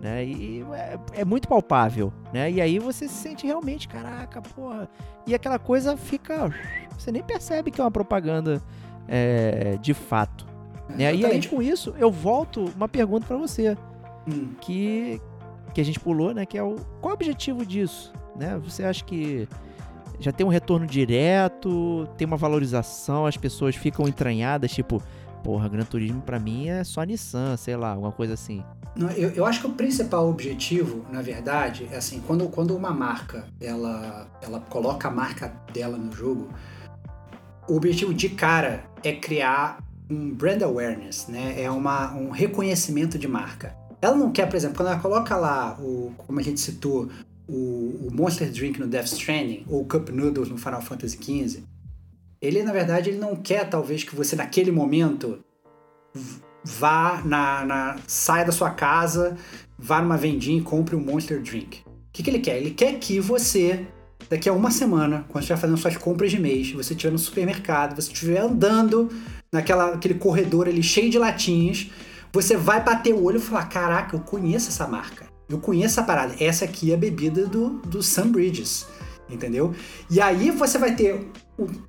né? 0.00 0.24
E 0.24 0.64
é, 0.72 1.20
é 1.20 1.24
muito 1.24 1.48
palpável, 1.48 2.12
né? 2.32 2.50
E 2.50 2.60
aí 2.60 2.78
você 2.78 3.08
se 3.08 3.14
sente 3.14 3.46
realmente, 3.46 3.88
caraca, 3.88 4.42
porra. 4.42 4.88
E 5.26 5.34
aquela 5.34 5.58
coisa 5.58 5.96
fica. 5.96 6.50
Você 6.98 7.10
nem 7.10 7.22
percebe 7.22 7.70
que 7.70 7.80
é 7.80 7.84
uma 7.84 7.90
propaganda 7.90 8.62
é, 9.08 9.76
de 9.80 9.94
fato. 9.94 10.46
Né? 10.88 11.14
E 11.14 11.24
aí 11.24 11.48
com 11.48 11.62
isso 11.62 11.94
eu 11.98 12.10
volto 12.10 12.70
uma 12.76 12.88
pergunta 12.88 13.26
pra 13.26 13.36
você 13.36 13.76
Hum. 14.26 14.54
que, 14.60 15.20
que 15.74 15.80
a 15.80 15.84
gente 15.84 16.00
pulou, 16.00 16.32
né? 16.32 16.46
Que 16.46 16.56
é 16.56 16.62
o 16.62 16.76
qual 17.00 17.10
é 17.10 17.12
o 17.12 17.14
objetivo 17.14 17.64
disso, 17.64 18.12
né? 18.36 18.58
Você 18.64 18.84
acha 18.84 19.04
que 19.04 19.48
já 20.18 20.32
tem 20.32 20.46
um 20.46 20.50
retorno 20.50 20.86
direto, 20.86 22.08
tem 22.16 22.26
uma 22.26 22.36
valorização, 22.36 23.26
as 23.26 23.36
pessoas 23.36 23.76
ficam 23.76 24.06
entranhadas, 24.08 24.70
tipo, 24.72 25.02
porra, 25.42 25.68
Gran 25.68 25.84
Turismo 25.84 26.22
pra 26.22 26.38
mim 26.38 26.68
é 26.68 26.82
só 26.84 27.02
Nissan, 27.02 27.56
sei 27.56 27.76
lá, 27.76 27.90
alguma 27.90 28.12
coisa 28.12 28.34
assim. 28.34 28.64
Não, 28.96 29.10
eu, 29.10 29.30
eu 29.30 29.44
acho 29.44 29.60
que 29.60 29.66
o 29.66 29.72
principal 29.72 30.28
objetivo, 30.28 31.04
na 31.10 31.20
verdade, 31.20 31.88
é 31.90 31.96
assim, 31.96 32.22
quando, 32.26 32.48
quando 32.48 32.76
uma 32.76 32.92
marca 32.92 33.44
ela, 33.60 34.28
ela 34.40 34.60
coloca 34.60 35.08
a 35.08 35.10
marca 35.10 35.52
dela 35.72 35.96
no 35.98 36.12
jogo, 36.12 36.48
o 37.68 37.76
objetivo 37.76 38.14
de 38.14 38.28
cara 38.28 38.84
é 39.02 39.12
criar 39.12 39.78
um 40.08 40.30
brand 40.30 40.62
awareness, 40.62 41.26
né? 41.28 41.60
É 41.60 41.70
uma, 41.70 42.12
um 42.14 42.30
reconhecimento 42.30 43.18
de 43.18 43.26
marca. 43.26 43.74
Ela 44.00 44.16
não 44.16 44.30
quer, 44.30 44.46
por 44.46 44.56
exemplo, 44.56 44.76
quando 44.76 44.88
ela 44.88 45.00
coloca 45.00 45.34
lá, 45.34 45.76
o, 45.80 46.12
como 46.18 46.38
a 46.38 46.42
gente 46.42 46.60
citou, 46.60 47.08
o, 47.48 48.08
Monster 48.12 48.50
Drink 48.50 48.78
no 48.80 48.86
Death 48.86 49.06
Stranding, 49.06 49.64
ou 49.68 49.82
o 49.82 49.84
Cup 49.84 50.08
Noodles 50.10 50.48
no 50.48 50.56
Final 50.56 50.82
Fantasy 50.82 51.16
XV, 51.16 51.62
ele, 52.40 52.62
na 52.62 52.72
verdade, 52.72 53.10
ele 53.10 53.18
não 53.18 53.34
quer, 53.36 53.68
talvez, 53.68 54.04
que 54.04 54.14
você, 54.14 54.36
naquele 54.36 54.70
momento, 54.70 55.40
vá 56.62 57.22
na, 57.24 57.64
na 57.64 57.96
saia 58.06 58.44
da 58.44 58.52
sua 58.52 58.70
casa, 58.70 59.36
vá 59.78 60.00
numa 60.00 60.16
vendinha 60.16 60.58
e 60.58 60.62
compre 60.62 60.94
um 60.94 61.00
Monster 61.00 61.40
Drink. 61.42 61.82
O 61.86 61.90
que, 62.12 62.22
que 62.22 62.30
ele 62.30 62.40
quer? 62.40 62.58
Ele 62.58 62.70
quer 62.70 62.98
que 62.98 63.18
você, 63.18 63.86
daqui 64.28 64.48
a 64.48 64.52
uma 64.52 64.70
semana, 64.70 65.24
quando 65.28 65.42
estiver 65.42 65.58
fazendo 65.58 65.78
suas 65.78 65.96
compras 65.96 66.30
de 66.30 66.38
mês, 66.38 66.70
você 66.72 66.94
estiver 66.94 67.12
no 67.12 67.18
supermercado, 67.18 67.96
você 67.96 68.12
estiver 68.12 68.40
andando 68.40 69.10
naquela 69.52 69.94
aquele 69.94 70.14
corredor 70.14 70.68
ali 70.68 70.82
cheio 70.82 71.10
de 71.10 71.18
latinhas, 71.18 71.90
você 72.32 72.56
vai 72.56 72.82
bater 72.82 73.14
o 73.14 73.22
olho 73.24 73.38
e 73.38 73.40
falar: 73.40 73.66
Caraca, 73.66 74.16
eu 74.16 74.20
conheço 74.20 74.68
essa 74.68 74.86
marca. 74.86 75.23
Eu 75.48 75.58
conheço 75.58 75.94
essa 75.98 76.02
parada. 76.02 76.34
Essa 76.40 76.64
aqui 76.64 76.90
é 76.90 76.94
a 76.94 76.98
bebida 76.98 77.46
do, 77.46 77.70
do 77.80 78.02
Sun 78.02 78.28
Bridges. 78.32 78.86
Entendeu? 79.28 79.74
E 80.10 80.20
aí 80.20 80.50
você 80.50 80.76
vai 80.76 80.94
ter 80.94 81.26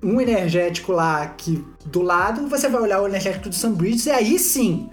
um 0.02 0.20
energético 0.20 0.92
lá 0.92 1.26
que 1.26 1.62
do 1.84 2.00
lado, 2.00 2.48
você 2.48 2.66
vai 2.68 2.80
olhar 2.80 3.02
o 3.02 3.06
energético 3.06 3.50
do 3.50 3.54
Sun 3.54 3.72
Bridges 3.74 4.06
e 4.06 4.10
aí 4.10 4.38
sim 4.38 4.88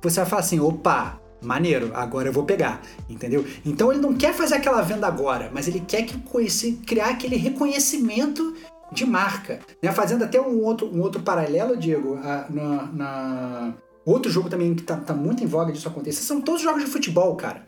você 0.00 0.20
vai 0.20 0.28
falar 0.28 0.40
assim: 0.40 0.58
opa, 0.58 1.20
maneiro, 1.42 1.90
agora 1.92 2.28
eu 2.28 2.32
vou 2.32 2.44
pegar, 2.44 2.80
entendeu? 3.10 3.44
Então 3.64 3.92
ele 3.92 4.00
não 4.00 4.14
quer 4.14 4.32
fazer 4.32 4.54
aquela 4.54 4.80
venda 4.80 5.06
agora, 5.06 5.50
mas 5.52 5.68
ele 5.68 5.80
quer 5.80 6.02
que 6.04 6.16
conhecer, 6.18 6.78
criar 6.86 7.10
aquele 7.10 7.36
reconhecimento 7.36 8.54
de 8.90 9.04
marca, 9.04 9.60
né? 9.82 9.92
Fazendo 9.92 10.24
até 10.24 10.40
um 10.40 10.62
outro, 10.62 10.86
um 10.86 11.00
outro 11.02 11.20
paralelo, 11.22 11.76
Diego, 11.76 12.14
a- 12.22 12.46
na, 12.48 12.86
na- 12.86 13.74
outro 14.04 14.30
jogo 14.32 14.48
também 14.48 14.74
que 14.74 14.82
tá, 14.82 14.96
tá 14.96 15.12
muito 15.14 15.44
em 15.44 15.46
voga 15.46 15.72
disso 15.72 15.88
acontecer, 15.88 16.22
são 16.22 16.40
todos 16.40 16.62
jogos 16.62 16.82
de 16.84 16.90
futebol, 16.90 17.36
cara. 17.36 17.66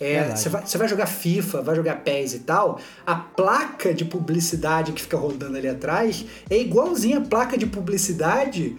É, 0.00 0.36
você 0.36 0.48
vai, 0.48 0.62
vai 0.64 0.88
jogar 0.88 1.06
FIFA, 1.06 1.62
vai 1.62 1.74
jogar 1.74 1.96
PES 2.04 2.34
e 2.34 2.38
tal, 2.40 2.80
a 3.06 3.16
placa 3.16 3.92
de 3.92 4.04
publicidade 4.04 4.92
que 4.92 5.02
fica 5.02 5.16
rodando 5.16 5.56
ali 5.56 5.68
atrás 5.68 6.24
é 6.48 6.58
igualzinha 6.60 7.18
a 7.18 7.20
placa 7.20 7.58
de 7.58 7.66
publicidade 7.66 8.76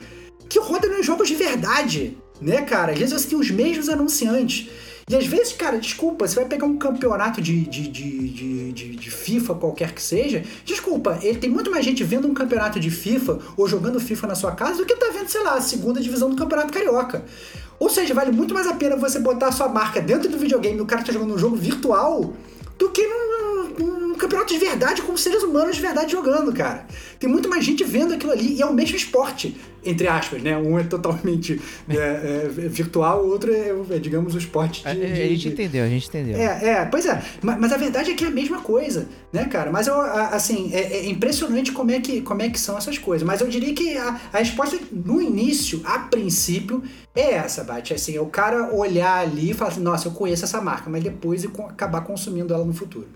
que 0.48 0.60
roda 0.60 0.88
nos 0.88 1.06
jogos 1.06 1.28
de 1.28 1.36
verdade, 1.36 2.18
né, 2.42 2.62
cara? 2.62 2.94
Às 2.94 3.00
vezes 3.00 3.14
você 3.22 3.28
tem 3.28 3.38
os 3.38 3.52
mesmos 3.52 3.90
anunciantes. 3.90 4.70
E 5.10 5.16
às 5.16 5.26
vezes, 5.26 5.54
cara, 5.54 5.80
desculpa, 5.80 6.28
você 6.28 6.36
vai 6.36 6.46
pegar 6.46 6.68
um 6.68 6.78
campeonato 6.78 7.42
de, 7.42 7.66
de, 7.66 7.88
de, 7.88 8.30
de, 8.30 8.72
de- 8.72 8.96
de 8.96 9.10
FIFA, 9.12 9.56
qualquer 9.56 9.92
que 9.92 10.02
seja. 10.04 10.44
Desculpa, 10.64 11.18
ele 11.24 11.40
tem 11.40 11.50
muito 11.50 11.72
mais 11.72 11.84
gente 11.84 12.04
vendo 12.04 12.28
um 12.28 12.34
campeonato 12.34 12.80
de 12.80 12.92
FIFA 12.92 13.40
ou 13.58 13.68
jogando 13.68 14.00
FIFA 14.00 14.28
na 14.28 14.36
sua 14.36 14.52
casa 14.52 14.78
do 14.78 14.86
que 14.86 14.96
tá 14.96 15.10
vendo, 15.12 15.28
sei 15.28 15.42
lá, 15.42 15.56
a 15.56 15.62
segunda 15.62 16.00
divisão 16.00 16.30
do 16.30 16.36
Campeonato 16.36 16.72
Carioca. 16.72 17.26
Ou 17.80 17.90
seja, 17.90 18.14
vale 18.14 18.32
muito 18.32 18.54
mais 18.54 18.68
a 18.68 18.74
pena 18.74 18.96
você 18.98 19.20
botar 19.20 19.48
a 19.48 19.52
sua 19.52 19.70
marca 19.70 20.02
dentro 20.02 20.30
do 20.30 20.38
videogame 20.38 20.82
o 20.82 20.86
cara 20.86 21.02
tá 21.04 21.12
jogando 21.14 21.34
um 21.34 21.38
jogo 21.38 21.56
virtual 21.56 22.34
do 22.78 22.90
que 22.90 23.08
num- 23.08 23.70
num 23.80 24.09
campeonato 24.20 24.54
de 24.54 24.60
verdade 24.60 25.02
com 25.02 25.16
seres 25.18 25.42
humanos 25.44 25.76
de 25.76 25.82
verdade 25.82 26.12
jogando, 26.12 26.54
cara. 26.54 26.86
Tem 27.20 27.30
muito 27.30 27.50
mais 27.50 27.64
gente 27.66 27.84
vendo 27.84 28.14
aquilo 28.14 28.32
ali 28.32 28.56
e 28.56 28.62
é 28.62 28.66
o 28.66 28.74
mesmo 28.74 28.96
esporte, 28.96 29.56
entre 29.84 30.08
aspas, 30.08 30.42
né? 30.44 30.58
Um 30.58 30.78
é 30.78 30.84
totalmente 30.84 31.60
é, 31.90 31.96
é, 31.96 32.48
virtual, 32.68 33.24
o 33.24 33.30
outro 33.30 33.52
é, 33.54 33.74
é, 33.92 34.00
digamos, 34.00 34.36
o 34.36 34.38
esporte 34.38 34.88
A, 34.88 34.94
de, 34.94 35.04
a 35.04 35.08
de- 35.08 35.16
gente 35.16 35.40
de- 35.42 35.48
entendeu, 35.50 35.84
a 35.86 35.88
gente 35.90 36.08
entendeu. 36.08 36.38
é, 36.38 36.66
é, 36.70 36.86
pois 36.86 37.06
é. 37.06 37.22
Ma- 37.42 37.58
Mas, 37.58 37.72
a 37.74 37.78
verdade 37.78 38.12
é 38.12 38.14
que 38.14 38.24
é 38.24 38.28
a 38.28 38.32
mesma 38.32 38.60
coisa, 38.62 39.08
né, 39.34 39.46
cara? 39.46 39.72
Mas 39.72 39.88
eu, 39.88 39.96
a- 40.00 40.28
assim, 40.30 40.70
é, 40.74 40.98
é 40.98 41.06
impressionante 41.10 41.72
como 41.72 41.92
é, 41.92 42.00
que, 42.00 42.22
como 42.22 42.42
é 42.42 42.50
que 42.50 42.60
são 42.60 42.78
essas 42.78 42.98
coisas. 42.98 43.26
Mas 43.26 43.42
eu 43.42 43.48
diria 43.48 43.74
que 43.74 43.98
a, 43.98 44.20
a 44.34 44.38
resposta 44.40 44.78
no 44.92 45.22
início, 45.22 45.82
a 45.84 46.00
princípio, 46.00 46.84
é 47.16 47.34
essa, 47.34 47.64
Bate. 47.64 47.94
Assim, 47.94 48.16
é 48.16 48.22
o 48.22 48.28
cara 48.28 48.74
olhar 48.74 49.20
ali 49.20 49.52
e 49.52 49.54
falar 49.54 49.72
assim, 49.72 49.82
nossa, 49.82 50.08
eu 50.08 50.12
conheço 50.12 50.46
essa 50.46 50.62
marca, 50.62 50.90
mas 50.90 51.04
depois 51.04 51.46
acabar 51.46 52.02
consumindo 52.02 52.54
ela 52.54 52.64
no 52.66 52.74
futuro. 52.74 53.08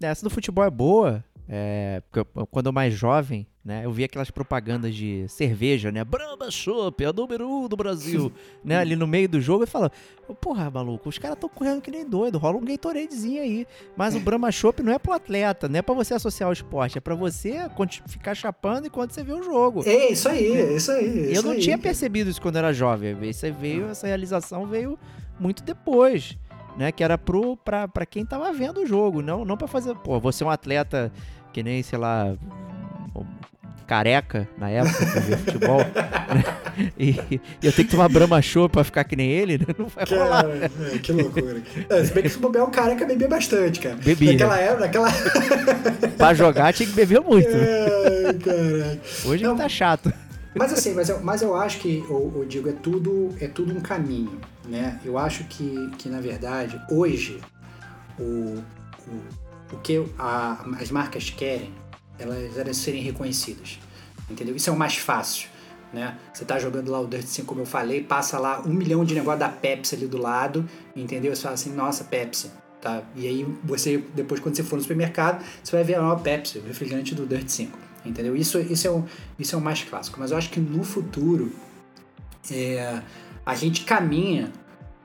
Essa 0.00 0.24
do 0.24 0.30
futebol 0.30 0.64
é 0.64 0.70
boa. 0.70 1.24
É, 1.52 2.00
porque 2.08 2.20
eu- 2.38 2.46
quando 2.46 2.66
eu 2.66 2.72
mais 2.72 2.94
jovem, 2.94 3.44
né, 3.64 3.84
eu 3.84 3.90
via 3.90 4.06
aquelas 4.06 4.30
propagandas 4.30 4.94
de 4.94 5.24
cerveja, 5.28 5.90
né? 5.90 6.04
Brahma 6.04 6.48
Chopp, 6.48 7.02
é 7.02 7.08
a 7.08 7.12
número 7.12 7.44
um 7.48 7.66
do 7.66 7.76
Brasil, 7.76 8.32
né? 8.64 8.76
Ali 8.78 8.94
no 8.94 9.04
meio 9.04 9.28
do 9.28 9.40
jogo, 9.40 9.64
e 9.64 9.66
falava, 9.66 9.90
porra, 10.40 10.70
maluco, 10.70 11.08
os 11.08 11.18
caras 11.18 11.36
estão 11.36 11.48
correndo 11.48 11.82
que 11.82 11.90
nem 11.90 12.08
doido, 12.08 12.38
rola 12.38 12.56
um 12.56 12.64
Gatoradezinho 12.64 13.42
aí. 13.42 13.66
Mas 13.96 14.14
o 14.14 14.20
Brahma 14.20 14.52
Chopp 14.52 14.80
não 14.80 14.92
é 14.92 14.98
pro 15.00 15.12
atleta, 15.12 15.68
não 15.68 15.80
é 15.80 15.82
pra 15.82 15.92
você 15.92 16.14
associar 16.14 16.46
ao 16.46 16.52
esporte, 16.52 16.98
é 16.98 17.00
pra 17.00 17.16
você 17.16 17.68
ficar 18.06 18.36
chapando 18.36 18.86
enquanto 18.86 19.10
você 19.10 19.24
vê 19.24 19.32
o 19.32 19.42
jogo. 19.42 19.82
É 19.84 20.12
isso 20.12 20.28
aí, 20.28 20.52
é 20.52 20.72
isso 20.76 20.92
aí. 20.92 21.18
é 21.18 21.26
Eu 21.26 21.32
isso 21.32 21.42
não 21.46 21.52
aí, 21.54 21.58
tinha 21.60 21.76
percebido 21.76 22.30
isso 22.30 22.40
quando 22.40 22.56
era 22.58 22.72
jovem. 22.72 23.16
Isso 23.28 23.52
veio, 23.52 23.86
essa 23.88 24.06
realização 24.06 24.66
veio 24.68 24.96
muito 25.40 25.64
depois, 25.64 26.38
né? 26.80 26.90
Que 26.90 27.04
era 27.04 27.18
pro, 27.18 27.58
pra, 27.58 27.86
pra 27.86 28.06
quem 28.06 28.24
tava 28.24 28.50
vendo 28.54 28.80
o 28.80 28.86
jogo, 28.86 29.20
não, 29.20 29.44
não 29.44 29.56
pra 29.56 29.68
fazer. 29.68 29.94
Pô, 29.96 30.18
você 30.18 30.42
é 30.42 30.46
um 30.46 30.50
atleta 30.50 31.12
que 31.52 31.62
nem, 31.62 31.82
sei 31.82 31.98
lá. 31.98 32.34
um 33.14 33.24
Careca 33.86 34.48
na 34.56 34.70
época 34.70 35.04
ver 35.20 35.36
futebol, 35.38 35.78
né? 35.80 36.44
e, 36.96 37.10
e 37.10 37.40
eu 37.66 37.72
tenho 37.72 37.88
que 37.88 37.90
tomar 37.90 38.08
Brahma 38.08 38.40
Show 38.40 38.68
pra 38.68 38.84
ficar 38.84 39.02
que 39.02 39.16
nem 39.16 39.28
ele, 39.28 39.58
né? 39.58 39.66
não 39.76 39.88
vai 39.88 40.04
rolar. 40.04 40.44
Cara, 40.44 40.70
é, 40.94 40.98
que 40.98 41.10
loucura. 41.10 41.60
É, 41.88 42.04
se 42.04 42.12
bem 42.12 42.22
que 42.22 42.28
se 42.28 42.38
bobear 42.38 42.64
cara 42.68 42.94
que 42.94 43.04
bebia 43.04 43.26
bastante, 43.26 43.80
cara. 43.80 43.96
Bebia. 43.96 44.30
Naquela 44.30 44.58
época, 44.58 44.80
naquela. 44.80 45.08
Pra 46.16 46.32
jogar 46.34 46.72
tinha 46.72 46.88
que 46.88 46.94
beber 46.94 47.20
muito. 47.20 47.48
Ai, 47.48 48.34
caraca. 48.34 49.00
Hoje 49.26 49.42
Não. 49.42 49.56
tá 49.56 49.68
chato. 49.68 50.12
Mas 50.54 50.72
assim, 50.72 50.94
mas 50.94 51.08
eu, 51.08 51.20
mas 51.20 51.42
eu 51.42 51.56
acho 51.56 51.80
que, 51.80 52.04
o, 52.08 52.40
o 52.40 52.46
Digo, 52.48 52.68
é 52.68 52.72
tudo, 52.72 53.34
é 53.40 53.48
tudo 53.48 53.76
um 53.76 53.80
caminho, 53.80 54.40
né? 54.70 55.00
Eu 55.04 55.18
acho 55.18 55.44
que, 55.44 55.90
que 55.98 56.08
na 56.08 56.20
verdade, 56.20 56.80
hoje, 56.88 57.40
o, 58.18 58.62
o, 59.08 59.74
o 59.74 59.78
que 59.82 60.02
a- 60.16 60.64
as 60.80 60.90
marcas 60.90 61.28
querem, 61.28 61.74
elas 62.18 62.56
elas 62.56 62.76
serem 62.76 63.02
reconhecidas, 63.02 63.80
entendeu? 64.30 64.54
Isso 64.54 64.70
é 64.70 64.72
o 64.72 64.76
mais 64.76 64.96
fácil, 64.96 65.48
né? 65.92 66.16
Você 66.32 66.44
tá 66.44 66.56
jogando 66.58 66.88
lá 66.90 67.00
o 67.00 67.06
Dirt 67.08 67.26
5, 67.26 67.46
como 67.48 67.62
eu 67.62 67.66
falei, 67.66 68.02
passa 68.04 68.38
lá 68.38 68.62
um 68.64 68.72
milhão 68.72 69.04
de 69.04 69.12
negócio 69.14 69.40
da 69.40 69.48
Pepsi 69.48 69.96
ali 69.96 70.06
do 70.06 70.18
lado, 70.18 70.64
entendeu? 70.94 71.34
Você 71.34 71.42
fala 71.42 71.54
assim, 71.54 71.72
nossa, 71.74 72.04
Pepsi, 72.04 72.52
tá? 72.80 73.02
E 73.16 73.26
aí 73.26 73.44
você, 73.64 73.98
depois 74.14 74.40
quando 74.40 74.54
você 74.54 74.62
for 74.62 74.76
no 74.76 74.82
supermercado, 74.82 75.44
você 75.64 75.74
vai 75.74 75.82
ver 75.84 75.96
a 75.96 76.00
nova 76.02 76.22
Pepsi, 76.22 76.58
o 76.58 76.62
refrigerante 76.62 77.12
do 77.12 77.26
Dirt 77.26 77.48
5, 77.48 77.76
entendeu? 78.04 78.36
Isso, 78.36 78.60
isso, 78.60 78.86
é 78.86 78.90
o, 78.90 79.04
isso 79.36 79.56
é 79.56 79.58
o 79.58 79.60
mais 79.60 79.82
clássico. 79.82 80.20
Mas 80.20 80.30
eu 80.30 80.36
acho 80.38 80.48
que 80.50 80.60
no 80.60 80.84
futuro, 80.84 81.50
é, 82.52 83.02
a 83.44 83.54
gente 83.56 83.84
caminha 83.84 84.52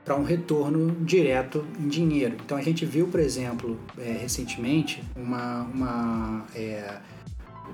para 0.06 0.14
um 0.14 0.22
retorno 0.22 0.96
direto 1.00 1.66
em 1.80 1.88
dinheiro. 1.88 2.36
Então 2.46 2.56
a 2.56 2.62
gente 2.62 2.86
viu, 2.86 3.08
por 3.08 3.18
exemplo, 3.18 3.76
é, 3.98 4.12
recentemente, 4.12 5.02
uma, 5.16 5.62
uma, 5.64 6.44
é, 6.54 6.98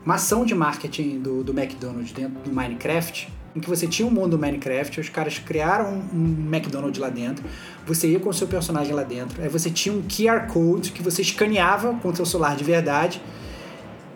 uma 0.03 0.14
ação 0.14 0.43
de 0.43 0.55
marketing 0.55 1.20
do, 1.20 1.45
do 1.45 1.53
McDonald's 1.53 2.11
dentro 2.11 2.41
do 2.41 2.51
Minecraft, 2.51 3.30
em 3.55 3.61
que 3.61 3.68
você 3.68 3.87
tinha 3.87 4.09
um 4.09 4.11
mundo 4.11 4.30
do 4.30 4.39
Minecraft, 4.39 4.99
os 4.99 5.11
caras 5.11 5.39
criaram 5.39 6.03
um 6.11 6.49
McDonald's 6.51 6.99
lá 6.99 7.11
dentro, 7.11 7.45
você 7.87 8.09
ia 8.09 8.18
com 8.18 8.30
o 8.30 8.35
seu 8.35 8.49
personagem 8.49 8.95
lá 8.95 9.03
dentro, 9.03 9.43
aí 9.43 9.51
você 9.51 9.70
tinha 9.70 9.95
um 9.95 10.01
QR 10.01 10.47
Code 10.51 10.93
que 10.93 11.03
você 11.03 11.20
escaneava 11.20 11.93
com 11.97 12.09
o 12.09 12.16
seu 12.16 12.24
celular 12.24 12.57
de 12.57 12.64
verdade 12.64 13.20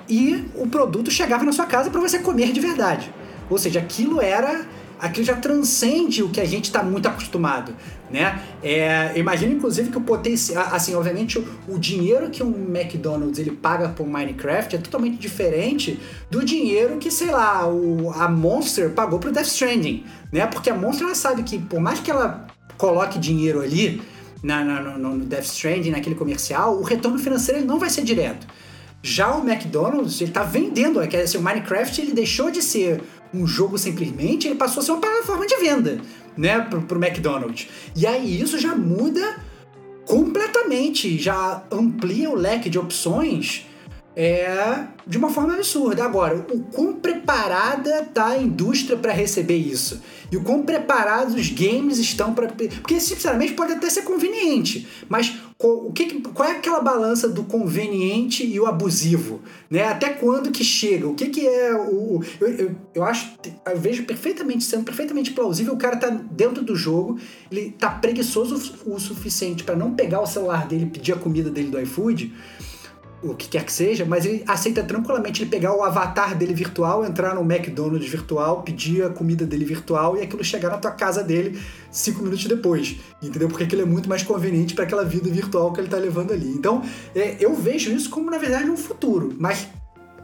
e 0.09 0.49
o 0.55 0.67
produto 0.67 1.11
chegava 1.11 1.45
na 1.45 1.53
sua 1.53 1.67
casa 1.67 1.91
para 1.91 2.01
você 2.01 2.19
comer 2.21 2.51
de 2.51 2.61
verdade. 2.61 3.13
Ou 3.51 3.59
seja, 3.59 3.81
aquilo 3.81 4.21
era. 4.21 4.67
Aquilo 4.99 5.27
já 5.27 5.37
transcende 5.37 6.23
o 6.23 6.31
que 6.31 6.41
a 6.41 6.45
gente 6.45 6.65
está 6.65 6.83
muito 6.83 7.07
acostumado, 7.07 7.75
né? 8.11 8.41
É, 8.63 9.13
imagina, 9.17 9.53
inclusive, 9.53 9.91
que 9.91 9.99
o 9.99 10.01
potencial... 10.01 10.67
Assim, 10.73 10.95
obviamente, 10.95 11.39
o, 11.39 11.47
o 11.69 11.79
dinheiro 11.79 12.31
que 12.31 12.43
um 12.43 12.75
McDonald's 12.75 13.39
ele 13.39 13.51
paga 13.51 13.91
por 13.91 14.07
Minecraft 14.07 14.77
é 14.77 14.79
totalmente 14.79 15.19
diferente 15.19 16.01
do 16.31 16.45
dinheiro 16.45 16.97
que, 16.97 17.11
sei 17.11 17.31
lá, 17.31 17.69
o, 17.69 18.11
a 18.15 18.29
Monster 18.29 18.91
pagou 18.91 19.19
pro 19.19 19.31
Death 19.31 19.47
Stranding, 19.47 20.05
né? 20.33 20.47
Porque 20.47 20.71
a 20.71 20.75
Monster, 20.75 21.07
ela 21.07 21.15
sabe 21.15 21.43
que, 21.43 21.59
por 21.59 21.81
mais 21.81 22.01
que 22.01 22.11
ela 22.11 22.47
coloque 22.79 23.19
dinheiro 23.19 23.61
ali 23.61 24.01
na, 24.43 24.65
na- 24.65 24.81
no, 24.99 25.17
no 25.17 25.25
Death 25.25 25.45
Stranding, 25.45 25.91
naquele 25.91 26.15
comercial, 26.15 26.79
o 26.79 26.83
retorno 26.83 27.19
financeiro 27.19 27.61
ele 27.61 27.67
não 27.67 27.79
vai 27.79 27.91
ser 27.91 28.03
direto. 28.03 28.47
Já 29.03 29.37
o 29.37 29.47
McDonald's, 29.49 30.21
ele 30.21 30.33
tá 30.33 30.43
vendendo, 30.43 31.01
é 31.01 31.07
que 31.07 31.17
assim, 31.17 31.39
o 31.39 31.43
Minecraft 31.43 32.01
ele 32.01 32.13
deixou 32.13 32.51
de 32.51 32.61
ser 32.61 33.01
um 33.33 33.47
jogo 33.47 33.79
simplesmente, 33.79 34.47
ele 34.47 34.57
passou 34.57 34.81
a 34.81 34.85
ser 34.85 34.93
uma 34.93 35.01
plataforma 35.01 35.47
de 35.47 35.57
venda, 35.57 36.01
né, 36.37 36.61
pro, 36.61 36.83
pro 36.83 37.03
McDonald's. 37.03 37.69
E 37.95 38.07
aí 38.07 38.41
isso 38.41 38.59
já 38.59 38.75
muda 38.75 39.41
completamente, 40.07 41.19
já 41.19 41.65
amplia 41.71 42.31
o 42.31 42.35
leque 42.35 42.71
de 42.71 42.79
opções 42.79 43.67
é, 44.17 44.87
de 45.07 45.19
uma 45.19 45.29
forma 45.29 45.53
absurda. 45.53 46.03
Agora, 46.03 46.47
o 46.51 46.61
quão 46.73 46.95
preparada 46.95 48.03
tá 48.15 48.29
a 48.29 48.39
indústria 48.39 48.97
para 48.97 49.13
receber 49.13 49.59
isso? 49.59 50.01
E 50.33 50.37
o 50.39 50.43
quão 50.43 50.63
preparados 50.63 51.35
os 51.35 51.51
games 51.51 51.99
estão 51.99 52.33
para. 52.33 52.49
Porque, 52.49 52.99
sinceramente, 52.99 53.53
pode 53.53 53.75
até 53.75 53.91
ser 53.91 54.03
conveniente, 54.03 54.89
mas 55.09 55.37
o 55.59 55.93
que, 55.93 56.21
qual 56.21 56.49
é 56.49 56.53
aquela 56.53 56.81
balança 56.81 57.29
do 57.29 57.45
conveniente 57.45 58.45
e 58.45 58.59
o 58.59 58.67
abusivo? 58.67 59.41
Né? 59.71 59.85
Até 59.85 60.09
quando 60.09 60.51
que 60.51 60.65
chega? 60.65 61.07
O 61.07 61.15
que, 61.15 61.29
que 61.29 61.47
é 61.47 61.75
o. 61.75 62.23
Eu, 62.41 62.49
eu, 62.49 62.77
eu 62.95 63.05
acho. 63.05 63.35
Eu 63.67 63.79
vejo 63.79 64.05
perfeitamente, 64.05 64.65
sendo 64.65 64.83
perfeitamente 64.83 65.31
plausível, 65.31 65.75
o 65.75 65.79
cara 65.79 65.97
tá 65.97 66.09
dentro 66.09 66.65
do 66.65 66.75
jogo, 66.75 67.19
ele 67.53 67.71
tá 67.79 67.91
preguiçoso 67.91 68.75
o, 68.87 68.95
o 68.95 68.99
suficiente 68.99 69.63
para 69.63 69.77
não 69.77 69.95
pegar 69.95 70.21
o 70.21 70.27
celular 70.27 70.67
dele 70.67 70.85
e 70.85 70.91
pedir 70.91 71.13
a 71.13 71.17
comida 71.17 71.51
dele 71.51 71.69
do 71.69 71.81
iFood 71.81 72.33
o 73.23 73.35
que 73.35 73.49
quer 73.49 73.65
que 73.65 73.73
seja, 73.73 74.05
mas 74.05 74.25
ele 74.27 74.45
aceita 74.47 74.83
tranquilamente 74.85 75.43
ele 75.43 75.51
pegar 75.51 75.75
o 75.75 75.83
avatar 75.83 76.37
dele 76.37 76.53
virtual, 76.55 77.05
entrar 77.05 77.35
no 77.35 77.41
McDonald's 77.41 78.09
virtual, 78.09 78.63
pedir 78.63 79.03
a 79.05 79.09
comida 79.09 79.47
dele 79.47 79.65
virtual 79.65 80.17
e 80.17 80.21
aquilo 80.23 80.45
chegar 80.45 80.69
na 80.71 80.79
tua 80.79 80.91
casa 80.93 81.25
dele 81.25 81.59
cinco 81.91 82.23
minutos 82.23 82.45
depois, 82.47 82.97
entendeu? 83.23 83.49
Porque 83.49 83.65
aquilo 83.65 83.83
é 83.83 83.85
muito 83.87 84.09
mais 84.09 84.23
conveniente 84.23 84.75
para 84.75 84.85
aquela 84.85 85.05
vida 85.05 85.29
virtual 85.31 85.73
que 85.73 85.81
ele 85.81 85.89
tá 85.89 85.97
levando 85.97 86.33
ali. 86.33 86.47
Então, 86.49 86.83
é, 87.15 87.37
eu 87.41 87.55
vejo 87.55 87.91
isso 87.91 88.11
como, 88.11 88.31
na 88.31 88.37
verdade, 88.39 88.71
um 88.71 88.77
futuro, 88.77 89.35
mas 89.39 89.67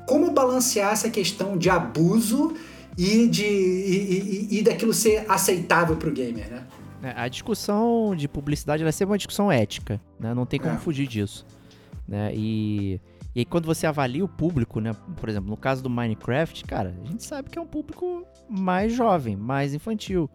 como 0.07 0.31
balancear 0.31 0.93
essa 0.93 1.09
questão 1.09 1.57
de 1.57 1.71
abuso 1.71 2.53
e, 2.99 3.27
de, 3.27 3.45
e, 3.45 4.49
e- 4.53 4.59
e 4.59 4.63
daquilo 4.63 4.93
ser 4.93 5.25
aceitável 5.29 5.97
pro 5.97 6.11
gamer, 6.13 6.51
né? 6.51 6.63
É, 7.03 7.15
A 7.17 7.27
discussão 7.27 8.15
de 8.15 8.29
publicidade 8.29 8.83
ela 8.83 8.91
é 8.91 8.93
sempre 8.93 9.13
uma 9.13 9.19
discussão 9.19 9.51
ética, 9.51 9.99
né? 10.21 10.35
Não 10.35 10.45
tem 10.47 10.61
como 10.61 10.75
É. 10.75 10.79
fugir 10.79 11.07
disso. 11.09 11.45
Né? 12.13 12.31
E, 12.35 13.01
e 13.35 13.39
aí 13.39 13.45
quando 13.47 13.65
você 13.65 13.87
avalia 13.87 14.23
o 14.23 14.29
público, 14.29 14.81
né? 14.81 14.95
Por 15.17 15.31
exemplo, 15.31 15.49
no 15.49 15.57
caso 15.57 15.83
do 15.83 15.89
Minecraft, 15.89 16.63
cara, 16.67 16.95
a 17.03 17.09
gente 17.09 17.25
sabe 17.25 17.49
que 17.49 17.59
é 17.59 17.63
um 17.63 17.67
público 17.67 18.27
mais 18.51 18.93
jovem, 18.93 19.35
mais 19.35 19.73
infantil. 19.73 20.29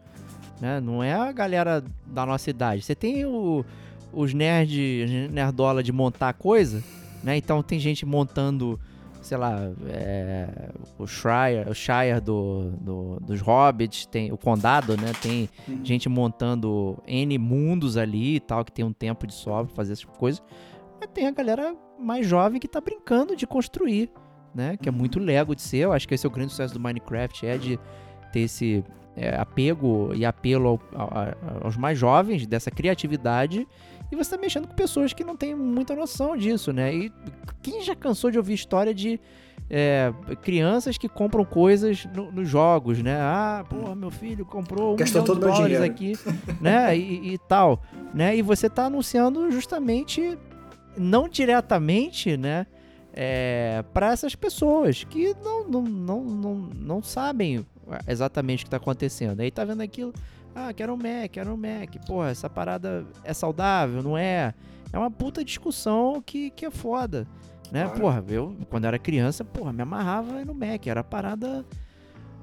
Né? 0.59 0.79
Não 0.79 1.03
é 1.03 1.13
a 1.13 1.31
galera 1.31 1.83
da 2.07 2.25
nossa 2.25 2.49
idade. 2.49 2.81
Você 2.81 2.95
tem 2.95 3.23
o, 3.25 3.63
os 4.11 4.33
nerd, 4.33 5.29
nerdola 5.31 5.83
de 5.83 5.91
montar 5.91 6.33
coisa, 6.33 6.83
né? 7.23 7.37
Então 7.37 7.61
tem 7.61 7.77
gente 7.77 8.07
montando, 8.07 8.79
sei 9.21 9.37
lá, 9.37 9.59
é, 9.87 10.71
o 10.97 11.05
Shire, 11.05 11.69
o 11.69 11.75
Shire 11.75 12.19
do, 12.19 12.71
do- 12.81 13.19
dos 13.19 13.39
Hobbits, 13.39 14.07
tem 14.07 14.31
o 14.31 14.37
Condado, 14.37 14.97
né? 14.97 15.11
Tem 15.21 15.47
gente 15.83 16.09
montando 16.09 16.97
N 17.05 17.37
mundos 17.37 17.97
ali 17.97 18.37
e 18.37 18.39
tal, 18.39 18.65
que 18.65 18.71
tem 18.71 18.83
um 18.83 18.91
tempo 18.93 19.27
de 19.27 19.35
sobra 19.35 19.65
pra 19.67 19.75
fazer 19.75 19.93
essas 19.93 20.05
coisas. 20.05 20.41
Mas 20.99 21.09
tem 21.13 21.27
a 21.27 21.31
galera 21.31 21.75
mais 21.99 22.25
jovem 22.25 22.59
que 22.59 22.67
tá 22.67 22.79
brincando 22.81 23.35
de 23.35 23.45
construir, 23.47 24.09
né? 24.53 24.77
Que 24.77 24.89
é 24.89 24.91
muito 24.91 25.19
Lego 25.19 25.55
de 25.55 25.61
ser. 25.61 25.77
Eu 25.77 25.93
acho 25.93 26.07
que 26.07 26.13
esse 26.15 26.25
é 26.25 26.29
o 26.29 26.31
grande 26.31 26.51
sucesso 26.51 26.73
do 26.73 26.79
Minecraft, 26.79 27.45
é 27.45 27.57
de 27.57 27.79
ter 28.31 28.41
esse 28.41 28.83
é, 29.19 29.35
apego 29.35 30.11
e 30.13 30.23
apelo 30.23 30.67
ao- 30.67 30.79
a- 31.09 31.23
a- 31.29 31.35
aos 31.65 31.75
mais 31.75 31.97
jovens, 31.97 32.45
dessa 32.45 32.69
criatividade. 32.69 33.67
E 34.11 34.15
você 34.15 34.35
tá 34.35 34.39
mexendo 34.39 34.67
com 34.67 34.75
pessoas 34.75 35.11
que 35.11 35.23
não 35.23 35.35
têm 35.35 35.55
muita 35.55 35.95
noção 35.95 36.37
disso, 36.37 36.71
né? 36.71 36.93
E 36.93 37.11
quem 37.63 37.81
já 37.81 37.95
cansou 37.95 38.29
de 38.29 38.37
ouvir 38.37 38.53
história 38.53 38.93
de 38.93 39.19
é, 39.69 40.13
crianças 40.43 40.97
que 40.99 41.09
compram 41.09 41.43
coisas 41.43 42.05
no- 42.15 42.31
nos 42.31 42.47
jogos, 42.47 43.01
né? 43.01 43.17
Ah, 43.19 43.65
porra, 43.67 43.95
meu 43.95 44.09
filho 44.11 44.45
comprou 44.45 44.93
um 44.93 44.95
Gastou 44.95 45.23
milhão 45.23 45.35
de 45.35 45.41
dólares 45.41 45.65
dinheiro. 45.65 45.83
aqui, 45.83 46.13
né? 46.61 46.95
E, 46.97 47.33
e 47.33 47.37
tal, 47.37 47.81
né? 48.13 48.37
E 48.37 48.41
você 48.41 48.69
tá 48.69 48.85
anunciando 48.85 49.49
justamente, 49.51 50.37
não 50.97 51.27
diretamente, 51.27 52.35
né? 52.37 52.65
É, 53.13 53.83
para 53.93 54.11
essas 54.11 54.35
pessoas 54.35 55.03
que 55.03 55.33
não, 55.43 55.67
não, 55.67 55.81
não, 55.81 56.23
não, 56.23 56.55
não 56.55 57.01
sabem 57.01 57.65
exatamente 58.07 58.63
o 58.63 58.65
que 58.65 58.69
tá 58.69 58.77
acontecendo. 58.77 59.39
Aí 59.39 59.49
tá 59.49 59.65
vendo 59.65 59.81
aquilo, 59.81 60.13
ah, 60.53 60.71
quero 60.73 60.93
um 60.93 60.97
Mac, 60.97 61.31
quero 61.31 61.51
um 61.51 61.57
Mac. 61.57 61.95
Porra, 62.05 62.29
essa 62.29 62.49
parada 62.49 63.05
é 63.23 63.33
saudável, 63.33 64.03
não 64.03 64.17
é? 64.17 64.53
É 64.91 64.97
uma 64.97 65.09
puta 65.11 65.43
discussão 65.43 66.21
que, 66.23 66.49
que 66.51 66.65
é 66.65 66.71
foda. 66.71 67.27
Né? 67.71 67.83
Claro. 67.83 67.99
Porra, 67.99 68.23
eu, 68.29 68.55
quando 68.69 68.85
era 68.85 68.97
criança, 68.99 69.43
porra, 69.43 69.73
me 69.73 69.81
amarrava 69.81 70.45
no 70.45 70.53
Mac. 70.53 70.85
Era 70.87 71.03
parada. 71.03 71.65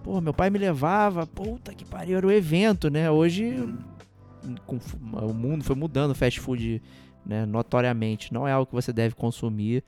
Porra, 0.02 0.20
meu 0.20 0.34
pai 0.34 0.50
me 0.50 0.58
levava, 0.58 1.26
puta 1.26 1.72
que 1.72 1.84
pariu, 1.84 2.18
era 2.18 2.26
o 2.26 2.32
evento, 2.32 2.90
né? 2.90 3.10
Hoje 3.10 3.66
com- 4.66 4.78
o 5.12 5.32
mundo 5.32 5.64
foi 5.64 5.74
mudando, 5.74 6.14
fast 6.14 6.40
food, 6.40 6.82
né, 7.24 7.44
notoriamente. 7.46 8.32
Não 8.32 8.46
é 8.46 8.52
algo 8.52 8.66
que 8.66 8.74
você 8.74 8.92
deve 8.92 9.14
consumir 9.14 9.82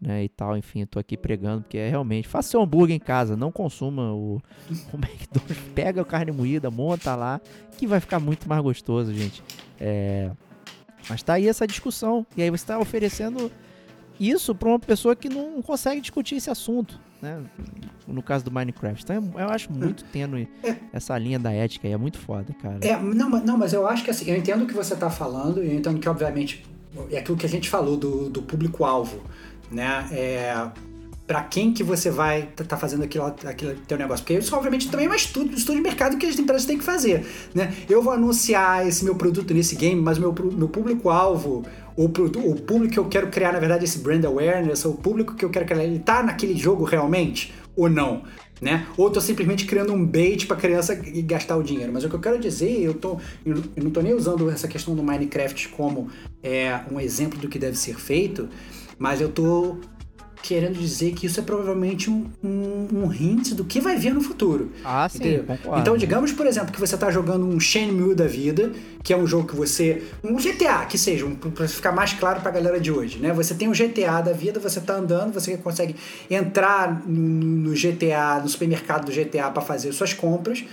né, 0.00 0.24
e 0.24 0.28
tal, 0.28 0.56
enfim, 0.56 0.80
eu 0.80 0.86
tô 0.88 0.98
aqui 0.98 1.16
pregando, 1.16 1.62
porque 1.62 1.78
é 1.78 1.88
realmente, 1.88 2.26
faça 2.26 2.48
seu 2.50 2.60
hambúrguer 2.60 2.96
em 2.96 2.98
casa, 2.98 3.36
não 3.36 3.52
consuma 3.52 4.12
o, 4.12 4.42
o 4.92 4.96
McDonald's, 4.96 5.56
pega 5.76 6.02
a 6.02 6.04
carne 6.04 6.32
moída, 6.32 6.72
monta 6.72 7.14
lá, 7.14 7.40
que 7.78 7.86
vai 7.86 8.00
ficar 8.00 8.18
muito 8.18 8.48
mais 8.48 8.60
gostoso, 8.60 9.14
gente. 9.14 9.44
É, 9.80 10.32
mas 11.08 11.22
tá 11.22 11.34
aí 11.34 11.46
essa 11.46 11.68
discussão, 11.68 12.26
e 12.36 12.42
aí 12.42 12.50
você 12.50 12.66
tá 12.66 12.80
oferecendo 12.80 13.48
isso 14.18 14.54
para 14.56 14.68
uma 14.70 14.78
pessoa 14.78 15.14
que 15.14 15.28
não 15.28 15.62
consegue 15.62 16.00
discutir 16.00 16.34
esse 16.34 16.50
assunto, 16.50 17.00
né? 17.20 17.40
No 18.06 18.22
caso 18.22 18.44
do 18.44 18.50
Minecraft. 18.50 19.02
Então 19.04 19.40
eu 19.40 19.48
acho 19.48 19.72
muito 19.72 20.02
tênue 20.06 20.48
essa 20.92 21.16
linha 21.16 21.38
da 21.38 21.52
ética 21.52 21.86
e 21.86 21.92
é 21.92 21.96
muito 21.96 22.18
foda, 22.18 22.52
cara. 22.54 22.78
É, 22.82 23.00
não, 23.00 23.30
mas- 23.30 23.44
não, 23.44 23.56
mas 23.56 23.72
eu 23.72 23.86
acho 23.86 24.04
que 24.04 24.10
assim, 24.10 24.28
eu 24.30 24.36
entendo 24.36 24.64
o 24.64 24.66
que 24.66 24.74
você 24.74 24.94
está 24.94 25.08
falando, 25.08 25.62
eu 25.62 25.74
entendo 25.74 26.00
que, 26.00 26.08
obviamente, 26.08 26.64
é 27.10 27.18
aquilo 27.18 27.36
que 27.36 27.46
a 27.46 27.48
gente 27.48 27.68
falou 27.68 27.96
do, 27.96 28.28
do 28.28 28.42
público-alvo, 28.42 29.20
né? 29.70 30.06
É, 30.12 30.68
para 31.26 31.42
quem 31.44 31.72
que 31.72 31.82
você 31.82 32.10
vai 32.10 32.40
estar 32.40 32.64
tá 32.64 32.76
fazendo 32.76 33.04
aquilo, 33.04 33.24
aquele 33.24 33.76
teu 33.86 33.96
negócio? 33.96 34.24
Porque 34.24 34.38
isso, 34.38 34.54
obviamente, 34.54 34.90
também 34.90 35.06
é 35.06 35.10
um 35.10 35.14
estudo, 35.14 35.54
estudo 35.54 35.76
de 35.76 35.82
mercado 35.82 36.16
que 36.16 36.26
as 36.26 36.38
empresas 36.38 36.66
têm 36.66 36.76
que 36.76 36.84
fazer, 36.84 37.26
né? 37.54 37.72
Eu 37.88 38.02
vou 38.02 38.12
anunciar 38.12 38.86
esse 38.86 39.04
meu 39.04 39.14
produto 39.14 39.54
nesse 39.54 39.76
game, 39.76 40.00
mas 40.00 40.18
meu, 40.18 40.34
meu 40.52 40.68
público-alvo, 40.68 41.64
o, 41.96 42.04
o 42.04 42.54
público 42.60 42.92
que 42.92 42.98
eu 42.98 43.06
quero 43.06 43.28
criar, 43.28 43.52
na 43.52 43.58
verdade, 43.58 43.84
esse 43.84 43.98
brand 43.98 44.24
awareness, 44.24 44.84
o 44.84 44.94
público 44.94 45.34
que 45.34 45.44
eu 45.44 45.50
quero 45.50 45.64
criar, 45.64 45.84
ele 45.84 46.00
tá 46.00 46.22
naquele 46.22 46.56
jogo 46.56 46.84
realmente 46.84 47.54
ou 47.74 47.88
não? 47.88 48.22
Né? 48.62 48.86
Ou 48.96 49.10
tô 49.10 49.20
simplesmente 49.20 49.66
criando 49.66 49.92
um 49.92 50.06
bait 50.06 50.46
pra 50.46 50.56
criança 50.56 50.94
gastar 50.94 51.56
o 51.56 51.64
dinheiro. 51.64 51.92
Mas 51.92 52.04
o 52.04 52.08
que 52.08 52.14
eu 52.14 52.20
quero 52.20 52.38
dizer, 52.38 52.80
eu, 52.80 52.94
tô, 52.94 53.18
eu 53.44 53.56
não 53.82 53.90
tô 53.90 54.00
nem 54.00 54.14
usando 54.14 54.48
essa 54.48 54.68
questão 54.68 54.94
do 54.94 55.02
Minecraft 55.02 55.68
como 55.70 56.08
é, 56.40 56.80
um 56.88 57.00
exemplo 57.00 57.40
do 57.40 57.48
que 57.48 57.58
deve 57.58 57.76
ser 57.76 57.98
feito, 57.98 58.48
mas 59.00 59.20
eu 59.20 59.28
tô 59.28 59.78
querendo 60.42 60.78
dizer 60.78 61.12
que 61.12 61.26
isso 61.26 61.38
é 61.38 61.42
provavelmente 61.42 62.10
um, 62.10 62.26
um, 62.42 62.88
um 62.92 63.12
hint 63.12 63.52
do 63.54 63.64
que 63.64 63.80
vai 63.80 63.96
vir 63.96 64.12
no 64.12 64.20
futuro. 64.20 64.72
Ah, 64.84 65.08
sim, 65.08 65.38
concordo. 65.46 65.80
Então, 65.80 65.96
digamos, 65.96 66.32
por 66.32 66.46
exemplo, 66.46 66.72
que 66.72 66.80
você 66.80 66.96
tá 66.96 67.10
jogando 67.10 67.46
um 67.46 67.60
Shenmue 67.60 68.14
da 68.14 68.26
vida, 68.26 68.72
que 69.02 69.12
é 69.12 69.16
um 69.16 69.26
jogo 69.26 69.48
que 69.48 69.56
você. 69.56 70.02
Um 70.22 70.36
GTA, 70.36 70.84
que 70.86 70.98
seja, 70.98 71.24
um, 71.24 71.34
pra 71.36 71.68
ficar 71.68 71.92
mais 71.92 72.12
claro 72.12 72.40
pra 72.40 72.50
galera 72.50 72.80
de 72.80 72.90
hoje, 72.90 73.18
né? 73.18 73.32
Você 73.32 73.54
tem 73.54 73.68
um 73.68 73.72
GTA 73.72 74.20
da 74.20 74.32
vida, 74.32 74.58
você 74.58 74.80
tá 74.80 74.96
andando, 74.96 75.32
você 75.32 75.56
consegue 75.56 75.94
entrar 76.28 77.02
no, 77.06 77.68
no 77.68 77.72
GTA, 77.72 78.40
no 78.42 78.48
supermercado 78.48 79.06
do 79.06 79.12
GTA 79.12 79.50
pra 79.50 79.62
fazer 79.62 79.92
suas 79.92 80.12
compras. 80.12 80.64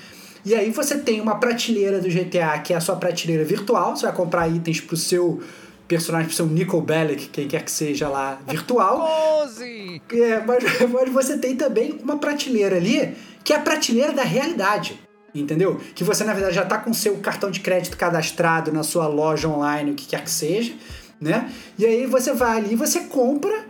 E 0.43 0.55
aí 0.55 0.71
você 0.71 0.97
tem 0.97 1.21
uma 1.21 1.35
prateleira 1.35 1.99
do 1.99 2.09
GTA, 2.09 2.57
que 2.59 2.73
é 2.73 2.77
a 2.77 2.81
sua 2.81 2.95
prateleira 2.95 3.43
virtual, 3.43 3.95
você 3.95 4.05
vai 4.05 4.15
comprar 4.15 4.47
itens 4.47 4.81
pro 4.81 4.97
seu 4.97 5.41
personagem, 5.89 6.27
pro 6.27 6.35
seu 6.35 6.45
Nicol 6.45 6.81
Bellic, 6.81 7.29
quem 7.29 7.47
quer 7.47 7.63
que 7.63 7.71
seja 7.71 8.07
lá, 8.07 8.39
virtual. 8.47 8.99
Pose! 8.99 10.01
É, 10.13 10.39
mas, 10.45 10.63
mas 10.93 11.11
você 11.11 11.37
tem 11.37 11.55
também 11.55 11.99
uma 12.01 12.17
prateleira 12.17 12.77
ali, 12.77 13.15
que 13.43 13.51
é 13.51 13.57
a 13.57 13.59
prateleira 13.59 14.13
da 14.13 14.23
realidade. 14.23 14.99
Entendeu? 15.33 15.79
Que 15.95 16.03
você, 16.03 16.23
na 16.23 16.33
verdade, 16.33 16.55
já 16.55 16.63
está 16.63 16.77
com 16.77 16.93
seu 16.93 17.17
cartão 17.17 17.51
de 17.51 17.59
crédito 17.59 17.97
cadastrado 17.97 18.71
na 18.71 18.83
sua 18.83 19.07
loja 19.07 19.47
online, 19.47 19.91
o 19.91 19.95
que 19.95 20.07
quer 20.07 20.23
que 20.23 20.31
seja, 20.31 20.73
né? 21.19 21.51
E 21.77 21.85
aí 21.85 22.05
você 22.05 22.33
vai 22.33 22.57
ali, 22.57 22.75
você 22.75 23.01
compra 23.01 23.65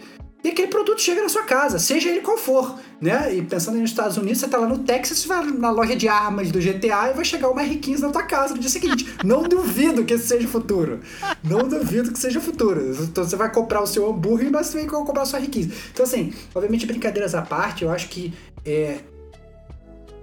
e 0.49 0.51
aquele 0.51 0.67
produto 0.67 0.99
chega 0.99 1.21
na 1.21 1.29
sua 1.29 1.43
casa, 1.43 1.77
seja 1.77 2.09
ele 2.09 2.21
qual 2.21 2.37
for, 2.37 2.79
né? 2.99 3.35
E 3.35 3.41
pensando 3.41 3.77
nos 3.77 3.91
Estados 3.91 4.17
Unidos, 4.17 4.39
você 4.39 4.47
tá 4.47 4.57
lá 4.57 4.67
no 4.67 4.79
Texas, 4.79 5.23
vai 5.23 5.45
na 5.45 5.69
loja 5.69 5.95
de 5.95 6.07
armas 6.07 6.51
do 6.51 6.59
GTA 6.59 7.11
e 7.11 7.13
vai 7.13 7.23
chegar 7.23 7.49
uma 7.49 7.63
R15 7.63 7.99
na 7.99 8.09
tua 8.09 8.23
casa 8.23 8.55
no 8.55 8.59
dia 8.59 8.69
seguinte. 8.69 9.07
Não 9.23 9.43
duvido 9.43 10.03
que 10.03 10.13
esse 10.15 10.27
seja 10.27 10.47
o 10.47 10.49
futuro. 10.49 11.01
Não 11.43 11.67
duvido 11.67 12.11
que 12.11 12.17
seja 12.17 12.39
o 12.39 12.41
futuro. 12.41 12.95
Então 13.03 13.23
você 13.23 13.35
vai 13.35 13.51
comprar 13.51 13.81
o 13.81 13.87
seu 13.87 14.09
hambúrguer, 14.09 14.51
mas 14.51 14.67
você 14.67 14.79
vai 14.79 14.87
comprar 14.87 15.21
a 15.21 15.25
sua 15.25 15.39
R15. 15.39 15.71
Então, 15.93 16.03
assim, 16.03 16.33
obviamente, 16.55 16.85
brincadeiras 16.87 17.35
à 17.35 17.43
parte, 17.43 17.83
eu 17.83 17.91
acho 17.91 18.09
que 18.09 18.33
é, 18.65 18.97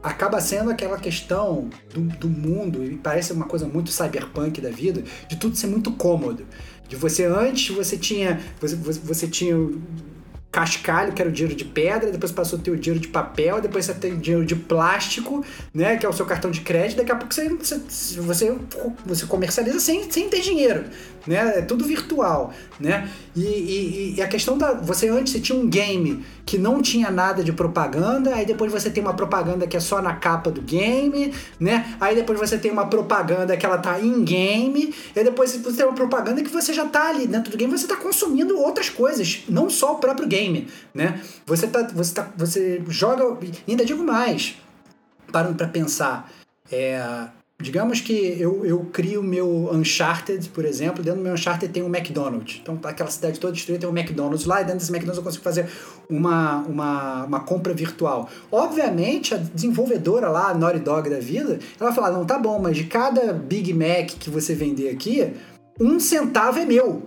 acaba 0.03 0.41
sendo 0.41 0.70
aquela 0.70 0.99
questão 0.99 1.70
do, 1.95 2.01
do 2.01 2.29
mundo, 2.29 2.85
e 2.85 2.97
parece 2.97 3.33
uma 3.33 3.47
coisa 3.47 3.68
muito 3.68 3.91
cyberpunk 3.93 4.61
da 4.61 4.70
vida, 4.70 5.05
de 5.29 5.37
tudo 5.37 5.57
ser 5.57 5.68
muito 5.68 5.93
cômodo. 5.93 6.45
De 6.89 6.95
você 6.95 7.24
antes 7.24 7.74
você 7.74 7.97
tinha. 7.97 8.41
Você, 8.61 8.77
você, 8.77 9.27
tinha 9.27 9.57
cascalho, 10.57 11.13
que 11.13 11.21
era 11.21 11.29
o 11.29 11.33
dinheiro 11.33 11.55
de 11.55 11.67
pedra, 11.67 12.11
depois 12.11 12.33
passou 12.33 12.59
a 12.59 12.63
ter 12.63 12.71
o 12.71 12.79
dinheiro 12.79 12.99
de 12.99 13.09
papel, 13.09 13.61
depois 13.61 13.85
você 13.85 13.93
tem 13.93 14.15
o 14.15 14.17
dinheiro 14.17 14.47
de 14.47 14.57
plástico, 14.57 15.45
né? 15.75 15.99
Que 15.99 16.07
é 16.07 16.09
o 16.09 16.15
seu 16.15 16.25
cartão 16.25 16.51
de 16.51 16.63
crédito, 16.63 16.97
daqui 16.97 17.13
a 17.13 17.15
pouco 17.15 17.35
você, 17.35 17.51
você, 17.51 17.79
você, 18.23 18.55
você 19.05 19.27
comercializa 19.27 19.79
sem, 19.79 20.11
sem 20.11 20.31
ter 20.31 20.41
dinheiro. 20.41 20.85
Né? 21.27 21.59
É 21.59 21.62
tudo 21.62 21.85
virtual, 21.85 22.53
né? 22.79 23.11
E, 23.35 23.43
e, 23.43 24.14
e 24.16 24.22
a 24.22 24.29
questão 24.29 24.57
da. 24.57 24.74
Você 24.74 25.09
antes 25.09 25.33
você 25.33 25.41
tinha 25.41 25.59
um 25.59 25.68
game 25.68 26.24
que 26.45 26.57
não 26.57 26.81
tinha 26.81 27.11
nada 27.11 27.43
de 27.43 27.53
propaganda, 27.53 28.35
aí 28.35 28.47
depois 28.47 28.70
você 28.70 28.89
tem 28.89 29.03
uma 29.03 29.14
propaganda 29.14 29.66
que 29.66 29.77
é 29.77 29.81
só 29.81 30.01
na 30.01 30.14
capa 30.14 30.51
do 30.51 30.62
game, 30.62 31.35
né? 31.59 31.97
Aí 32.01 32.14
depois 32.14 32.39
você 32.39 32.57
tem 32.57 32.70
uma 32.70 32.87
propaganda 32.87 33.57
que 33.57 33.66
ela 33.66 33.79
tá 33.79 33.99
in-game, 33.99 34.95
e 35.14 35.18
aí 35.18 35.24
depois 35.24 35.57
você 35.57 35.77
tem 35.77 35.85
uma 35.85 35.95
propaganda 35.95 36.43
que 36.43 36.49
você 36.49 36.72
já 36.72 36.85
tá 36.85 37.09
ali 37.09 37.27
dentro 37.27 37.51
do 37.51 37.57
game, 37.57 37.77
você 37.77 37.89
tá 37.89 37.97
consumindo 37.97 38.57
outras 38.59 38.89
coisas, 38.89 39.43
não 39.49 39.68
só 39.68 39.95
o 39.95 39.99
próprio 39.99 40.29
game, 40.29 40.68
né? 40.95 41.20
Você 41.45 41.66
tá. 41.66 41.83
Você, 41.83 42.14
tá, 42.14 42.31
você 42.37 42.83
joga. 42.89 43.37
E 43.66 43.72
ainda 43.72 43.85
digo 43.85 44.05
mais, 44.05 44.57
parando 45.33 45.57
para 45.57 45.66
pensar. 45.66 46.31
É, 46.70 47.29
Digamos 47.59 48.03
que 48.03 48.37
eu, 48.39 48.67
eu 48.67 48.87
crio 48.93 49.23
meu 49.23 49.71
Uncharted, 49.73 50.47
por 50.51 50.67
exemplo, 50.67 51.03
dentro 51.03 51.21
do 51.21 51.25
meu 51.25 51.33
Uncharted 51.33 51.73
tem 51.73 51.83
um 51.83 51.87
McDonald's. 51.87 52.61
Então, 52.63 52.79
aquela 52.85 53.11
cidade 53.11 53.41
toda 53.41 53.55
destruída 53.55 53.81
tem 53.81 53.89
um 53.89 53.99
McDonald's 53.99 54.45
lá, 54.45 54.61
e 54.61 54.65
dentro 54.65 54.81
desse 54.81 54.91
McDonald's 54.91 55.17
eu 55.17 55.25
consigo 55.25 55.43
fazer 55.43 55.67
uma, 56.09 56.59
uma, 56.59 57.25
uma 57.25 57.41
compra 57.41 57.73
virtual. 57.73 58.29
Obviamente, 58.53 59.35
a 59.35 59.39
desenvolvedora 59.39 60.29
lá, 60.29 60.51
a 60.51 60.55
Naughty 60.55 60.81
Dog 60.81 61.09
da 61.09 61.19
vida, 61.19 61.59
ela 61.81 61.91
vai 61.91 61.95
falar, 61.95 62.11
não, 62.11 62.27
tá 62.27 62.39
bom, 62.39 62.61
mas 62.61 62.77
de 62.77 62.85
cada 62.85 63.33
Big 63.33 63.73
Mac 63.73 64.11
que 64.19 64.29
você 64.29 64.55
vender 64.55 64.91
aqui, 64.91 65.33
um 65.81 65.99
centavo 65.99 66.59
é 66.59 66.67
meu. 66.67 67.05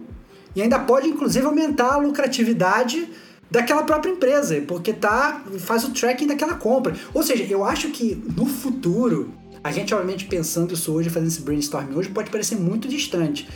E 0.56 0.64
ainda 0.64 0.80
pode, 0.80 1.08
inclusive, 1.08 1.46
aumentar 1.46 1.94
a 1.94 1.98
lucratividade 1.98 3.08
daquela 3.52 3.84
própria 3.84 4.12
empresa, 4.12 4.60
porque 4.68 4.94
tá 4.94 5.44
faz 5.60 5.84
o 5.84 5.92
tracking 5.92 6.26
daquela 6.26 6.56
compra. 6.56 6.96
Ou 7.14 7.22
seja, 7.22 7.44
eu 7.44 7.64
acho 7.64 7.90
que 7.90 8.22
no 8.36 8.46
futuro 8.46 9.32
a 9.64 9.72
gente, 9.72 9.94
obviamente, 9.94 10.26
pensando 10.26 10.74
isso 10.74 10.92
hoje, 10.94 11.10
fazendo 11.10 11.30
esse 11.30 11.42
brainstorming 11.42 11.96
hoje, 11.96 12.10
pode 12.10 12.30
parecer 12.30 12.56
muito 12.56 12.88
distante. 12.88 13.48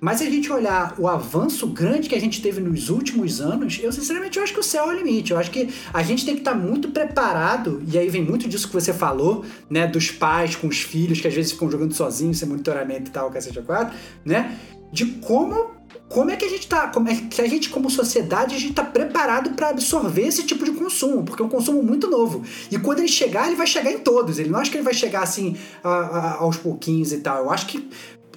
Mas 0.00 0.18
se 0.18 0.26
a 0.26 0.30
gente 0.30 0.50
olhar 0.50 0.94
o 0.98 1.06
avanço 1.06 1.66
grande 1.66 2.08
que 2.08 2.14
a 2.14 2.20
gente 2.20 2.40
teve 2.40 2.58
nos 2.58 2.88
últimos 2.88 3.38
anos, 3.40 3.78
eu 3.82 3.92
sinceramente 3.92 4.38
eu 4.38 4.42
acho 4.42 4.54
que 4.54 4.60
o 4.60 4.62
céu 4.62 4.90
é 4.90 4.94
o 4.94 4.96
limite. 4.96 5.32
Eu 5.32 5.38
acho 5.38 5.50
que 5.50 5.68
a 5.92 6.02
gente 6.02 6.24
tem 6.24 6.34
que 6.34 6.40
estar 6.40 6.54
muito 6.54 6.88
preparado, 6.88 7.82
e 7.86 7.98
aí 7.98 8.08
vem 8.08 8.24
muito 8.24 8.48
disso 8.48 8.66
que 8.66 8.72
você 8.72 8.94
falou, 8.94 9.44
né? 9.68 9.86
Dos 9.86 10.10
pais 10.10 10.56
com 10.56 10.68
os 10.68 10.80
filhos 10.80 11.20
que 11.20 11.28
às 11.28 11.34
vezes 11.34 11.52
ficam 11.52 11.70
jogando 11.70 11.92
sozinhos, 11.92 12.38
sem 12.38 12.48
monitoramento 12.48 13.10
e 13.10 13.12
tal, 13.12 13.30
cacete 13.30 13.58
a 13.58 13.62
quatro, 13.62 13.94
né? 14.24 14.58
De 14.90 15.04
como 15.04 15.79
como 16.10 16.28
é 16.28 16.36
que 16.36 16.44
a 16.44 16.48
gente 16.48 16.66
tá, 16.66 16.88
como 16.88 17.08
é 17.08 17.14
que 17.14 17.40
a 17.40 17.46
gente 17.46 17.70
como 17.70 17.88
sociedade 17.88 18.56
a 18.56 18.58
gente 18.58 18.74
tá 18.74 18.84
preparado 18.84 19.50
para 19.50 19.68
absorver 19.68 20.26
esse 20.26 20.44
tipo 20.44 20.64
de 20.64 20.72
consumo, 20.72 21.22
porque 21.22 21.40
é 21.40 21.46
um 21.46 21.48
consumo 21.48 21.80
muito 21.84 22.10
novo. 22.10 22.42
E 22.68 22.76
quando 22.80 22.98
ele 22.98 23.08
chegar, 23.08 23.46
ele 23.46 23.54
vai 23.54 23.66
chegar 23.66 23.92
em 23.92 23.98
todos. 24.00 24.40
Ele 24.40 24.50
não 24.50 24.58
acha 24.58 24.72
que 24.72 24.76
ele 24.76 24.84
vai 24.84 24.92
chegar 24.92 25.22
assim 25.22 25.56
a, 25.84 25.88
a, 25.88 26.34
aos 26.38 26.56
pouquinhos 26.56 27.12
e 27.12 27.18
tal. 27.18 27.44
Eu 27.44 27.50
acho 27.50 27.66
que 27.66 27.88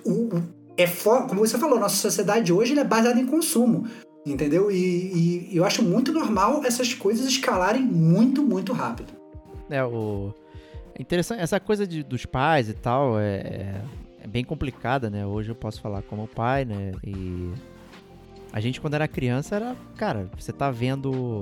o, 0.05 0.29
é 0.77 0.85
como 1.27 1.39
você 1.39 1.57
falou, 1.57 1.79
nossa 1.79 1.95
sociedade 1.95 2.53
hoje 2.53 2.77
é 2.77 2.83
baseada 2.83 3.19
em 3.19 3.25
consumo. 3.25 3.87
Entendeu? 4.23 4.71
E, 4.71 5.49
e, 5.51 5.57
eu 5.57 5.65
acho 5.65 5.83
muito 5.83 6.13
normal 6.13 6.61
essas 6.63 6.93
coisas 6.93 7.25
escalarem 7.25 7.81
muito, 7.81 8.43
muito 8.43 8.71
rápido. 8.71 9.11
É, 9.69 9.83
o. 9.83 10.31
É 10.95 11.01
interessante, 11.01 11.41
essa 11.41 11.59
coisa 11.59 11.87
de, 11.87 12.03
dos 12.03 12.23
pais 12.23 12.69
e 12.69 12.73
tal 12.73 13.19
é, 13.19 13.81
é 14.23 14.27
bem 14.27 14.43
complicada, 14.43 15.09
né? 15.09 15.25
Hoje 15.25 15.49
eu 15.49 15.55
posso 15.55 15.81
falar 15.81 16.01
como 16.03 16.27
pai, 16.27 16.63
né? 16.63 16.93
E 17.03 17.51
a 18.53 18.59
gente 18.61 18.79
quando 18.79 18.93
era 18.93 19.07
criança 19.07 19.55
era, 19.57 19.75
cara, 19.97 20.29
você 20.37 20.53
tá 20.53 20.71
vendo 20.71 21.41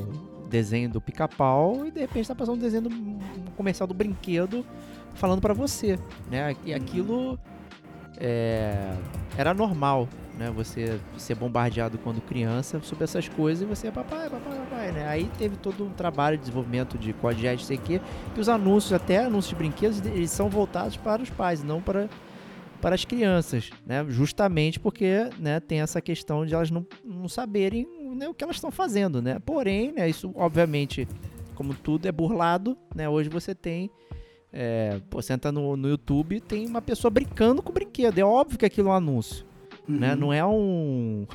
desenho 0.49 0.89
do 0.89 0.99
pica-pau 0.99 1.85
e 1.85 1.91
de 1.91 1.99
repente 1.99 2.27
tá 2.27 2.35
passando 2.35 2.55
um 2.55 2.59
desenho 2.59 2.83
do 2.83 2.89
um 2.89 3.19
comercial 3.55 3.85
do 3.85 3.93
brinquedo 3.93 4.65
falando 5.13 5.39
para 5.39 5.53
você, 5.53 5.99
né? 6.29 6.55
E 6.65 6.73
aquilo 6.73 7.39
é, 8.17 8.95
era 9.37 9.53
normal, 9.53 10.09
né? 10.35 10.49
Você 10.49 10.99
ser 11.17 11.35
bombardeado 11.35 11.99
quando 11.99 12.19
criança 12.19 12.81
sobre 12.81 13.03
essas 13.03 13.29
coisas 13.29 13.61
e 13.61 13.65
você 13.65 13.89
é 13.89 13.91
papai, 13.91 14.27
papai, 14.27 14.57
papai, 14.57 14.91
né? 14.91 15.07
Aí 15.07 15.29
teve 15.37 15.55
todo 15.55 15.85
um 15.85 15.91
trabalho 15.91 16.35
de 16.35 16.41
desenvolvimento 16.41 16.97
de 16.97 17.13
código 17.13 17.55
de 17.55 17.63
sei 17.63 17.77
que, 17.77 18.01
que 18.33 18.41
os 18.41 18.49
anúncios, 18.49 18.91
até 18.91 19.19
anúncios 19.19 19.49
de 19.49 19.55
brinquedos, 19.55 20.03
eles 20.03 20.31
são 20.31 20.49
voltados 20.49 20.97
para 20.97 21.21
os 21.21 21.29
pais, 21.29 21.63
não 21.63 21.79
para 21.79 22.09
para 22.81 22.95
as 22.95 23.05
crianças, 23.05 23.69
né? 23.85 24.05
Justamente 24.09 24.79
porque, 24.79 25.29
né, 25.39 25.59
tem 25.59 25.81
essa 25.81 26.01
questão 26.01 26.45
de 26.45 26.53
elas 26.53 26.71
não, 26.71 26.85
não 27.03 27.29
saberem 27.29 27.87
né, 28.15 28.27
o 28.27 28.33
que 28.33 28.43
elas 28.43 28.57
estão 28.57 28.71
fazendo, 28.71 29.21
né? 29.21 29.39
Porém, 29.39 29.91
né, 29.91 30.09
isso 30.09 30.31
obviamente, 30.35 31.07
como 31.55 31.73
tudo 31.73 32.07
é 32.07 32.11
burlado, 32.11 32.77
né? 32.95 33.07
Hoje 33.07 33.29
você 33.29 33.53
tem 33.53 33.89
é, 34.53 34.99
você 35.09 35.31
entra 35.31 35.51
no, 35.51 35.77
no 35.77 35.87
YouTube 35.87 36.41
tem 36.41 36.67
uma 36.67 36.81
pessoa 36.81 37.09
brincando 37.09 37.61
com 37.61 37.69
o 37.69 37.73
brinquedo. 37.73 38.17
É 38.17 38.23
óbvio 38.23 38.57
que 38.59 38.65
aquilo 38.65 38.89
é 38.89 38.91
um 38.91 38.95
anúncio. 38.95 39.45
Uhum. 39.87 39.97
Né? 39.97 40.15
Não 40.15 40.33
é 40.33 40.45
um, 40.45 41.25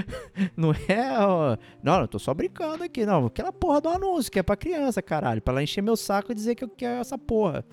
não 0.56 0.72
é. 0.72 1.18
ó, 1.18 1.56
Não, 1.82 2.00
eu 2.00 2.08
tô 2.08 2.18
só 2.18 2.34
brincando 2.34 2.82
aqui. 2.82 3.06
Não, 3.06 3.26
aquela 3.26 3.52
porra 3.52 3.80
do 3.80 3.88
anúncio 3.88 4.30
que 4.30 4.38
é 4.38 4.42
pra 4.42 4.56
criança, 4.56 5.00
caralho. 5.00 5.40
Pra 5.40 5.52
ela 5.52 5.62
encher 5.62 5.82
meu 5.82 5.96
saco 5.96 6.32
e 6.32 6.34
dizer 6.34 6.54
que 6.54 6.64
eu 6.64 6.68
quero 6.68 7.00
essa 7.00 7.18
porra. 7.18 7.64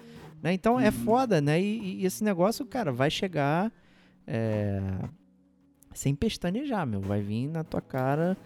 Né? 0.41 0.53
Então 0.53 0.79
é 0.79 0.89
foda, 0.91 1.39
né? 1.39 1.61
E, 1.61 2.01
e 2.01 2.05
esse 2.05 2.23
negócio, 2.23 2.65
cara, 2.65 2.91
vai 2.91 3.09
chegar. 3.11 3.71
é, 4.25 4.81
sem 5.93 6.15
pestanejar, 6.15 6.85
meu. 6.87 7.01
Vai 7.01 7.21
vir 7.21 7.47
na 7.47 7.63
tua 7.63 7.81
cara 7.81 8.37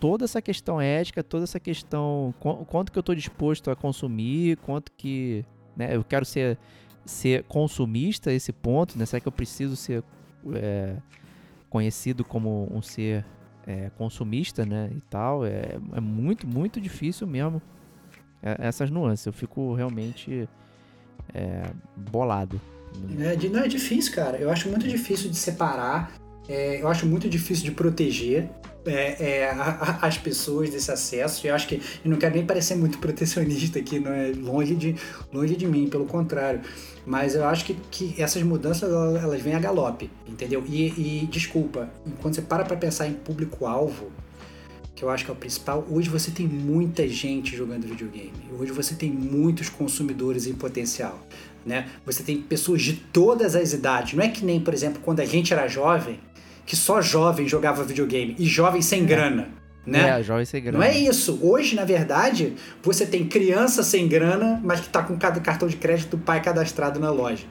toda 0.00 0.24
essa 0.24 0.40
questão 0.40 0.80
ética, 0.80 1.22
toda 1.22 1.44
essa 1.44 1.60
questão. 1.60 2.34
qu- 2.40 2.64
Quanto 2.66 2.90
que 2.90 2.98
eu 2.98 3.02
tô 3.02 3.14
disposto 3.14 3.70
a 3.70 3.76
consumir, 3.76 4.56
quanto 4.58 4.90
que. 4.92 5.44
Né, 5.76 5.94
eu 5.94 6.02
quero 6.02 6.24
ser, 6.24 6.58
ser 7.04 7.44
consumista 7.44 8.30
a 8.30 8.32
esse 8.32 8.52
ponto, 8.52 8.98
né? 8.98 9.06
Será 9.06 9.20
que 9.20 9.28
eu 9.28 9.32
preciso 9.32 9.76
ser 9.76 10.02
é, 10.54 10.96
conhecido 11.70 12.24
como 12.24 12.66
um 12.72 12.80
ser 12.82 13.24
é, 13.66 13.90
consumista, 13.90 14.64
né? 14.64 14.90
E 14.96 15.00
tal. 15.02 15.44
É, 15.44 15.78
é 15.92 16.00
muito, 16.00 16.46
muito 16.48 16.80
difícil 16.80 17.26
mesmo. 17.26 17.60
é, 18.42 18.56
essas 18.66 18.90
nuances. 18.90 19.26
Eu 19.26 19.32
fico 19.32 19.74
realmente 19.74 20.48
é, 21.34 21.62
bolado. 22.10 22.60
É, 23.18 23.48
não, 23.48 23.60
é 23.60 23.68
difícil, 23.68 24.14
cara. 24.14 24.38
Eu 24.38 24.50
acho 24.50 24.68
muito 24.68 24.86
difícil 24.88 25.30
de 25.30 25.36
separar. 25.36 26.12
é, 26.48 26.80
eu 26.80 26.88
acho 26.88 27.06
muito 27.06 27.28
difícil 27.28 27.64
de 27.64 27.70
proteger 27.72 28.48
é, 28.86 29.22
é, 29.22 29.50
as 30.00 30.16
pessoas 30.18 30.70
desse 30.70 30.90
acesso. 30.90 31.46
Eu 31.46 31.54
acho 31.54 31.68
que. 31.68 31.76
Eu 32.04 32.10
não 32.10 32.16
quero 32.16 32.34
nem 32.34 32.46
parecer 32.46 32.74
muito 32.74 32.98
protecionista 32.98 33.78
aqui, 33.78 33.98
não 33.98 34.12
é 34.12 34.32
longe 34.34 34.74
de, 34.74 34.96
longe 35.32 35.56
de 35.56 35.66
mim, 35.66 35.88
pelo 35.88 36.06
contrário. 36.06 36.60
Mas 37.06 37.34
eu 37.34 37.44
acho 37.46 37.64
que, 37.64 37.74
que 37.90 38.20
essas 38.20 38.42
mudanças 38.42 38.90
elas 38.90 39.40
vêm 39.40 39.54
a 39.54 39.58
galope, 39.58 40.10
entendeu? 40.26 40.62
E, 40.68 41.22
e 41.22 41.26
desculpa, 41.26 41.88
quando 42.20 42.34
você 42.34 42.42
para 42.42 42.64
pra 42.64 42.76
pensar 42.76 43.06
em 43.06 43.14
público-alvo, 43.14 44.10
que 44.98 45.04
eu 45.04 45.10
acho 45.10 45.24
que 45.24 45.30
é 45.30 45.32
o 45.32 45.36
principal, 45.36 45.86
hoje 45.88 46.08
você 46.08 46.28
tem 46.32 46.44
muita 46.48 47.06
gente 47.06 47.56
jogando 47.56 47.86
videogame. 47.86 48.32
Hoje 48.58 48.72
você 48.72 48.96
tem 48.96 49.08
muitos 49.08 49.68
consumidores 49.68 50.48
em 50.48 50.54
potencial. 50.54 51.24
Né? 51.64 51.86
Você 52.04 52.24
tem 52.24 52.38
pessoas 52.42 52.82
de 52.82 52.94
todas 52.94 53.54
as 53.54 53.72
idades. 53.72 54.14
Não 54.14 54.24
é 54.24 54.28
que 54.28 54.44
nem, 54.44 54.58
por 54.58 54.74
exemplo, 54.74 55.00
quando 55.04 55.20
a 55.20 55.24
gente 55.24 55.52
era 55.52 55.68
jovem, 55.68 56.18
que 56.66 56.74
só 56.74 57.00
jovem 57.00 57.46
jogava 57.46 57.84
videogame 57.84 58.34
e 58.40 58.44
jovem 58.44 58.82
sem 58.82 59.06
grana. 59.06 59.48
Né? 59.86 60.18
É, 60.18 60.22
jovem 60.24 60.44
sem 60.44 60.60
grana. 60.60 60.78
Não 60.78 60.84
é 60.84 60.98
isso. 60.98 61.38
Hoje, 61.42 61.76
na 61.76 61.84
verdade, 61.84 62.54
você 62.82 63.06
tem 63.06 63.24
criança 63.24 63.84
sem 63.84 64.08
grana, 64.08 64.60
mas 64.64 64.80
que 64.80 64.88
tá 64.88 65.04
com 65.04 65.16
cada 65.16 65.38
cartão 65.38 65.68
de 65.68 65.76
crédito 65.76 66.16
do 66.16 66.18
pai 66.18 66.42
cadastrado 66.42 66.98
na 66.98 67.12
loja. 67.12 67.46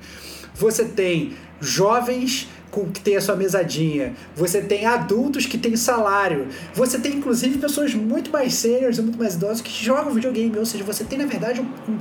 Você 0.58 0.86
tem 0.86 1.34
jovens 1.60 2.48
com 2.70 2.90
que 2.92 3.00
tem 3.00 3.16
a 3.16 3.22
sua 3.22 3.36
mesadinha. 3.36 4.14
Você 4.36 4.62
tem 4.62 4.86
adultos 4.86 5.46
que 5.46 5.58
têm 5.58 5.76
salário. 5.76 6.48
Você 6.74 7.00
tem, 7.00 7.16
inclusive, 7.16 7.58
pessoas 7.58 7.94
muito 7.94 8.32
mais 8.32 8.54
seniors 8.56 9.00
muito 9.00 9.18
mais 9.18 9.36
idosas 9.36 9.62
que 9.62 9.72
jogam 9.72 10.14
videogame. 10.14 10.58
Ou 10.58 10.66
seja, 10.66 10.84
você 10.84 11.04
tem, 11.04 11.18
na 11.18 11.26
verdade, 11.26 11.62
um, 11.62 11.92
um, 11.92 12.00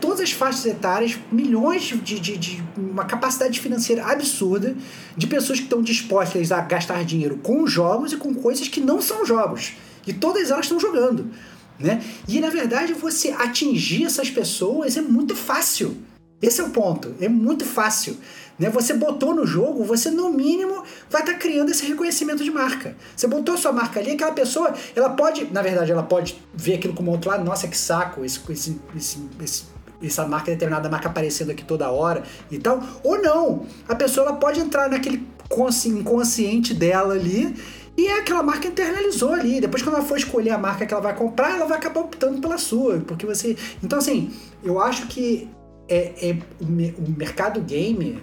todas 0.00 0.20
as 0.20 0.32
faixas 0.32 0.64
etárias, 0.66 1.18
milhões 1.30 1.82
de, 1.82 2.18
de, 2.18 2.36
de 2.36 2.64
uma 2.76 3.04
capacidade 3.04 3.60
financeira 3.60 4.04
absurda 4.04 4.74
de 5.16 5.26
pessoas 5.26 5.58
que 5.58 5.64
estão 5.64 5.82
dispostas 5.82 6.50
a 6.50 6.60
gastar 6.60 7.04
dinheiro 7.04 7.38
com 7.42 7.66
jogos 7.66 8.12
e 8.12 8.16
com 8.16 8.34
coisas 8.34 8.68
que 8.68 8.80
não 8.80 9.00
são 9.00 9.24
jogos. 9.24 9.74
E 10.06 10.12
todas 10.12 10.50
elas 10.50 10.64
estão 10.64 10.80
jogando. 10.80 11.30
Né? 11.78 12.02
E 12.28 12.40
na 12.40 12.50
verdade 12.50 12.92
você 12.92 13.30
atingir 13.30 14.04
essas 14.04 14.30
pessoas 14.30 14.96
é 14.96 15.02
muito 15.02 15.34
fácil. 15.34 15.96
Esse 16.42 16.60
é 16.60 16.64
o 16.64 16.70
ponto. 16.70 17.14
É 17.20 17.28
muito 17.28 17.64
fácil. 17.64 18.16
Né? 18.58 18.68
Você 18.70 18.94
botou 18.94 19.34
no 19.34 19.46
jogo, 19.46 19.84
você 19.84 20.10
no 20.10 20.30
mínimo 20.30 20.82
vai 21.10 21.22
estar 21.22 21.34
criando 21.34 21.70
esse 21.70 21.86
reconhecimento 21.86 22.44
de 22.44 22.50
marca. 22.50 22.96
Você 23.16 23.26
botou 23.26 23.56
sua 23.56 23.72
marca 23.72 23.98
ali, 24.00 24.12
aquela 24.12 24.32
pessoa, 24.32 24.72
ela 24.94 25.10
pode, 25.10 25.46
na 25.52 25.62
verdade, 25.62 25.90
ela 25.90 26.02
pode 26.02 26.42
ver 26.52 26.74
aquilo 26.74 26.94
como 26.94 27.10
outro 27.10 27.30
lado, 27.30 27.44
nossa, 27.44 27.66
que 27.66 27.76
saco, 27.76 28.24
esse, 28.24 28.40
esse, 28.50 28.80
esse, 28.94 29.18
esse 29.42 29.74
essa 30.02 30.26
marca, 30.26 30.50
determinada 30.50 30.88
marca 30.88 31.08
aparecendo 31.08 31.50
aqui 31.50 31.64
toda 31.64 31.90
hora 31.90 32.22
e 32.50 32.58
tal. 32.58 32.82
Ou 33.02 33.20
não. 33.22 33.64
A 33.88 33.94
pessoa 33.94 34.28
ela 34.28 34.36
pode 34.36 34.60
entrar 34.60 34.88
naquele 34.90 35.26
consci- 35.48 35.88
inconsciente 35.88 36.74
dela 36.74 37.14
ali 37.14 37.56
e 37.96 38.06
é 38.06 38.18
aquela 38.18 38.42
marca 38.42 38.68
internalizou 38.68 39.32
ali. 39.32 39.60
Depois, 39.60 39.82
quando 39.82 39.96
ela 39.96 40.04
for 40.04 40.18
escolher 40.18 40.50
a 40.50 40.58
marca 40.58 40.84
que 40.84 40.92
ela 40.92 41.02
vai 41.02 41.14
comprar, 41.14 41.56
ela 41.56 41.66
vai 41.66 41.78
acabar 41.78 42.00
optando 42.00 42.40
pela 42.40 42.58
sua. 42.58 42.98
Porque 43.00 43.24
você. 43.24 43.56
Então, 43.82 43.98
assim, 43.98 44.30
eu 44.62 44.80
acho 44.80 45.06
que 45.06 45.48
é, 45.88 46.30
é 46.30 46.38
o, 46.60 46.66
me- 46.66 46.94
o 46.98 47.10
mercado 47.18 47.60
game 47.60 48.18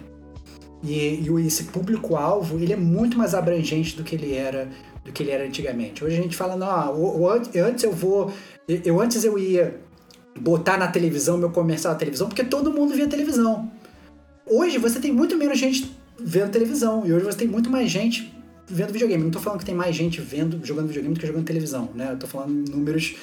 e, 0.84 0.96
e 1.22 1.48
esse 1.48 1.66
público-alvo, 1.66 2.58
ele 2.60 2.74
é 2.74 2.78
muito 2.78 3.18
mais 3.18 3.34
abrangente 3.36 3.96
do 3.96 4.04
que 4.04 4.16
ele 4.16 4.34
era 4.34 4.68
do 5.04 5.12
que 5.12 5.24
ele 5.24 5.32
era 5.32 5.44
antigamente. 5.46 6.04
Hoje 6.04 6.18
a 6.18 6.22
gente 6.22 6.36
fala, 6.38 6.56
não, 6.56 6.70
ah, 6.70 6.92
o- 6.92 7.22
o 7.22 7.30
an- 7.30 7.42
antes 7.68 7.84
eu 7.84 7.92
vou. 7.92 8.32
Eu, 8.68 9.02
antes 9.02 9.24
eu 9.24 9.38
ia 9.38 9.80
botar 10.40 10.78
na 10.78 10.88
televisão 10.88 11.38
meu 11.38 11.50
comercial 11.50 11.94
na 11.94 12.00
televisão, 12.00 12.28
porque 12.28 12.44
todo 12.44 12.72
mundo 12.72 12.94
via 12.94 13.08
televisão. 13.08 13.72
Hoje 14.46 14.78
você 14.78 15.00
tem 15.00 15.12
muito 15.12 15.36
menos 15.38 15.58
gente 15.58 15.92
vendo 16.20 16.52
televisão. 16.52 17.06
E 17.06 17.12
hoje 17.14 17.26
você 17.26 17.38
tem 17.40 17.48
muito 17.48 17.70
mais 17.70 17.90
gente 17.90 18.32
vendo 18.68 18.94
videogame. 18.94 19.24
Não 19.24 19.32
tô 19.32 19.40
falando 19.40 19.60
que 19.60 19.66
tem 19.66 19.76
mais 19.76 19.96
gente 19.96 20.22
vendo, 20.22 20.64
jogando 20.64 20.88
videogame 20.88 21.16
do 21.16 21.20
que 21.20 21.28
jogando 21.28 21.46
televisão, 21.46 21.90
né? 21.96 22.10
Eu 22.12 22.18
tô 22.18 22.28
falando 22.28 22.70
números. 22.72 23.16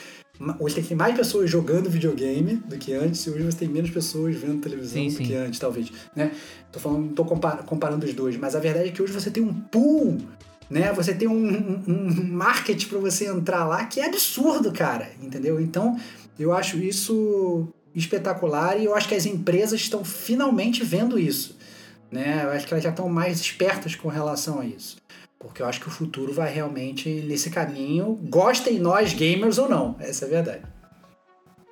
Hoje 0.61 0.81
tem 0.83 0.97
mais 0.97 1.17
pessoas 1.17 1.51
jogando 1.51 1.91
videogame 1.91 2.57
do 2.57 2.77
que 2.79 2.93
antes, 2.95 3.27
e 3.27 3.31
hoje 3.31 3.43
você 3.45 3.59
tem 3.59 3.69
menos 3.69 3.91
pessoas 3.91 4.37
vendo 4.37 4.61
televisão 4.61 5.03
Sim, 5.03 5.09
do 5.09 5.15
sim. 5.17 5.25
que 5.25 5.35
antes, 5.35 5.59
talvez. 5.59 5.91
Né? 6.15 6.31
Tô 6.71 6.79
falando, 6.79 7.13
tô 7.13 7.25
compar- 7.25 7.65
comparando 7.65 8.07
os 8.07 8.15
dois, 8.15 8.37
mas 8.37 8.55
a 8.55 8.61
verdade 8.61 8.89
é 8.89 8.93
que 8.93 9.03
hoje 9.03 9.13
você 9.13 9.31
tem 9.31 9.43
um 9.43 9.53
pool, 9.53 10.17
né? 10.71 10.93
Você 10.93 11.13
tem 11.15 11.27
um, 11.27 11.35
um, 11.35 11.83
um 11.89 12.25
market 12.33 12.87
para 12.87 12.99
você 12.99 13.27
entrar 13.27 13.65
lá 13.67 13.85
que 13.87 14.01
é 14.01 14.07
absurdo, 14.07 14.71
cara. 14.71 15.11
Entendeu? 15.21 15.61
Então, 15.61 15.99
eu 16.39 16.53
acho 16.53 16.77
isso 16.79 17.67
espetacular 17.95 18.79
e 18.79 18.85
eu 18.85 18.95
acho 18.95 19.09
que 19.09 19.15
as 19.15 19.27
empresas 19.27 19.81
estão 19.81 20.05
finalmente 20.05 20.85
vendo 20.85 21.19
isso. 21.19 21.57
Né? 22.13 22.43
Eu 22.45 22.51
acho 22.51 22.67
que 22.67 22.73
elas 22.73 22.85
já 22.85 22.91
estão 22.91 23.09
mais 23.09 23.41
espertas 23.41 23.95
com 23.95 24.09
relação 24.09 24.61
a 24.61 24.67
isso. 24.67 24.99
Porque 25.39 25.63
eu 25.63 25.67
acho 25.67 25.81
que 25.81 25.89
o 25.89 25.91
futuro 25.91 26.33
vai 26.33 26.53
realmente 26.53 27.09
nesse 27.09 27.51
caminho, 27.51 28.19
gostem 28.25 28.79
nós 28.79 29.15
gamers 29.15 29.59
ou 29.59 29.69
não. 29.69 29.97
Essa 30.01 30.25
é 30.25 30.29
a 30.29 30.31
verdade. 30.31 30.63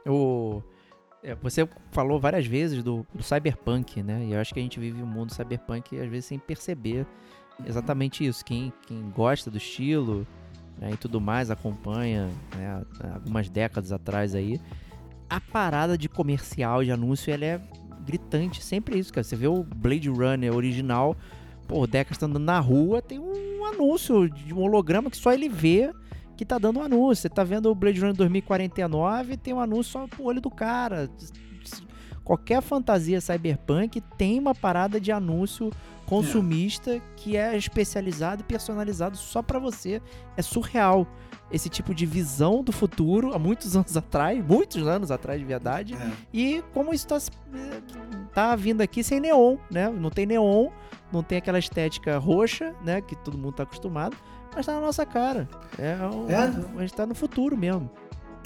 O, 0.07 0.63
é, 1.23 1.35
você 1.35 1.69
falou 1.91 2.21
várias 2.21 2.47
vezes 2.47 2.83
do, 2.83 3.05
do 3.13 3.23
cyberpunk, 3.23 4.03
né? 4.03 4.25
E 4.25 4.33
eu 4.33 4.41
acho 4.41 4.55
que 4.55 4.61
a 4.61 4.63
gente 4.63 4.79
vive 4.79 5.03
um 5.03 5.07
mundo 5.07 5.35
cyberpunk 5.35 5.99
às 5.99 6.09
vezes 6.09 6.27
sem 6.27 6.39
perceber 6.39 7.05
exatamente 7.67 8.25
isso. 8.25 8.45
Quem, 8.45 8.73
quem 8.87 9.11
gosta 9.11 9.51
do 9.51 9.57
estilo 9.57 10.25
né, 10.79 10.91
e 10.93 10.97
tudo 10.97 11.21
mais, 11.21 11.51
acompanha 11.51 12.31
né, 12.55 12.85
algumas 13.15 13.49
décadas 13.49 13.93
atrás 13.93 14.35
aí, 14.35 14.61
a 15.29 15.41
parada 15.41 15.99
de 15.99 16.09
comercial, 16.09 16.85
de 16.85 16.93
anúncio, 16.93 17.33
ela 17.33 17.45
é 17.45 17.61
gritante. 18.05 18.63
Sempre 18.63 18.99
isso, 18.99 19.13
cara. 19.13 19.25
Você 19.25 19.35
vê 19.35 19.49
o 19.49 19.65
Blade 19.65 20.09
Runner 20.09 20.55
original, 20.55 21.17
pô, 21.67 21.81
o 21.81 21.87
Deckard 21.87 22.25
andando 22.25 22.45
na 22.45 22.61
rua, 22.61 23.03
tem 23.03 23.19
um 23.19 23.56
anúncio 23.67 24.29
de 24.29 24.55
um 24.55 24.61
holograma 24.61 25.11
que 25.11 25.17
só 25.17 25.33
ele 25.33 25.49
vê 25.49 25.93
que 26.37 26.45
tá 26.45 26.59
dando 26.59 26.79
um 26.79 26.83
anúncio. 26.83 27.23
Você 27.23 27.29
tá 27.29 27.43
vendo 27.43 27.71
o 27.71 27.75
Blade 27.75 28.01
Runner 28.01 28.15
2049, 28.15 29.37
tem 29.37 29.55
um 29.55 29.61
anúncio 29.61 29.93
só 29.93 30.07
pro 30.07 30.25
olho 30.25 30.41
do 30.41 30.51
cara. 30.51 31.09
Qualquer 32.27 32.61
fantasia 32.61 33.21
cyberpunk 33.21 34.01
tem 34.19 34.39
uma 34.41 34.53
parada 34.53 35.01
de 35.01 35.13
anúncio 35.13 35.71
consumista 36.05 37.01
que 37.17 37.37
é 37.37 37.57
especializado 37.57 38.41
e 38.43 38.45
personalizado 38.45 39.17
só 39.17 39.43
pra 39.43 39.61
você. 39.61 40.03
É 40.37 40.43
surreal 40.43 41.07
esse 41.53 41.69
tipo 41.69 41.95
de 41.95 42.05
visão 42.05 42.65
do 42.65 42.73
futuro 42.73 43.33
há 43.33 43.39
muitos 43.39 43.75
anos 43.79 43.97
atrás, 43.97 44.45
muitos 44.45 44.85
anos 44.89 45.13
atrás 45.13 45.39
de 45.39 45.47
verdade. 45.47 45.95
É. 45.95 46.11
E 46.35 46.65
como 46.75 46.93
isso 46.93 47.07
tá, 47.07 47.17
tá 48.35 48.57
vindo 48.57 48.81
aqui 48.81 49.05
sem 49.05 49.21
neon, 49.21 49.57
né? 49.71 49.89
Não 49.89 50.11
tem 50.11 50.27
neon, 50.27 50.69
não 51.13 51.23
tem 51.23 51.39
aquela 51.39 51.61
estética 51.61 52.19
roxa, 52.19 52.75
né? 52.85 53.01
Que 53.01 53.15
todo 53.15 53.39
mundo 53.39 53.53
tá 53.55 53.63
acostumado, 53.63 54.17
mas 54.55 54.67
tá 54.67 54.73
na 54.73 54.81
nossa 54.81 55.07
cara. 55.07 55.49
É, 55.79 55.95
um- 56.13 56.29
É. 56.29 56.37
A 56.77 56.81
gente 56.81 56.95
tá 56.95 57.07
no 57.07 57.15
futuro 57.15 57.57
mesmo. 57.57 57.89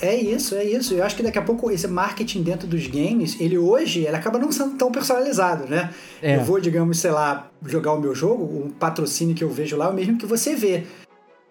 É 0.02 0.14
isso, 0.14 0.54
é 0.54 0.64
isso. 0.64 0.94
Eu 0.94 1.04
acho 1.04 1.14
que 1.14 1.22
daqui 1.22 1.38
a 1.38 1.42
pouco 1.42 1.70
esse 1.70 1.86
marketing 1.86 2.42
dentro 2.42 2.66
dos 2.66 2.86
games, 2.86 3.38
ele 3.38 3.58
hoje, 3.58 4.00
ele 4.06 4.16
acaba 4.16 4.38
não 4.38 4.50
sendo 4.50 4.76
tão 4.76 4.90
personalizado, 4.90 5.66
né? 5.66 5.92
É. 6.22 6.36
Eu 6.36 6.44
vou, 6.44 6.58
digamos, 6.58 6.98
sei 6.98 7.10
lá, 7.10 7.50
jogar 7.66 7.92
o 7.92 8.00
meu 8.00 8.14
jogo, 8.14 8.44
o 8.44 8.72
patrocínio 8.72 9.34
que 9.34 9.44
eu 9.44 9.50
vejo 9.50 9.76
lá 9.76 9.86
é 9.86 9.88
o 9.88 9.94
mesmo 9.94 10.16
que 10.16 10.26
você 10.26 10.54
vê. 10.54 10.84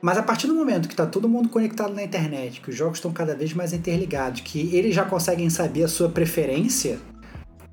Mas 0.01 0.17
a 0.17 0.23
partir 0.23 0.47
do 0.47 0.55
momento 0.55 0.87
que 0.87 0.93
está 0.93 1.05
todo 1.05 1.27
mundo 1.27 1.49
conectado 1.49 1.93
na 1.93 2.01
internet, 2.01 2.61
que 2.61 2.69
os 2.69 2.75
jogos 2.75 2.97
estão 2.97 3.11
cada 3.11 3.35
vez 3.35 3.53
mais 3.53 3.73
interligados, 3.73 4.41
que 4.41 4.75
eles 4.75 4.95
já 4.95 5.03
conseguem 5.03 5.49
saber 5.49 5.83
a 5.83 5.87
sua 5.87 6.09
preferência, 6.09 6.97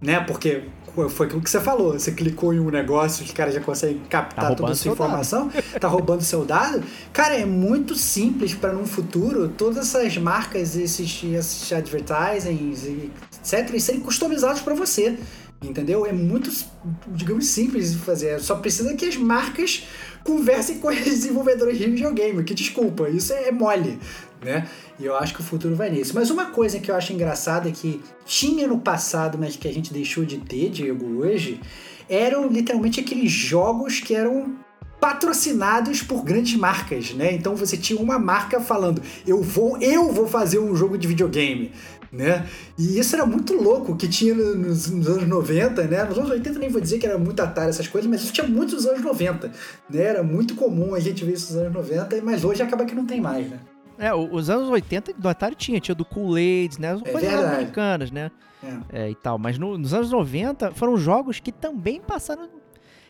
né? 0.01 0.21
Porque 0.21 0.65
foi 1.11 1.27
aquilo 1.27 1.43
que 1.43 1.51
você 1.51 1.61
falou, 1.61 1.93
você 1.93 2.13
clicou 2.13 2.53
em 2.55 2.61
um 2.61 2.71
negócio 2.71 3.25
que 3.25 3.33
o 3.33 3.35
cara 3.35 3.51
já 3.51 3.61
consegue 3.61 4.01
captar 4.09 4.51
Tá 4.51 4.55
toda 4.55 4.73
a 4.73 4.75
sua 4.75 4.83
seu 4.83 4.95
dado. 4.95 5.05
informação, 5.07 5.51
tá 5.81 5.89
roubando 5.89 6.23
seu 6.23 6.45
dado. 6.45 6.83
Cara, 7.13 7.35
é 7.35 7.45
muito 7.45 7.95
simples 7.95 8.55
para 8.55 8.73
no 8.73 8.87
futuro 8.87 9.49
todas 9.49 9.95
essas 9.95 10.17
marcas, 10.17 10.77
esses, 10.77 11.23
esses 11.25 11.73
advertisings, 11.73 12.85
e 12.85 13.11
etc, 13.45 13.79
serem 13.79 14.01
customizados 14.01 14.61
para 14.63 14.75
você. 14.75 15.17
Entendeu? 15.63 16.05
É 16.05 16.13
muito, 16.13 16.51
digamos, 17.09 17.47
simples 17.47 17.93
de 17.93 17.99
fazer. 17.99 18.39
Só 18.41 18.57
precisa 18.57 18.95
que 18.95 19.07
as 19.07 19.17
marcas 19.17 19.87
conversem 20.23 20.79
com 20.79 20.89
os 20.89 20.97
desenvolvedores 21.01 21.79
de 21.79 21.87
videogame, 21.89 22.45
que 22.45 22.53
desculpa, 22.55 23.09
isso 23.09 23.33
é 23.33 23.51
mole, 23.51 23.99
né? 24.45 24.69
E 24.99 25.05
eu 25.05 25.17
acho 25.17 25.35
que 25.35 25.41
o 25.41 25.45
futuro 25.45 25.75
vai 25.75 25.91
nisso. 25.91 26.13
Mas 26.15 26.31
uma 26.31 26.47
coisa 26.47 26.79
que 26.79 26.91
eu 26.91 26.95
acho 26.95 27.13
engraçada 27.13 27.69
é 27.69 27.73
que 27.73 28.03
tinha 28.25 28.67
no 28.67 28.79
passado, 28.79 29.37
mas 29.39 29.57
que 29.57 29.69
a 29.69 29.73
gente 29.73 29.93
deixou 29.93 30.25
de 30.25 30.39
ter, 30.39 30.71
Diego, 30.71 31.21
hoje, 31.21 31.61
eram 32.09 32.49
literalmente 32.49 33.01
aqueles 33.01 33.31
jogos 33.31 34.01
que 34.01 34.15
eram 34.15 34.55
patrocinados 34.99 36.03
por 36.03 36.25
grandes 36.25 36.59
marcas, 36.59 37.13
né? 37.13 37.33
Então 37.33 37.55
você 37.55 37.77
tinha 37.77 38.01
uma 38.01 38.19
marca 38.19 38.61
falando: 38.61 39.03
"Eu 39.27 39.43
vou, 39.43 39.77
eu 39.79 40.11
vou 40.11 40.27
fazer 40.27 40.59
um 40.59 40.75
jogo 40.75 40.97
de 40.97 41.07
videogame" 41.07 41.71
né? 42.13 42.47
E 42.79 42.99
isso 42.99 43.15
era 43.15 43.27
muito 43.27 43.55
louco 43.55 43.97
que 43.97 44.09
tinha 44.09 44.35
nos, 44.35 44.89
nos, 44.89 45.07
anos 45.07 45.29
90, 45.29 45.83
né? 45.85 46.05
Nos 46.05 46.19
anos 46.19 46.31
80 46.31 46.59
nem 46.59 46.69
vou 46.69 46.81
dizer 46.81 46.99
que 46.99 47.07
era 47.07 47.19
muito 47.19 47.41
Atari 47.41 47.69
essas 47.69 47.89
coisas, 47.89 48.11
mas 48.11 48.23
isso 48.23 48.33
tinha 48.33 48.47
muito 48.47 48.75
nos 48.75 48.87
anos 48.87 49.03
90, 49.03 49.53
né? 49.91 50.03
Era 50.03 50.23
muito 50.23 50.55
comum 50.55 50.95
a 50.95 51.01
gente 51.01 51.25
ver 51.25 51.35
isso 51.35 51.53
nos 51.53 51.63
anos 51.63 51.75
90, 51.75 52.23
mas 52.23 52.45
hoje 52.45 52.63
acaba 52.63 52.85
que 52.85 52.95
não 52.95 53.05
tem 53.05 53.21
mais, 53.21 53.49
né? 53.51 53.59
É, 53.99 54.15
os 54.15 54.51
anos 54.51 54.69
80 54.69 55.15
do 55.15 55.29
Atari 55.29 55.55
tinha, 55.55 55.81
tinha 55.81 55.95
do 55.95 56.05
Kool-Aid, 56.05 56.81
né? 56.81 56.93
As 56.93 57.03
É 57.03 57.11
coisas 57.13 57.31
verdade. 57.31 57.55
americanas, 57.55 58.11
né? 58.11 58.31
É. 58.93 59.03
É, 59.05 59.11
e 59.11 59.15
tal. 59.15 59.39
Mas 59.39 59.59
no- 59.59 59.77
nos 59.79 59.95
anos 59.95 60.11
90 60.11 60.73
foram 60.73 60.97
jogos 60.97 61.41
que 61.41 61.53
também 61.53 62.01
passaram 62.01 62.49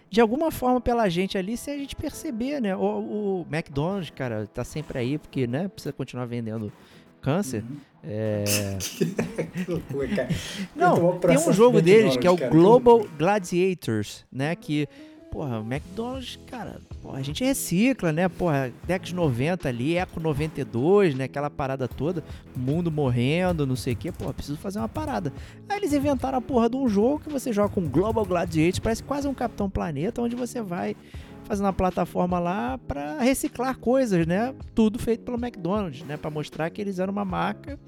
de 0.08 0.20
alguma 0.20 0.50
forma 0.52 0.80
pela 0.80 1.08
gente 1.08 1.36
ali, 1.36 1.56
sem 1.56 1.74
a 1.74 1.78
gente 1.78 1.96
perceber, 1.96 2.60
né? 2.60 2.76
O, 2.76 2.80
o 2.80 3.46
McDonald's, 3.50 4.10
cara, 4.10 4.46
tá 4.52 4.62
sempre 4.64 4.98
aí, 4.98 5.18
porque, 5.18 5.46
né? 5.46 5.68
Precisa 5.68 5.92
continuar 5.92 6.26
vendendo 6.26 6.72
câncer. 7.20 7.64
Uhum. 7.68 7.76
É... 8.04 8.44
que 9.64 9.68
loucura, 9.70 10.08
cara. 10.08 10.28
Não, 10.76 11.18
tem 11.18 11.36
um 11.36 11.52
jogo 11.52 11.82
deles 11.82 12.16
que 12.16 12.26
é 12.26 12.30
o 12.30 12.36
cara. 12.38 12.50
Global 12.50 13.04
Gladiators, 13.18 14.24
né? 14.30 14.54
Que, 14.54 14.88
porra, 15.36 15.60
o 15.60 15.62
McDonald's, 15.70 16.38
cara, 16.46 16.80
porra, 17.02 17.18
a 17.18 17.22
gente 17.22 17.44
recicla, 17.44 18.10
né? 18.10 18.26
Porra, 18.26 18.72
década 18.86 19.04
de 19.04 19.14
90 19.14 19.68
ali, 19.68 19.98
Eco 19.98 20.18
92, 20.18 21.14
né? 21.14 21.24
Aquela 21.24 21.50
parada 21.50 21.86
toda, 21.86 22.24
mundo 22.56 22.90
morrendo, 22.90 23.66
não 23.66 23.76
sei 23.76 23.92
o 23.92 23.96
quê. 23.96 24.10
Porra, 24.10 24.32
preciso 24.32 24.56
fazer 24.56 24.78
uma 24.78 24.88
parada. 24.88 25.30
Aí 25.68 25.76
eles 25.76 25.92
inventaram 25.92 26.38
a 26.38 26.40
porra 26.40 26.70
de 26.70 26.76
um 26.76 26.88
jogo 26.88 27.20
que 27.20 27.28
você 27.28 27.52
joga 27.52 27.68
com 27.68 27.86
Global 27.86 28.24
Gladiators, 28.24 28.78
parece 28.78 29.02
quase 29.02 29.28
um 29.28 29.34
Capitão 29.34 29.68
Planeta, 29.68 30.22
onde 30.22 30.34
você 30.34 30.62
vai 30.62 30.96
fazendo 31.44 31.66
uma 31.66 31.72
plataforma 31.74 32.38
lá 32.38 32.78
pra 32.78 33.20
reciclar 33.20 33.76
coisas, 33.76 34.26
né? 34.26 34.54
Tudo 34.74 34.98
feito 34.98 35.22
pelo 35.22 35.36
McDonald's, 35.36 36.02
né? 36.06 36.16
Pra 36.16 36.30
mostrar 36.30 36.70
que 36.70 36.80
eles 36.80 36.98
eram 36.98 37.12
uma 37.12 37.26
marca 37.26 37.78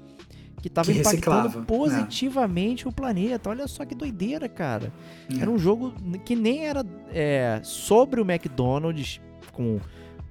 que 0.61 0.69
tava 0.69 0.91
Que 0.91 0.97
reciclava, 0.97 1.47
impactando 1.47 1.59
né? 1.59 1.65
positivamente 1.65 2.87
o 2.87 2.91
planeta. 2.91 3.49
Olha 3.49 3.67
só 3.67 3.85
que 3.85 3.95
doideira, 3.95 4.47
cara. 4.49 4.91
É. 5.31 5.41
Era 5.41 5.49
um 5.49 5.57
jogo 5.57 5.93
que 6.25 6.35
nem 6.35 6.65
era 6.65 6.85
é, 7.11 7.59
sobre 7.63 8.21
o 8.21 8.29
McDonald's, 8.29 9.21
com 9.53 9.79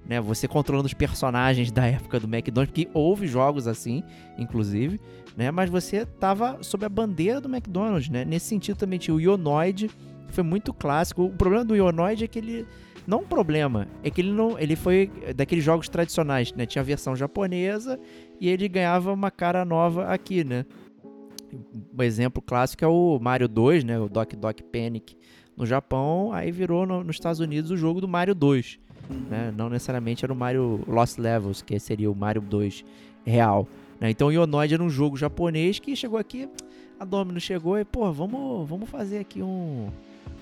né, 0.08 0.20
você 0.20 0.48
controlando 0.48 0.86
os 0.86 0.94
personagens 0.94 1.70
da 1.70 1.86
época 1.86 2.18
do 2.18 2.26
McDonald's, 2.26 2.72
porque 2.72 2.88
houve 2.94 3.26
jogos 3.26 3.66
assim, 3.66 4.02
inclusive, 4.38 4.98
né? 5.36 5.50
Mas 5.50 5.68
você 5.68 6.06
tava 6.06 6.58
sob 6.62 6.86
a 6.86 6.88
bandeira 6.88 7.40
do 7.40 7.48
McDonald's, 7.48 8.08
né? 8.08 8.24
Nesse 8.24 8.46
sentido 8.46 8.76
também 8.78 8.98
tinha 8.98 9.14
o 9.14 9.20
Ionoid, 9.20 9.88
que 10.26 10.32
foi 10.32 10.42
muito 10.42 10.72
clássico. 10.72 11.24
O 11.24 11.30
problema 11.30 11.64
do 11.64 11.76
Ionoid 11.76 12.24
é 12.24 12.26
que 12.26 12.38
ele 12.38 12.66
não 13.06 13.20
um 13.20 13.24
problema, 13.24 13.88
é 14.02 14.10
que 14.10 14.20
ele 14.20 14.32
não, 14.32 14.58
ele 14.58 14.76
foi 14.76 15.10
daqueles 15.34 15.64
jogos 15.64 15.88
tradicionais, 15.88 16.52
né? 16.52 16.66
Tinha 16.66 16.82
a 16.82 16.84
versão 16.84 17.16
japonesa 17.16 17.98
e 18.40 18.48
ele 18.48 18.68
ganhava 18.68 19.12
uma 19.12 19.30
cara 19.30 19.64
nova 19.64 20.06
aqui, 20.06 20.44
né? 20.44 20.64
Um 21.98 22.02
exemplo 22.02 22.42
clássico 22.42 22.84
é 22.84 22.88
o 22.88 23.18
Mario 23.20 23.48
2, 23.48 23.84
né? 23.84 23.98
O 23.98 24.08
Doc 24.08 24.34
Doc 24.34 24.60
Panic 24.70 25.16
no 25.56 25.64
Japão, 25.66 26.30
aí 26.32 26.52
virou 26.52 26.86
no- 26.86 27.02
nos 27.02 27.16
Estados 27.16 27.40
Unidos 27.40 27.70
o 27.70 27.76
jogo 27.76 28.00
do 28.00 28.06
Mario 28.08 28.34
2, 28.34 28.78
né? 29.30 29.52
Não 29.56 29.68
necessariamente 29.70 30.24
era 30.24 30.32
o 30.32 30.36
Mario 30.36 30.80
Lost 30.86 31.18
Levels, 31.18 31.62
que 31.62 31.78
seria 31.80 32.10
o 32.10 32.14
Mario 32.14 32.42
2 32.42 32.84
real, 33.24 33.66
né? 34.00 34.10
Então 34.10 34.30
Ionoid 34.30 34.74
era 34.74 34.82
um 34.82 34.90
jogo 34.90 35.16
japonês 35.16 35.78
que 35.78 35.96
chegou 35.96 36.18
aqui, 36.18 36.48
a 37.00 37.04
Domino 37.04 37.40
chegou 37.40 37.78
e, 37.78 37.84
pô, 37.84 38.10
vamos, 38.12 38.68
vamos 38.68 38.88
fazer 38.88 39.18
aqui 39.18 39.42
um 39.42 39.88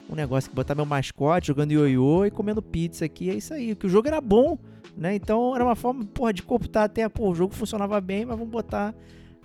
um 0.09 0.15
negócio 0.15 0.49
que 0.49 0.55
botar 0.55 0.73
meu 0.77 0.87
mascote 0.87 1.49
jogando 1.49 1.73
ioiô 1.73 2.25
e 2.25 2.31
comendo 2.31 2.63
pizza 2.63 3.05
aqui, 3.05 3.29
é 3.29 3.35
isso 3.35 3.53
aí. 3.53 3.75
Que 3.75 3.87
o 3.87 3.89
jogo 3.89 4.07
era 4.07 4.21
bom, 4.21 4.57
né? 4.97 5.15
Então 5.15 5.55
era 5.55 5.65
uma 5.65 5.75
forma, 5.77 6.05
porra, 6.05 6.33
de 6.33 6.43
cooptar 6.43 6.85
até, 6.85 7.09
pô, 7.09 7.31
o 7.31 7.35
jogo 7.35 7.55
funcionava 7.55 8.01
bem, 8.01 8.25
mas 8.25 8.37
vamos 8.39 8.51
botar 8.53 8.95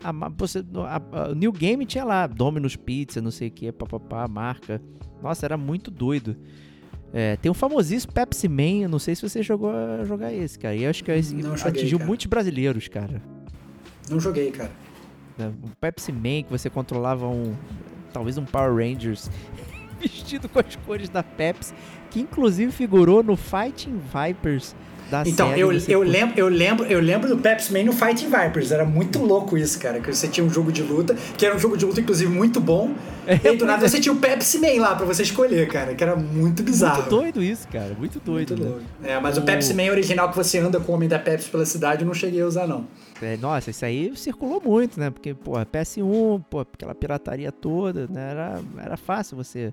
a, 0.04 0.10
a, 0.10 0.96
a- 0.96 1.30
o 1.32 1.36
New 1.36 1.52
Game 1.52 1.86
tinha 1.86 2.04
lá, 2.04 2.26
Domino's 2.28 2.76
Pizza, 2.76 3.22
não 3.22 3.32
sei 3.32 3.50
o 3.50 3.52
que, 3.52 3.72
papapá, 3.72 4.28
marca. 4.28 4.82
Nossa, 5.22 5.46
era 5.46 5.58
muito 5.58 5.92
doido. 5.92 6.36
É, 7.14 7.36
tem 7.36 7.52
um 7.52 7.54
famosíssimo 7.54 8.14
Pepsi 8.14 8.48
Man, 8.48 8.84
eu 8.84 8.90
não 8.90 8.98
sei 8.98 9.14
se 9.16 9.22
você 9.28 9.44
jogou 9.44 9.70
a 9.70 10.04
jogar 10.06 10.34
esse, 10.34 10.58
cara. 10.58 10.74
E 10.76 10.84
eu 10.84 10.90
acho 10.90 11.04
que 11.04 11.12
esse 11.12 11.36
Não 11.36 11.58
joguei, 11.58 11.82
atingiu 11.82 11.98
cara. 12.00 12.08
muitos 12.08 12.26
brasileiros, 12.28 12.88
cara. 12.88 13.22
Não 14.10 14.20
joguei, 14.20 14.50
cara. 14.52 14.72
né? 15.38 15.52
Um 15.64 15.70
Pepsi 15.80 16.12
Man 16.14 16.44
que 16.44 16.50
você 16.50 16.70
controlava 16.70 17.28
um. 17.28 17.54
Talvez 18.14 18.38
um 18.38 18.46
Power 18.46 18.74
Rangers 18.76 19.30
vestido 20.00 20.48
com 20.50 20.60
as 20.60 20.76
cores 20.78 21.10
da 21.10 21.22
Pepsi, 21.22 21.74
que 22.10 22.20
inclusive 22.22 22.72
figurou 22.72 23.22
no 23.22 23.36
Fighting 23.36 24.00
Vipers 24.00 24.74
da 25.12 25.24
Então, 25.28 25.50
série. 25.50 25.60
eu, 25.62 25.68
Você 25.74 25.94
eu, 25.94 26.00
curte- 26.00 26.12
lembro, 26.12 26.40
eu, 26.40 26.48
lembro, 26.48 26.86
eu 26.86 27.00
lembro 27.02 27.28
do 27.28 27.38
Pepsi 27.38 27.74
Man 27.74 27.84
no 27.84 27.92
Fighting 27.94 28.28
Vipers. 28.30 28.72
Era 28.72 28.86
muito 28.86 29.20
louco 29.20 29.58
isso, 29.58 29.78
cara. 29.80 30.00
Que 30.00 30.12
você 30.16 30.28
tinha 30.28 30.46
um 30.46 30.50
jogo 30.50 30.72
de 30.72 30.82
luta, 30.82 31.14
que 31.38 31.46
era 31.46 31.56
um 31.56 31.60
jogo 31.60 31.76
de 31.78 31.86
luta, 31.86 32.00
inclusive, 32.00 32.32
muito 32.32 32.60
bom. 32.62 32.92
É, 33.28 33.40
e 33.44 33.48
aí, 33.50 33.58
do 33.58 33.66
nada, 33.66 33.80
pois 33.80 33.92
é. 33.94 33.98
você 33.98 34.02
tinha 34.02 34.14
o 34.14 34.18
Pepsi 34.18 34.58
Man 34.60 34.82
lá 34.82 34.96
pra 34.96 35.06
você 35.06 35.22
escolher, 35.24 35.68
cara. 35.68 35.94
Que 35.94 36.04
era 36.04 36.16
muito 36.16 36.64
bizarro. 36.64 36.98
Muito 37.02 37.10
doido 37.10 37.44
isso, 37.44 37.68
cara. 37.68 37.94
Muito 38.00 38.20
doido. 38.20 38.56
Muito 38.58 38.80
né? 38.80 38.82
É, 39.04 39.20
mas 39.20 39.38
o 39.38 39.42
O- 39.42 39.44
Pepsi 39.44 39.74
Man 39.74 39.92
original 39.92 40.30
que 40.30 40.36
você 40.38 40.58
anda 40.60 40.80
com 40.80 40.92
o 40.94 40.96
Homem 40.96 41.10
da 41.10 41.20
Pepsi 41.20 41.50
pela 41.50 41.66
cidade, 41.66 42.02
eu 42.02 42.08
não 42.08 42.14
cheguei 42.14 42.42
a 42.42 42.46
usar, 42.48 42.66
não. 42.66 42.88
É, 43.22 43.36
nossa, 43.38 43.70
isso 43.70 43.86
aí 43.86 44.12
circulou 44.16 44.62
muito, 44.66 45.00
né? 45.00 45.10
Porque, 45.12 45.34
pô, 45.34 45.54
PS1, 45.66 46.42
pô, 46.50 46.62
aquela 46.62 46.96
pirataria 46.96 47.52
toda, 47.52 48.08
né? 48.10 48.32
Era, 48.32 48.60
era 48.84 48.98
fácil 48.98 49.36
você 49.38 49.72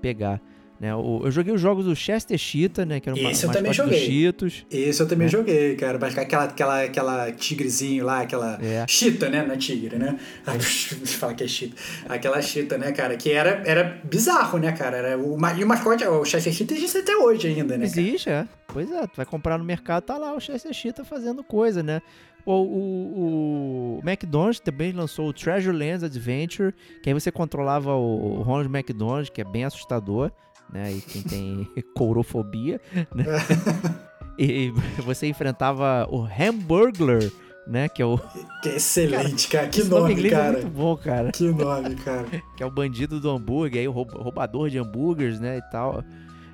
pegar. 0.00 0.40
Né? 0.80 0.94
O- 0.94 1.20
eu 1.24 1.30
joguei 1.30 1.52
os 1.52 1.60
jogos 1.60 1.84
do 1.84 1.94
Chester 1.94 2.38
Cheetah, 2.38 2.86
né? 2.86 3.00
Que 3.00 3.10
era 3.10 3.18
uma 3.20 3.30
Esse 3.30 3.44
eu 3.44 3.52
também 3.52 3.70
joguei. 3.70 3.98
Cheetos. 3.98 4.64
Esse 4.70 5.02
eu 5.02 5.06
também 5.06 5.26
É. 5.26 5.30
joguei, 5.30 5.76
cara. 5.76 5.98
Mas 6.00 6.16
aquela, 6.16 6.44
aquela, 6.44 6.82
aquela 6.84 7.32
tigrezinho 7.32 8.02
lá, 8.02 8.22
aquela 8.22 8.58
É. 8.62 8.86
chita, 8.88 9.28
né? 9.28 9.44
Não 9.46 9.54
é 9.54 9.58
tigre, 9.58 9.96
né? 9.96 10.18
Ah, 10.46 10.54
Fala 10.58 11.34
que 11.34 11.44
é 11.44 11.48
chita. 11.48 11.76
Aquela 12.08 12.40
chita, 12.40 12.78
né, 12.78 12.92
cara? 12.92 13.14
Que 13.14 13.30
era, 13.30 13.62
era 13.66 14.00
bizarro, 14.04 14.58
né, 14.58 14.72
cara? 14.72 14.96
Era 14.96 15.18
o, 15.18 15.36
e 15.58 15.62
o 15.62 15.66
mascote, 15.68 16.02
o 16.06 16.24
Chester 16.24 16.50
Cheetah 16.52 16.74
existe 16.74 16.96
até 16.96 17.14
hoje 17.14 17.48
ainda, 17.48 17.76
né? 17.76 17.86
cara? 17.86 18.00
Existe, 18.00 18.30
é. 18.30 18.48
Pois 18.66 18.90
é, 18.90 19.02
tu 19.02 19.16
vai 19.16 19.26
comprar 19.26 19.58
no 19.58 19.64
mercado, 19.64 20.04
tá 20.04 20.16
lá 20.16 20.32
o 20.34 20.40
Chester 20.40 20.72
Cheetah 20.72 21.04
fazendo 21.04 21.44
coisa, 21.44 21.82
né? 21.82 22.00
O, 22.46 22.52
o, 22.54 23.98
o 23.98 24.08
McDonald's 24.08 24.60
também 24.60 24.92
lançou 24.92 25.28
o 25.28 25.32
Treasure 25.32 25.76
Lands 25.76 26.02
Adventure, 26.02 26.72
que 27.02 27.10
aí 27.10 27.14
você 27.14 27.30
controlava 27.30 27.94
o, 27.94 28.38
o 28.38 28.42
Ronald 28.42 28.74
McDonald, 28.74 29.30
que 29.30 29.42
é 29.42 29.44
bem 29.44 29.64
assustador, 29.64 30.30
né? 30.72 30.92
E 30.92 31.00
quem 31.00 31.22
tem 31.22 31.68
courofobia, 31.94 32.80
né? 33.14 33.24
E 34.42 34.70
você 35.04 35.26
enfrentava 35.26 36.08
o 36.10 36.24
Hamburglar, 36.24 37.20
né? 37.66 37.90
Que 37.90 38.00
é 38.00 38.06
o 38.06 38.18
Que 38.62 38.70
excelente, 38.70 39.48
cara. 39.48 39.68
Que 39.68 39.80
esse 39.80 39.90
nome, 39.90 40.14
nome, 40.14 40.26
é 40.28 40.30
cara. 40.30 40.52
muito 40.52 40.68
bom, 40.70 40.96
cara. 40.96 41.30
Que 41.30 41.50
nome, 41.50 41.94
cara. 41.96 42.24
Que 42.56 42.62
é 42.62 42.66
o 42.66 42.70
bandido 42.70 43.20
do 43.20 43.28
hambúrguer, 43.28 43.80
aí 43.82 43.88
o 43.88 43.92
roub- 43.92 44.16
roubador 44.16 44.70
de 44.70 44.78
hambúrgueres, 44.78 45.38
né? 45.38 45.58
E 45.58 45.62
tal. 45.70 46.02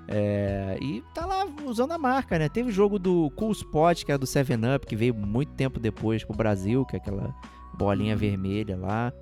É, 0.09 0.77
e 0.81 1.01
tá 1.15 1.27
lá 1.27 1.47
usando 1.65 1.93
a 1.93 1.99
marca, 1.99 2.37
né? 2.39 2.49
Teve 2.49 2.71
o 2.71 2.73
jogo 2.73 2.99
do 2.99 3.31
Cool 3.37 3.53
Spot, 3.53 4.03
que 4.05 4.11
é 4.11 4.19
do 4.19 4.27
7-Up, 4.27 4.85
que 4.85 4.97
veio 4.97 5.15
muito 5.15 5.53
tempo 5.53 5.79
depois 5.79 6.25
pro 6.25 6.37
Brasil, 6.37 6.85
que 6.87 6.97
é 6.97 6.99
aquela 6.99 7.33
bolinha 7.75 8.17
vermelha 8.17 8.77
lá. 8.77 9.13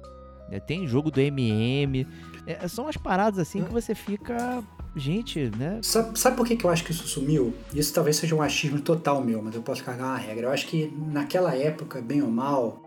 É, 0.50 0.58
tem 0.58 0.86
jogo 0.86 1.10
do 1.10 1.20
MM. 1.20 2.06
É, 2.46 2.66
são 2.66 2.88
as 2.88 2.96
paradas 2.96 3.38
assim 3.40 3.62
que 3.62 3.72
você 3.72 3.94
fica. 3.94 4.62
Gente, 4.96 5.50
né? 5.58 5.80
Sabe, 5.82 6.18
sabe 6.18 6.36
por 6.36 6.46
que, 6.46 6.56
que 6.56 6.64
eu 6.64 6.70
acho 6.70 6.84
que 6.84 6.92
isso 6.92 7.06
sumiu? 7.08 7.52
Isso 7.74 7.92
talvez 7.92 8.16
seja 8.16 8.34
um 8.34 8.42
achismo 8.42 8.80
total 8.80 9.22
meu, 9.22 9.42
mas 9.42 9.54
eu 9.54 9.62
posso 9.62 9.82
cagar 9.82 10.06
uma 10.08 10.16
regra. 10.16 10.46
Eu 10.46 10.50
acho 10.52 10.66
que 10.66 10.92
naquela 11.12 11.54
época, 11.56 12.00
bem 12.00 12.22
ou 12.22 12.30
mal, 12.30 12.80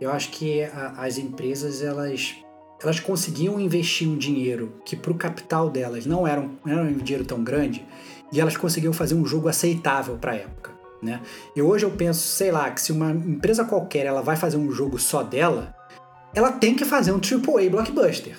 eu 0.00 0.10
acho 0.10 0.30
que 0.30 0.62
a- 0.64 0.94
as 0.98 1.18
empresas 1.18 1.82
elas 1.82 2.34
elas 2.82 2.98
conseguiam 2.98 3.60
investir 3.60 4.08
um 4.08 4.16
dinheiro 4.16 4.72
que 4.86 4.96
pro 4.96 5.12
capital 5.14 5.68
delas 5.68 6.06
não 6.06 6.26
era 6.26 6.40
um, 6.40 6.56
não 6.64 6.72
era 6.78 6.82
um 6.82 6.96
dinheiro 6.96 7.26
tão 7.26 7.44
grande 7.44 7.84
e 8.32 8.40
elas 8.40 8.56
conseguiam 8.56 8.94
fazer 8.94 9.14
um 9.14 9.26
jogo 9.26 9.48
aceitável 9.48 10.16
pra 10.16 10.34
época, 10.34 10.70
né? 11.02 11.20
E 11.54 11.60
hoje 11.60 11.84
eu 11.84 11.90
penso, 11.90 12.20
sei 12.26 12.50
lá, 12.50 12.70
que 12.70 12.80
se 12.80 12.90
uma 12.90 13.10
empresa 13.10 13.66
qualquer 13.66 14.06
ela 14.06 14.22
vai 14.22 14.34
fazer 14.34 14.56
um 14.56 14.72
jogo 14.72 14.98
só 14.98 15.22
dela, 15.22 15.74
ela 16.34 16.52
tem 16.52 16.74
que 16.74 16.86
fazer 16.86 17.12
um 17.12 17.20
AAA 17.20 17.68
blockbuster. 17.68 18.38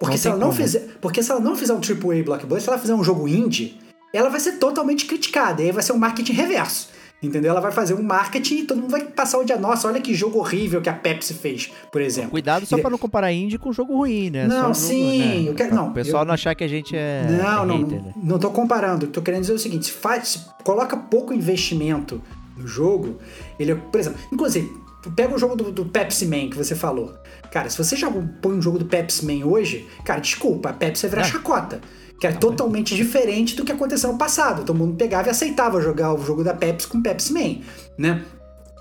Porque 0.00 0.14
Não 0.14 0.18
se 0.22 0.28
ela 0.28 0.36
não 0.38 0.46
como. 0.48 0.56
fizer, 0.60 0.88
porque 1.00 1.22
se 1.22 1.30
ela 1.30 1.40
não 1.40 1.54
fizer 1.54 1.74
um 1.74 1.80
AAA 1.80 2.24
blockbuster, 2.24 2.62
se 2.62 2.68
ela 2.70 2.78
fizer 2.78 2.94
um 2.94 3.04
jogo 3.04 3.28
indie, 3.28 3.78
ela 4.14 4.30
vai 4.30 4.40
ser 4.40 4.52
totalmente 4.52 5.04
criticada. 5.04 5.60
E 5.62 5.66
aí 5.66 5.72
vai 5.72 5.82
ser 5.82 5.92
um 5.92 5.98
marketing 5.98 6.32
reverso. 6.32 6.88
Entendeu? 7.22 7.50
Ela 7.50 7.60
vai 7.60 7.70
fazer 7.70 7.92
um 7.92 8.02
marketing 8.02 8.60
e 8.60 8.62
todo 8.64 8.80
mundo 8.80 8.90
vai 8.92 9.02
passar 9.04 9.36
o 9.36 9.44
dia. 9.44 9.58
Nossa, 9.58 9.86
olha 9.86 10.00
que 10.00 10.14
jogo 10.14 10.38
horrível 10.38 10.80
que 10.80 10.88
a 10.88 10.94
Pepsi 10.94 11.34
fez, 11.34 11.70
por 11.92 12.00
exemplo. 12.00 12.30
Cuidado 12.30 12.64
só 12.64 12.78
E- 12.78 12.80
pra 12.80 12.88
não 12.88 12.96
comparar 12.96 13.30
indie 13.30 13.58
com 13.58 13.70
jogo 13.74 13.94
ruim, 13.94 14.30
né? 14.30 14.46
Não, 14.46 14.56
Só 14.56 14.62
jogo, 14.62 14.74
sim, 14.74 15.18
né? 15.44 15.50
eu 15.50 15.54
quero- 15.54 15.68
Pra 15.68 15.78
não, 15.82 15.88
O 15.90 15.92
pessoal 15.92 16.22
eu- 16.22 16.26
não 16.26 16.32
achar 16.32 16.54
que 16.54 16.64
a 16.64 16.68
gente 16.68 16.96
é, 16.96 17.26
Não, 17.28 17.62
é 17.64 17.66
não, 17.66 17.76
hater, 17.82 18.02
né? 18.02 18.14
não 18.16 18.38
tô 18.38 18.50
comparando. 18.50 19.06
Tô 19.06 19.20
querendo 19.20 19.42
dizer 19.42 19.52
o 19.52 19.58
seguinte: 19.58 19.84
se 19.84 19.92
faz, 19.92 20.46
coloca 20.64 20.96
pouco 20.96 21.34
investimento 21.34 22.22
no 22.56 22.66
jogo, 22.66 23.18
ele, 23.58 23.74
por 23.74 24.00
exemplo, 24.00 24.18
inclusive, 24.32 24.72
pega 25.16 25.34
o 25.34 25.38
jogo 25.38 25.56
do, 25.56 25.70
do 25.72 25.86
Pepsi 25.86 26.26
Man 26.26 26.50
que 26.50 26.56
você 26.56 26.74
falou. 26.74 27.14
Cara, 27.50 27.70
se 27.70 27.78
você 27.78 27.96
joga, 27.96 28.20
põe 28.42 28.54
um 28.54 28.62
jogo 28.62 28.78
do 28.78 28.84
Pepsi 28.84 29.24
Man 29.24 29.46
hoje, 29.46 29.86
cara, 30.04 30.20
desculpa, 30.20 30.70
a 30.70 30.72
Pepsi 30.72 31.02
vai 31.02 31.10
virar 31.10 31.22
É. 31.22 31.30
chacota. 31.30 31.80
Que 32.20 32.26
é 32.26 32.32
totalmente 32.32 32.94
diferente 32.94 33.56
do 33.56 33.64
que 33.64 33.72
aconteceu 33.72 34.12
no 34.12 34.18
passado. 34.18 34.64
Todo 34.64 34.76
mundo 34.76 34.94
pegava 34.94 35.28
e 35.28 35.30
aceitava 35.30 35.80
jogar 35.80 36.12
o 36.12 36.22
jogo 36.22 36.44
da 36.44 36.52
Pepsi 36.52 36.86
com 36.86 37.00
Pepsi 37.00 37.32
Man, 37.32 37.60
né? 37.96 38.22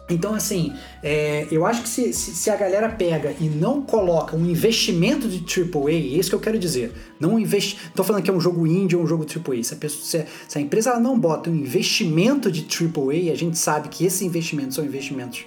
Então, 0.09 0.33
assim, 0.33 0.73
é, 1.03 1.47
eu 1.51 1.65
acho 1.65 1.83
que 1.83 1.89
se, 1.89 2.11
se, 2.13 2.31
se 2.33 2.49
a 2.49 2.55
galera 2.55 2.89
pega 2.89 3.33
e 3.39 3.47
não 3.47 3.81
coloca 3.83 4.35
um 4.35 4.43
investimento 4.43 5.27
de 5.27 5.37
AAA, 5.37 5.91
é 5.91 5.93
isso 5.93 6.29
que 6.29 6.35
eu 6.35 6.39
quero 6.39 6.57
dizer. 6.57 6.91
Não 7.19 7.39
investe. 7.39 7.77
Tô 7.95 8.03
falando 8.03 8.23
que 8.23 8.29
é 8.29 8.33
um 8.33 8.39
jogo 8.41 8.65
indie 8.65 8.95
ou 8.95 9.03
um 9.03 9.07
jogo 9.07 9.23
AAA. 9.23 9.63
Se 9.63 9.73
a, 9.75 9.77
pessoa, 9.77 10.03
se 10.03 10.17
a, 10.17 10.25
se 10.47 10.57
a 10.57 10.61
empresa 10.61 10.89
ela 10.89 10.99
não 10.99 11.17
bota 11.17 11.49
um 11.49 11.55
investimento 11.55 12.51
de 12.51 12.61
AAA, 12.65 13.31
a 13.31 13.35
gente 13.35 13.57
sabe 13.57 13.87
que 13.87 14.03
esses 14.03 14.23
investimentos 14.23 14.75
são 14.75 14.83
investimentos 14.83 15.45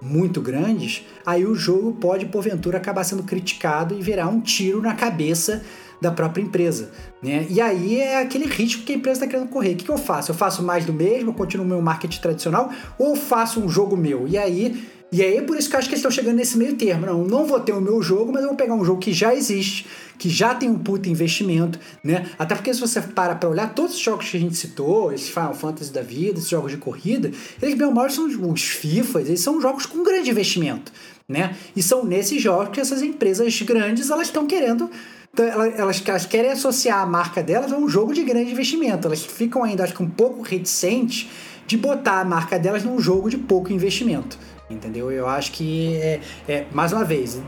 muito 0.00 0.40
grandes, 0.40 1.04
aí 1.24 1.44
o 1.46 1.54
jogo 1.54 1.92
pode, 1.92 2.26
porventura, 2.26 2.78
acabar 2.78 3.04
sendo 3.04 3.22
criticado 3.22 3.94
e 3.98 4.02
virar 4.02 4.28
um 4.28 4.40
tiro 4.40 4.80
na 4.82 4.94
cabeça 4.94 5.62
da 6.00 6.10
própria 6.10 6.42
empresa. 6.42 6.90
Né? 7.22 7.46
E 7.48 7.60
aí 7.60 7.98
é 7.98 8.20
aquele 8.20 8.46
risco 8.46 8.82
que 8.82 8.92
a 8.92 8.96
empresa 8.96 9.24
está 9.24 9.30
querendo 9.30 9.48
correr. 9.48 9.72
O 9.72 9.76
que, 9.76 9.88
eu 9.88 9.98
faço? 9.98 10.30
Eu 10.30 10.34
faço 10.34 10.62
mais 10.62 10.84
do 10.84 10.92
mesmo, 10.92 11.30
eu 11.30 11.34
continuo 11.34 11.66
meu 11.66 11.80
marketing 11.80 12.20
tradicional, 12.20 12.70
ou 12.98 13.16
faço 13.16 13.60
um 13.60 13.68
jogo 13.68 13.96
meu? 13.96 14.28
E 14.28 14.36
aí. 14.36 14.95
E 15.12 15.22
aí 15.22 15.36
é 15.36 15.42
por 15.42 15.56
isso 15.56 15.68
que 15.68 15.76
eu 15.76 15.78
acho 15.78 15.88
que 15.88 15.94
eles 15.94 16.00
estão 16.00 16.10
chegando 16.10 16.36
nesse 16.36 16.58
meio 16.58 16.74
termo. 16.74 17.06
Não, 17.06 17.24
não 17.24 17.46
vou 17.46 17.60
ter 17.60 17.72
o 17.72 17.80
meu 17.80 18.02
jogo, 18.02 18.32
mas 18.32 18.42
eu 18.42 18.48
vou 18.48 18.56
pegar 18.56 18.74
um 18.74 18.84
jogo 18.84 19.00
que 19.00 19.12
já 19.12 19.34
existe, 19.34 19.86
que 20.18 20.28
já 20.28 20.54
tem 20.54 20.68
um 20.68 20.78
puta 20.78 21.08
investimento, 21.08 21.78
né? 22.02 22.28
Até 22.38 22.54
porque 22.56 22.74
se 22.74 22.80
você 22.80 23.00
para 23.00 23.36
pra 23.36 23.48
olhar 23.48 23.72
todos 23.72 23.94
os 23.94 24.00
jogos 24.00 24.28
que 24.28 24.36
a 24.36 24.40
gente 24.40 24.56
citou, 24.56 25.12
esses 25.12 25.28
Final 25.28 25.54
Fantasy 25.54 25.92
da 25.92 26.02
vida, 26.02 26.38
esses 26.38 26.50
jogos 26.50 26.72
de 26.72 26.76
corrida, 26.78 27.30
eles 27.62 27.74
bem 27.76 27.86
ou 27.86 28.10
são 28.10 28.26
os, 28.26 28.62
FIFAs, 28.62 29.28
eles 29.28 29.40
são 29.40 29.60
jogos 29.60 29.86
com 29.86 30.02
grande 30.02 30.28
investimento, 30.28 30.92
né? 31.28 31.54
E 31.74 31.82
são 31.82 32.04
nesses 32.04 32.42
jogos 32.42 32.70
que 32.70 32.80
essas 32.80 33.00
empresas 33.00 33.62
grandes 33.62 34.10
elas 34.10 34.26
estão 34.26 34.46
querendo 34.46 34.90
ela- 35.38 35.68
elas, 35.68 36.02
elas 36.06 36.24
querem 36.26 36.50
associar 36.50 37.00
a 37.00 37.06
marca 37.06 37.42
delas 37.42 37.72
a 37.72 37.76
um 37.76 37.88
jogo 37.88 38.14
de 38.14 38.24
grande 38.24 38.50
investimento. 38.50 39.06
Elas 39.06 39.22
ficam 39.22 39.62
ainda, 39.62 39.84
acho 39.84 39.94
que 39.94 40.02
um 40.02 40.08
pouco 40.08 40.40
reticentes 40.42 41.28
de 41.66 41.76
botar 41.76 42.20
a 42.20 42.24
marca 42.24 42.58
delas 42.58 42.84
num 42.84 42.98
jogo 42.98 43.28
de 43.28 43.36
pouco 43.36 43.72
investimento. 43.72 44.38
Entendeu? 44.68 45.10
Eu 45.10 45.28
acho 45.28 45.52
que 45.52 45.96
é, 45.96 46.20
é 46.48 46.66
mais 46.72 46.92
uma 46.92 47.04
vez, 47.04 47.40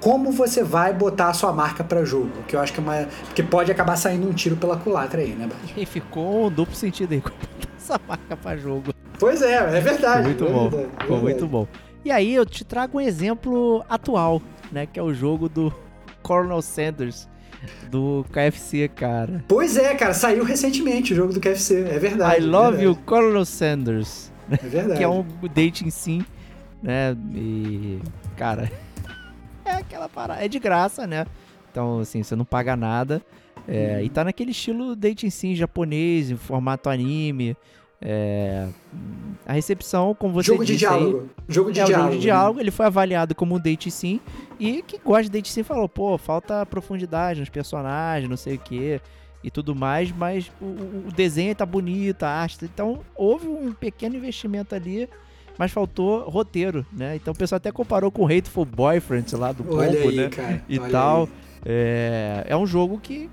como 0.00 0.30
você 0.32 0.62
vai 0.62 0.92
botar 0.92 1.28
a 1.28 1.32
sua 1.32 1.52
marca 1.52 1.82
para 1.84 2.04
jogo? 2.04 2.30
Que 2.46 2.56
eu 2.56 2.60
acho 2.60 2.72
que 2.72 2.80
é 2.80 2.82
uma. 2.82 3.08
Porque 3.26 3.42
pode 3.42 3.70
acabar 3.70 3.96
saindo 3.96 4.28
um 4.28 4.32
tiro 4.32 4.56
pela 4.56 4.76
culatra 4.76 5.20
aí, 5.20 5.30
né, 5.30 5.46
Bad? 5.46 5.80
E 5.80 5.86
ficou 5.86 6.46
um 6.46 6.50
duplo 6.50 6.74
sentido 6.74 7.12
aí. 7.12 7.20
como 7.22 7.34
Essa 7.76 8.00
marca 8.06 8.36
pra 8.36 8.56
jogo. 8.56 8.92
Pois 9.18 9.42
é, 9.42 9.54
é 9.54 9.80
verdade. 9.80 10.22
Foi 10.22 10.32
muito 10.34 10.44
é 10.44 10.50
bom. 10.50 10.68
verdade, 10.68 11.12
é 11.12 11.16
muito 11.16 11.46
bom. 11.46 11.68
E 12.04 12.10
aí 12.10 12.34
eu 12.34 12.44
te 12.44 12.64
trago 12.64 12.98
um 12.98 13.00
exemplo 13.00 13.84
atual, 13.88 14.42
né? 14.70 14.86
Que 14.86 14.98
é 14.98 15.02
o 15.02 15.14
jogo 15.14 15.48
do 15.48 15.72
Colonel 16.22 16.60
Sanders 16.60 17.28
do 17.90 18.24
KFC, 18.30 18.88
cara. 18.88 19.44
Pois 19.48 19.76
é, 19.76 19.94
cara, 19.94 20.12
saiu 20.12 20.44
recentemente 20.44 21.12
o 21.12 21.16
jogo 21.16 21.32
do 21.32 21.40
KFC. 21.40 21.80
É 21.90 21.98
verdade. 21.98 22.42
I 22.42 22.46
love 22.46 22.76
é 22.76 22.80
verdade, 22.80 22.84
you, 22.84 22.96
Colonel 23.06 23.44
Sanders. 23.44 24.32
É 24.50 24.56
verdade. 24.56 24.98
Que 24.98 25.04
é 25.04 25.08
um 25.08 25.24
dating 25.54 25.88
sim, 25.88 26.24
né? 26.84 27.16
E, 27.34 27.98
cara, 28.36 28.70
é 29.64 29.70
aquela 29.72 30.08
parada. 30.08 30.44
É 30.44 30.48
de 30.48 30.58
graça, 30.58 31.06
né? 31.06 31.26
Então, 31.70 32.00
assim, 32.00 32.22
você 32.22 32.36
não 32.36 32.44
paga 32.44 32.76
nada. 32.76 33.20
É, 33.66 34.02
E 34.04 34.10
tá 34.10 34.22
naquele 34.22 34.50
estilo 34.50 34.94
dating 34.94 35.30
sim 35.30 35.54
japonês, 35.54 36.30
em 36.30 36.36
formato 36.36 36.88
anime. 36.90 37.56
É, 38.00 38.68
a 39.46 39.54
recepção, 39.54 40.14
como 40.14 40.34
você 40.34 40.48
Jogo 40.52 40.64
de 40.64 40.74
disse 40.74 40.84
aí, 40.86 40.98
diálogo. 41.00 41.30
Jogo 41.48 41.72
de 41.72 41.80
é 41.80 41.84
diálogo. 41.84 42.02
jogo 42.02 42.10
de 42.10 42.16
né? 42.18 42.22
diálogo, 42.22 42.60
ele 42.60 42.70
foi 42.70 42.84
avaliado 42.86 43.34
como 43.34 43.54
um 43.54 43.58
date 43.58 43.90
sim. 43.90 44.20
E 44.60 44.82
quem 44.86 45.00
gosta 45.02 45.22
de 45.24 45.30
date 45.30 45.50
sim 45.50 45.62
falou, 45.62 45.88
pô, 45.88 46.18
falta 46.18 46.66
profundidade 46.66 47.40
nos 47.40 47.48
personagens, 47.48 48.28
não 48.28 48.36
sei 48.36 48.56
o 48.56 48.58
que 48.58 49.00
e 49.42 49.50
tudo 49.50 49.74
mais, 49.74 50.12
mas 50.12 50.50
o, 50.60 50.64
o- 50.64 51.04
o 51.08 51.12
desenho 51.12 51.54
tá 51.54 51.64
bonito, 51.64 52.24
a 52.24 52.28
arte. 52.28 52.62
Então 52.66 53.00
houve 53.16 53.46
um 53.48 53.72
pequeno 53.72 54.16
investimento 54.16 54.74
ali, 54.74 55.08
mas 55.58 55.70
faltou 55.70 56.28
roteiro, 56.28 56.84
né? 56.92 57.16
Então 57.16 57.32
o 57.32 57.36
pessoal 57.36 57.56
até 57.56 57.70
comparou 57.70 58.10
com 58.10 58.22
o 58.22 58.26
Hateful 58.26 58.64
Boyfriend 58.64 59.36
lá 59.36 59.52
do 59.52 59.64
Olha 59.74 59.96
Pombo, 59.96 60.08
aí, 60.08 60.16
né? 60.16 60.28
cara. 60.28 60.64
E 60.68 60.78
tal. 60.78 61.28
É, 61.64 62.44
é 62.46 62.56
um 62.56 62.66
jogo 62.66 62.98
que, 63.00 63.30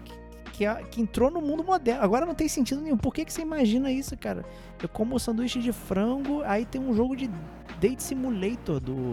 que, 0.53 0.65
que, 0.89 1.01
entrou 1.01 1.29
no 1.29 1.41
mundo 1.41 1.63
moderno. 1.63 2.01
Agora 2.01 2.25
não 2.25 2.33
tem 2.33 2.47
sentido 2.47 2.79
nenhum. 2.81 2.97
Por 2.97 3.13
que, 3.13 3.25
que 3.25 3.33
você 3.33 3.41
imagina 3.41 3.91
isso, 3.91 4.15
cara? 4.17 4.45
Eu 4.81 4.87
como 4.87 5.19
sanduíche 5.19 5.59
de 5.59 5.71
frango, 5.73 6.41
aí 6.45 6.65
tem 6.65 6.79
um 6.79 6.93
jogo 6.95 7.15
de 7.15 7.29
Date 7.79 8.01
Simulator 8.01 8.79
do, 8.79 9.11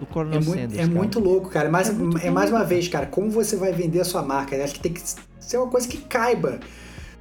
do 0.00 0.06
Coronel 0.06 0.40
É 0.40 0.44
muito, 0.44 0.60
Sanders. 0.60 0.74
é 0.74 0.82
cara. 0.84 0.94
muito 0.94 1.20
louco, 1.20 1.48
cara. 1.50 1.68
Mas 1.68 1.90
É 1.90 2.28
é, 2.28 2.30
mais 2.30 2.50
uma 2.50 2.64
vez, 2.64 2.88
cara, 2.88 3.06
como 3.06 3.30
você 3.30 3.56
vai 3.56 3.72
vender 3.72 4.00
a 4.00 4.04
sua 4.04 4.22
marca? 4.22 4.56
Eu 4.56 4.64
acho 4.64 4.74
que 4.74 4.80
tem 4.80 4.92
que 4.92 5.02
ser 5.38 5.58
uma 5.58 5.68
coisa 5.68 5.86
que 5.86 5.98
caiba 5.98 6.60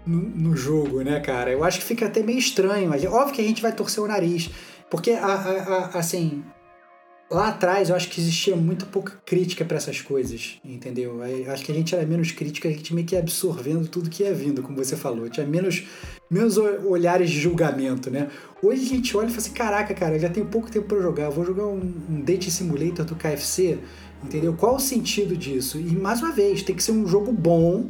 no, 0.05 0.19
no 0.21 0.55
jogo, 0.55 1.01
né, 1.01 1.19
cara? 1.19 1.51
Eu 1.51 1.63
acho 1.63 1.80
que 1.80 1.86
fica 1.86 2.05
até 2.05 2.23
meio 2.23 2.39
estranho. 2.39 2.89
Mas 2.89 3.03
é 3.03 3.09
óbvio 3.09 3.34
que 3.36 3.41
a 3.41 3.45
gente 3.45 3.61
vai 3.61 3.73
torcer 3.73 4.01
o 4.03 4.07
nariz. 4.07 4.49
Porque, 4.90 5.12
a, 5.12 5.26
a- 5.26 5.90
a- 5.94 6.00
assim, 6.00 6.44
lá 7.30 7.50
atrás 7.50 7.90
eu 7.90 7.96
acho 7.96 8.10
que 8.10 8.22
existia 8.22 8.56
muito 8.56 8.86
pouca 8.86 9.14
crítica 9.26 9.66
pra 9.66 9.78
essas 9.78 10.00
coisas, 10.02 10.60
entendeu? 10.64 11.22
Aí, 11.22 11.48
acho 11.50 11.66
que 11.66 11.72
a 11.72 11.76
gente 11.76 11.94
era 11.96 12.06
menos 12.06 12.32
crítica, 12.32 12.70
a 12.70 12.72
gente 12.72 12.94
meio 12.94 13.06
que 13.08 13.16
ia 13.16 13.20
absorvendo 13.20 13.88
tudo 13.88 14.10
que 14.10 14.24
ia 14.24 14.34
vindo, 14.34 14.62
como 14.62 14.78
você 14.78 14.96
falou. 14.96 15.28
Tinha 15.30 15.46
menos, 15.46 15.84
menos 16.30 16.58
olhares 16.58 17.30
de 17.32 17.40
julgamento, 17.40 18.10
né? 18.12 18.30
Hoje 18.62 18.84
a 18.84 18.90
gente 18.90 19.18
olha 19.18 19.26
e 19.28 19.30
fala 19.30 19.40
assim: 19.42 19.54
caraca, 19.54 19.94
cara, 19.94 20.16
eu 20.16 20.20
já 20.20 20.30
tenho 20.30 20.46
pouco 20.46 20.70
tempo 20.72 20.88
pra 20.88 21.00
jogar, 21.02 21.24
eu 21.24 21.32
vou 21.32 21.44
jogar 21.46 21.66
um, 21.66 21.82
um 22.10 22.22
Date 22.22 22.52
Simulator 22.52 23.06
do 23.06 23.16
KFC, 23.16 23.80
entendeu? 24.24 24.54
Qual 24.54 24.76
o 24.76 24.80
sentido 24.80 25.36
disso? 25.36 25.80
E 25.80 25.96
mais 25.96 26.22
uma 26.22 26.32
vez, 26.32 26.62
tem 26.62 26.76
que 26.76 26.84
ser 26.84 26.92
um 26.92 27.08
jogo 27.08 27.32
bom 27.32 27.90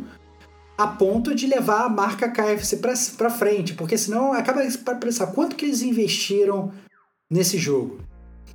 a 0.78 0.88
ponto 0.88 1.34
de 1.34 1.48
levar 1.48 1.86
a 1.86 1.90
marca 1.90 2.30
KFC 2.30 2.82
pra 3.18 3.30
frente, 3.30 3.74
porque 3.76 3.98
senão 3.98 4.34
acaba 4.34 4.62
para 4.84 4.96
pensar 4.96 5.28
quanto 5.28 5.56
que 5.56 5.64
eles 5.66 5.82
investiram 5.82 6.72
nesse 7.30 7.58
jogo. 7.58 8.00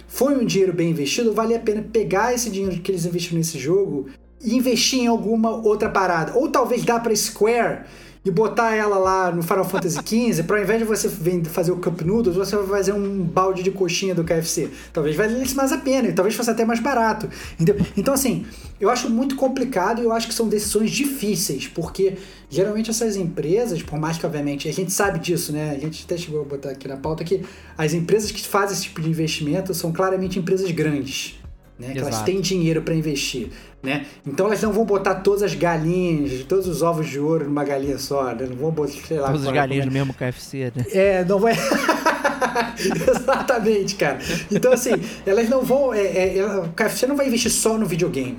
Foi 0.07 0.37
um 0.37 0.45
dinheiro 0.45 0.73
bem 0.73 0.91
investido? 0.91 1.33
Vale 1.33 1.55
a 1.55 1.61
pena 1.61 1.83
pegar 1.83 2.35
esse 2.35 2.51
dinheiro 2.51 2.81
que 2.81 2.91
eles 2.91 3.05
investiram 3.05 3.39
nesse 3.39 3.59
jogo 3.59 4.09
e 4.41 4.57
investir 4.57 5.01
em 5.01 5.07
alguma 5.07 5.51
outra 5.51 5.89
parada? 5.89 6.37
Ou 6.37 6.49
talvez 6.49 6.85
dá 6.85 6.99
pra 6.99 7.15
Square 7.15 7.85
e 8.25 8.31
botar 8.31 8.75
ela 8.75 8.99
lá 8.99 9.33
no 9.33 9.43
Final 9.43 9.65
Fantasy 9.65 9.99
XV, 10.05 10.43
para 10.43 10.59
ao 10.59 10.63
invés 10.63 10.79
de 10.79 10.85
você 10.85 11.09
fazer 11.45 11.73
o 11.73 11.77
Cup 11.77 12.03
Noodles, 12.03 12.37
você 12.37 12.55
vai 12.57 12.67
fazer 12.67 12.93
um 12.93 13.23
balde 13.23 13.63
de 13.63 13.71
coxinha 13.71 14.15
do 14.15 14.25
KFC. 14.25 14.71
Talvez 14.93 15.17
valesse 15.17 15.55
mais 15.55 15.73
a 15.73 15.79
pena, 15.79 16.09
e 16.09 16.13
talvez 16.13 16.35
fosse 16.35 16.51
até 16.51 16.65
mais 16.65 16.81
barato. 16.81 17.29
Entendeu? 17.59 17.85
Então, 17.97 18.13
assim, 18.13 18.45
eu 18.79 18.91
acho 18.91 19.09
muito 19.09 19.37
complicado 19.37 20.01
e 20.01 20.05
eu 20.05 20.13
acho 20.13 20.29
que 20.29 20.35
são 20.35 20.49
decisões 20.49 20.91
difíceis, 20.91 21.67
porque 21.67 22.17
geralmente 22.51 22.91
essas 22.91 23.17
empresas, 23.17 23.83
por 23.83 23.99
mais 23.99 24.19
que, 24.19 24.27
obviamente, 24.27 24.69
a 24.69 24.73
gente 24.73 24.93
sabe 24.93 25.19
disso, 25.19 25.53
né? 25.53 25.71
A 25.71 25.79
gente 25.79 26.05
até 26.05 26.17
chegou 26.17 26.43
a 26.43 26.45
botar 26.45 26.71
aqui 26.71 26.87
na 26.87 26.97
pauta 26.97 27.25
que 27.25 27.43
as 27.77 27.95
empresas 27.95 28.31
que 28.31 28.47
fazem 28.47 28.75
esse 28.75 28.83
tipo 28.85 29.01
de 29.01 29.09
investimento 29.09 29.73
são 29.73 29.93
claramente 29.93 30.39
empresas 30.39 30.71
grandes. 30.71 31.41
Né, 31.81 31.93
que 31.93 31.99
elas 31.99 32.21
têm 32.27 32.41
dinheiro 32.43 32.83
para 32.83 32.95
investir, 32.95 33.49
né? 33.83 34.05
Então 34.27 34.45
elas 34.47 34.61
não 34.61 34.71
vão 34.71 34.85
botar 34.85 35.15
todas 35.17 35.43
as 35.43 35.55
galinhas, 35.55 36.45
todos 36.45 36.67
os 36.69 36.83
ovos 36.83 37.09
de 37.09 37.19
ouro 37.19 37.45
numa 37.47 37.65
galinha 37.65 37.97
só, 37.97 38.35
né? 38.35 38.47
Não 38.51 38.57
vão 38.57 38.71
botar, 38.71 38.93
sei 39.09 39.19
lá. 39.19 39.29
Todas 39.33 39.47
as 39.47 39.53
galinhas 39.53 39.87
do 39.87 39.91
mesmo 39.91 40.13
KFC, 40.13 40.71
né? 40.77 40.85
é, 40.93 41.25
não 41.25 41.39
vai. 41.39 41.55
Exatamente, 42.79 43.95
cara. 43.97 44.19
Então, 44.51 44.73
assim, 44.73 44.91
elas 45.27 45.49
não 45.49 45.63
vão. 45.63 45.93
É, 45.95 46.03
é, 46.03 46.39
ela- 46.39 46.65
o 46.67 46.73
KFC 46.73 47.07
não 47.07 47.17
vai 47.17 47.27
investir 47.27 47.51
só 47.51 47.77
no 47.79 47.87
videogame, 47.87 48.39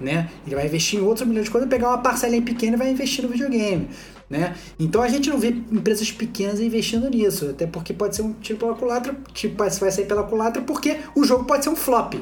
né? 0.00 0.28
Ele 0.46 0.54
vai 0.54 0.66
investir 0.66 0.98
em 0.98 1.02
outros 1.02 1.26
milhões 1.26 1.46
de 1.46 1.50
coisas, 1.50 1.68
pegar 1.70 1.88
uma 1.88 1.98
parcelinha 1.98 2.42
pequena 2.42 2.76
e 2.76 2.78
vai 2.78 2.90
investir 2.90 3.22
no 3.24 3.30
videogame, 3.30 3.88
né? 4.28 4.54
Então 4.78 5.02
a 5.02 5.08
gente 5.08 5.30
não 5.30 5.38
vê 5.38 5.48
empresas 5.48 6.10
pequenas 6.12 6.60
investindo 6.60 7.08
nisso, 7.08 7.50
até 7.50 7.66
porque 7.66 7.92
pode 7.92 8.16
ser 8.16 8.22
um 8.22 8.32
tiro 8.34 8.58
pela 8.58 8.74
culatra, 8.74 9.14
tipo, 9.32 9.56
vai 9.56 9.70
sair 9.90 10.06
pela 10.06 10.24
culatra, 10.24 10.62
porque 10.62 10.98
o 11.14 11.24
jogo 11.24 11.44
pode 11.44 11.64
ser 11.64 11.70
um 11.70 11.76
flop. 11.76 12.14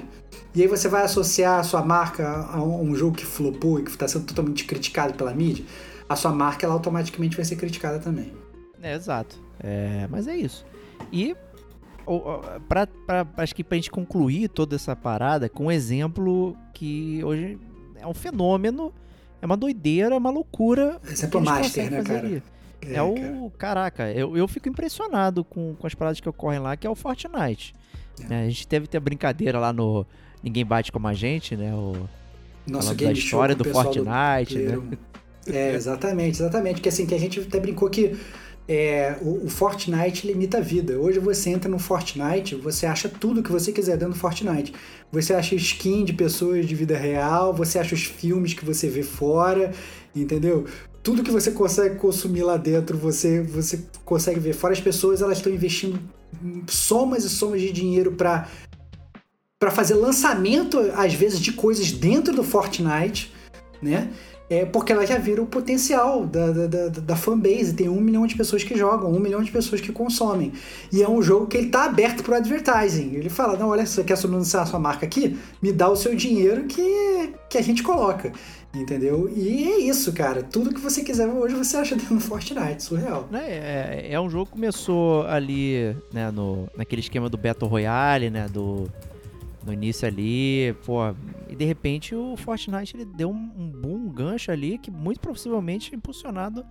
E 0.54 0.62
aí 0.62 0.68
você 0.68 0.88
vai 0.88 1.02
associar 1.02 1.60
a 1.60 1.62
sua 1.62 1.84
marca 1.84 2.28
a 2.28 2.62
um 2.62 2.94
jogo 2.94 3.16
que 3.16 3.24
flopou 3.24 3.78
e 3.78 3.84
que 3.84 3.90
está 3.90 4.08
sendo 4.08 4.26
totalmente 4.26 4.64
criticado 4.64 5.14
pela 5.14 5.32
mídia, 5.32 5.64
a 6.08 6.16
sua 6.16 6.32
marca 6.32 6.66
ela 6.66 6.74
automaticamente 6.74 7.36
vai 7.36 7.44
ser 7.44 7.56
criticada 7.56 7.98
também. 8.00 8.32
É, 8.82 8.94
exato. 8.94 9.38
É, 9.62 10.08
mas 10.10 10.26
é 10.26 10.36
isso. 10.36 10.66
E 11.12 11.36
pra, 12.68 12.86
pra, 12.86 13.26
acho 13.36 13.54
que 13.54 13.62
pra 13.62 13.76
gente 13.76 13.90
concluir 13.90 14.48
toda 14.48 14.74
essa 14.74 14.96
parada 14.96 15.48
com 15.48 15.66
um 15.66 15.70
exemplo 15.70 16.56
que 16.74 17.22
hoje 17.22 17.58
é 17.96 18.06
um 18.06 18.14
fenômeno, 18.14 18.92
é 19.40 19.46
uma 19.46 19.56
doideira, 19.56 20.14
é 20.14 20.18
uma 20.18 20.30
loucura. 20.30 21.00
Exemplo 21.04 21.40
eles 21.40 21.48
master, 21.48 21.90
né, 21.90 22.02
cara? 22.02 22.18
ali. 22.18 22.42
É, 22.82 22.94
é 22.94 23.02
o. 23.02 23.14
Cara. 23.14 23.90
Caraca, 23.90 24.12
eu, 24.12 24.36
eu 24.36 24.48
fico 24.48 24.68
impressionado 24.68 25.44
com, 25.44 25.74
com 25.76 25.86
as 25.86 25.94
paradas 25.94 26.18
que 26.18 26.28
ocorrem 26.28 26.58
lá, 26.58 26.76
que 26.76 26.86
é 26.86 26.90
o 26.90 26.94
Fortnite. 26.94 27.74
É. 28.28 28.34
É, 28.34 28.40
a 28.42 28.48
gente 28.48 28.66
deve 28.66 28.86
ter 28.86 28.98
brincadeira 29.00 29.58
lá 29.58 29.72
no 29.72 30.06
Ninguém 30.42 30.64
Bate 30.64 30.90
Como 30.90 31.06
a 31.06 31.14
Gente, 31.14 31.56
né? 31.56 31.74
O, 31.74 32.08
Nosso 32.66 32.94
game 32.94 33.12
da 33.12 33.18
história 33.18 33.54
do 33.54 33.64
Fortnite, 33.64 34.58
do 34.58 34.82
né? 34.82 34.98
É, 35.46 35.74
exatamente, 35.74 36.40
exatamente. 36.40 36.80
Que 36.80 36.88
assim, 36.88 37.06
que 37.06 37.14
a 37.14 37.18
gente 37.18 37.40
até 37.40 37.58
brincou 37.58 37.88
que 37.88 38.16
é, 38.68 39.16
o, 39.20 39.46
o, 39.46 39.48
Fortnite 39.48 40.26
limita 40.26 40.58
a 40.58 40.60
vida. 40.60 40.98
Hoje 40.98 41.18
você 41.18 41.50
entra 41.50 41.68
no 41.68 41.78
Fortnite, 41.78 42.54
você 42.54 42.86
acha 42.86 43.08
tudo 43.08 43.42
que 43.42 43.50
você 43.50 43.72
quiser 43.72 43.96
dentro 43.96 44.14
do 44.14 44.20
Fortnite. 44.20 44.72
Você 45.10 45.34
acha 45.34 45.54
skin 45.56 46.04
de 46.04 46.12
pessoas 46.12 46.66
de 46.66 46.74
vida 46.74 46.96
real, 46.96 47.52
você 47.52 47.78
acha 47.78 47.94
os 47.94 48.04
filmes 48.04 48.54
que 48.54 48.64
você 48.64 48.88
vê 48.88 49.02
fora, 49.02 49.72
entendeu? 50.14 50.66
Tudo 51.02 51.22
que 51.22 51.30
você 51.30 51.50
consegue 51.50 51.96
consumir 51.96 52.42
lá 52.42 52.56
dentro, 52.56 52.96
você, 52.96 53.42
você 53.42 53.82
consegue 54.04 54.38
ver 54.38 54.52
fora. 54.52 54.72
As 54.72 54.80
pessoas 54.80 55.20
elas 55.20 55.38
estão 55.38 55.52
investindo 55.52 55.98
somas 56.68 57.24
e 57.24 57.28
somas 57.28 57.60
de 57.60 57.72
dinheiro 57.72 58.12
para 58.12 58.46
para 59.60 59.70
fazer 59.70 59.94
lançamento, 59.94 60.78
às 60.96 61.12
vezes, 61.12 61.38
de 61.38 61.52
coisas 61.52 61.92
dentro 61.92 62.34
do 62.34 62.42
Fortnite, 62.42 63.30
né? 63.82 64.08
É 64.48 64.64
porque 64.64 64.90
elas 64.90 65.08
já 65.08 65.16
viram 65.16 65.44
o 65.44 65.46
potencial 65.46 66.26
da, 66.26 66.50
da, 66.50 66.66
da, 66.66 66.88
da 66.88 67.14
fanbase. 67.14 67.74
Tem 67.74 67.88
um 67.88 68.00
milhão 68.00 68.26
de 68.26 68.34
pessoas 68.34 68.64
que 68.64 68.76
jogam, 68.76 69.12
um 69.12 69.20
milhão 69.20 69.40
de 69.44 69.50
pessoas 69.52 69.80
que 69.80 69.92
consomem. 69.92 70.52
E 70.90 71.02
é 71.02 71.08
um 71.08 71.22
jogo 71.22 71.46
que 71.46 71.56
ele 71.56 71.68
tá 71.68 71.84
aberto 71.84 72.24
para 72.24 72.38
advertising. 72.38 73.14
Ele 73.14 73.28
fala: 73.28 73.56
não, 73.56 73.68
olha, 73.68 73.86
você 73.86 74.02
quer 74.02 74.18
anunciar 74.24 74.64
a 74.64 74.66
sua 74.66 74.80
marca 74.80 75.06
aqui? 75.06 75.38
Me 75.62 75.72
dá 75.72 75.88
o 75.88 75.94
seu 75.94 76.16
dinheiro 76.16 76.64
que, 76.64 77.32
que 77.48 77.58
a 77.58 77.62
gente 77.62 77.82
coloca. 77.82 78.32
Entendeu? 78.74 79.30
E 79.36 79.68
é 79.68 79.78
isso, 79.80 80.12
cara. 80.12 80.42
Tudo 80.42 80.74
que 80.74 80.80
você 80.80 81.04
quiser 81.04 81.28
hoje 81.28 81.54
você 81.54 81.76
acha 81.76 81.94
dentro 81.94 82.14
do 82.14 82.20
Fortnite, 82.20 82.82
surreal. 82.82 83.28
É, 83.32 84.08
é, 84.08 84.12
é 84.14 84.20
um 84.20 84.30
jogo 84.30 84.46
que 84.46 84.52
começou 84.52 85.26
ali, 85.26 85.94
né, 86.12 86.30
no, 86.30 86.68
naquele 86.76 87.02
esquema 87.02 87.28
do 87.28 87.36
Battle 87.36 87.70
Royale, 87.70 88.30
né, 88.30 88.48
do 88.48 88.88
no 89.70 89.74
início 89.74 90.06
ali, 90.06 90.74
pô, 90.84 90.98
e 91.48 91.54
de 91.54 91.64
repente 91.64 92.14
o 92.14 92.36
Fortnite 92.36 92.96
ele 92.96 93.04
deu 93.04 93.30
um, 93.30 93.70
boom, 93.70 93.94
um 93.94 94.08
gancho 94.08 94.50
ali 94.50 94.76
que 94.76 94.90
muito 94.90 95.20
possivelmente 95.20 95.94
impulsionado 95.94 96.66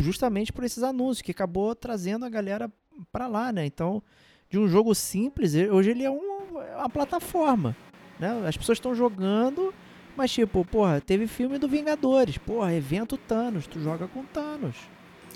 justamente 0.00 0.52
por 0.52 0.64
esses 0.64 0.82
anúncios 0.82 1.22
que 1.22 1.30
acabou 1.30 1.74
trazendo 1.74 2.24
a 2.24 2.28
galera 2.28 2.70
para 3.12 3.28
lá, 3.28 3.52
né? 3.52 3.64
Então, 3.64 4.02
de 4.50 4.58
um 4.58 4.66
jogo 4.66 4.94
simples, 4.94 5.54
hoje 5.54 5.90
ele 5.90 6.02
é, 6.02 6.10
um, 6.10 6.60
é 6.60 6.76
uma 6.76 6.90
plataforma, 6.90 7.76
né? 8.18 8.46
As 8.46 8.56
pessoas 8.56 8.78
estão 8.78 8.94
jogando, 8.94 9.72
mas 10.16 10.32
tipo, 10.32 10.64
porra, 10.64 11.00
teve 11.00 11.28
filme 11.28 11.56
do 11.58 11.68
Vingadores, 11.68 12.36
porra, 12.36 12.74
evento 12.74 13.16
Thanos, 13.16 13.66
tu 13.66 13.80
joga 13.80 14.08
com 14.08 14.24
Thanos. 14.24 14.76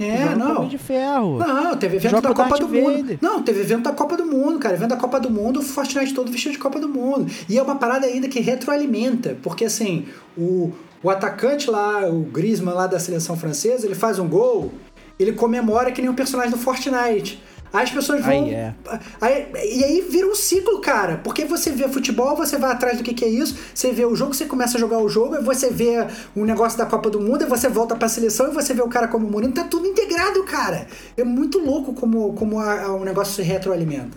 É, 0.04 0.34
não. 0.34 0.66
de 0.66 0.78
ferro. 0.78 1.38
Não, 1.38 1.76
teve 1.76 1.96
evento 1.96 2.20
da 2.20 2.34
Copa 2.34 2.58
do 2.58 2.68
Mundo. 2.68 3.18
Não, 3.20 3.42
teve 3.42 3.60
evento 3.60 3.82
da 3.82 3.92
Copa 3.92 4.16
do 4.16 4.26
Mundo, 4.26 4.58
cara. 4.58 4.74
Evento 4.74 4.90
da 4.90 4.96
Copa 4.96 5.20
do 5.20 5.30
Mundo, 5.30 5.60
o 5.60 5.62
Fortnite 5.62 6.14
todo 6.14 6.30
vestido 6.30 6.52
de 6.52 6.58
Copa 6.58 6.78
do 6.78 6.88
Mundo. 6.88 7.30
E 7.48 7.58
é 7.58 7.62
uma 7.62 7.76
parada 7.76 8.06
ainda 8.06 8.28
que 8.28 8.40
retroalimenta, 8.40 9.36
porque 9.42 9.64
assim, 9.64 10.06
o, 10.36 10.72
o 11.02 11.10
atacante 11.10 11.70
lá, 11.70 12.08
o 12.08 12.20
Griezmann 12.20 12.74
lá 12.74 12.86
da 12.86 12.98
seleção 12.98 13.36
francesa, 13.36 13.86
ele 13.86 13.94
faz 13.94 14.18
um 14.18 14.28
gol, 14.28 14.72
ele 15.18 15.32
comemora 15.32 15.90
que 15.92 16.00
nem 16.00 16.10
um 16.10 16.14
personagem 16.14 16.50
do 16.50 16.58
Fortnite. 16.58 17.42
Aí 17.72 17.84
as 17.84 17.90
pessoas 17.90 18.20
vão. 18.20 18.30
Aí 18.30 18.54
é. 18.54 18.74
aí, 19.20 19.46
e 19.54 19.84
aí 19.84 20.00
vira 20.02 20.26
um 20.26 20.34
ciclo, 20.34 20.80
cara. 20.80 21.20
Porque 21.24 21.44
você 21.44 21.70
vê 21.70 21.88
futebol, 21.88 22.36
você 22.36 22.58
vai 22.58 22.72
atrás 22.72 22.98
do 22.98 23.04
que, 23.04 23.14
que 23.14 23.24
é 23.24 23.28
isso, 23.28 23.56
você 23.74 23.90
vê 23.92 24.04
o 24.04 24.14
jogo, 24.14 24.34
você 24.34 24.44
começa 24.44 24.76
a 24.76 24.80
jogar 24.80 24.98
o 24.98 25.08
jogo, 25.08 25.36
aí 25.36 25.42
você 25.42 25.70
vê 25.70 26.06
um 26.36 26.44
negócio 26.44 26.76
da 26.76 26.84
Copa 26.84 27.08
do 27.08 27.20
Mundo, 27.20 27.42
aí 27.42 27.48
você 27.48 27.68
volta 27.68 27.96
pra 27.96 28.08
seleção 28.08 28.48
e 28.48 28.50
você 28.50 28.74
vê 28.74 28.82
o 28.82 28.88
cara 28.88 29.08
como 29.08 29.28
Mourinho. 29.28 29.52
Tá 29.52 29.64
tudo 29.64 29.86
integrado, 29.86 30.42
cara. 30.44 30.86
É 31.16 31.24
muito 31.24 31.58
louco 31.58 31.94
como, 31.94 32.34
como 32.34 32.58
a, 32.58 32.82
a, 32.82 32.92
o 32.92 33.04
negócio 33.04 33.34
se 33.34 33.42
retroalimenta. 33.42 34.16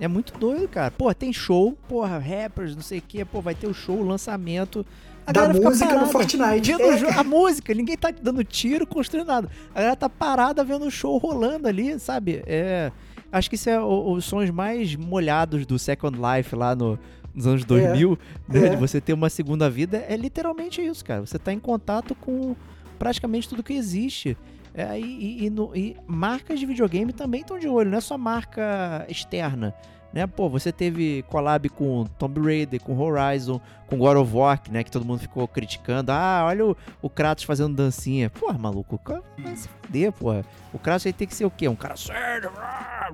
É 0.00 0.08
muito 0.08 0.36
doido, 0.38 0.68
cara. 0.68 0.90
Pô, 0.90 1.12
tem 1.14 1.32
show, 1.32 1.76
porra, 1.88 2.18
rappers, 2.18 2.74
não 2.74 2.82
sei 2.82 2.98
o 2.98 3.02
quê, 3.02 3.24
pô, 3.24 3.40
vai 3.40 3.54
ter 3.54 3.66
o 3.66 3.74
show, 3.74 3.98
o 3.98 4.06
lançamento 4.06 4.84
a 5.26 5.32
da 5.32 5.48
música 5.48 5.98
no 5.98 6.06
Fortnite. 6.06 6.72
É. 6.72 7.18
A 7.18 7.24
música, 7.24 7.72
ninguém 7.72 7.96
tá 7.96 8.10
dando 8.10 8.44
tiro, 8.44 8.86
construindo 8.86 9.26
nada. 9.26 9.48
A 9.74 9.78
galera 9.78 9.96
tá 9.96 10.08
parada 10.08 10.62
vendo 10.62 10.86
o 10.86 10.90
show 10.90 11.16
rolando 11.16 11.66
ali, 11.66 11.98
sabe? 11.98 12.42
É. 12.46 12.92
Acho 13.32 13.48
que 13.48 13.56
isso 13.56 13.68
é 13.68 13.80
os 13.80 14.24
sons 14.24 14.50
mais 14.50 14.94
molhados 14.94 15.66
do 15.66 15.78
Second 15.78 16.18
Life 16.18 16.54
lá 16.54 16.74
no, 16.76 16.98
nos 17.34 17.46
anos 17.46 17.64
2000, 17.64 18.18
é. 18.50 18.52
Né, 18.52 18.66
é. 18.66 18.70
de 18.70 18.76
você 18.76 19.00
ter 19.00 19.12
uma 19.12 19.28
segunda 19.28 19.68
vida, 19.68 20.04
é 20.08 20.16
literalmente 20.16 20.80
isso, 20.80 21.04
cara. 21.04 21.22
Você 21.22 21.38
tá 21.38 21.52
em 21.52 21.58
contato 21.58 22.14
com 22.14 22.54
praticamente 22.98 23.48
tudo 23.48 23.62
que 23.62 23.72
existe. 23.72 24.36
É, 24.74 24.98
e, 24.98 25.44
e, 25.44 25.50
no, 25.50 25.74
e 25.74 25.96
marcas 26.06 26.58
de 26.58 26.66
videogame 26.66 27.12
também 27.12 27.42
estão 27.42 27.58
de 27.58 27.68
olho, 27.68 27.90
não 27.90 27.98
é 27.98 28.00
só 28.00 28.18
marca 28.18 29.06
externa 29.08 29.74
né? 30.14 30.28
Pô, 30.28 30.48
você 30.48 30.70
teve 30.70 31.24
collab 31.24 31.68
com 31.70 32.04
Tomb 32.16 32.40
Raider, 32.40 32.80
com 32.80 32.96
Horizon, 32.96 33.60
com 33.88 33.98
God 33.98 34.16
of 34.16 34.32
War, 34.32 34.62
né? 34.70 34.84
Que 34.84 34.90
todo 34.90 35.04
mundo 35.04 35.18
ficou 35.18 35.48
criticando. 35.48 36.12
Ah, 36.12 36.44
olha 36.46 36.66
o, 36.66 36.76
o 37.02 37.10
Kratos 37.10 37.42
fazendo 37.42 37.74
dancinha. 37.74 38.30
Pô, 38.30 38.52
maluco, 38.52 38.98
vai 39.36 39.56
se 39.56 39.68
fuder, 39.68 40.12
pô. 40.12 40.30
O 40.72 40.78
Kratos 40.78 41.04
aí 41.04 41.12
tem 41.12 41.26
que 41.26 41.34
ser 41.34 41.44
o 41.44 41.50
quê? 41.50 41.66
Um 41.66 41.74
cara 41.74 41.96
sério, 41.96 42.52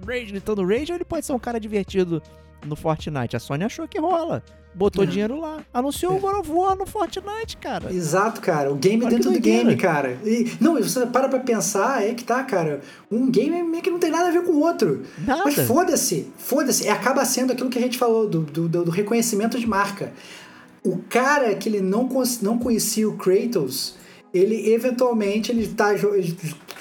rage, 0.06 0.26
gritando 0.26 0.62
rage, 0.62 0.92
ou 0.92 0.96
ele 0.98 1.04
pode 1.06 1.24
ser 1.24 1.32
um 1.32 1.38
cara 1.38 1.58
divertido 1.58 2.22
no 2.64 2.76
Fortnite? 2.76 3.36
A 3.36 3.40
Sony 3.40 3.64
achou 3.64 3.86
que 3.88 3.98
rola 3.98 4.42
botou 4.74 5.04
dinheiro 5.04 5.38
lá. 5.38 5.60
Anunciou 5.72 6.12
é. 6.12 6.16
o 6.16 6.20
God 6.20 6.34
of 6.40 6.50
War 6.50 6.76
no 6.76 6.86
Fortnite, 6.86 7.56
cara. 7.56 7.92
Exato, 7.92 8.40
cara. 8.40 8.70
O 8.70 8.76
game 8.76 9.04
Olha 9.04 9.16
dentro 9.16 9.32
do 9.32 9.40
game, 9.40 9.76
cara. 9.76 10.18
E, 10.24 10.52
não, 10.60 10.74
você 10.74 11.06
para 11.06 11.28
pra 11.28 11.40
pensar, 11.40 12.04
é 12.06 12.14
que 12.14 12.24
tá, 12.24 12.42
cara. 12.44 12.80
Um 13.10 13.30
game 13.30 13.62
meio 13.62 13.82
que 13.82 13.90
não 13.90 13.98
tem 13.98 14.10
nada 14.10 14.28
a 14.28 14.30
ver 14.30 14.44
com 14.44 14.52
o 14.52 14.60
outro. 14.60 15.02
Nada. 15.18 15.42
Mas 15.44 15.56
foda-se, 15.66 16.32
foda-se. 16.36 16.88
Acaba 16.88 17.24
sendo 17.24 17.52
aquilo 17.52 17.70
que 17.70 17.78
a 17.78 17.82
gente 17.82 17.98
falou 17.98 18.28
do, 18.28 18.40
do, 18.42 18.68
do 18.68 18.90
reconhecimento 18.90 19.58
de 19.58 19.66
marca. 19.66 20.12
O 20.82 20.98
cara 21.08 21.54
que 21.54 21.68
ele 21.68 21.80
não, 21.80 22.08
não 22.40 22.58
conhecia 22.58 23.08
o 23.08 23.16
Kratos 23.16 23.96
ele 24.32 24.72
eventualmente 24.72 25.50
ele 25.50 25.66
tá 25.68 25.90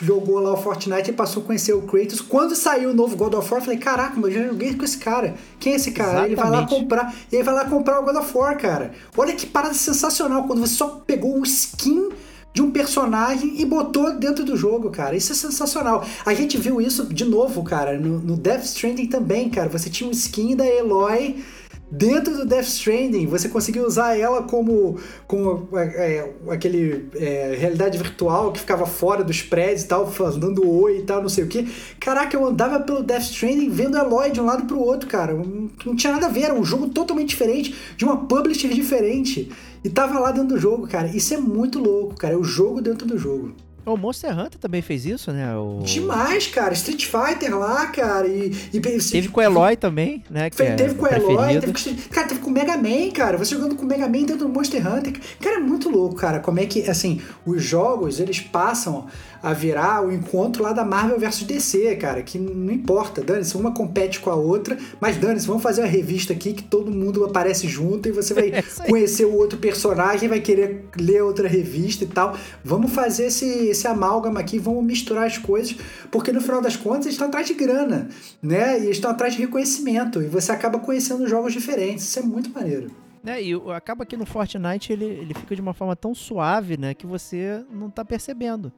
jogou 0.02 0.39
lá 0.39 0.54
o 0.54 0.58
Fortnite 0.58 1.10
e 1.10 1.14
passou 1.14 1.43
a 1.43 1.45
conhecer 1.45 1.74
o 1.74 1.82
Kratos. 1.82 2.22
Quando 2.22 2.56
saiu 2.56 2.91
o 2.91 2.93
novo 2.93 3.16
God 3.16 3.34
of 3.34 3.52
War, 3.52 3.60
eu 3.60 3.66
falei, 3.66 3.80
caraca, 3.80 4.14
mas 4.16 4.36
eu 4.36 4.43
já 4.43 4.47
joguei 4.47 4.76
com 4.76 4.86
esse 4.86 4.97
cara. 4.97 5.36
Quem 5.60 5.74
é 5.74 5.76
esse 5.76 5.91
cara? 5.91 6.26
Ele 6.26 6.36
vai 6.36 6.50
lá 6.50 6.66
comprar, 6.66 7.14
e 7.32 7.36
ele 7.36 7.43
vai 7.43 7.54
lá 7.54 7.66
comprar 7.66 8.00
o 8.00 8.06
God 8.06 8.16
of 8.16 8.38
War, 8.38 8.58
cara. 8.58 8.91
Olha 9.18 9.34
que 9.34 9.45
parada 9.45 9.74
sensacional 9.74 10.45
quando 10.45 10.62
você 10.62 10.76
só 10.76 11.02
pegou 11.06 11.39
o 11.39 11.43
skin 11.43 12.10
de 12.54 12.62
um 12.62 12.72
personagem 12.72 13.60
e 13.60 13.66
botou 13.66 14.12
dentro 14.14 14.43
do 14.43 14.56
jogo, 14.56 14.89
cara. 14.89 15.16
Isso 15.16 15.32
é 15.32 15.36
sensacional. 15.36 16.06
A 16.26 16.34
gente 16.34 16.58
viu 16.58 16.82
isso 16.82 17.06
de 17.06 17.26
novo, 17.26 17.64
cara, 17.64 17.97
no, 17.97 18.20
no 18.20 18.38
Death 18.38 18.64
Stranding 18.64 19.08
também, 19.08 19.50
cara. 19.50 19.70
Você 19.70 19.89
tinha 19.89 20.08
um 20.08 20.12
skin 20.12 20.56
da 20.56 20.66
Eloy 20.66 21.43
dentro 21.92 22.36
do 22.36 22.46
Death 22.46 22.68
Stranding, 22.68 23.26
você 23.26 23.50
conseguiu 23.50 23.86
usar 23.86 24.18
ela 24.18 24.44
como, 24.44 24.98
como 25.28 25.68
é, 25.78 26.18
é, 26.18 26.34
aquele 26.50 27.10
é, 27.16 27.56
realidade 27.60 27.98
virtual 27.98 28.52
que 28.52 28.60
ficava 28.60 28.86
fora 28.86 29.24
dos 29.24 29.42
prédios 29.42 29.84
e 29.84 29.88
tal, 29.88 30.12
dando 30.38 30.70
oi 30.70 31.00
e 31.00 31.02
tal, 31.04 31.22
não 31.22 31.30
sei 31.30 31.44
o 31.44 31.48
que. 31.48 31.68
Caraca, 32.00 32.36
eu 32.36 32.46
andava 32.46 32.80
pelo 32.80 33.04
Death 33.04 33.24
Stranding 33.24 33.70
vendo 33.70 33.98
Eloy 33.98 34.32
de 34.32 34.40
um 34.40 34.46
lado 34.46 34.66
pro 34.66 34.80
outro, 34.80 35.10
cara. 35.10 35.34
Não, 35.34 35.70
não 35.86 35.96
tinha 35.96 36.14
nada 36.14 36.28
a 36.28 36.30
ver, 36.30 36.44
era 36.44 36.54
um 36.54 36.64
jogo 36.64 36.90
totalmente 36.90 37.30
diferente, 37.30 37.76
de 37.98 38.06
uma 38.06 38.26
publisher 38.26 38.70
diferente. 38.70 39.52
E 39.84 39.90
tava 39.90 40.20
lá 40.20 40.32
dentro 40.32 40.50
do 40.50 40.60
jogo, 40.60 40.88
cara. 40.88 41.08
Isso 41.08 41.34
é 41.34 41.38
muito 41.38 41.80
louco, 41.80 42.16
cara. 42.16 42.34
É 42.34 42.38
o 42.38 42.44
jogo 42.44 42.82
dentro 42.82 43.08
do 43.08 43.18
jogo. 43.18 43.54
O 43.94 43.98
Monster 43.98 44.38
Hunter 44.38 44.60
também 44.60 44.82
fez 44.82 45.06
isso, 45.06 45.32
né? 45.32 45.56
O... 45.58 45.82
Demais, 45.84 46.48
cara. 46.48 46.74
Street 46.74 47.06
Fighter 47.06 47.58
lá, 47.58 47.88
cara. 47.88 48.28
E, 48.28 48.52
e 48.74 48.80
teve 48.80 49.30
com 49.30 49.40
o 49.40 49.44
Eloy 49.44 49.76
também, 49.76 50.24
né? 50.30 50.48
É 50.48 50.76
teve 50.76 50.96
com 50.96 51.06
o 51.06 51.08
Eloy. 51.08 51.60
Teve 51.60 51.74
com, 51.74 52.10
cara, 52.10 52.28
teve 52.28 52.40
com 52.40 52.50
o 52.50 52.54
Mega 52.54 52.78
Man, 52.78 53.12
cara. 53.14 53.38
Você 53.38 53.56
jogando 53.56 53.76
com 53.76 53.84
o 53.84 53.88
Mega 53.88 54.08
Man 54.08 54.24
dentro 54.24 54.38
do 54.38 54.50
Monster 54.50 54.86
Hunter. 54.86 55.14
Cara, 55.40 55.58
é 55.58 55.60
muito 55.60 55.90
louco, 55.90 56.16
cara. 56.16 56.40
Como 56.40 56.60
é 56.60 56.66
que, 56.66 56.90
assim, 56.90 57.22
os 57.46 57.64
jogos, 57.64 58.20
eles 58.20 58.40
passam 58.40 59.08
a 59.42 59.54
virar 59.54 60.06
o 60.06 60.12
encontro 60.12 60.64
lá 60.64 60.74
da 60.74 60.84
Marvel 60.84 61.20
versus 61.20 61.44
DC, 61.44 61.96
cara, 61.96 62.22
que 62.22 62.38
não 62.38 62.72
importa, 62.72 63.22
dane-se, 63.22 63.56
uma 63.56 63.74
compete 63.74 64.20
com 64.20 64.30
a 64.30 64.36
outra, 64.36 64.78
mas 65.00 65.18
dane-se, 65.18 65.48
vamos 65.48 65.64
fazer 65.64 65.82
uma 65.82 65.88
revista 65.88 66.34
aqui 66.34 66.54
que 66.54 66.64
todo 66.64 66.92
mundo 66.92 67.24
aparece 67.24 67.68
junto 67.68 68.10
e 68.10 68.12
você 68.12 68.34
vai 68.34 68.50
é 68.54 68.64
conhecer 68.88 69.26
o 69.26 69.36
outro 69.36 69.58
personagem, 69.58 70.28
vai 70.28 70.40
querer 70.40 70.86
ler 70.98 71.24
outra 71.24 71.48
revista 71.48 72.04
e 72.04 72.08
tal. 72.08 72.36
Vamos 72.64 72.92
fazer 72.92 73.28
esse, 73.28 73.46
esse 73.46 73.88
amálgama 73.88 74.40
aqui, 74.40 74.60
vamos 74.60 74.84
misturar 74.84 75.26
as 75.26 75.38
coisas, 75.38 75.76
porque 76.12 76.32
no 76.32 76.42
final 76.42 76.62
das 76.62 76.76
contas 76.76 77.06
eles 77.06 77.16
estão 77.16 77.28
atrás 77.28 77.48
de 77.48 77.54
grana, 77.54 78.10
né? 78.42 78.80
E 78.80 78.84
eles 78.84 78.98
estão 78.98 79.12
atrás 79.12 79.34
de 79.34 79.42
reconhecimento, 79.42 80.22
e 80.22 80.28
você 80.28 80.52
acaba 80.52 80.80
conhecendo 80.80 81.28
jogos 81.28 81.54
diferentes, 81.54 82.06
isso 82.06 82.20
é 82.20 82.22
muito 82.22 82.50
maneiro. 82.50 82.92
É, 83.26 83.42
e 83.42 83.54
acaba 83.76 84.06
que 84.06 84.16
no 84.16 84.26
Fortnite 84.26 84.94
ele, 84.94 85.06
ele 85.06 85.34
fica 85.34 85.54
de 85.54 85.62
uma 85.62 85.74
forma 85.74 85.96
tão 85.96 86.16
suave, 86.16 86.78
né, 86.78 86.94
que 86.94 87.06
você 87.06 87.64
não 87.72 87.90
tá 87.90 88.04
percebendo 88.04 88.72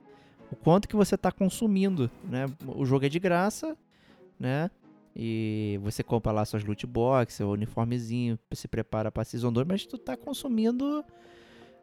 o 0.51 0.55
quanto 0.55 0.87
que 0.87 0.95
você 0.95 1.15
está 1.15 1.31
consumindo, 1.31 2.11
né? 2.23 2.45
O 2.67 2.85
jogo 2.85 3.05
é 3.05 3.09
de 3.09 3.19
graça, 3.19 3.77
né? 4.39 4.69
E 5.15 5.79
você 5.83 6.03
compra 6.03 6.31
lá 6.31 6.45
suas 6.45 6.63
loot 6.63 6.85
box, 6.85 7.33
seu 7.33 7.49
uniformezinho, 7.49 8.39
se 8.53 8.67
prepara 8.67 9.11
para 9.11 9.23
Season 9.23 9.51
2, 9.51 9.67
mas 9.67 9.85
tu 9.85 9.97
tá 9.97 10.15
consumindo 10.15 11.03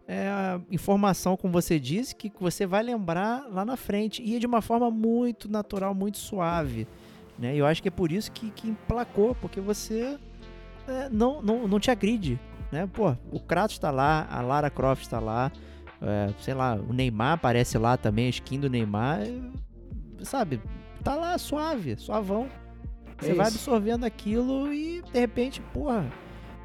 é, 0.07 0.59
informação, 0.71 1.37
como 1.37 1.53
você 1.53 1.79
disse, 1.79 2.14
que 2.14 2.33
você 2.41 2.66
vai 2.66 2.83
lembrar 2.83 3.47
lá 3.49 3.64
na 3.64 3.77
frente. 3.77 4.23
E 4.23 4.37
é 4.37 4.39
de 4.39 4.47
uma 4.47 4.62
forma 4.62 4.91
muito 4.91 5.51
natural, 5.51 5.95
muito 5.95 6.16
suave. 6.16 6.87
Né? 7.39 7.55
Eu 7.55 7.66
acho 7.66 7.83
que 7.83 7.89
é 7.89 7.91
por 7.91 8.11
isso 8.11 8.33
que, 8.33 8.51
que 8.51 8.69
emplacou, 8.69 9.35
porque 9.35 9.61
você 9.61 10.19
é, 10.87 11.09
não, 11.11 11.43
não, 11.43 11.69
não 11.69 11.79
te 11.79 11.91
agride. 11.91 12.41
Né? 12.73 12.89
Pô, 12.91 13.14
o 13.31 13.39
Kratos 13.39 13.77
está 13.77 13.91
lá, 13.91 14.27
a 14.31 14.41
Lara 14.41 14.71
Croft 14.71 15.03
está 15.03 15.21
lá, 15.21 15.53
é, 16.03 16.32
sei 16.40 16.55
lá, 16.55 16.74
o 16.74 16.92
Neymar 16.92 17.32
aparece 17.32 17.76
lá 17.78 17.96
também, 17.96 18.26
a 18.26 18.30
skin 18.30 18.61
do 18.61 18.70
Neymar, 18.70 19.20
é, 19.22 20.24
sabe? 20.24 20.61
Tá 21.03 21.14
lá 21.14 21.36
suave, 21.38 21.96
suavão. 21.96 22.49
Você 23.20 23.32
É 23.32 23.34
vai 23.34 23.49
absorvendo 23.49 24.05
aquilo 24.05 24.72
e 24.72 25.03
de 25.03 25.18
repente, 25.18 25.61
porra. 25.72 26.07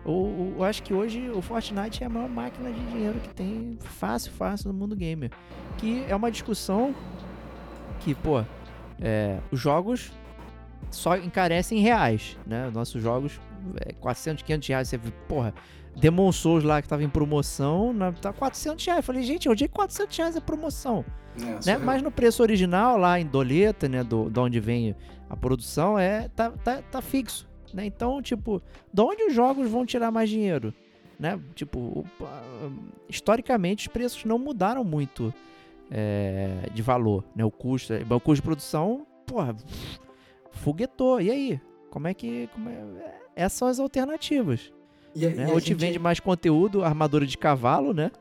Eu, 0.05 0.53
eu 0.57 0.63
acho 0.63 0.83
que 0.83 0.93
hoje 0.93 1.29
o 1.29 1.41
Fortnite 1.41 2.03
é 2.03 2.07
a 2.07 2.09
maior 2.09 2.29
máquina 2.29 2.71
de 2.71 2.79
dinheiro 2.87 3.19
que 3.19 3.29
tem 3.29 3.77
fácil, 3.79 4.31
fácil 4.33 4.67
no 4.71 4.77
mundo 4.77 4.95
gamer. 4.95 5.31
Que 5.77 6.03
é 6.07 6.15
uma 6.15 6.29
discussão 6.29 6.93
que, 8.01 8.13
pô, 8.13 8.43
é, 9.01 9.39
os 9.49 9.59
jogos 9.59 10.11
só 10.91 11.15
encarecem 11.17 11.79
em 11.79 11.81
reais, 11.81 12.37
né? 12.45 12.69
Nossos 12.71 13.01
jogos, 13.01 13.39
é, 13.77 13.93
400, 13.93 14.43
500 14.43 14.67
reais, 14.67 14.87
você, 14.89 14.97
porra, 15.27 15.53
Demon 15.95 16.31
Souls 16.31 16.63
lá 16.63 16.81
que 16.81 16.87
tava 16.87 17.03
em 17.03 17.09
promoção, 17.09 17.93
na, 17.93 18.11
tá 18.11 18.33
400 18.33 18.85
reais. 18.85 18.99
Eu 18.99 19.03
falei, 19.03 19.23
gente, 19.23 19.49
onde 19.49 19.65
é 19.65 19.67
que 19.67 19.73
400 19.73 20.17
reais 20.17 20.35
é 20.35 20.39
promoção? 20.39 21.05
É, 21.39 21.65
né? 21.65 21.77
Mas 21.77 22.01
no 22.01 22.11
preço 22.11 22.43
original, 22.43 22.97
lá 22.97 23.19
em 23.19 23.25
doleta, 23.25 23.87
né, 23.89 24.03
do, 24.03 24.29
de 24.29 24.39
onde 24.39 24.59
vem 24.59 24.95
a 25.29 25.35
produção, 25.35 25.97
é 25.97 26.29
tá, 26.29 26.51
tá, 26.51 26.81
tá 26.81 27.01
fixo, 27.01 27.47
né? 27.73 27.85
Então, 27.85 28.21
tipo, 28.21 28.61
de 28.91 29.01
onde 29.01 29.23
os 29.23 29.33
jogos 29.33 29.69
vão 29.69 29.85
tirar 29.85 30.11
mais 30.11 30.29
dinheiro, 30.29 30.73
né? 31.19 31.39
Tipo, 31.55 32.05
historicamente 33.09 33.87
os 33.87 33.93
preços 33.93 34.25
não 34.25 34.37
mudaram 34.37 34.83
muito 34.83 35.33
é, 35.89 36.69
de 36.73 36.81
valor, 36.81 37.23
né? 37.35 37.43
O 37.43 37.51
custo, 37.51 37.93
o 37.93 38.19
custo 38.19 38.35
de 38.35 38.41
produção, 38.43 39.07
porra, 39.25 39.55
foguetou. 40.51 41.19
E 41.19 41.31
aí? 41.31 41.61
Como 41.89 42.07
é 42.07 42.13
que... 42.13 42.47
Como 42.53 42.69
é, 42.69 43.21
essas 43.35 43.53
são 43.53 43.67
as 43.67 43.79
alternativas, 43.79 44.71
E 45.15 45.25
né? 45.27 45.47
e 45.47 45.51
Ou 45.51 45.59
te 45.61 45.67
gente- 45.69 45.79
vende 45.79 45.99
mais 45.99 46.19
conteúdo, 46.19 46.83
armadura 46.83 47.25
de 47.25 47.37
cavalo, 47.37 47.93
né? 47.93 48.11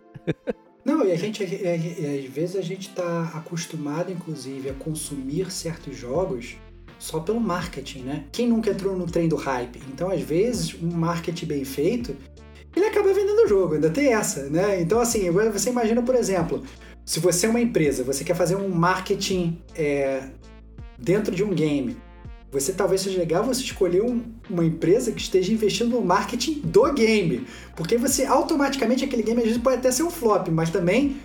Não, 0.84 1.06
e 1.06 1.12
a 1.12 1.16
gente, 1.16 1.42
às 1.44 2.24
vezes 2.30 2.56
a 2.56 2.60
gente 2.60 2.90
tá 2.90 3.30
acostumado, 3.34 4.10
inclusive, 4.10 4.68
a 4.70 4.74
consumir 4.74 5.50
certos 5.50 5.96
jogos 5.96 6.56
só 6.98 7.20
pelo 7.20 7.40
marketing, 7.40 8.00
né? 8.00 8.24
Quem 8.32 8.48
nunca 8.48 8.70
entrou 8.70 8.96
no 8.96 9.06
trem 9.06 9.28
do 9.28 9.36
hype? 9.36 9.80
Então, 9.92 10.10
às 10.10 10.20
vezes, 10.20 10.74
um 10.82 10.90
marketing 10.90 11.46
bem 11.46 11.64
feito, 11.64 12.16
ele 12.74 12.86
acaba 12.86 13.12
vendendo 13.12 13.44
o 13.44 13.48
jogo, 13.48 13.74
ainda 13.74 13.90
tem 13.90 14.12
essa, 14.12 14.48
né? 14.50 14.80
Então, 14.80 14.98
assim, 15.00 15.30
você 15.30 15.70
imagina, 15.70 16.02
por 16.02 16.14
exemplo, 16.14 16.62
se 17.04 17.20
você 17.20 17.46
é 17.46 17.48
uma 17.48 17.60
empresa, 17.60 18.02
você 18.04 18.24
quer 18.24 18.34
fazer 18.34 18.56
um 18.56 18.68
marketing 18.68 19.60
é, 19.76 20.24
dentro 20.98 21.34
de 21.34 21.44
um 21.44 21.50
game, 21.54 21.96
você 22.52 22.72
talvez 22.72 23.00
seja 23.00 23.18
legal 23.18 23.42
você 23.42 23.62
escolher 23.62 24.02
um- 24.02 24.22
uma 24.48 24.64
empresa 24.64 25.10
que 25.10 25.20
esteja 25.20 25.52
investindo 25.52 25.90
no 25.90 26.02
marketing 26.02 26.60
do 26.62 26.92
game. 26.92 27.46
Porque 27.74 27.96
você 27.96 28.26
automaticamente 28.26 29.04
aquele 29.04 29.22
game 29.22 29.38
às 29.40 29.46
vezes 29.46 29.60
pode 29.62 29.76
até 29.78 29.90
ser 29.90 30.02
um 30.02 30.10
flop, 30.10 30.48
mas 30.48 30.68
também 30.68 31.16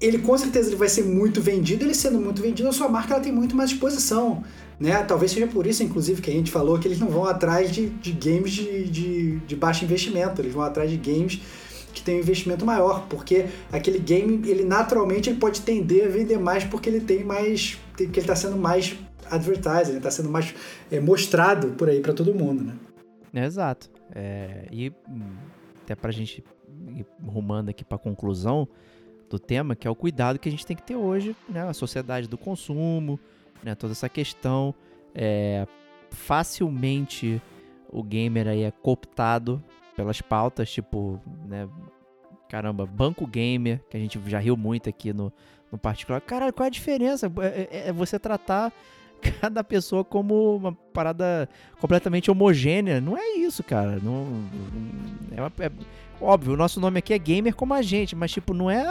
ele 0.00 0.18
com 0.18 0.36
certeza 0.36 0.68
ele 0.68 0.76
vai 0.76 0.88
ser 0.88 1.04
muito 1.04 1.40
vendido, 1.40 1.84
ele 1.84 1.94
sendo 1.94 2.18
muito 2.18 2.40
vendido, 2.42 2.68
a 2.68 2.72
sua 2.72 2.88
marca 2.88 3.14
ela 3.14 3.22
tem 3.22 3.32
muito 3.32 3.54
mais 3.54 3.70
exposição. 3.70 4.42
Né? 4.80 4.92
Talvez 5.04 5.32
seja 5.32 5.46
por 5.46 5.66
isso, 5.66 5.82
inclusive, 5.82 6.20
que 6.20 6.30
a 6.30 6.32
gente 6.34 6.50
falou 6.50 6.78
que 6.78 6.86
eles 6.86 6.98
não 6.98 7.08
vão 7.08 7.24
atrás 7.24 7.70
de, 7.70 7.88
de 7.88 8.12
games 8.12 8.52
de, 8.52 8.84
de, 8.84 9.36
de 9.38 9.56
baixo 9.56 9.84
investimento, 9.84 10.40
eles 10.42 10.52
vão 10.52 10.62
atrás 10.62 10.90
de 10.90 10.96
games 10.98 11.40
que 11.94 12.02
tem 12.02 12.16
um 12.16 12.18
investimento 12.18 12.66
maior, 12.66 13.06
porque 13.08 13.46
aquele 13.72 13.98
game, 13.98 14.42
ele 14.46 14.64
naturalmente 14.64 15.30
ele 15.30 15.38
pode 15.38 15.62
tender 15.62 16.04
a 16.04 16.08
vender 16.08 16.38
mais 16.38 16.62
porque 16.62 16.90
ele 16.90 17.00
tem 17.00 17.24
mais. 17.24 17.78
porque 17.92 18.04
ele 18.04 18.18
está 18.20 18.36
sendo 18.36 18.58
mais 18.58 18.94
advertising, 19.30 19.96
está 19.96 20.10
sendo 20.10 20.28
mais 20.30 20.54
é, 20.90 21.00
mostrado 21.00 21.68
por 21.72 21.88
aí 21.88 22.00
para 22.00 22.12
todo 22.12 22.34
mundo, 22.34 22.62
né? 22.64 23.44
Exato. 23.44 23.90
É, 24.14 24.66
e 24.72 24.92
até 25.82 25.94
pra 25.94 26.10
gente 26.10 26.42
ir 26.96 27.06
rumando 27.24 27.70
aqui 27.70 27.84
pra 27.84 27.98
conclusão 27.98 28.68
do 29.28 29.38
tema, 29.38 29.74
que 29.74 29.86
é 29.86 29.90
o 29.90 29.94
cuidado 29.94 30.38
que 30.38 30.48
a 30.48 30.52
gente 30.52 30.64
tem 30.64 30.76
que 30.76 30.82
ter 30.82 30.96
hoje, 30.96 31.34
né? 31.48 31.62
A 31.68 31.72
sociedade 31.74 32.28
do 32.28 32.38
consumo, 32.38 33.18
né? 33.62 33.74
Toda 33.74 33.92
essa 33.92 34.08
questão. 34.08 34.74
É, 35.14 35.66
facilmente 36.10 37.40
o 37.90 38.02
gamer 38.02 38.48
aí 38.48 38.62
é 38.62 38.70
cooptado 38.70 39.62
pelas 39.96 40.20
pautas, 40.20 40.70
tipo, 40.70 41.20
né? 41.46 41.68
Caramba, 42.48 42.86
banco 42.86 43.26
gamer, 43.26 43.80
que 43.90 43.96
a 43.96 44.00
gente 44.00 44.20
já 44.26 44.38
riu 44.38 44.56
muito 44.56 44.88
aqui 44.88 45.12
no, 45.12 45.32
no 45.72 45.76
particular. 45.78 46.20
Caralho, 46.20 46.52
qual 46.52 46.64
é 46.64 46.68
a 46.68 46.70
diferença? 46.70 47.26
É, 47.40 47.68
é- 47.70 47.88
é 47.88 47.92
você 47.92 48.18
tratar 48.18 48.72
cada 49.40 49.62
pessoa 49.64 50.04
como 50.04 50.56
uma 50.56 50.72
parada 50.72 51.48
completamente 51.80 52.30
homogênea. 52.30 53.00
Não 53.00 53.16
é 53.16 53.36
isso, 53.36 53.62
cara. 53.62 53.98
Não, 54.02 54.26
é, 55.32 55.66
é- 55.66 55.70
óbvio, 56.20 56.54
o 56.54 56.56
nosso 56.56 56.80
nome 56.80 56.98
aqui 56.98 57.12
é 57.12 57.18
gamer 57.18 57.54
como 57.54 57.74
a 57.74 57.82
gente, 57.82 58.14
mas 58.16 58.32
tipo, 58.32 58.54
não 58.54 58.70
é 58.70 58.84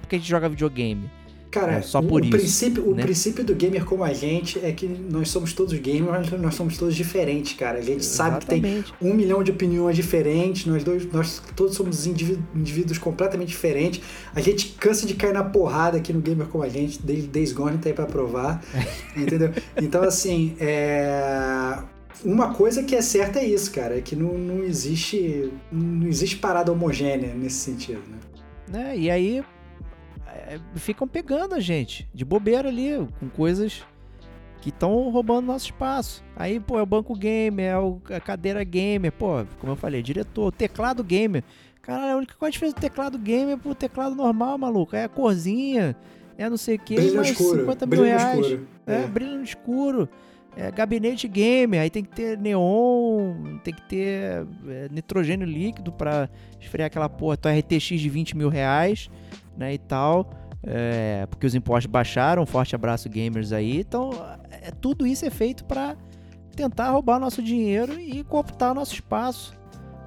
porque 0.00 0.16
a 0.16 0.18
gente 0.18 0.28
joga 0.28 0.48
videogame. 0.48 1.10
Cara, 1.52 1.74
É, 1.74 1.82
só 1.82 1.98
o, 2.00 2.02
por 2.02 2.22
o 2.22 2.24
isso, 2.24 2.30
princípio, 2.30 2.88
o 2.90 2.94
né? 2.94 3.02
princípio 3.02 3.44
do 3.44 3.54
gamer 3.54 3.84
como 3.84 4.02
a 4.02 4.12
gente 4.14 4.58
é 4.64 4.72
que 4.72 4.86
nós 4.86 5.28
somos 5.28 5.52
todos 5.52 5.74
gamers, 5.78 6.30
mas 6.30 6.40
nós 6.40 6.54
somos 6.54 6.78
todos 6.78 6.96
diferentes, 6.96 7.52
cara. 7.52 7.78
A 7.78 7.82
gente 7.82 8.02
sabe 8.06 8.40
que 8.40 8.46
tem 8.46 8.58
Exatamente. 8.58 8.94
um 9.02 9.12
milhão 9.12 9.42
de 9.44 9.50
opiniões 9.50 9.94
diferentes, 9.94 10.64
nós 10.64 10.82
dois, 10.82 11.04
nós 11.12 11.42
todos 11.54 11.74
somos 11.76 12.06
indiví- 12.06 12.38
indivíduos 12.56 12.96
completamente 12.96 13.48
diferentes. 13.50 14.00
A 14.34 14.40
gente 14.40 14.68
cansa 14.80 15.06
de 15.06 15.12
cair 15.12 15.34
na 15.34 15.44
porrada 15.44 15.98
aqui 15.98 16.10
no 16.10 16.22
gamer 16.22 16.46
como 16.46 16.64
a 16.64 16.70
gente, 16.70 16.98
desde 17.02 17.28
Days 17.28 17.52
Gone 17.52 17.76
tá 17.76 17.90
aí 17.90 17.94
pra 17.94 18.06
provar, 18.06 18.64
entendeu? 19.14 19.50
Então, 19.76 20.02
assim, 20.02 20.56
é... 20.58 21.78
Uma 22.24 22.54
coisa 22.54 22.82
que 22.82 22.94
é 22.94 23.02
certa 23.02 23.40
é 23.40 23.46
isso, 23.46 23.72
cara, 23.72 23.98
é 23.98 24.00
que 24.00 24.14
não, 24.16 24.38
não 24.38 24.62
existe 24.64 25.50
não 25.72 26.06
existe 26.06 26.36
parada 26.36 26.70
homogênea 26.70 27.34
nesse 27.34 27.56
sentido, 27.56 28.00
né? 28.08 28.18
Né? 28.70 28.96
E 28.96 29.10
aí 29.10 29.42
é, 30.54 30.60
ficam 30.76 31.06
pegando 31.08 31.54
a 31.54 31.60
gente 31.60 32.08
de 32.14 32.24
bobeira 32.24 32.68
ali, 32.68 32.90
com 33.20 33.28
coisas 33.28 33.84
que 34.60 34.68
estão 34.68 35.10
roubando 35.10 35.46
nosso 35.46 35.66
espaço. 35.66 36.22
Aí, 36.36 36.60
pô, 36.60 36.78
é 36.78 36.82
o 36.82 36.86
banco 36.86 37.14
gamer, 37.16 37.64
é 37.66 37.78
o- 37.78 38.00
a 38.14 38.20
cadeira 38.20 38.62
gamer, 38.62 39.10
pô, 39.12 39.44
como 39.58 39.72
eu 39.72 39.76
falei, 39.76 40.02
diretor, 40.02 40.52
teclado 40.52 41.02
gamer. 41.02 41.42
Caralho, 41.80 42.12
a 42.12 42.16
única 42.16 42.34
coisa 42.36 42.52
diferença 42.52 42.76
do 42.76 42.80
teclado 42.80 43.18
gamer 43.18 43.58
pro 43.58 43.74
teclado 43.74 44.14
normal, 44.14 44.56
maluco, 44.56 44.94
é 44.94 45.04
a 45.04 45.08
corzinha, 45.08 45.96
é 46.38 46.48
não 46.48 46.56
sei 46.56 46.76
o 46.76 46.78
que, 46.78 46.94
mais 47.12 47.30
escuro, 47.30 47.60
50 47.60 47.86
mil 47.86 48.04
reais. 48.04 48.38
escuro. 48.38 48.66
É, 48.86 48.94
É. 49.02 49.06
brilho 49.06 49.36
no 49.38 49.42
escuro. 49.44 50.08
É, 50.54 50.70
gabinete 50.70 51.26
gamer, 51.26 51.80
aí 51.80 51.88
tem 51.90 52.04
que 52.04 52.10
ter 52.10 52.36
neon, 52.38 53.56
tem 53.64 53.72
que 53.74 53.82
ter 53.88 54.46
é, 54.68 54.88
nitrogênio 54.90 55.46
líquido 55.46 55.90
pra 55.90 56.28
esfriar 56.60 56.86
aquela 56.88 57.08
porra. 57.08 57.36
Tua 57.38 57.52
RTX 57.58 57.98
de 57.98 58.08
20 58.10 58.36
mil 58.36 58.50
reais, 58.50 59.10
né, 59.56 59.72
e 59.74 59.78
tal. 59.78 60.30
É, 60.62 61.26
porque 61.26 61.46
os 61.46 61.54
impostos 61.54 61.90
baixaram. 61.90 62.46
Forte 62.46 62.74
abraço, 62.74 63.08
gamers 63.08 63.52
aí. 63.52 63.80
Então, 63.80 64.10
é, 64.50 64.70
tudo 64.70 65.06
isso 65.06 65.24
é 65.24 65.30
feito 65.30 65.64
pra 65.64 65.96
tentar 66.54 66.90
roubar 66.90 67.18
nosso 67.18 67.42
dinheiro 67.42 67.98
e 67.98 68.22
cooptar 68.24 68.74
nosso 68.74 68.94
espaço. 68.94 69.54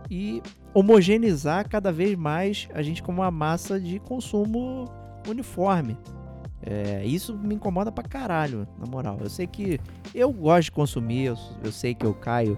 E 0.09 0.41
homogeneizar 0.73 1.67
cada 1.67 1.91
vez 1.91 2.15
mais 2.15 2.67
a 2.73 2.81
gente 2.81 3.01
como 3.01 3.21
uma 3.21 3.31
massa 3.31 3.79
de 3.79 3.99
consumo 3.99 4.85
uniforme. 5.27 5.97
É, 6.61 7.05
isso 7.05 7.37
me 7.37 7.55
incomoda 7.55 7.91
pra 7.91 8.03
caralho, 8.03 8.67
na 8.79 8.85
moral. 8.85 9.17
Eu 9.21 9.29
sei 9.29 9.45
que 9.45 9.79
eu 10.13 10.31
gosto 10.31 10.65
de 10.65 10.71
consumir, 10.71 11.25
eu, 11.25 11.37
eu 11.63 11.71
sei 11.71 11.93
que 11.93 12.05
eu 12.05 12.13
caio 12.13 12.57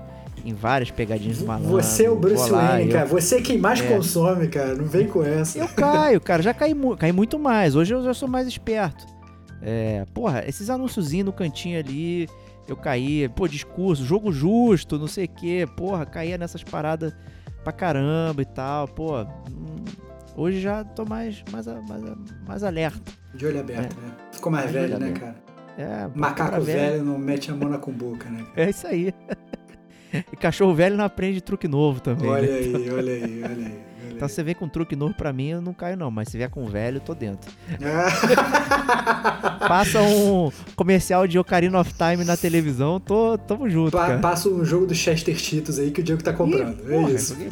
em 0.50 0.54
várias 0.54 0.89
pegadinhas 0.89 1.39
de 1.39 1.45
malandro. 1.45 1.72
Você 1.72 2.06
é 2.06 2.10
o 2.10 2.16
Bruce 2.16 2.50
lá, 2.50 2.70
Wayne, 2.70 2.89
eu- 2.89 2.93
cara. 2.98 3.06
Você 3.08 3.36
é 3.38 3.41
quem 3.41 3.58
mais 3.58 3.82
É. 3.82 3.88
consome, 3.88 4.48
cara. 4.48 4.76
Não 4.76 4.86
vem 4.86 5.08
com 5.08 5.24
essa. 5.24 5.60
Eu 5.60 5.68
caio, 5.68 6.22
cara, 6.22 6.41
já 6.41 6.54
caí, 6.54 6.74
mu- 6.74 6.95
caí 6.95 7.12
muito 7.12 7.38
mais. 7.38 7.76
Hoje 7.76 7.93
eu 7.93 8.04
já 8.04 8.14
sou 8.14 8.28
mais 8.28 8.48
esperto. 8.48 9.06
É, 9.62 10.06
porra, 10.14 10.43
esses 10.48 10.70
anúnciozinhos 10.70 11.26
no 11.26 11.34
cantinho 11.34 11.80
ali, 11.80 12.30
eu 12.68 12.76
caía, 12.78 13.30
pô, 13.30 13.48
discurso, 13.48 14.06
jogo 14.06 14.32
justo, 14.32 14.98
não 15.00 15.08
sei 15.08 15.26
o 15.26 15.30
quê, 15.30 15.68
porra, 15.76 16.06
caía 16.06 16.38
nessas 16.38 16.64
paradas 16.64 17.14
pra 17.64 17.74
caramba 17.74 18.41
e 18.41 18.45
tal, 18.45 18.88
pô. 18.88 19.22
hum, 19.24 19.84
hoje 20.36 20.62
já 20.62 20.84
tô 20.84 21.04
mais, 21.06 21.44
mais, 21.52 21.65
mais, 21.65 22.03
mais 22.48 22.64
alerta. 22.64 23.11
De 23.34 23.45
olho 23.45 23.60
aberto, 23.60 23.95
né? 23.99 24.11
Ficou 24.32 24.52
mais 24.52 24.68
De 24.68 24.74
velho, 24.74 24.90
né, 24.99 25.07
aberto. 25.07 25.19
cara? 25.19 25.36
É, 25.78 26.07
Macaco 26.15 26.49
cara 26.52 26.61
velho. 26.64 27.03
não 27.03 27.18
mete 27.19 27.52
a 27.52 27.53
mão 27.56 27.69
na 27.69 27.78
cumbuca, 27.78 28.28
né? 28.30 28.44
É 28.56 28.69
isso 28.69 28.88
aí. 28.88 29.14
E 30.13 30.35
cachorro 30.35 30.73
velho 30.73 30.95
não 30.97 31.03
aprende 31.05 31.41
truque 31.41 31.67
novo 31.67 31.99
também. 31.99 32.29
Olha 32.29 32.47
né? 32.51 32.57
aí, 32.57 32.73
olha 32.73 32.79
aí, 32.89 32.91
olha 32.91 33.11
aí. 33.13 33.43
olha 33.43 33.71
Então 34.11 34.25
aí. 34.27 34.29
você 34.34 34.41
vem 34.43 34.55
com 34.55 34.67
truque 34.69 34.95
novo 34.95 35.13
pra 35.13 35.34
mim, 35.34 35.49
eu 35.49 35.61
não 35.61 35.73
caio 35.73 35.97
não. 35.97 36.09
Mas 36.09 36.29
se 36.29 36.38
vier 36.38 36.49
com 36.49 36.65
velho, 36.65 36.97
eu 36.97 37.01
tô 37.01 37.13
dentro. 37.13 37.51
Ah. 37.84 39.57
Passa 39.67 40.01
um 40.01 40.49
comercial 40.75 41.27
de 41.27 41.38
Ocarina 41.38 41.79
of 41.79 41.93
Time 41.93 42.23
na 42.23 42.38
televisão, 42.38 42.99
tô, 42.99 43.38
tamo 43.38 43.69
junto, 43.69 43.91
Pa- 43.91 44.07
cara. 44.07 44.19
Passa 44.19 44.47
um 44.49 44.63
jogo 44.63 44.85
do 44.88 44.95
Chester 44.95 45.35
Cheetos 45.38 45.77
aí 45.77 45.91
que 45.91 45.99
o 46.01 46.03
Diego 46.03 46.23
tá 46.23 46.31
comprando. 46.34 46.79
Ih, 46.89 46.93
é 46.93 46.97
porra, 46.99 47.11
isso. 47.11 47.35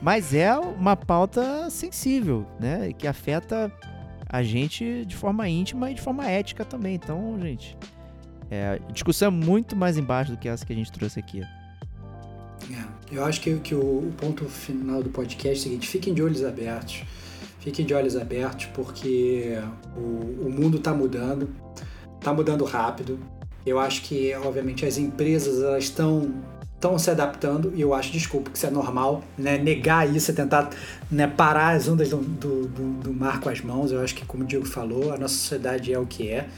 Mas 0.00 0.34
é 0.34 0.56
uma 0.56 0.96
pauta 0.96 1.68
sensível, 1.70 2.46
né? 2.58 2.92
Que 2.96 3.06
afeta 3.06 3.70
a 4.28 4.42
gente 4.42 5.04
de 5.06 5.14
forma 5.16 5.48
íntima 5.48 5.90
e 5.90 5.94
de 5.94 6.00
forma 6.00 6.26
ética 6.28 6.64
também. 6.64 6.94
Então, 6.94 7.38
gente, 7.40 7.76
é, 8.52 8.78
discussão 8.92 9.28
é 9.28 9.30
muito 9.30 9.74
mais 9.74 9.96
embaixo 9.96 10.32
do 10.32 10.36
que 10.36 10.46
essa 10.46 10.66
que 10.66 10.74
a 10.74 10.76
gente 10.76 10.92
trouxe 10.92 11.18
aqui. 11.18 11.40
É, 11.40 12.84
eu 13.10 13.24
acho 13.24 13.40
que, 13.40 13.58
que 13.60 13.74
o, 13.74 13.78
o, 13.78 14.14
ponto 14.14 14.44
final 14.44 15.02
do 15.02 15.08
podcast 15.08 15.48
é 15.48 15.52
o 15.58 15.62
seguinte: 15.62 15.88
fiquem 15.88 16.12
de 16.12 16.22
olhos 16.22 16.44
abertos. 16.44 17.02
Fiquem 17.60 17.86
de 17.86 17.94
olhos 17.94 18.14
abertos 18.14 18.66
porque 18.74 19.58
o, 19.96 20.48
o 20.48 20.50
mundo 20.50 20.76
está 20.76 20.92
mudando, 20.92 21.48
está 22.18 22.34
mudando 22.34 22.62
rápido. 22.66 23.18
Eu 23.64 23.78
acho 23.78 24.02
que, 24.02 24.34
obviamente, 24.34 24.84
as 24.84 24.98
empresas 24.98 25.62
elas 25.62 25.84
estão 25.84 26.34
estão 26.74 26.98
se 26.98 27.10
adaptando 27.10 27.72
e 27.76 27.80
eu 27.80 27.94
acho, 27.94 28.10
desculpa, 28.10 28.50
que 28.50 28.58
isso 28.58 28.66
é 28.66 28.70
normal, 28.70 29.22
né? 29.38 29.56
Negar 29.56 30.12
isso 30.14 30.32
é 30.32 30.34
tentar 30.34 30.68
né, 31.08 31.28
parar 31.28 31.76
as 31.76 31.86
ondas 31.88 32.10
do, 32.10 32.16
do, 32.16 32.66
do, 32.66 32.92
do 33.00 33.14
mar 33.14 33.40
com 33.40 33.48
as 33.48 33.60
mãos. 33.62 33.92
Eu 33.92 34.02
acho 34.02 34.14
que, 34.14 34.26
como 34.26 34.42
o 34.42 34.46
Diego 34.46 34.66
falou, 34.66 35.12
a 35.12 35.16
nossa 35.16 35.34
sociedade 35.34 35.90
é 35.92 35.98
o 35.98 36.04
que 36.04 36.28
é. 36.28 36.48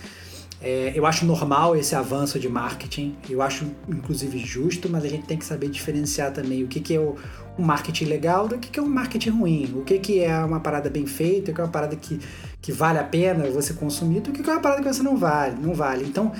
É, 0.66 0.93
eu 0.95 1.05
acho 1.05 1.27
normal 1.27 1.77
esse 1.77 1.95
avanço 1.95 2.41
de 2.41 2.49
marketing, 2.49 3.15
eu 3.28 3.43
acho 3.43 3.66
inclusive 3.86 4.39
justo, 4.39 4.89
mas 4.89 5.05
a 5.05 5.09
gente 5.09 5.27
tem 5.27 5.36
que 5.36 5.45
saber 5.45 5.69
diferenciar 5.69 6.32
também 6.32 6.65
o 6.65 6.66
que, 6.66 6.81
que 6.81 6.95
é 6.95 6.99
o, 6.99 7.16
o 7.59 7.62
marketing 7.62 8.07
legal 8.07 8.49
do 8.49 8.57
que, 8.57 8.70
que 8.70 8.81
é 8.81 8.82
um 8.82 8.89
marketing 8.89 9.28
ruim, 9.28 9.74
o 9.77 9.82
que, 9.82 9.99
que 9.99 10.20
é 10.20 10.35
uma 10.39 10.61
parada 10.61 10.89
bem 10.89 11.05
feita, 11.05 11.51
o 11.51 11.55
que 11.55 11.61
é 11.61 11.65
uma 11.65 11.70
parada 11.70 11.95
que, 11.95 12.19
que 12.62 12.73
vale 12.73 12.99
a 12.99 13.05
pena 13.05 13.45
você 13.51 13.74
consumir, 13.74 14.20
do 14.20 14.32
que, 14.32 14.43
que 14.43 14.49
é 14.49 14.55
uma 14.55 14.62
parada 14.62 14.81
que 14.81 14.89
você 14.91 15.03
não 15.03 15.19
vale, 15.19 15.55
não 15.61 15.74
vale. 15.74 16.03
Então, 16.07 16.32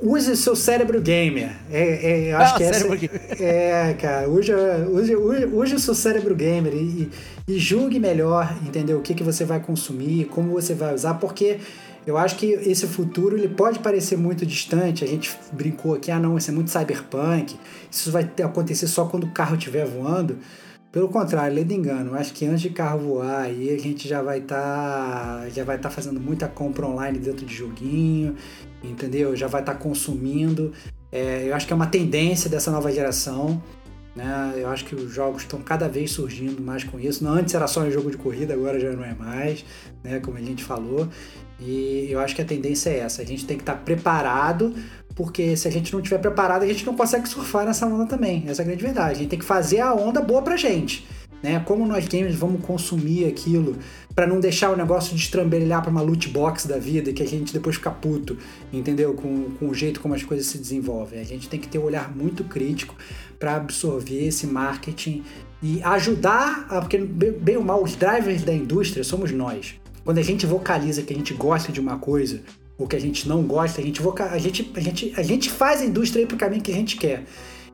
use 0.00 0.30
o 0.30 0.36
seu 0.36 0.54
cérebro 0.54 1.00
gamer. 1.00 1.50
É, 1.72 1.82
é, 1.82 2.32
eu 2.32 2.38
acho 2.38 2.54
ah, 2.54 2.58
que 2.58 2.62
essa, 2.62 2.86
é, 3.42 3.94
cara, 3.94 4.28
use, 4.28 4.52
use, 4.52 5.16
use, 5.16 5.46
use, 5.46 5.74
o 5.74 5.78
seu 5.80 5.96
cérebro 5.96 6.36
gamer 6.36 6.72
e, 6.74 7.10
e 7.48 7.58
julgue 7.58 7.98
melhor, 7.98 8.56
entendeu? 8.64 8.98
O 8.98 9.02
que, 9.02 9.14
que 9.14 9.24
você 9.24 9.44
vai 9.44 9.58
consumir, 9.58 10.26
como 10.26 10.52
você 10.52 10.74
vai 10.74 10.94
usar, 10.94 11.14
porque 11.14 11.58
eu 12.08 12.16
acho 12.16 12.36
que 12.36 12.46
esse 12.46 12.86
futuro 12.86 13.36
ele 13.36 13.48
pode 13.48 13.80
parecer 13.80 14.16
muito 14.16 14.46
distante. 14.46 15.04
A 15.04 15.06
gente 15.06 15.38
brincou 15.52 15.94
aqui, 15.94 16.10
ah 16.10 16.18
não, 16.18 16.38
isso 16.38 16.50
é 16.50 16.54
muito 16.54 16.70
cyberpunk. 16.70 17.54
Isso 17.90 18.10
vai 18.10 18.26
acontecer 18.42 18.86
só 18.86 19.04
quando 19.04 19.24
o 19.24 19.30
carro 19.30 19.56
estiver 19.56 19.84
voando. 19.84 20.38
Pelo 20.90 21.10
contrário, 21.10 21.54
lei 21.54 21.64
do 21.64 21.74
engano. 21.74 22.14
Acho 22.14 22.32
que 22.32 22.46
antes 22.46 22.62
de 22.62 22.70
carro 22.70 23.00
voar, 23.00 23.42
aí 23.42 23.74
a 23.74 23.78
gente 23.78 24.08
já 24.08 24.22
vai 24.22 24.38
estar 24.38 25.42
tá, 25.42 25.48
já 25.50 25.64
vai 25.64 25.76
estar 25.76 25.90
tá 25.90 25.94
fazendo 25.94 26.18
muita 26.18 26.48
compra 26.48 26.86
online 26.86 27.18
dentro 27.18 27.44
de 27.44 27.54
joguinho, 27.54 28.36
entendeu? 28.82 29.36
Já 29.36 29.46
vai 29.46 29.60
estar 29.60 29.74
tá 29.74 29.78
consumindo. 29.78 30.72
É, 31.12 31.44
eu 31.46 31.54
acho 31.54 31.66
que 31.66 31.74
é 31.74 31.76
uma 31.76 31.88
tendência 31.88 32.48
dessa 32.48 32.70
nova 32.70 32.90
geração. 32.90 33.62
Né? 34.18 34.54
Eu 34.56 34.68
acho 34.68 34.84
que 34.84 34.96
os 34.96 35.12
jogos 35.12 35.42
estão 35.42 35.60
cada 35.60 35.88
vez 35.88 36.10
surgindo 36.10 36.60
mais 36.60 36.82
com 36.82 36.98
isso. 36.98 37.22
Não, 37.22 37.34
antes 37.34 37.54
era 37.54 37.68
só 37.68 37.82
um 37.82 37.90
jogo 37.90 38.10
de 38.10 38.16
corrida, 38.16 38.52
agora 38.52 38.80
já 38.80 38.90
não 38.90 39.04
é 39.04 39.14
mais, 39.14 39.64
né? 40.02 40.18
como 40.18 40.36
a 40.36 40.40
gente 40.40 40.64
falou. 40.64 41.08
E 41.60 42.08
eu 42.10 42.18
acho 42.18 42.34
que 42.34 42.42
a 42.42 42.44
tendência 42.44 42.90
é 42.90 42.98
essa. 42.98 43.22
A 43.22 43.24
gente 43.24 43.46
tem 43.46 43.56
que 43.56 43.62
estar 43.62 43.76
preparado, 43.76 44.74
porque 45.14 45.56
se 45.56 45.68
a 45.68 45.70
gente 45.70 45.92
não 45.92 46.00
estiver 46.00 46.18
preparado, 46.18 46.64
a 46.64 46.66
gente 46.66 46.84
não 46.84 46.96
consegue 46.96 47.28
surfar 47.28 47.64
nessa 47.64 47.86
onda 47.86 48.06
também. 48.06 48.44
Essa 48.48 48.62
é 48.62 48.64
a 48.64 48.66
grande 48.66 48.82
verdade. 48.82 49.12
A 49.12 49.14
gente 49.14 49.28
tem 49.28 49.38
que 49.38 49.44
fazer 49.44 49.78
a 49.78 49.94
onda 49.94 50.20
boa 50.20 50.42
pra 50.42 50.56
gente. 50.56 51.06
Né? 51.42 51.60
Como 51.60 51.86
nós 51.86 52.06
gamers 52.08 52.34
vamos 52.34 52.60
consumir 52.64 53.26
aquilo 53.26 53.76
para 54.14 54.26
não 54.26 54.40
deixar 54.40 54.70
o 54.70 54.76
negócio 54.76 55.14
de 55.14 55.22
estrambelhar 55.22 55.82
para 55.82 55.90
uma 55.90 56.00
loot 56.00 56.28
box 56.28 56.66
da 56.66 56.78
vida 56.78 57.12
que 57.12 57.22
a 57.22 57.26
gente 57.26 57.52
depois 57.52 57.76
fica 57.76 57.90
puto, 57.90 58.36
entendeu? 58.72 59.14
Com, 59.14 59.50
com 59.58 59.68
o 59.68 59.74
jeito 59.74 60.00
como 60.00 60.14
as 60.14 60.24
coisas 60.24 60.46
se 60.46 60.58
desenvolvem. 60.58 61.20
A 61.20 61.24
gente 61.24 61.48
tem 61.48 61.60
que 61.60 61.68
ter 61.68 61.78
um 61.78 61.84
olhar 61.84 62.14
muito 62.14 62.42
crítico 62.42 62.96
para 63.38 63.54
absorver 63.54 64.26
esse 64.26 64.46
marketing 64.46 65.22
e 65.62 65.80
ajudar, 65.82 66.66
a, 66.68 66.80
porque 66.80 66.98
bem 66.98 67.56
ou 67.56 67.64
mal, 67.64 67.82
os 67.82 67.94
drivers 67.94 68.42
da 68.42 68.52
indústria 68.52 69.04
somos 69.04 69.30
nós. 69.30 69.74
Quando 70.04 70.18
a 70.18 70.22
gente 70.22 70.46
vocaliza 70.46 71.02
que 71.02 71.12
a 71.12 71.16
gente 71.16 71.34
gosta 71.34 71.70
de 71.70 71.78
uma 71.78 71.98
coisa 71.98 72.40
ou 72.76 72.86
que 72.86 72.96
a 72.96 73.00
gente 73.00 73.28
não 73.28 73.42
gosta, 73.42 73.80
a 73.80 73.84
gente, 73.84 74.00
voca... 74.02 74.24
a 74.24 74.38
gente, 74.38 74.70
a 74.74 74.80
gente, 74.80 75.12
a 75.16 75.22
gente 75.22 75.50
faz 75.50 75.80
a 75.80 75.84
indústria 75.84 76.22
ir 76.22 76.26
para 76.26 76.34
o 76.34 76.38
caminho 76.38 76.62
que 76.62 76.72
a 76.72 76.74
gente 76.74 76.96
quer. 76.96 77.24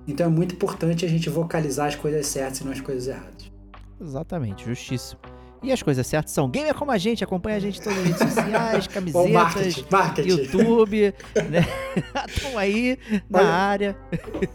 Então 0.06 0.26
é 0.26 0.28
muito 0.28 0.54
importante 0.54 1.04
a 1.04 1.08
gente 1.08 1.30
vocalizar 1.30 1.86
as 1.86 1.96
coisas 1.96 2.26
certas 2.26 2.60
e 2.60 2.64
não 2.64 2.72
as 2.72 2.80
coisas 2.80 3.06
erradas. 3.08 3.53
Exatamente, 4.00 4.64
justíssimo. 4.64 5.20
E 5.62 5.72
as 5.72 5.82
coisas 5.82 6.06
certas 6.06 6.32
são 6.34 6.46
gamer 6.50 6.74
como 6.74 6.90
a 6.90 6.98
gente, 6.98 7.24
acompanha 7.24 7.56
a 7.56 7.60
gente 7.60 7.80
em 7.80 7.82
todas 7.82 7.98
as 7.98 8.04
redes 8.04 8.18
sociais, 8.34 8.86
camisetas, 8.86 9.32
marketing, 9.32 9.84
marketing. 9.90 10.28
YouTube, 10.28 11.14
né? 11.48 11.66
Estão 12.28 12.58
aí 12.58 12.98
na 13.30 13.38
olha, 13.38 13.48
área. 13.48 13.96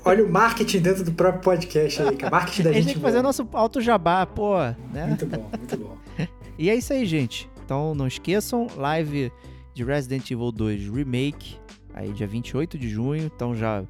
Olha 0.06 0.24
o 0.24 0.32
marketing 0.32 0.80
dentro 0.82 1.04
do 1.04 1.12
próprio 1.12 1.42
podcast 1.42 2.00
aí, 2.04 2.16
cara. 2.16 2.30
Marketing 2.32 2.62
da 2.62 2.70
gente. 2.74 2.78
A 2.78 2.82
gente 2.82 2.86
tem 2.94 2.96
que 2.96 3.02
fazer 3.02 3.24
nosso 3.24 3.48
alto 3.54 3.82
jabá, 3.82 4.24
pô, 4.28 4.60
né? 4.94 5.08
Muito 5.08 5.26
bom, 5.26 5.50
muito 5.58 5.78
bom. 5.78 5.98
E 6.60 6.70
é 6.70 6.76
isso 6.76 6.94
aí, 6.94 7.06
gente. 7.08 7.50
Então 7.66 7.96
não 7.96 8.06
esqueçam, 8.06 8.68
live 8.76 9.32
de 9.74 9.84
Resident 9.84 10.30
Evil 10.30 10.52
2 10.52 10.90
Remake, 10.90 11.58
aí 11.92 12.12
dia 12.12 12.28
28 12.28 12.78
de 12.78 12.88
junho. 12.88 13.32
Então 13.34 13.56
já 13.56 13.84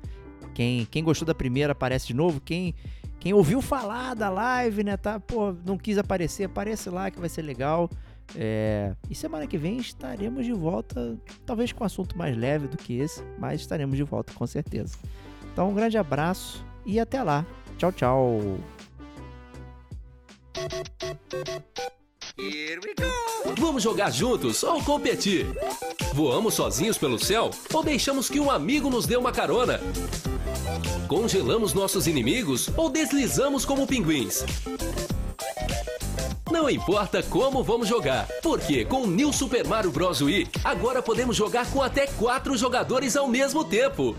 quem, 0.53 0.85
quem 0.85 1.03
gostou 1.03 1.25
da 1.25 1.35
primeira 1.35 1.73
aparece 1.73 2.07
de 2.07 2.13
novo, 2.13 2.39
quem 2.39 2.73
quem 3.19 3.33
ouviu 3.33 3.61
falar 3.61 4.13
da 4.15 4.29
live, 4.29 4.83
né, 4.83 4.95
tá, 4.95 5.19
pô, 5.19 5.53
não 5.65 5.77
quis 5.77 5.97
aparecer, 5.97 6.45
aparece 6.45 6.89
lá 6.89 7.11
que 7.11 7.19
vai 7.19 7.29
ser 7.29 7.41
legal. 7.41 7.89
É... 8.35 8.95
E 9.09 9.15
semana 9.15 9.47
que 9.47 9.57
vem 9.57 9.77
estaremos 9.77 10.45
de 10.45 10.53
volta, 10.53 11.17
talvez 11.45 11.71
com 11.71 11.83
um 11.83 11.85
assunto 11.85 12.17
mais 12.17 12.37
leve 12.37 12.67
do 12.67 12.77
que 12.77 12.97
esse, 12.97 13.23
mas 13.37 13.61
estaremos 13.61 13.97
de 13.97 14.03
volta 14.03 14.31
com 14.33 14.47
certeza. 14.47 14.97
Então 15.51 15.69
um 15.69 15.73
grande 15.73 15.97
abraço 15.97 16.63
e 16.85 16.99
até 16.99 17.21
lá. 17.21 17.45
Tchau, 17.77 17.91
tchau. 17.91 18.39
Vamos 23.57 23.83
jogar 23.83 24.11
juntos 24.11 24.63
ou 24.63 24.83
competir? 24.83 25.45
Voamos 26.13 26.53
sozinhos 26.53 26.97
pelo 26.97 27.19
céu 27.19 27.51
ou 27.73 27.83
deixamos 27.83 28.29
que 28.29 28.39
um 28.39 28.49
amigo 28.49 28.89
nos 28.89 29.05
dê 29.05 29.15
uma 29.15 29.31
carona? 29.31 29.79
Congelamos 31.07 31.73
nossos 31.73 32.07
inimigos 32.07 32.69
ou 32.77 32.89
deslizamos 32.89 33.65
como 33.65 33.87
pinguins? 33.87 34.43
Não 36.51 36.69
importa 36.69 37.21
como 37.23 37.63
vamos 37.63 37.87
jogar, 37.87 38.27
porque 38.41 38.83
com 38.83 39.03
o 39.03 39.07
New 39.07 39.31
Super 39.31 39.67
Mario 39.67 39.91
Bros. 39.91 40.21
Wii, 40.21 40.47
agora 40.63 41.01
podemos 41.01 41.35
jogar 41.35 41.69
com 41.71 41.81
até 41.81 42.07
quatro 42.07 42.57
jogadores 42.57 43.15
ao 43.15 43.27
mesmo 43.27 43.63
tempo. 43.63 44.15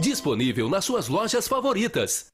Disponível 0.00 0.68
nas 0.68 0.84
suas 0.84 1.08
lojas 1.08 1.46
favoritas. 1.46 2.26